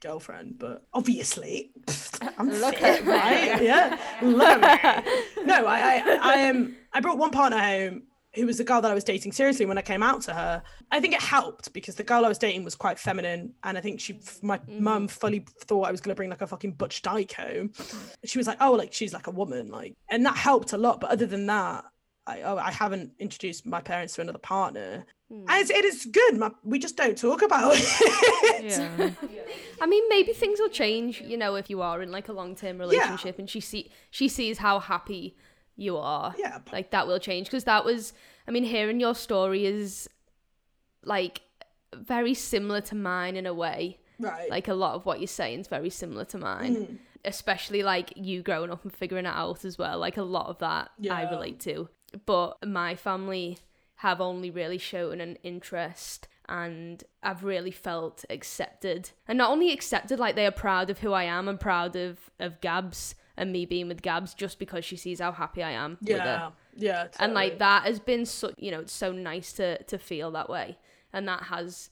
girlfriend, 0.01 0.59
but 0.59 0.85
obviously 0.93 1.71
I'm 2.39 2.51
Look 2.51 2.77
fit, 2.77 3.05
right? 3.05 3.63
Yeah, 3.63 3.99
look 4.23 4.63
at. 4.63 5.05
No, 5.45 5.67
I, 5.67 5.79
I, 5.81 6.19
I 6.23 6.49
um, 6.51 6.77
I 6.93 7.01
brought 7.01 7.19
one 7.19 7.31
partner 7.31 7.59
home 7.59 8.03
who 8.39 8.47
was 8.47 8.59
the 8.59 8.65
girl 8.65 8.81
that 8.81 8.91
I 8.91 8.95
was 8.95 9.05
dating 9.05 9.33
seriously 9.33 9.67
when 9.67 9.79
I 9.79 9.83
came 9.83 10.03
out 10.03 10.23
to 10.23 10.35
her. 10.35 10.63
I 10.91 11.01
think 11.01 11.15
it 11.15 11.23
helped 11.23 11.73
because 11.73 11.97
the 11.97 12.05
girl 12.05 12.25
I 12.25 12.29
was 12.29 12.39
dating 12.39 12.65
was 12.65 12.75
quite 12.75 12.99
feminine, 12.99 13.55
and 13.65 13.77
I 13.77 13.81
think 13.81 14.01
she, 14.01 14.21
my 14.43 14.61
mum, 14.69 15.09
fully 15.09 15.45
thought 15.61 15.83
I 15.83 15.91
was 15.91 16.01
gonna 16.01 16.15
bring 16.15 16.31
like 16.31 16.43
a 16.43 16.47
fucking 16.47 16.73
butch 16.73 17.03
dyke 17.03 17.33
home. 17.33 17.73
She 18.25 18.39
was 18.39 18.47
like, 18.47 18.59
oh, 18.61 18.73
like 18.73 18.93
she's 18.93 19.13
like 19.13 19.27
a 19.27 19.33
woman, 19.33 19.69
like, 19.69 19.97
and 20.09 20.25
that 20.27 20.37
helped 20.37 20.73
a 20.73 20.79
lot. 20.79 21.01
But 21.01 21.11
other 21.11 21.27
than 21.27 21.47
that, 21.47 21.85
I, 22.29 22.43
oh, 22.43 22.59
I 22.59 22.71
haven't 22.71 23.13
introduced 23.19 23.65
my 23.65 23.81
parents 23.81 24.15
to 24.15 24.21
another 24.21 24.39
partner. 24.39 25.07
Mm. 25.33 25.45
And 25.49 25.61
it's, 25.61 25.71
it 25.71 25.85
is 25.85 26.05
good. 26.05 26.37
My, 26.37 26.51
we 26.63 26.79
just 26.79 26.97
don't 26.97 27.17
talk 27.17 27.43
about 27.43 27.73
it. 27.75 28.65
Yeah. 28.65 29.11
I 29.81 29.87
mean, 29.87 30.05
maybe 30.09 30.33
things 30.33 30.59
will 30.61 30.69
change, 30.69 31.23
you 31.23 31.37
know, 31.37 31.55
if 31.55 31.71
you 31.71 31.81
are 31.81 32.03
in 32.03 32.11
like 32.11 32.29
a 32.29 32.33
long 32.33 32.55
term 32.55 32.79
relationship 32.79 33.39
and 33.39 33.49
she 33.49 33.61
see 33.61 33.91
she 34.11 34.29
sees 34.29 34.59
how 34.59 34.79
happy 34.79 35.37
you 35.79 35.97
are. 35.97 36.35
Yeah. 36.37 36.59
Like 36.73 36.91
that 36.91 37.07
will 37.07 37.19
change 37.19 37.47
because 37.47 37.65
that 37.65 37.85
was 37.85 38.13
I 38.47 38.51
mean, 38.51 38.65
hearing 38.65 38.99
your 38.99 39.15
story 39.15 39.67
is 39.67 40.09
like 41.05 41.43
very 41.95 42.35
similar 42.35 42.81
to 42.83 42.95
mine 42.95 43.37
in 43.37 43.47
a 43.47 43.55
way. 43.55 43.99
Right. 44.19 44.51
Like 44.51 44.69
a 44.69 44.75
lot 44.75 44.95
of 44.95 45.07
what 45.07 45.21
you're 45.21 45.29
saying 45.29 45.61
is 45.61 45.69
very 45.69 45.91
similar 45.91 46.25
to 46.27 46.39
mine. 46.39 46.77
Mm. 46.77 46.99
Especially 47.25 47.83
like 47.83 48.13
you 48.17 48.43
growing 48.43 48.71
up 48.71 48.85
and 48.85 48.93
figuring 48.93 49.27
it 49.27 49.35
out 49.35 49.65
as 49.65 49.77
well. 49.77 49.99
Like 49.99 50.17
a 50.17 50.23
lot 50.23 50.47
of 50.47 50.59
that 50.59 50.91
yeah. 50.99 51.15
I 51.15 51.31
relate 51.31 51.61
to. 51.61 51.89
But 52.27 52.57
my 52.67 52.95
family 52.95 53.59
have 53.97 54.21
only 54.21 54.51
really 54.51 54.79
shown 54.79 55.21
an 55.21 55.37
interest 55.43 56.27
and 56.49 57.05
I've 57.23 57.45
really 57.45 57.71
felt 57.71 58.25
accepted. 58.31 59.11
And 59.27 59.37
not 59.37 59.51
only 59.51 59.73
accepted, 59.73 60.19
like 60.19 60.35
they 60.35 60.47
are 60.47 60.51
proud 60.51 60.89
of 60.89 61.01
who 61.01 61.13
I 61.13 61.25
am 61.25 61.49
and 61.49 61.61
proud 61.61 61.97
of, 61.97 62.31
of 62.41 62.61
Gabs 62.63 63.15
and 63.39 63.53
me 63.53 63.65
being 63.65 63.89
with 63.89 64.03
Gabs 64.03 64.35
just 64.35 64.59
because 64.59 64.85
she 64.85 64.97
sees 64.97 65.21
how 65.21 65.33
happy 65.33 65.63
I 65.63 65.71
am 65.71 65.97
yeah. 66.03 66.51
Yeah. 66.77 67.09
and 67.19 67.33
like 67.35 67.59
that 67.59 67.85
has 67.85 67.99
been 68.01 68.27
so 68.27 68.53
you 68.59 68.71
know 68.71 68.81
it's 68.81 68.93
so 68.93 69.13
nice 69.13 69.53
to 69.55 69.83
to 69.85 69.99
feel 69.99 70.31
that 70.33 70.51
way 70.51 70.79
and 71.13 71.27
that 71.29 71.45
has 71.45 71.91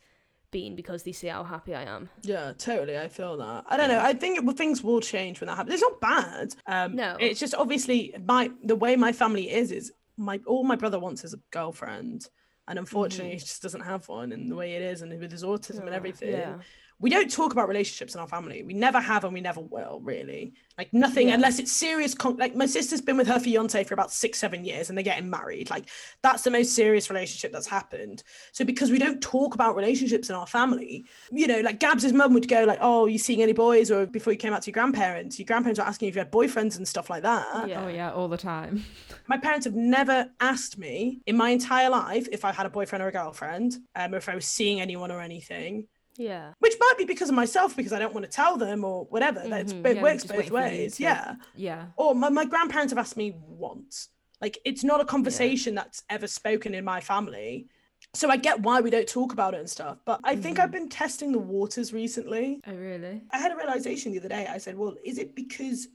been 0.51 0.77
because 0.77 1.03
they 1.03 1.13
see 1.13 1.27
how 1.27 1.43
happy 1.43 1.75
i 1.75 1.83
am 1.83 2.09
Yeah, 2.23 2.53
totally. 2.57 2.97
I 2.97 3.09
feel 3.09 3.37
that. 3.39 3.65
I 3.67 3.77
don't 3.77 3.89
know. 3.89 3.99
I 4.01 4.15
think 4.15 4.39
it, 4.39 4.57
things 4.57 4.83
will 4.83 5.01
change 5.01 5.41
when 5.41 5.49
that 5.49 5.57
happens. 5.57 5.75
It's 5.75 5.83
not 5.83 6.01
bad. 6.01 6.55
Um, 6.67 6.95
No. 6.95 7.17
It's 7.19 7.41
just 7.41 7.55
obviously 7.55 8.15
my 8.25 8.51
the 8.63 8.77
way 8.77 8.97
my 8.97 9.13
family 9.13 9.51
is 9.51 9.71
is 9.73 9.93
my 10.17 10.41
all 10.47 10.65
my 10.65 10.77
brother 10.77 10.99
wants 10.99 11.25
is 11.25 11.35
a 11.35 11.41
girlfriend, 11.51 12.29
and 12.69 12.79
unfortunately 12.79 13.35
he 13.35 13.39
just 13.39 13.61
doesn't 13.61 13.83
have 13.83 14.09
one. 14.09 14.33
And 14.33 14.51
the 14.51 14.55
way 14.57 14.75
it 14.75 14.83
is, 14.83 15.03
and 15.03 15.19
with 15.21 15.33
his 15.33 15.43
autism 15.43 15.81
and 15.81 15.95
everything, 15.95 16.31
yeah 16.31 16.59
we 16.99 17.11
don't 17.11 17.31
talk 17.31 17.53
about 17.53 17.69
relationships 17.69 18.15
in 18.15 18.21
our 18.21 18.27
family. 18.29 18.63
We 18.63 18.73
never 18.73 18.99
have, 19.01 19.25
and 19.25 19.35
we 19.35 19.41
never 19.43 19.61
will. 19.61 20.01
Really, 20.03 20.55
like 20.79 20.93
nothing 20.95 21.29
Yeah. 21.29 21.35
unless 21.35 21.59
it's 21.59 21.71
serious. 21.73 22.15
Con- 22.15 22.37
like 22.39 22.57
my 22.57 22.65
sister's 22.67 23.03
been 23.03 23.17
with 23.19 23.27
her 23.27 23.39
fiance 23.39 23.85
for 23.85 23.93
about 23.95 24.11
six, 24.11 24.39
seven 24.39 24.65
years, 24.65 24.89
and 24.89 24.97
they're 24.97 25.03
getting 25.05 25.29
married. 25.29 25.69
Like 25.69 25.91
that's 26.23 26.43
the 26.43 26.51
most 26.51 26.75
serious 26.75 27.11
relationship 27.11 27.53
that's 27.53 27.67
happened. 27.67 28.23
So 28.53 28.65
because 28.65 28.91
we 28.91 28.99
don't 28.99 29.21
talk 29.21 29.55
about 29.55 29.77
relationships 29.77 30.31
in 30.31 30.37
our 30.37 30.47
family, 30.47 31.05
you 31.31 31.47
know, 31.47 31.61
like 31.61 31.81
Gabs's 31.81 32.13
mum 32.15 32.33
would 32.35 32.49
go 32.49 32.65
like, 32.65 32.79
"Oh, 32.81 33.07
you 33.07 33.19
seeing 33.19 33.43
any 33.43 33.53
boys?" 33.53 33.91
Or 33.91 34.07
before 34.07 34.33
you 34.33 34.39
came 34.39 34.55
out 34.55 34.63
to 34.63 34.69
your 34.71 34.75
grandparents, 34.75 35.39
your 35.39 35.47
grandparents 35.47 35.79
were 35.79 35.87
asking 35.87 36.07
you 36.07 36.11
if 36.11 36.15
you 36.17 36.21
had 36.21 36.33
boyfriends 36.33 36.77
and 36.79 36.89
stuff 36.89 37.11
like 37.11 37.23
that. 37.25 37.69
yeah 37.69 37.85
Oh 37.85 37.89
yeah, 37.89 38.11
all 38.13 38.29
the 38.29 38.39
time. 38.39 38.85
My 39.29 39.37
parents 39.37 39.67
have 39.67 39.75
never 39.75 40.31
asked 40.41 40.79
me 40.79 41.21
in 41.27 41.37
my 41.37 41.51
entire 41.51 41.91
life 41.91 42.27
if 42.33 42.45
I 42.45 42.53
had 42.53 42.65
a 42.65 42.71
boyfriend 42.71 43.03
or 43.03 43.09
a 43.09 43.13
girlfriend, 43.13 43.77
um, 43.97 44.15
or 44.15 44.17
if 44.19 44.29
I 44.29 44.35
was 44.35 44.47
seeing 44.47 44.81
anyone 44.81 45.11
or 45.11 45.21
anything. 45.21 45.89
Yeah 46.19 46.53
Which 46.59 46.75
might 46.81 46.95
be 46.99 47.05
because 47.05 47.29
of 47.29 47.35
myself, 47.35 47.77
because 47.77 47.93
I 47.93 47.99
don't 47.99 48.15
want 48.15 48.25
to 48.27 48.31
tell 48.33 48.57
them 48.57 48.85
or 48.85 49.05
whatever. 49.07 49.43
That's 49.47 49.73
Mhm, 49.73 49.87
it 49.87 49.97
yeah, 49.97 50.03
works 50.03 50.25
both 50.25 50.37
wait 50.39 50.49
for 50.49 50.59
you 50.61 50.65
ways. 50.65 50.97
to- 50.97 51.03
Yeah. 51.03 51.35
Yeah. 51.55 51.87
Or 51.97 52.15
my, 52.15 52.29
my 52.29 52.45
grandparents 52.45 52.93
have 52.93 52.99
asked 52.99 53.17
me 53.17 53.35
once. 53.37 54.09
Like 54.41 54.59
it's 54.65 54.85
not 54.85 55.01
a 55.01 55.05
conversation 55.05 55.75
that's 55.75 56.03
ever 56.11 56.27
spoken 56.27 56.75
in 56.75 56.85
my 56.85 57.01
family. 57.01 57.69
So 58.15 58.29
I 58.31 58.37
get 58.37 58.61
why 58.61 58.81
we 58.81 58.91
don't 58.91 59.09
talk 59.09 59.33
about 59.33 59.55
it 59.55 59.61
and 59.61 59.71
stuff. 59.71 59.99
But 60.05 60.21
I 60.25 60.37
think 60.37 60.57
Mm-hmm. 60.57 60.63
I've 60.65 60.71
been 60.73 60.89
testing 60.89 61.33
the 61.33 61.39
waters 61.39 61.93
recently. 61.93 62.61
Oh 62.67 62.75
really? 62.75 63.23
I 63.31 63.39
had 63.39 63.53
a 63.53 63.57
realization 63.57 64.13
the 64.13 64.19
other 64.21 64.29
day. 64.29 64.47
I 64.47 64.59
said, 64.59 64.77
well, 64.77 64.95
is 65.05 65.19
it 65.19 65.35
because 65.35 65.89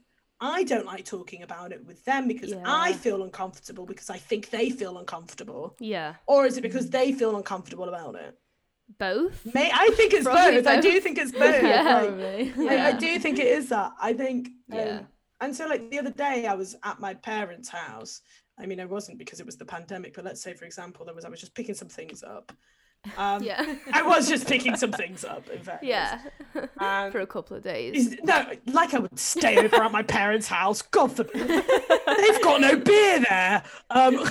I 0.44 0.64
don't 0.64 0.88
like 0.88 1.06
talking 1.06 1.44
about 1.44 1.72
it 1.72 1.86
with 1.86 2.04
them 2.06 2.28
because 2.28 2.52
I 2.66 2.94
feel 2.94 3.22
uncomfortable 3.22 3.86
because 3.86 4.10
I 4.10 4.18
think 4.18 4.50
they 4.50 4.72
feel 4.72 4.98
uncomfortable? 4.98 5.76
yeah 5.80 6.16
Or 6.26 6.48
is 6.48 6.58
it 6.58 6.62
because 6.62 6.88
Mm. 6.88 6.92
they 6.92 7.12
feel 7.12 7.36
uncomfortable 7.36 7.88
about 7.90 8.16
it? 8.16 8.36
Both 8.98 9.46
May 9.54 9.70
I 9.74 9.90
think 9.92 10.14
it's 10.14 10.26
Probably 10.26 10.58
both. 10.58 10.68
I 10.68 10.80
do 10.82 11.00
think 11.00 11.18
it's 11.18 11.32
both. 11.32 11.42
Yeah. 11.64 11.84
Like, 11.84 12.54
Probably. 12.54 12.70
I, 12.70 12.88
I 12.88 12.92
do 12.94 13.20
think 13.20 13.40
it 13.40 13.48
is 13.48 13.70
that. 13.70 13.92
I 14.02 14.14
think. 14.14 14.48
Um, 14.72 14.78
Yeah. 14.78 15.00
And 15.42 15.56
so, 15.56 15.68
like 15.68 15.90
the 15.90 16.00
other 16.00 16.12
day, 16.12 16.46
I 16.46 16.54
was 16.54 16.76
at 16.84 17.00
my 17.00 17.14
parents' 17.16 17.70
house. 17.70 18.22
I 18.60 18.66
mean, 18.68 18.80
I 18.80 18.86
wasn't 18.86 19.18
because 19.18 19.40
it 19.40 19.46
was 19.46 19.58
the 19.58 19.66
pandemic, 19.66 20.14
but 20.14 20.24
let's 20.24 20.42
say, 20.44 20.54
for 20.54 20.66
example, 20.66 21.04
there 21.06 21.16
was 21.16 21.26
I 21.26 21.30
was 21.30 21.40
just 21.40 21.56
picking 21.56 21.74
some 21.74 21.88
things 21.88 22.22
up, 22.22 22.52
Um, 23.18 23.42
Yeah. 23.42 23.76
I 23.94 24.04
was 24.04 24.30
just 24.30 24.48
picking 24.48 24.76
some 24.76 24.92
things 24.92 25.26
up. 25.26 25.50
In 25.50 25.64
fact, 25.64 25.84
Yeah. 25.84 26.20
Um, 26.78 27.12
For 27.12 27.22
a 27.22 27.26
couple 27.28 27.58
of 27.58 27.64
days. 27.64 28.16
No, 28.24 28.46
like 28.68 28.94
I 28.94 29.00
would 29.00 29.18
stay 29.18 29.58
over 29.58 29.78
at 29.78 29.92
my 29.92 30.04
parents' 30.04 30.48
house. 30.48 30.84
God 30.84 31.12
forbid. 31.12 31.48
They've 31.48 32.42
got 32.44 32.62
no 32.62 32.76
beer 32.78 33.20
there. 33.28 33.64
Um, 33.90 34.18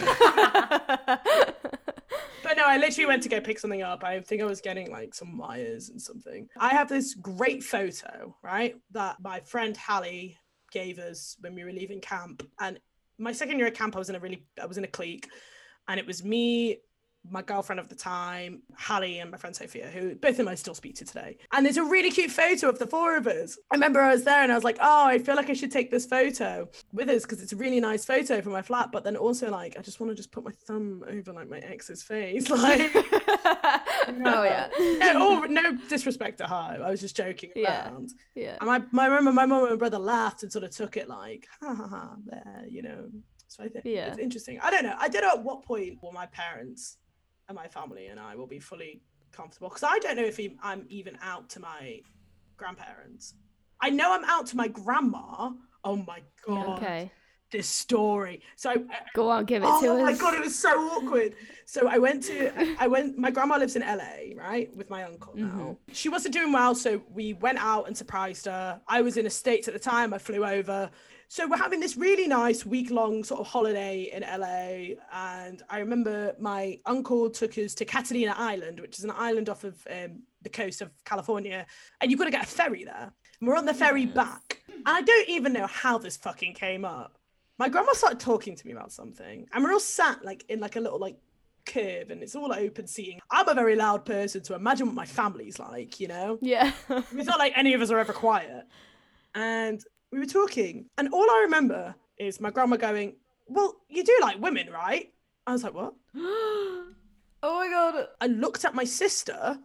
but 2.50 2.56
no, 2.56 2.66
I 2.66 2.78
literally 2.78 3.06
went 3.06 3.22
to 3.22 3.28
go 3.28 3.40
pick 3.40 3.60
something 3.60 3.82
up. 3.82 4.02
I 4.02 4.18
think 4.18 4.42
I 4.42 4.44
was 4.44 4.60
getting 4.60 4.90
like 4.90 5.14
some 5.14 5.38
wires 5.38 5.88
and 5.88 6.02
something. 6.02 6.48
I 6.58 6.70
have 6.70 6.88
this 6.88 7.14
great 7.14 7.62
photo, 7.62 8.34
right, 8.42 8.74
that 8.90 9.18
my 9.20 9.38
friend 9.38 9.76
Hallie 9.76 10.36
gave 10.72 10.98
us 10.98 11.36
when 11.42 11.54
we 11.54 11.62
were 11.62 11.70
leaving 11.70 12.00
camp. 12.00 12.42
And 12.58 12.80
my 13.18 13.30
second 13.30 13.58
year 13.58 13.68
at 13.68 13.74
camp, 13.74 13.94
I 13.94 14.00
was 14.00 14.08
in 14.08 14.16
a 14.16 14.18
really, 14.18 14.44
I 14.60 14.66
was 14.66 14.78
in 14.78 14.82
a 14.82 14.88
clique, 14.88 15.28
and 15.86 16.00
it 16.00 16.06
was 16.06 16.24
me, 16.24 16.78
my 17.28 17.42
girlfriend 17.42 17.78
of 17.78 17.88
the 17.88 17.94
time, 17.94 18.62
Hallie, 18.76 19.18
and 19.18 19.30
my 19.30 19.36
friend 19.36 19.54
Sophia, 19.54 19.88
who 19.90 20.14
both 20.14 20.32
of 20.32 20.36
them 20.38 20.48
I 20.48 20.54
still 20.54 20.74
speak 20.74 20.96
to 20.96 21.04
today. 21.04 21.36
And 21.52 21.64
there's 21.64 21.76
a 21.76 21.84
really 21.84 22.10
cute 22.10 22.30
photo 22.30 22.68
of 22.68 22.78
the 22.78 22.86
four 22.86 23.16
of 23.16 23.26
us. 23.26 23.58
I 23.70 23.74
remember 23.74 24.00
I 24.00 24.10
was 24.12 24.24
there 24.24 24.42
and 24.42 24.50
I 24.50 24.54
was 24.54 24.64
like, 24.64 24.78
oh, 24.80 25.06
I 25.06 25.18
feel 25.18 25.36
like 25.36 25.50
I 25.50 25.52
should 25.52 25.70
take 25.70 25.90
this 25.90 26.06
photo 26.06 26.68
with 26.92 27.08
us 27.10 27.22
because 27.22 27.42
it's 27.42 27.52
a 27.52 27.56
really 27.56 27.78
nice 27.78 28.04
photo 28.04 28.40
for 28.40 28.48
my 28.50 28.62
flat. 28.62 28.90
But 28.90 29.04
then 29.04 29.16
also 29.16 29.50
like, 29.50 29.76
I 29.78 29.82
just 29.82 30.00
want 30.00 30.10
to 30.10 30.16
just 30.16 30.32
put 30.32 30.44
my 30.44 30.50
thumb 30.66 31.04
over 31.08 31.32
like 31.32 31.48
my 31.48 31.58
ex's 31.58 32.02
face, 32.02 32.48
like. 32.50 32.90
oh 32.94 34.42
yeah. 34.44 34.68
no, 34.98 35.12
oh, 35.16 35.46
no 35.48 35.76
disrespect 35.88 36.38
to 36.38 36.46
her. 36.46 36.80
I 36.82 36.90
was 36.90 37.00
just 37.00 37.16
joking 37.16 37.50
Yeah. 37.54 37.90
around. 37.90 38.10
Yeah. 38.34 38.56
And 38.60 38.66
my, 38.68 38.82
my 38.92 39.04
I 39.04 39.06
remember 39.08 39.32
my 39.32 39.46
mum 39.46 39.62
and 39.62 39.70
my 39.72 39.76
brother 39.76 39.98
laughed 39.98 40.42
and 40.42 40.50
sort 40.50 40.64
of 40.64 40.70
took 40.70 40.96
it 40.96 41.08
like, 41.08 41.46
ha 41.60 41.74
ha 41.74 41.86
ha, 41.86 42.14
there, 42.24 42.64
you 42.68 42.82
know. 42.82 43.10
So 43.48 43.64
I 43.64 43.68
think 43.68 43.84
Yeah. 43.84 44.06
it's 44.08 44.18
interesting. 44.18 44.58
I 44.62 44.70
don't 44.70 44.84
know. 44.84 44.94
I 44.98 45.08
don't 45.08 45.22
know 45.22 45.30
at 45.30 45.42
what 45.42 45.64
point 45.64 45.98
were 46.02 46.12
my 46.12 46.26
parents 46.26 46.96
and 47.50 47.56
my 47.56 47.68
family 47.68 48.06
and 48.06 48.18
I 48.18 48.34
will 48.36 48.46
be 48.46 48.60
fully 48.60 49.02
comfortable 49.32 49.68
because 49.68 49.82
I 49.82 49.98
don't 49.98 50.16
know 50.16 50.24
if 50.24 50.40
I'm 50.62 50.86
even 50.88 51.18
out 51.20 51.50
to 51.50 51.60
my 51.60 52.00
grandparents. 52.56 53.34
I 53.82 53.90
know 53.90 54.12
I'm 54.14 54.24
out 54.24 54.46
to 54.46 54.56
my 54.56 54.68
grandma. 54.68 55.50
Oh 55.84 55.96
my 55.96 56.20
god, 56.46 56.78
Okay. 56.78 57.10
this 57.50 57.66
story. 57.66 58.42
So 58.56 58.74
Go 59.14 59.28
on, 59.28 59.44
give 59.46 59.62
it 59.62 59.66
oh 59.68 59.82
to 59.82 59.92
us. 59.92 59.98
Oh 60.00 60.04
my 60.04 60.12
god, 60.14 60.34
it 60.34 60.40
was 60.40 60.56
so 60.56 60.70
awkward. 60.70 61.34
So 61.66 61.88
I 61.88 61.98
went 61.98 62.22
to, 62.24 62.76
I 62.78 62.86
went. 62.86 63.18
My 63.18 63.30
grandma 63.30 63.56
lives 63.56 63.76
in 63.76 63.82
LA, 63.82 64.34
right, 64.36 64.74
with 64.76 64.88
my 64.88 65.02
uncle 65.04 65.32
now. 65.34 65.46
Mm-hmm. 65.46 65.72
She 65.92 66.08
wasn't 66.08 66.34
doing 66.34 66.52
well, 66.52 66.74
so 66.74 67.02
we 67.12 67.32
went 67.34 67.58
out 67.58 67.88
and 67.88 67.96
surprised 67.96 68.46
her. 68.46 68.80
I 68.86 69.02
was 69.02 69.16
in 69.16 69.24
the 69.24 69.30
states 69.30 69.66
at 69.68 69.74
the 69.74 69.80
time. 69.80 70.14
I 70.14 70.18
flew 70.18 70.44
over. 70.44 70.90
So 71.32 71.46
we're 71.46 71.58
having 71.58 71.78
this 71.78 71.96
really 71.96 72.26
nice 72.26 72.66
week 72.66 72.90
long 72.90 73.22
sort 73.22 73.38
of 73.38 73.46
holiday 73.46 74.10
in 74.12 74.22
LA. 74.22 74.96
And 75.12 75.62
I 75.70 75.78
remember 75.78 76.34
my 76.40 76.80
uncle 76.86 77.30
took 77.30 77.56
us 77.56 77.72
to 77.74 77.84
Catalina 77.84 78.34
Island, 78.36 78.80
which 78.80 78.98
is 78.98 79.04
an 79.04 79.12
island 79.12 79.48
off 79.48 79.62
of 79.62 79.86
um, 79.88 80.22
the 80.42 80.48
coast 80.48 80.82
of 80.82 80.90
California. 81.04 81.66
And 82.00 82.10
you've 82.10 82.18
got 82.18 82.24
to 82.24 82.32
get 82.32 82.42
a 82.42 82.48
ferry 82.48 82.82
there. 82.82 83.12
And 83.38 83.48
we're 83.48 83.54
on 83.54 83.64
the 83.64 83.72
ferry 83.72 84.06
back. 84.06 84.60
And 84.66 84.82
I 84.84 85.02
don't 85.02 85.28
even 85.28 85.52
know 85.52 85.68
how 85.68 85.98
this 85.98 86.16
fucking 86.16 86.54
came 86.54 86.84
up. 86.84 87.16
My 87.58 87.68
grandma 87.68 87.92
started 87.92 88.18
talking 88.18 88.56
to 88.56 88.66
me 88.66 88.72
about 88.72 88.90
something. 88.90 89.46
And 89.52 89.62
we're 89.62 89.72
all 89.72 89.78
sat 89.78 90.24
like 90.24 90.44
in 90.48 90.58
like 90.58 90.74
a 90.74 90.80
little 90.80 90.98
like 90.98 91.16
curve 91.64 92.10
and 92.10 92.24
it's 92.24 92.34
all 92.34 92.52
open 92.52 92.88
seating. 92.88 93.20
I'm 93.30 93.48
a 93.48 93.54
very 93.54 93.76
loud 93.76 94.04
person, 94.04 94.42
so 94.42 94.56
imagine 94.56 94.86
what 94.86 94.96
my 94.96 95.06
family's 95.06 95.60
like, 95.60 96.00
you 96.00 96.08
know? 96.08 96.40
Yeah. 96.42 96.72
It's 96.88 97.28
not 97.28 97.38
like 97.38 97.52
any 97.54 97.74
of 97.74 97.82
us 97.82 97.92
are 97.92 98.00
ever 98.00 98.12
quiet. 98.12 98.66
And 99.32 99.80
we 100.12 100.18
were 100.18 100.26
talking, 100.26 100.86
and 100.98 101.08
all 101.12 101.30
I 101.30 101.42
remember 101.44 101.94
is 102.18 102.40
my 102.40 102.50
grandma 102.50 102.76
going, 102.76 103.14
Well, 103.46 103.76
you 103.88 104.04
do 104.04 104.16
like 104.20 104.40
women, 104.40 104.70
right? 104.70 105.12
I 105.46 105.52
was 105.52 105.64
like, 105.64 105.74
What? 105.74 105.94
oh 106.16 106.84
my 107.42 107.68
god. 107.68 108.08
I 108.20 108.26
looked 108.26 108.64
at 108.64 108.74
my 108.74 108.84
sister, 108.84 109.58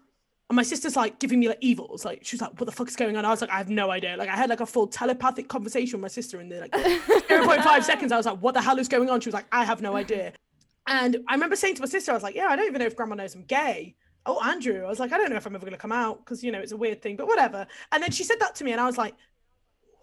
and 0.49 0.55
my 0.55 0.63
sister's 0.63 0.95
like 0.95 1.19
giving 1.19 1.39
me 1.39 1.47
like 1.47 1.57
evils. 1.61 2.05
Like, 2.05 2.23
she 2.23 2.35
was 2.35 2.41
like, 2.41 2.59
What 2.59 2.65
the 2.65 2.71
fuck 2.71 2.87
is 2.87 2.95
going 2.95 3.17
on? 3.17 3.25
I 3.25 3.29
was 3.29 3.41
like, 3.41 3.49
I 3.49 3.57
have 3.57 3.69
no 3.69 3.91
idea. 3.91 4.15
Like, 4.17 4.29
I 4.29 4.35
had 4.35 4.49
like 4.49 4.61
a 4.61 4.65
full 4.65 4.87
telepathic 4.87 5.47
conversation 5.47 5.97
with 5.99 6.03
my 6.03 6.13
sister 6.13 6.39
in 6.39 6.49
the 6.49 6.61
like 6.61 6.71
0.5 6.71 7.83
seconds. 7.83 8.11
I 8.11 8.17
was 8.17 8.25
like, 8.25 8.39
What 8.39 8.53
the 8.53 8.61
hell 8.61 8.79
is 8.79 8.87
going 8.87 9.09
on? 9.09 9.21
She 9.21 9.29
was 9.29 9.33
like, 9.35 9.47
I 9.51 9.65
have 9.65 9.81
no 9.81 9.95
idea. 9.95 10.33
And 10.87 11.17
I 11.27 11.33
remember 11.33 11.55
saying 11.55 11.75
to 11.75 11.81
my 11.81 11.87
sister, 11.87 12.11
I 12.11 12.13
was 12.13 12.23
like, 12.23 12.35
Yeah, 12.35 12.47
I 12.47 12.55
don't 12.55 12.67
even 12.67 12.79
know 12.79 12.85
if 12.85 12.95
grandma 12.95 13.15
knows 13.15 13.33
I'm 13.33 13.43
gay. 13.43 13.95
Oh, 14.27 14.39
Andrew. 14.43 14.83
I 14.83 14.87
was 14.87 14.99
like, 14.99 15.11
I 15.11 15.17
don't 15.17 15.29
know 15.29 15.35
if 15.35 15.45
I'm 15.45 15.55
ever 15.55 15.65
going 15.65 15.73
to 15.75 15.79
come 15.79 15.91
out 15.91 16.25
because, 16.25 16.43
you 16.43 16.51
know, 16.51 16.59
it's 16.59 16.71
a 16.71 16.77
weird 16.77 16.99
thing, 16.99 17.15
but 17.15 17.27
whatever. 17.27 17.67
And 17.91 18.01
then 18.01 18.09
she 18.09 18.23
said 18.23 18.39
that 18.39 18.55
to 18.55 18.63
me, 18.63 18.71
and 18.71 18.81
I 18.81 18.87
was 18.87 18.97
like, 18.97 19.13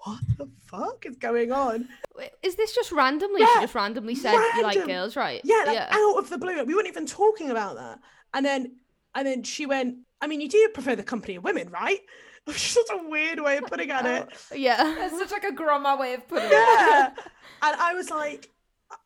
What 0.04 0.20
the 0.36 0.48
fuck 0.66 1.06
is 1.06 1.16
going 1.16 1.52
on? 1.52 1.88
Wait, 2.16 2.30
Is 2.42 2.56
this 2.56 2.74
just 2.74 2.90
randomly? 2.90 3.40
Yeah, 3.40 3.54
she 3.54 3.60
just 3.60 3.74
randomly 3.74 4.14
said 4.16 4.34
you 4.56 4.62
like 4.62 4.84
girls, 4.84 5.14
right? 5.14 5.40
Yeah, 5.44 5.62
like 5.66 5.78
out 5.78 6.16
of 6.18 6.28
the 6.28 6.38
blue. 6.38 6.64
We 6.64 6.74
weren't 6.74 6.88
even 6.88 7.06
talking 7.06 7.50
about 7.50 7.76
that. 7.76 8.00
And 8.34 8.44
then, 8.44 8.76
and 9.14 9.26
then 9.26 9.42
she 9.44 9.64
went, 9.66 9.98
I 10.20 10.26
mean, 10.26 10.40
you 10.40 10.48
do 10.48 10.68
prefer 10.74 10.96
the 10.96 11.04
company 11.04 11.36
of 11.36 11.44
women, 11.44 11.70
right? 11.70 12.00
Which 12.44 12.56
is 12.56 12.62
such 12.72 12.88
a 12.92 13.08
weird 13.08 13.38
way 13.38 13.58
of 13.58 13.66
putting 13.66 13.90
at 13.92 14.04
it. 14.04 14.28
Yeah. 14.58 14.82
That's 14.82 15.16
such 15.16 15.30
like 15.30 15.44
a 15.44 15.52
grandma 15.52 15.96
way 15.96 16.14
of 16.14 16.26
putting 16.26 16.48
it. 16.48 16.52
yeah. 16.52 17.10
And 17.62 17.76
I 17.80 17.94
was 17.94 18.10
like, 18.10 18.50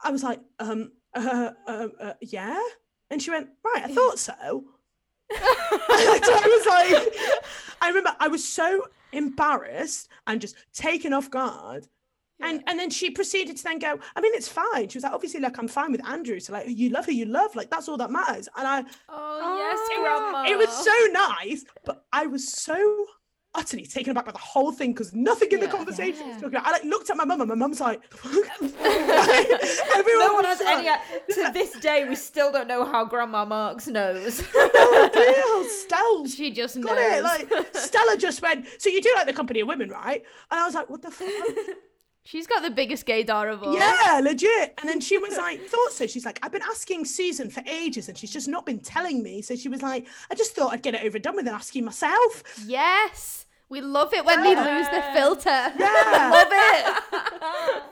I 0.02 0.10
was 0.10 0.22
like, 0.22 0.40
um, 0.58 0.92
uh, 1.14 1.50
uh, 1.66 1.88
uh, 2.00 2.12
yeah. 2.22 2.58
And 3.10 3.20
she 3.22 3.30
went, 3.30 3.48
right, 3.62 3.84
I 3.84 3.94
thought 3.94 4.18
so. 4.18 4.64
and 5.30 5.38
I 5.40 6.46
was 6.46 6.66
like, 6.66 7.14
I 7.82 7.88
remember 7.88 8.16
I 8.18 8.28
was 8.28 8.46
so 8.48 8.86
embarrassed 9.12 10.08
and 10.26 10.40
just 10.40 10.56
taken 10.72 11.12
off 11.12 11.30
guard. 11.30 11.86
And 12.38 12.62
and 12.66 12.78
then 12.78 12.90
she 12.90 13.10
proceeded 13.10 13.56
to 13.56 13.62
then 13.64 13.78
go, 13.78 13.98
I 14.14 14.20
mean, 14.20 14.32
it's 14.34 14.46
fine. 14.48 14.90
She 14.90 14.98
was 14.98 15.04
like, 15.04 15.14
obviously, 15.14 15.40
like, 15.40 15.58
I'm 15.58 15.68
fine 15.68 15.90
with 15.90 16.06
Andrew. 16.06 16.38
So, 16.38 16.52
like, 16.52 16.66
you 16.68 16.90
love 16.90 17.06
who 17.06 17.12
you 17.12 17.24
love. 17.24 17.56
Like, 17.56 17.70
that's 17.70 17.88
all 17.88 17.96
that 17.96 18.10
matters. 18.10 18.46
And 18.54 18.66
I, 18.68 18.84
Oh, 19.08 19.56
yes, 19.56 19.78
Oh. 19.92 20.02
grandma. 20.02 20.44
it 20.50 20.58
was 20.58 20.68
so 20.84 20.92
nice, 21.12 21.64
but 21.86 22.04
I 22.12 22.26
was 22.26 22.52
so 22.52 23.06
utterly 23.56 23.86
taken 23.86 24.10
aback 24.12 24.26
by 24.26 24.32
the 24.32 24.38
whole 24.38 24.70
thing 24.72 24.92
because 24.92 25.12
nothing 25.14 25.50
in 25.50 25.60
the 25.60 25.66
Yeah. 25.66 25.72
conversation 25.72 26.26
was 26.28 26.36
talking 26.36 26.48
about. 26.50 26.66
I 26.66 26.72
like 26.72 26.84
looked 26.84 27.10
at 27.10 27.16
my 27.16 27.24
mum 27.24 27.40
and 27.40 27.48
my 27.48 27.54
mum's 27.54 27.80
like, 27.80 28.00
everyone 28.84 30.26
No 30.26 30.34
one 30.34 30.44
has 30.44 30.60
any. 30.60 30.88
To 31.34 31.50
this 31.52 31.78
day, 31.80 32.06
we 32.08 32.14
still 32.16 32.52
don't 32.52 32.68
know 32.68 32.84
how 32.84 33.04
Grandma 33.04 33.44
Marks 33.44 33.86
knows. 33.86 34.42
oh 34.54 35.68
Stella 35.70 36.28
She 36.36 36.50
just 36.50 36.80
got 36.80 36.96
knows. 36.96 37.18
it. 37.18 37.50
Like 37.52 37.76
Stella 37.76 38.16
just 38.16 38.42
went. 38.42 38.66
So 38.78 38.88
you 38.88 39.00
do 39.02 39.12
like 39.16 39.26
the 39.26 39.32
company 39.32 39.60
of 39.60 39.68
women, 39.68 39.88
right? 39.90 40.22
And 40.50 40.60
I 40.60 40.66
was 40.66 40.74
like, 40.74 40.88
what 40.90 41.02
the 41.02 41.10
fuck? 41.10 41.28
She's 42.24 42.48
got 42.48 42.62
the 42.64 42.70
biggest 42.70 43.06
gaydar 43.06 43.52
of 43.52 43.62
all. 43.62 43.72
Yeah, 43.74 44.20
legit. 44.20 44.74
And 44.80 44.88
then 44.88 45.00
she 45.00 45.16
was 45.16 45.36
like, 45.36 45.62
thought 45.68 45.92
so. 45.92 46.08
She's 46.08 46.24
like, 46.26 46.40
I've 46.42 46.50
been 46.50 46.62
asking 46.62 47.04
Susan 47.04 47.50
for 47.50 47.62
ages 47.68 48.08
and 48.08 48.18
she's 48.18 48.32
just 48.32 48.48
not 48.48 48.66
been 48.66 48.80
telling 48.80 49.22
me. 49.22 49.42
So 49.42 49.54
she 49.54 49.68
was 49.68 49.80
like, 49.80 50.08
I 50.28 50.34
just 50.34 50.56
thought 50.56 50.72
I'd 50.72 50.82
get 50.82 50.94
it 50.96 51.04
over 51.04 51.18
and 51.18 51.22
done 51.22 51.36
with 51.36 51.46
and 51.46 51.54
ask 51.54 51.76
you 51.76 51.84
myself. 51.84 52.42
Yes. 52.66 53.45
We 53.68 53.80
love 53.80 54.12
it 54.14 54.24
when 54.24 54.42
they 54.44 54.54
lose 54.54 54.86
the 54.88 55.02
filter. 55.12 55.48
Yeah. 55.50 56.30
love 56.32 56.48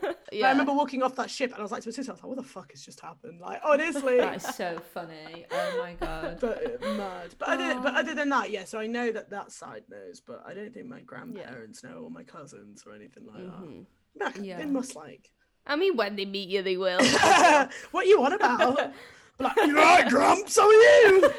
it. 0.04 0.16
yeah. 0.32 0.46
I 0.46 0.50
remember 0.52 0.72
walking 0.72 1.02
off 1.02 1.16
that 1.16 1.28
ship 1.30 1.50
and 1.50 1.58
I 1.58 1.62
was 1.62 1.72
like 1.72 1.82
to 1.82 1.88
my 1.88 1.92
sister, 1.92 2.12
I 2.12 2.14
was 2.14 2.22
like, 2.22 2.28
what 2.28 2.36
the 2.36 2.44
fuck 2.44 2.70
has 2.70 2.80
just 2.84 3.00
happened? 3.00 3.40
Like, 3.40 3.60
honestly. 3.64 4.18
that 4.18 4.36
is 4.36 4.44
so 4.54 4.80
funny. 4.92 5.46
Oh 5.50 5.78
my 5.82 5.94
god. 6.00 6.38
but 6.40 6.80
uh, 6.84 6.94
mad. 6.96 7.34
But 7.38 7.48
other, 7.48 7.80
but 7.80 7.94
other 7.96 8.14
than 8.14 8.28
that, 8.28 8.50
yeah. 8.50 8.64
So 8.64 8.78
I 8.78 8.86
know 8.86 9.10
that 9.10 9.30
that 9.30 9.50
side 9.50 9.82
knows, 9.90 10.20
but 10.20 10.44
I 10.46 10.54
don't 10.54 10.72
think 10.72 10.86
my 10.86 11.00
grandparents 11.00 11.82
know 11.82 12.02
or 12.04 12.10
my 12.10 12.22
cousins 12.22 12.84
or 12.86 12.94
anything 12.94 13.26
like 13.26 13.42
Mhm. 13.42 13.86
that. 14.16 14.36
Yeah. 14.44 14.58
They 14.58 14.66
must 14.66 14.94
like. 14.94 15.32
I 15.66 15.74
mean, 15.76 15.96
when 15.96 16.14
they 16.14 16.24
meet 16.24 16.48
you, 16.50 16.62
they 16.62 16.76
will. 16.76 17.00
what 17.90 18.06
you 18.06 18.22
on 18.22 18.32
about? 18.34 18.92
But 19.38 19.56
like, 19.56 19.66
you 19.66 19.74
right, 19.76 20.08
Grumps? 20.08 20.56
How 20.56 20.68
are 20.68 20.72
you? 20.72 21.32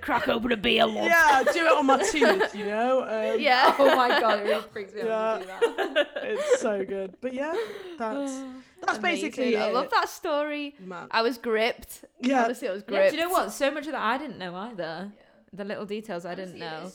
Crack 0.00 0.28
open 0.28 0.52
a 0.52 0.56
beer, 0.56 0.84
love. 0.86 1.04
yeah, 1.04 1.42
do 1.52 1.64
it 1.66 1.72
on 1.72 1.86
my 1.86 1.98
tooth, 2.02 2.54
you 2.54 2.64
know. 2.66 3.02
Um, 3.02 3.40
Yeah. 3.40 3.74
Oh 3.78 3.94
my 3.96 4.08
god, 4.20 4.40
it 4.40 4.44
really 4.44 4.62
freaks 4.72 4.92
me 4.94 5.02
out 5.02 5.40
when 5.40 5.48
you 5.48 5.54
do 5.84 5.94
that. 5.94 6.08
it's 6.24 6.60
so 6.60 6.84
good. 6.84 7.14
But 7.20 7.34
yeah, 7.34 7.54
that's 7.98 8.40
that's 8.86 8.98
basically 8.98 9.54
Amazing. 9.54 9.62
I 9.62 9.68
it. 9.68 9.74
love 9.74 9.90
that 9.90 10.08
story. 10.08 10.74
Man. 10.80 11.06
I 11.10 11.22
was 11.22 11.38
gripped. 11.38 12.04
Yeah. 12.20 12.44
Honestly, 12.44 12.68
I 12.68 12.72
was 12.72 12.82
Yeah, 12.88 12.94
gripped. 12.96 13.10
do 13.12 13.16
you 13.16 13.22
know 13.22 13.30
what? 13.30 13.52
So 13.52 13.70
much 13.70 13.86
of 13.86 13.92
that 13.92 14.02
I 14.02 14.18
didn't 14.18 14.38
know 14.38 14.54
either. 14.54 15.12
Yeah. 15.14 15.22
The 15.52 15.64
little 15.64 15.84
details 15.86 16.24
I 16.24 16.34
didn't 16.36 16.58
know. 16.58 16.92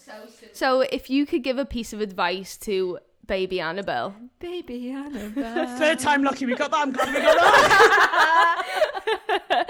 So, 0.53 0.79
if 0.81 1.09
you 1.09 1.25
could 1.25 1.43
give 1.43 1.57
a 1.57 1.65
piece 1.65 1.91
of 1.91 1.99
advice 1.99 2.55
to 2.59 2.99
baby 3.27 3.59
Annabelle, 3.59 4.15
Baby 4.39 4.91
Annabelle. 4.91 5.77
Third 5.77 5.99
time 5.99 6.23
lucky 6.23 6.45
we 6.45 6.55
got 6.55 6.71
that. 6.71 6.81
I'm 6.81 6.91
glad 6.91 7.07
we 7.13 7.21
got 7.21 7.35
that. 9.27 9.67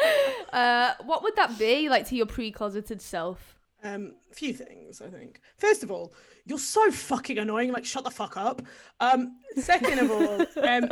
uh, 0.53 0.93
what 1.05 1.23
would 1.23 1.35
that 1.35 1.57
be 1.57 1.89
like 1.89 2.07
to 2.07 2.15
your 2.15 2.25
pre-closeted 2.25 3.01
self? 3.01 3.55
Um, 3.83 4.15
a 4.31 4.35
few 4.35 4.53
things, 4.53 5.01
I 5.01 5.09
think. 5.09 5.41
First 5.57 5.83
of 5.83 5.91
all, 5.91 6.13
you're 6.45 6.57
so 6.57 6.89
fucking 6.91 7.37
annoying. 7.37 7.71
Like, 7.71 7.85
shut 7.85 8.03
the 8.03 8.11
fuck 8.11 8.35
up. 8.35 8.61
Um, 8.99 9.37
second 9.57 9.99
of 9.99 10.11
all, 10.11 10.45
um, 10.67 10.89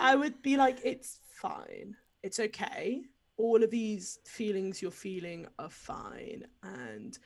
I 0.00 0.14
would 0.14 0.42
be 0.42 0.56
like, 0.56 0.78
it's 0.84 1.20
fine. 1.30 1.96
It's 2.22 2.38
okay. 2.38 3.02
All 3.38 3.62
of 3.62 3.70
these 3.70 4.18
feelings 4.24 4.82
you're 4.82 4.90
feeling 4.90 5.46
are 5.58 5.70
fine, 5.70 6.44
and 6.62 7.18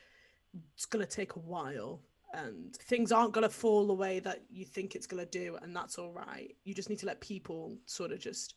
it's 0.73 0.85
gonna 0.85 1.05
take 1.05 1.35
a 1.35 1.39
while. 1.39 1.99
And 2.33 2.75
things 2.75 3.11
aren't 3.11 3.33
gonna 3.33 3.49
fall 3.49 3.85
the 3.87 3.93
way 3.93 4.19
that 4.19 4.43
you 4.49 4.65
think 4.65 4.95
it's 4.95 5.07
gonna 5.07 5.25
do, 5.25 5.57
and 5.61 5.75
that's 5.75 5.97
all 5.99 6.11
right. 6.11 6.55
You 6.63 6.73
just 6.73 6.89
need 6.89 6.99
to 6.99 7.05
let 7.05 7.21
people 7.21 7.77
sort 7.85 8.11
of 8.11 8.19
just 8.19 8.55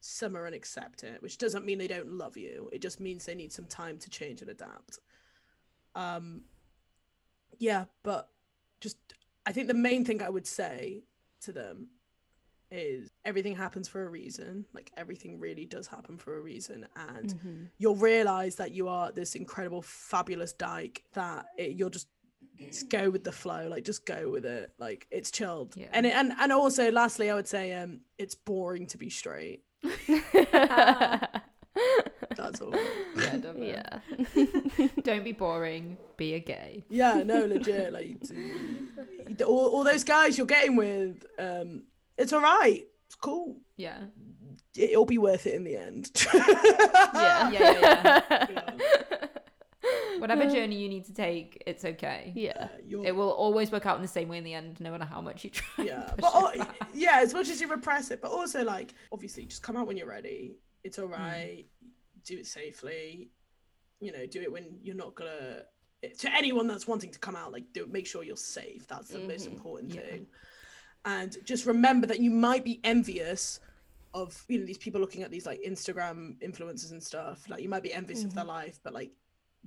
simmer 0.00 0.46
and 0.46 0.54
accept 0.54 1.04
it, 1.04 1.22
which 1.22 1.38
doesn't 1.38 1.64
mean 1.64 1.78
they 1.78 1.88
don't 1.88 2.10
love 2.12 2.36
you. 2.36 2.68
It 2.72 2.82
just 2.82 3.00
means 3.00 3.24
they 3.24 3.34
need 3.34 3.52
some 3.52 3.66
time 3.66 3.98
to 3.98 4.10
change 4.10 4.40
and 4.42 4.50
adapt. 4.50 4.98
Um, 5.94 6.42
yeah, 7.58 7.86
but 8.02 8.28
just 8.80 8.96
I 9.46 9.52
think 9.52 9.68
the 9.68 9.74
main 9.74 10.04
thing 10.04 10.22
I 10.22 10.28
would 10.28 10.46
say 10.46 11.04
to 11.42 11.52
them 11.52 11.88
is 12.70 13.10
everything 13.24 13.56
happens 13.56 13.88
for 13.88 14.04
a 14.04 14.08
reason. 14.10 14.66
Like 14.74 14.90
everything 14.96 15.38
really 15.40 15.64
does 15.64 15.86
happen 15.86 16.18
for 16.18 16.36
a 16.36 16.40
reason, 16.40 16.86
and 16.96 17.34
Mm-hmm. 17.34 17.64
you'll 17.78 17.96
realize 17.96 18.56
that 18.56 18.72
you 18.72 18.88
are 18.88 19.10
this 19.12 19.34
incredible, 19.34 19.82
fabulous 19.82 20.52
dyke 20.52 21.04
that 21.14 21.46
it, 21.56 21.76
you're 21.76 21.90
just 21.90 22.08
just 22.58 22.88
go 22.90 23.08
with 23.10 23.24
the 23.24 23.32
flow 23.32 23.68
like 23.68 23.84
just 23.84 24.04
go 24.06 24.30
with 24.30 24.44
it 24.44 24.72
like 24.78 25.06
it's 25.10 25.30
chilled 25.30 25.74
Yeah. 25.76 25.86
and 25.92 26.04
it, 26.06 26.14
and 26.14 26.32
and 26.38 26.52
also 26.52 26.90
lastly 26.90 27.30
i 27.30 27.34
would 27.34 27.48
say 27.48 27.72
um 27.74 28.00
it's 28.18 28.34
boring 28.34 28.86
to 28.88 28.98
be 28.98 29.10
straight 29.10 29.62
that's 32.36 32.60
all 32.60 32.74
Yeah, 33.16 33.36
don't, 33.36 33.62
yeah. 33.62 33.98
don't 35.02 35.24
be 35.24 35.32
boring. 35.32 35.96
Be 36.16 36.34
a 36.34 36.40
gay. 36.40 36.84
yeah 36.88 37.22
no 37.24 37.44
legit 37.46 37.92
like 37.92 38.16
all, 39.46 39.66
all 39.68 39.84
those 39.84 40.04
guys 40.04 40.36
you're 40.36 40.46
getting 40.46 40.76
with 40.76 41.24
um 41.38 41.82
it's 42.16 42.32
all 42.32 42.40
right 42.42 42.84
it's 43.06 43.14
cool 43.14 43.56
Yeah. 43.76 43.98
it'll 44.76 45.06
be 45.06 45.18
worth 45.18 45.46
it 45.46 45.54
in 45.54 45.64
the 45.64 45.76
end 45.76 46.10
Yeah. 46.34 47.50
Yeah, 47.50 47.50
yeah, 47.52 48.22
Yeah. 48.30 48.70
Whatever 50.20 50.46
journey 50.46 50.76
you 50.76 50.88
need 50.88 51.04
to 51.06 51.12
take, 51.14 51.62
it's 51.66 51.84
okay. 51.84 52.32
Yeah. 52.34 52.52
Uh, 52.56 52.68
you're- 52.86 53.06
It 53.06 53.12
will 53.14 53.30
always 53.30 53.70
work 53.70 53.86
out 53.86 53.96
in 53.96 54.02
the 54.02 54.08
same 54.08 54.28
way 54.28 54.38
in 54.38 54.44
the 54.44 54.54
end, 54.54 54.80
no 54.80 54.90
matter 54.90 55.04
how 55.04 55.20
much 55.20 55.44
you 55.44 55.50
try. 55.50 55.84
yeah 55.84 56.12
but 56.18 56.56
it 56.56 56.66
yeah 56.94 57.18
as 57.20 57.32
much 57.34 57.48
as 57.48 57.60
you 57.60 57.68
repress 57.68 58.10
it 58.10 58.20
but 58.22 58.30
also 58.30 58.62
like 58.64 58.94
obviously 59.12 59.44
just 59.46 59.62
come 59.62 59.76
out 59.76 59.86
when 59.86 59.96
you're 59.96 60.08
ready 60.08 60.56
it's 60.84 60.98
all 60.98 61.06
right. 61.06 61.18
Hmm. 61.18 61.24
right 61.24 61.66
do 62.24 62.36
it 62.38 62.46
safely 62.46 63.30
you 64.00 64.12
know 64.12 64.26
do 64.26 64.40
it 64.42 64.50
when 64.50 64.64
you're 64.82 64.96
not 64.96 65.14
gonna 65.14 65.62
to 66.18 66.32
anyone 66.34 66.66
that's 66.68 66.86
wanting 66.86 67.10
to 67.10 67.18
come 67.18 67.34
out 67.36 67.52
like 67.52 67.64
do 67.72 67.86
make 67.86 68.06
sure 68.06 68.22
you're 68.22 68.36
safe 68.36 68.86
that's 68.86 69.08
the 69.08 69.18
most 69.18 69.46
Mhm. 69.48 69.52
important 69.52 69.94
Yeah. 69.94 70.00
thing 70.02 70.26
and 71.04 71.36
just 71.44 71.66
remember 71.66 72.06
that 72.06 72.20
you 72.20 72.30
might 72.30 72.64
be 72.64 72.80
envious 72.84 73.60
of 74.14 74.44
you 74.48 74.58
know 74.58 74.66
these 74.66 74.78
people 74.78 75.00
looking 75.00 75.22
at 75.22 75.30
these 75.30 75.46
like 75.46 75.60
instagram 75.66 76.36
influencers 76.40 76.92
and 76.92 77.02
stuff 77.02 77.48
like 77.48 77.62
you 77.62 77.68
might 77.68 77.82
be 77.82 77.92
envious 77.92 78.24
of 78.24 78.34
their 78.34 78.44
Mm-hmm. 78.44 78.50
life 78.66 78.80
but 78.82 78.92
like 78.94 79.10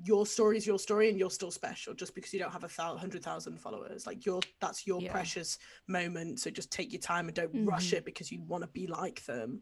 your 0.04 0.26
story 0.26 0.58
is 0.58 0.66
your 0.66 0.80
story 0.80 1.10
and 1.10 1.18
you're 1.20 1.30
still 1.30 1.52
special 1.52 1.94
just 1.94 2.16
because 2.16 2.34
you 2.34 2.40
don't 2.40 2.52
have 2.52 2.64
a 2.64 2.70
thou- 2.78 2.98
hundred 2.98 3.24
thousand 3.24 3.60
followers 3.60 4.06
like 4.08 4.26
you're 4.26 4.40
that's 4.60 4.88
your 4.88 5.00
Yeah. 5.02 5.08
Mm-hmm. 5.10 5.14
precious 5.14 5.58
moment 5.88 6.40
so 6.40 6.50
just 6.50 6.72
take 6.72 6.92
your 6.92 7.02
time 7.02 7.28
and 7.28 7.36
don't 7.36 7.66
rush 7.66 7.94
it 7.94 8.04
because 8.06 8.32
you 8.32 8.42
want 8.42 8.64
to 8.64 8.70
be 8.70 8.88
like 8.88 9.24
them 9.26 9.62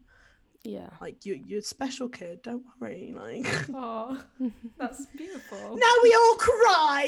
Yeah. 0.64 0.88
like 1.00 1.26
you 1.26 1.40
you're 1.46 1.58
a 1.60 1.62
special 1.62 2.08
kid 2.08 2.42
don't 2.42 2.62
worry 2.80 3.12
like 3.16 3.46
Oh, 3.74 4.20
that's 4.78 5.06
beautiful. 5.16 5.76
now 5.84 5.94
we 6.02 6.14
all 6.14 6.34
cry 6.36 7.02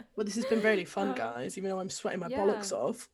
well 0.16 0.24
this 0.24 0.34
has 0.36 0.44
been 0.46 0.62
really 0.62 0.84
fun 0.84 1.14
guys 1.14 1.56
even 1.58 1.70
though 1.70 1.80
i'm 1.80 1.90
sweating 1.90 2.20
my 2.20 2.28
Yeah. 2.28 2.38
bollocks 2.38 2.72
off 2.72 3.08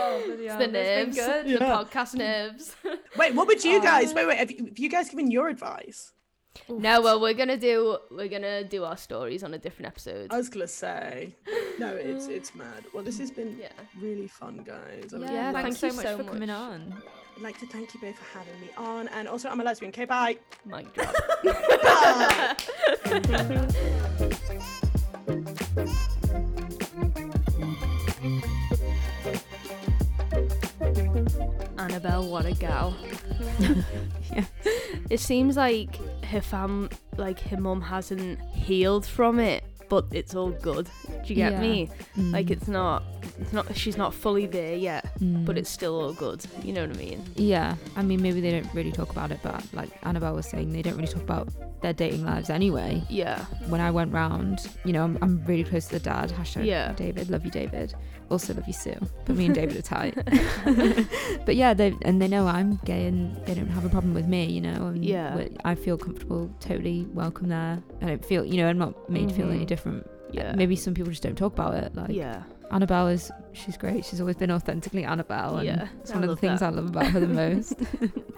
Oh, 0.00 0.22
bloody 0.26 0.44
It's 0.46 0.52
hell, 0.54 0.58
the 0.58 0.66
that's 0.68 0.68
been 0.68 0.72
nerves. 0.72 1.16
good. 1.16 1.46
The 1.46 1.64
podcast 1.64 2.14
nerves. 2.14 2.76
Wait 3.18 3.34
what 3.34 3.46
would 3.46 3.62
you 3.64 3.80
guys 3.82 4.10
Uh, 4.12 4.14
wait 4.16 4.26
wait 4.26 4.38
have 4.38 4.50
you, 4.50 4.64
have 4.66 4.78
you 4.78 4.88
guys 4.88 5.08
given 5.10 5.30
your 5.30 5.48
advice 5.48 6.12
no, 6.68 7.00
well, 7.00 7.20
we're 7.20 7.34
gonna 7.34 7.56
do 7.56 7.98
we're 8.10 8.26
gonna 8.26 8.64
do 8.64 8.82
our 8.82 8.96
stories 8.96 9.44
on 9.44 9.54
a 9.54 9.58
different 9.58 9.86
episode. 9.86 10.32
i 10.32 10.36
was 10.36 10.48
gonna 10.48 10.66
say 10.66 11.34
no 11.78 11.94
it's 11.94 12.26
it's 12.26 12.54
mad 12.54 12.84
well 12.92 13.04
this 13.04 13.18
has 13.18 13.30
been 13.30 13.56
Yeah. 13.60 13.68
really 14.00 14.26
fun 14.26 14.64
guys 14.64 15.14
I 15.14 15.18
Yeah, 15.18 15.18
would 15.18 15.30
Yeah, 15.30 15.50
like, 15.52 15.64
thanks 15.64 15.78
thank 15.80 15.92
so 15.92 15.96
much 15.96 16.06
so 16.06 16.16
for 16.18 16.24
coming 16.24 16.48
much. 16.48 16.56
on. 16.58 17.02
I'd 17.36 17.42
like 17.42 17.58
to 17.60 17.66
thank 17.66 17.94
you 17.94 18.00
both 18.00 18.16
for 18.16 18.38
having 18.38 18.58
me 18.60 18.70
on 18.76 19.06
and 19.08 19.28
also 19.28 19.48
i'm 19.50 19.60
a 19.60 19.64
lesbian 19.64 19.90
okay 19.90 20.04
bye 20.06 20.36
Mic 20.64 20.92
drop. 20.94 21.14
Bye. 24.48 25.54
Annabelle, 31.98 32.28
what 32.30 32.46
a 32.46 32.52
gal. 32.52 32.94
Yeah. 34.30 34.44
It 35.10 35.20
seems 35.20 35.56
like 35.56 35.96
her 36.26 36.40
fam, 36.42 36.90
like 37.16 37.40
her 37.48 37.56
mum 37.58 37.80
hasn't 37.80 38.40
healed 38.52 39.06
from 39.06 39.40
it, 39.40 39.64
but 39.88 40.04
it's 40.12 40.34
all 40.34 40.50
good. 40.50 40.86
Do 41.08 41.28
you 41.28 41.34
get 41.34 41.52
Yeah. 41.52 41.60
me? 41.60 41.90
Like 42.16 42.46
Mm. 42.46 42.50
it's 42.50 42.68
not, 42.68 43.02
it's 43.40 43.52
not. 43.54 43.74
She's 43.74 43.96
not 43.96 44.12
fully 44.14 44.44
there 44.46 44.76
yet, 44.76 45.06
but 45.18 45.56
Mm. 45.56 45.58
it's 45.58 45.70
still 45.70 45.98
all 46.00 46.12
good. 46.12 46.44
You 46.62 46.74
know 46.74 46.86
what 46.86 46.94
I 46.94 46.98
mean? 46.98 47.22
Yeah, 47.36 47.76
I 47.96 48.02
mean, 48.02 48.20
maybe 48.22 48.40
they 48.42 48.50
don't 48.50 48.72
really 48.74 48.92
talk 48.92 49.10
about 49.10 49.30
it, 49.32 49.40
but 49.42 49.64
like 49.72 49.88
Annabelle 50.04 50.34
was 50.34 50.46
saying, 50.46 50.72
they 50.72 50.82
don't 50.82 50.96
really 50.96 51.08
talk 51.08 51.22
about 51.22 51.48
their 51.80 51.94
dating 51.94 52.24
lives 52.26 52.50
anyway. 52.50 53.02
Yeah. 53.08 53.44
When 53.68 53.80
I 53.80 53.90
went 53.90 54.12
round, 54.12 54.68
you 54.84 54.92
know, 54.92 55.04
I'm, 55.04 55.16
I'm 55.22 55.42
really 55.46 55.64
close 55.64 55.86
to 55.86 55.92
the 55.94 56.00
dad. 56.00 56.30
Hashtag 56.30 56.66
Yeah. 56.66 56.92
David, 56.92 57.30
love 57.30 57.44
you, 57.46 57.50
David. 57.50 57.94
Also 58.30 58.52
love 58.54 58.66
you, 58.66 58.72
Sue. 58.74 58.94
But 59.24 59.36
me 59.36 59.46
and 59.46 59.54
David 59.54 59.76
are 59.78 59.82
tight. 59.82 60.14
but 61.46 61.56
yeah, 61.56 61.72
they 61.74 61.94
and 62.02 62.20
they 62.20 62.28
know 62.28 62.46
I'm 62.46 62.78
gay, 62.84 63.06
and 63.06 63.34
they 63.46 63.54
don't 63.54 63.68
have 63.68 63.84
a 63.84 63.88
problem 63.88 64.14
with 64.14 64.26
me, 64.26 64.44
you 64.46 64.60
know. 64.60 64.86
And 64.88 65.04
Yeah. 65.04 65.46
I 65.64 65.74
feel 65.74 65.96
comfortable, 65.96 66.50
totally 66.60 67.06
welcome 67.14 67.48
there. 67.48 67.82
I 68.02 68.06
don't 68.06 68.24
feel, 68.24 68.44
you 68.44 68.58
know, 68.58 68.68
I'm 68.68 68.78
not 68.78 69.08
made 69.08 69.28
to 69.30 69.34
feel 69.34 69.48
any 69.50 69.64
Mhm. 69.64 69.66
different. 69.66 70.06
Yeah. 70.30 70.52
Maybe 70.54 70.76
some 70.76 70.92
people 70.94 71.10
just 71.10 71.22
don't 71.22 71.36
talk 71.36 71.54
about 71.54 71.74
it. 71.74 71.94
Like 71.96 72.10
yeah. 72.10 72.42
Annabelle 72.70 73.08
is, 73.08 73.30
she's 73.54 73.78
great. 73.78 74.04
She's 74.04 74.20
always 74.20 74.36
been 74.36 74.50
authentically 74.50 75.04
Annabelle. 75.04 75.56
And 75.56 75.66
Yeah, 75.66 75.88
It's 76.02 76.10
I 76.10 76.14
one 76.16 76.24
of 76.24 76.28
the 76.30 76.36
things 76.36 76.60
that. 76.60 76.66
I 76.66 76.76
love 76.76 76.88
about 76.88 77.06
her 77.06 77.20
the 77.20 77.26
most. 77.44 77.72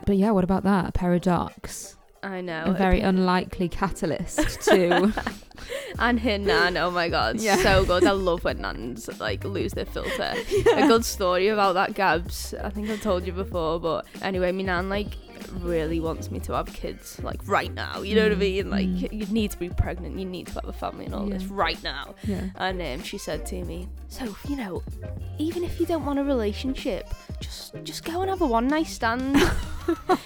but 0.07 0.17
yeah, 0.17 0.31
what 0.31 0.45
about 0.45 0.63
that? 0.63 0.89
A 0.91 0.93
paradox. 0.93 1.97
I 2.23 2.41
know. 2.41 2.65
a 2.67 2.73
very 2.73 3.01
unlikely 3.01 3.69
catalyst 3.69 4.61
to. 4.63 5.13
and 5.99 6.21
her 6.21 6.39
nan, 6.39 6.77
oh 6.77 6.91
my 6.91 7.09
god, 7.09 7.41
Yeah. 7.41 7.57
so 7.57 7.85
good. 7.85 8.05
I 8.05 8.11
love 8.13 8.45
when 8.45 8.61
nans 8.61 9.09
like 9.21 9.45
lose 9.45 9.73
their 9.73 9.87
filter. 9.87 10.35
A 10.77 10.87
good 10.87 11.05
story 11.05 11.49
about 11.49 11.75
that, 11.75 11.95
Gabs. 11.95 12.55
I 12.55 12.71
think 12.71 12.91
I've 12.91 13.03
told 13.03 13.27
you 13.27 13.33
before, 13.33 13.81
but 13.81 14.07
anyway, 14.23 14.53
my 14.53 14.63
nan 14.63 14.89
like 14.89 15.09
really 15.61 15.99
wants 16.01 16.31
me 16.31 16.39
to 16.41 16.53
have 16.53 16.67
kids 16.73 17.19
like 17.23 17.41
right 17.49 17.73
now. 17.73 18.03
You 18.03 18.15
know 18.17 18.23
what 18.25 18.33
I 18.33 18.35
Mm, 18.37 18.39
mean? 18.39 18.71
Like 18.71 18.87
mm. 18.89 19.13
you 19.13 19.27
need 19.33 19.51
to 19.53 19.59
be 19.59 19.69
pregnant, 19.71 20.19
you 20.19 20.25
need 20.27 20.47
to 20.49 20.55
have 20.55 20.69
a 20.69 20.73
family 20.73 21.07
and 21.07 21.15
all 21.15 21.27
this 21.27 21.45
right 21.45 21.83
now. 21.83 22.15
yeah. 22.25 22.51
And 22.57 22.81
um, 22.83 23.03
she 23.03 23.17
said 23.19 23.47
to 23.47 23.65
me, 23.65 23.89
"So 24.11 24.37
you 24.49 24.57
know, 24.57 24.83
even 25.39 25.65
if 25.65 25.81
you 25.81 25.87
don't 25.87 26.05
want 26.05 26.19
a 26.19 26.25
relationship, 26.25 27.09
just 27.41 27.75
just 27.85 28.05
go 28.05 28.21
and 28.21 28.29
have 28.31 28.43
a 28.43 28.47
one 28.47 28.69
night 28.69 28.87
stand. 28.89 29.37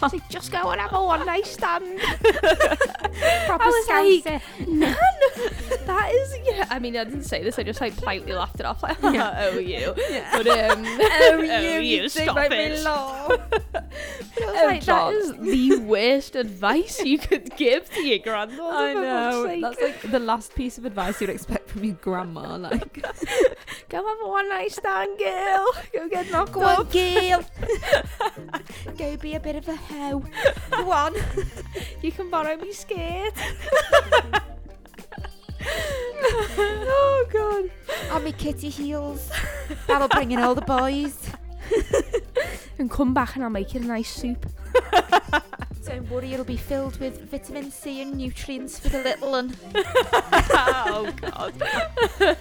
Like, 0.03 0.29
just 0.29 0.53
go 0.53 0.71
and 0.73 0.81
have 0.81 0.93
a 0.93 1.03
one 1.03 1.25
night 1.25 1.47
stand." 1.47 1.99
Proper 3.47 3.65
was 3.65 3.89
like, 3.89 4.25
Scouser. 4.25 4.41
That 5.87 6.11
is 6.13 6.37
yeah. 6.45 6.67
I 6.71 6.79
mean, 6.79 6.97
I 6.97 7.05
didn't 7.05 7.23
say 7.25 7.43
this. 7.43 7.59
I 7.59 7.63
just 7.63 7.81
like 7.81 7.97
politely 7.97 8.33
laughed 8.33 8.59
it 8.61 8.67
off, 8.67 8.83
like, 8.83 8.99
"Oh 9.03 9.59
you." 9.59 9.95
But 10.33 10.47
um, 10.49 10.85
Oh, 10.85 11.79
you, 11.81 12.09
stop 12.09 12.37
it. 12.51 12.51
But 12.51 12.57
I 12.57 12.71
was 12.71 12.85
Oh, 14.37 14.67
like, 14.67 14.85
that 14.85 15.13
is 15.15 15.33
the 15.39 15.79
worst 15.81 16.37
advice 16.37 17.01
you 17.05 17.19
could 17.19 17.55
give 17.57 17.89
to 17.95 18.01
your 18.03 18.19
granddaughter. 18.19 18.77
I 18.77 18.95
know. 18.95 19.61
That's 19.61 19.81
like 19.81 20.11
the 20.11 20.19
last 20.19 20.55
piece 20.55 20.77
of 20.79 20.85
advice 20.85 21.21
you'd 21.21 21.31
expect 21.31 21.69
from 21.71 21.85
your 21.85 21.95
grandma. 21.97 22.57
Like, 22.57 23.05
Go 23.95 24.05
have 24.05 24.19
a 24.25 24.29
one 24.29 24.49
night 24.49 24.73
stand, 24.73 25.17
girl. 25.21 25.73
Go 25.93 26.09
get 26.09 26.29
knocked 26.29 26.51
Go 26.51 26.63
up. 26.63 26.91
Gail. 26.91 27.45
Go 28.99 29.17
be 29.19 29.37
a 29.37 29.39
bit 29.39 29.55
of 29.55 29.69
a 29.69 29.77
hoe. 29.77 30.25
Go 30.73 30.91
on. 30.91 31.15
You 32.03 32.11
can 32.11 32.29
borrow 32.29 32.57
me 32.57 32.73
skirt. 32.73 32.99
oh, 36.59 37.27
God. 37.33 37.71
And 38.11 38.25
me 38.25 38.33
kitty 38.33 38.69
heels. 38.69 39.31
That'll 39.87 40.09
bring 40.09 40.33
in 40.33 40.41
all 40.41 40.57
the 40.57 40.63
boys. 40.63 41.31
and 42.81 42.91
come 42.91 43.15
back 43.15 43.37
and 43.37 43.45
I'll 43.45 43.51
make 43.51 43.75
you 43.75 43.81
a 43.81 43.85
nice 43.85 44.11
soup. 44.11 44.45
Don't 45.87 46.11
worry, 46.11 46.33
it'll 46.33 46.45
be 46.45 46.57
filled 46.57 46.99
with 46.99 47.31
vitamin 47.31 47.71
C 47.71 48.01
and 48.01 48.15
nutrients 48.15 48.79
for 48.79 48.89
the 48.89 49.03
little 49.03 49.33
one. 49.33 49.55
oh 49.75 51.13
god. 51.21 52.39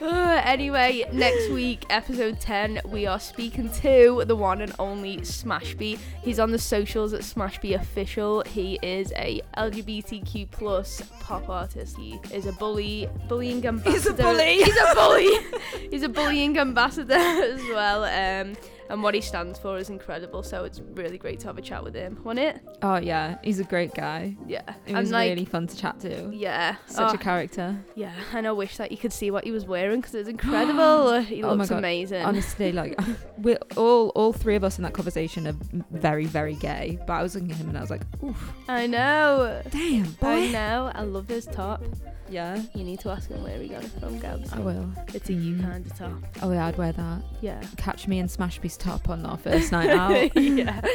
Uh, 0.00 0.40
anyway, 0.44 1.04
next 1.12 1.50
week, 1.50 1.84
episode 1.90 2.40
10, 2.40 2.82
we 2.86 3.04
are 3.04 3.18
speaking 3.18 3.68
to 3.68 4.22
the 4.26 4.36
one 4.36 4.60
and 4.60 4.72
only 4.78 5.16
Smashby. 5.18 5.98
He's 6.22 6.38
on 6.38 6.52
the 6.52 6.58
socials 6.58 7.12
at 7.12 7.22
Smashby 7.22 7.74
Official. 7.74 8.44
He 8.46 8.78
is 8.80 9.12
a 9.16 9.40
LGBTQ 9.56 10.52
plus 10.52 11.02
pop 11.18 11.48
artist. 11.48 11.96
He 11.96 12.20
is 12.32 12.46
a 12.46 12.52
bully, 12.52 13.08
bullying 13.26 13.66
ambassador. 13.66 13.92
He's 13.92 14.06
a 14.06 14.14
bully. 14.14 14.62
He's 14.62 14.76
a 14.76 14.94
bully. 14.94 15.38
He's 15.90 16.02
a 16.04 16.08
bullying 16.08 16.56
ambassador 16.58 17.14
as 17.14 17.60
well. 17.64 18.04
Um, 18.04 18.56
and 18.90 19.02
what 19.02 19.14
he 19.14 19.20
stands 19.20 19.58
for 19.58 19.78
is 19.78 19.90
incredible. 19.90 20.42
So 20.42 20.64
it's 20.64 20.80
really 20.80 21.18
great 21.18 21.40
to 21.40 21.46
have 21.48 21.58
a 21.58 21.62
chat 21.62 21.82
with 21.84 21.94
him, 21.94 22.18
wasn't 22.24 22.40
it? 22.46 22.60
Oh 22.82 22.96
yeah, 22.96 23.38
he's 23.42 23.60
a 23.60 23.64
great 23.64 23.94
guy. 23.94 24.36
Yeah, 24.46 24.62
It 24.86 24.92
and 24.92 24.98
was 24.98 25.10
like, 25.10 25.28
really 25.30 25.44
fun 25.44 25.66
to 25.66 25.76
chat 25.76 26.00
to. 26.00 26.30
yeah, 26.32 26.76
Such 26.86 27.12
oh, 27.12 27.14
a 27.14 27.18
character. 27.18 27.76
yeah. 27.94 28.12
And 28.34 28.46
I 28.46 28.52
wish 28.52 28.76
that 28.78 28.90
you 28.90 28.96
could 28.98 29.12
see 29.12 29.30
what 29.30 29.44
he 29.44 29.52
was 29.52 29.64
wearing 29.66 30.00
because 30.00 30.14
it 30.14 30.18
was 30.18 30.28
incredible. 30.28 31.20
he 31.22 31.42
Oh 31.42 31.54
looks 31.54 31.70
amazing. 31.70 32.24
Honestly, 32.24 32.72
like 32.72 32.98
we're 33.38 33.58
all 33.76 34.08
all 34.10 34.32
three 34.32 34.56
of 34.56 34.64
us 34.64 34.78
in 34.78 34.84
that 34.84 34.92
conversation 34.94 35.46
are 35.46 35.56
very 35.90 36.24
very 36.26 36.54
gay. 36.54 36.98
But 37.06 37.12
I 37.14 37.22
was 37.22 37.34
looking 37.34 37.50
at 37.52 37.56
him 37.58 37.68
and 37.68 37.78
I 37.78 37.80
was 37.80 37.90
like, 37.90 38.02
oof, 38.24 38.52
I 38.68 38.86
know. 38.86 39.62
damn 39.70 40.04
I 40.22 40.46
boy. 40.46 40.48
know. 40.52 40.90
I 40.94 41.02
love 41.02 41.28
his 41.28 41.46
top. 41.46 41.82
Yeah, 42.30 42.60
You 42.74 42.84
need 42.84 43.00
to 43.00 43.10
ask 43.10 43.28
him 43.30 43.42
where 43.42 43.58
he 43.58 43.68
got 43.68 43.82
it 43.84 43.90
from, 44.00 44.18
Gabs. 44.18 44.52
I 44.52 44.58
will. 44.60 44.90
It's 45.14 45.28
a 45.30 45.32
you 45.32 45.56
Mm. 45.56 45.62
kind 45.64 45.86
of 45.86 45.96
top. 45.98 46.12
Oh 46.42 46.52
yeah, 46.52 46.66
I'd 46.66 46.76
wear 46.78 46.92
that. 46.92 47.22
Yeah. 47.40 47.62
Catch 47.76 48.06
me 48.08 48.18
in 48.18 48.28
Smashby's 48.28 48.76
top 48.76 49.08
on 49.08 49.24
our 49.26 49.38
first 49.38 49.72
night 49.72 49.90
out. 49.90 50.34
yeah. 50.36 50.80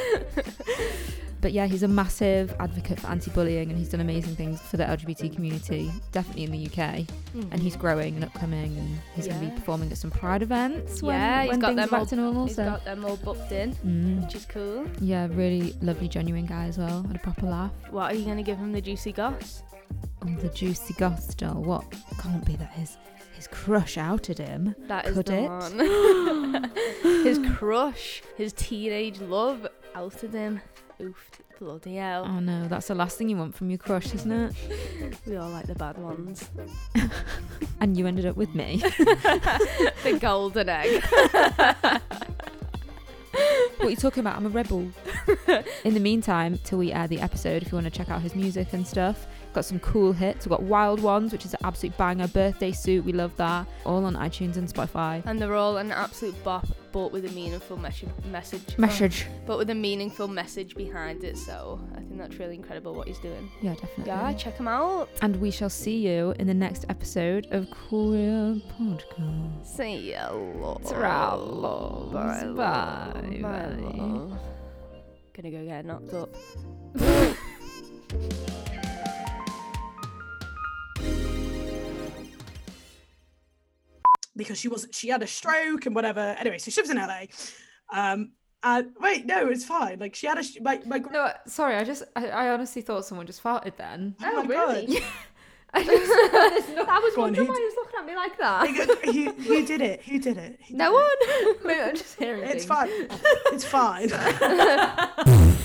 But 1.41 1.51
yeah, 1.51 1.65
he's 1.67 1.83
a 1.83 1.89
massive 1.89 2.55
advocate 2.61 3.01
for 3.01 3.07
anti-bullying 3.07 3.69
and 3.69 3.77
he's 3.77 3.89
done 3.89 3.99
amazing 3.99 4.33
things 4.37 4.61
for 4.61 4.77
the 4.77 4.85
LGBT 4.85 5.35
community, 5.35 5.91
definitely 6.13 6.43
in 6.45 6.51
the 6.53 6.65
UK. 6.67 7.05
And 7.51 7.61
he's 7.61 7.75
growing 7.75 8.15
and 8.15 8.23
upcoming 8.23 8.77
and 8.77 8.97
he's 9.13 9.27
going 9.27 9.41
to 9.41 9.45
be 9.47 9.51
performing 9.51 9.91
at 9.91 9.97
some 9.97 10.09
Pride 10.09 10.41
events 10.41 11.01
when, 11.03 11.15
Yeah, 11.19 11.41
he's 11.41 11.49
when 11.51 11.59
got 11.59 11.75
them 11.75 11.89
all- 11.91 12.05
to 12.05 12.15
normal. 12.15 12.45
He's 12.45 12.55
So. 12.55 12.63
got 12.63 12.85
them 12.85 13.03
all 13.03 13.17
booked 13.17 13.51
in, 13.51 13.73
Mm. 13.75 14.23
which 14.23 14.35
is 14.35 14.45
cool. 14.45 14.85
Yeah, 15.01 15.27
really 15.31 15.75
lovely, 15.81 16.07
genuine 16.07 16.45
guy 16.45 16.67
as 16.67 16.77
well. 16.77 17.03
Had 17.03 17.17
a 17.17 17.19
proper 17.19 17.45
laugh. 17.45 17.71
What 17.91 18.13
are 18.13 18.15
you 18.15 18.23
gonna 18.23 18.41
give 18.41 18.57
him 18.57 18.71
the 18.71 18.79
juicy 18.79 19.11
goss? 19.11 19.63
Oh, 20.25 20.35
the 20.41 20.49
juicy 20.49 20.93
still. 21.19 21.61
What? 21.61 21.83
Can't 22.19 22.45
be 22.45 22.55
that 22.55 22.71
his 22.71 22.97
his 23.35 23.47
crush 23.47 23.97
outed 23.97 24.37
him. 24.37 24.75
That 24.87 25.07
is 25.07 25.15
Could 25.15 25.25
the 25.25 26.71
it? 27.03 27.03
his 27.25 27.39
crush, 27.57 28.21
his 28.37 28.53
teenage 28.53 29.19
love, 29.19 29.67
outed 29.95 30.33
him. 30.33 30.61
Oof, 31.01 31.29
bloody 31.59 31.95
hell. 31.95 32.25
Oh 32.27 32.39
no, 32.39 32.67
that's 32.67 32.87
the 32.87 32.95
last 32.95 33.17
thing 33.17 33.29
you 33.29 33.37
want 33.37 33.55
from 33.55 33.69
your 33.69 33.79
crush, 33.79 34.13
isn't 34.13 34.31
it? 34.31 34.55
We 35.25 35.35
all 35.37 35.49
like 35.49 35.67
the 35.67 35.75
bad 35.75 35.97
ones. 35.97 36.49
And 37.79 37.97
you 37.97 38.07
ended 38.07 38.25
up 38.25 38.37
with 38.37 38.55
me. 38.55 38.77
the 40.03 40.17
golden 40.21 40.69
egg. 40.69 41.03
what 43.75 43.87
are 43.87 43.89
you 43.89 43.97
talking 43.97 44.21
about? 44.21 44.37
I'm 44.37 44.45
a 44.45 44.49
rebel. 44.49 44.87
In 45.83 45.93
the 45.93 45.99
meantime, 45.99 46.59
till 46.63 46.77
we 46.77 46.93
air 46.93 47.09
the 47.09 47.19
episode, 47.19 47.61
if 47.61 47.73
you 47.73 47.75
want 47.75 47.83
to 47.83 47.91
check 47.91 48.09
out 48.09 48.21
his 48.21 48.35
music 48.35 48.71
and 48.71 48.87
stuff, 48.87 49.27
got 49.53 49.65
some 49.65 49.79
cool 49.79 50.13
hits. 50.13 50.45
We've 50.45 50.51
got 50.51 50.63
Wild 50.63 51.01
Ones, 51.01 51.31
which 51.31 51.45
is 51.45 51.53
an 51.53 51.59
absolute 51.63 51.97
banger. 51.97 52.27
Birthday 52.27 52.71
Suit, 52.71 53.05
we 53.05 53.11
love 53.13 53.35
that. 53.37 53.67
All 53.85 54.03
on 54.05 54.15
iTunes 54.15 54.57
and 54.57 54.67
Spotify. 54.67 55.23
And 55.25 55.39
they're 55.39 55.55
all 55.55 55.77
an 55.77 55.91
absolute 55.91 56.41
bop, 56.43 56.67
but 56.91 57.11
with 57.11 57.25
a 57.25 57.29
meaningful 57.31 57.77
mes- 57.77 58.03
message. 58.31 58.77
Message. 58.77 59.25
But 59.45 59.57
with 59.57 59.69
a 59.69 59.75
meaningful 59.75 60.27
message 60.27 60.75
behind 60.75 61.23
it. 61.23 61.37
So 61.37 61.79
I 61.93 61.99
think 61.99 62.17
that's 62.17 62.35
really 62.37 62.55
incredible 62.55 62.93
what 62.93 63.07
he's 63.07 63.19
doing. 63.19 63.49
Yeah, 63.61 63.73
definitely. 63.75 64.05
Yeah, 64.07 64.33
check 64.33 64.57
him 64.57 64.67
out. 64.67 65.09
And 65.21 65.35
we 65.37 65.51
shall 65.51 65.69
see 65.69 65.97
you 66.07 66.33
in 66.39 66.47
the 66.47 66.53
next 66.53 66.85
episode 66.89 67.47
of 67.51 67.69
Queer 67.69 68.55
Podcast. 68.79 69.65
See 69.65 70.11
ya, 70.11 70.29
love. 70.31 70.83
Ta-ra, 70.83 71.35
loves. 71.35 72.13
Bye, 72.13 72.43
Bye, 72.43 72.43
love. 72.43 73.41
bye. 73.41 73.75
love. 73.97 74.39
Gonna 75.35 75.49
go 75.51 75.65
get 75.65 75.85
knocked 75.85 76.13
up. 76.13 76.35
because 84.35 84.57
she 84.59 84.67
was 84.67 84.87
she 84.91 85.09
had 85.09 85.21
a 85.21 85.27
stroke 85.27 85.85
and 85.85 85.95
whatever. 85.95 86.35
Anyway, 86.39 86.57
so 86.57 86.71
she 86.71 86.81
lives 86.81 86.89
in 86.89 86.97
LA. 86.97 87.25
Um, 87.91 88.31
and 88.63 88.91
wait, 88.99 89.25
no, 89.25 89.49
it's 89.49 89.65
fine. 89.65 89.99
Like 89.99 90.15
she 90.15 90.25
had 90.25 90.37
a 90.37 90.43
my 90.61 90.81
my. 90.85 90.99
No, 90.99 91.31
sorry, 91.45 91.75
I 91.75 91.83
just, 91.83 92.03
I, 92.15 92.29
I 92.29 92.49
honestly 92.49 92.81
thought 92.81 93.05
someone 93.05 93.27
just 93.27 93.43
farted 93.43 93.75
then. 93.75 94.15
Oh, 94.23 94.43
my 94.43 94.53
God. 94.53 94.87
I 95.75 95.83
just, 95.83 96.11
I 96.11 96.99
was 97.03 97.15
Go 97.15 97.21
on, 97.23 97.27
wondering 97.33 97.47
who 97.47 97.51
why 97.53 97.57
he 97.59 97.65
was 97.65 97.73
looking 97.75 97.99
at 97.99 98.05
me 98.05 98.15
like 98.15 98.37
that. 98.37 98.67
Who, 99.05 99.31
who 99.43 99.65
did 99.65 99.81
it? 99.81 100.01
Who 100.03 100.19
did 100.19 100.37
it? 100.37 100.59
Who 100.67 100.75
No 100.77 100.91
did 100.91 100.93
one. 100.93 101.55
maybe 101.65 101.81
I'm 101.81 101.95
just 101.95 102.15
hearing 102.19 102.43
it? 102.43 102.55
It's 102.55 102.65
things. 102.65 102.65
fine. 102.65 102.89
It's 103.47 103.65
fine. 103.65 104.09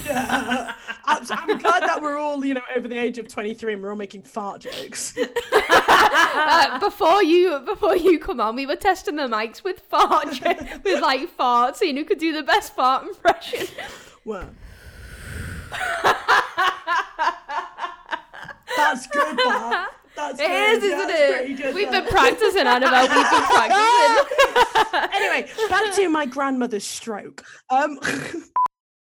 Yeah. 0.06 0.72
I'm, 1.04 1.26
I'm 1.30 1.59
glad 1.59 1.82
that 1.82 2.00
we're 2.00 2.16
all, 2.16 2.42
you 2.44 2.54
know, 2.54 2.62
over 2.74 2.88
the 2.88 2.96
age 2.96 3.18
of 3.18 3.28
23 3.28 3.74
and 3.74 3.82
we're 3.82 3.90
all 3.90 3.96
making 3.96 4.22
fart 4.22 4.62
jokes. 4.62 5.14
uh, 5.18 6.78
before 6.80 7.22
you 7.22 7.59
before 7.61 7.94
you 7.96 8.18
come 8.18 8.40
on, 8.40 8.56
we 8.56 8.64
were 8.64 8.76
testing 8.76 9.16
the 9.16 9.24
mics 9.24 9.62
with 9.62 9.80
fart 9.80 10.32
jokes 10.32 10.64
with 10.84 11.02
like 11.02 11.36
farts, 11.36 11.76
seeing 11.76 11.96
who 11.96 12.04
could 12.04 12.18
do 12.18 12.32
the 12.32 12.42
best 12.42 12.74
fart 12.74 13.06
impression. 13.06 13.66
Well. 14.24 14.48
That's 18.76 19.06
good, 19.09 19.36
that. 19.36 19.90
That's 20.19 20.41
It 20.41 20.47
good. 20.49 20.79
is, 20.79 20.83
isn't 20.83 20.99
That's 20.99 21.21
it? 21.49 21.57
good, 21.59 21.75
We've 21.77 21.91
been 21.93 22.07
practicing, 22.07 22.66
Annabelle. 22.66 23.03
We've 23.03 23.11
been 23.31 23.43
practicing. 23.45 25.11
anyway, 25.14 25.49
back 25.71 25.95
to 25.95 26.09
my 26.09 26.27
grandmother's 26.27 26.85
stroke. 26.85 27.45
Um, 27.71 28.01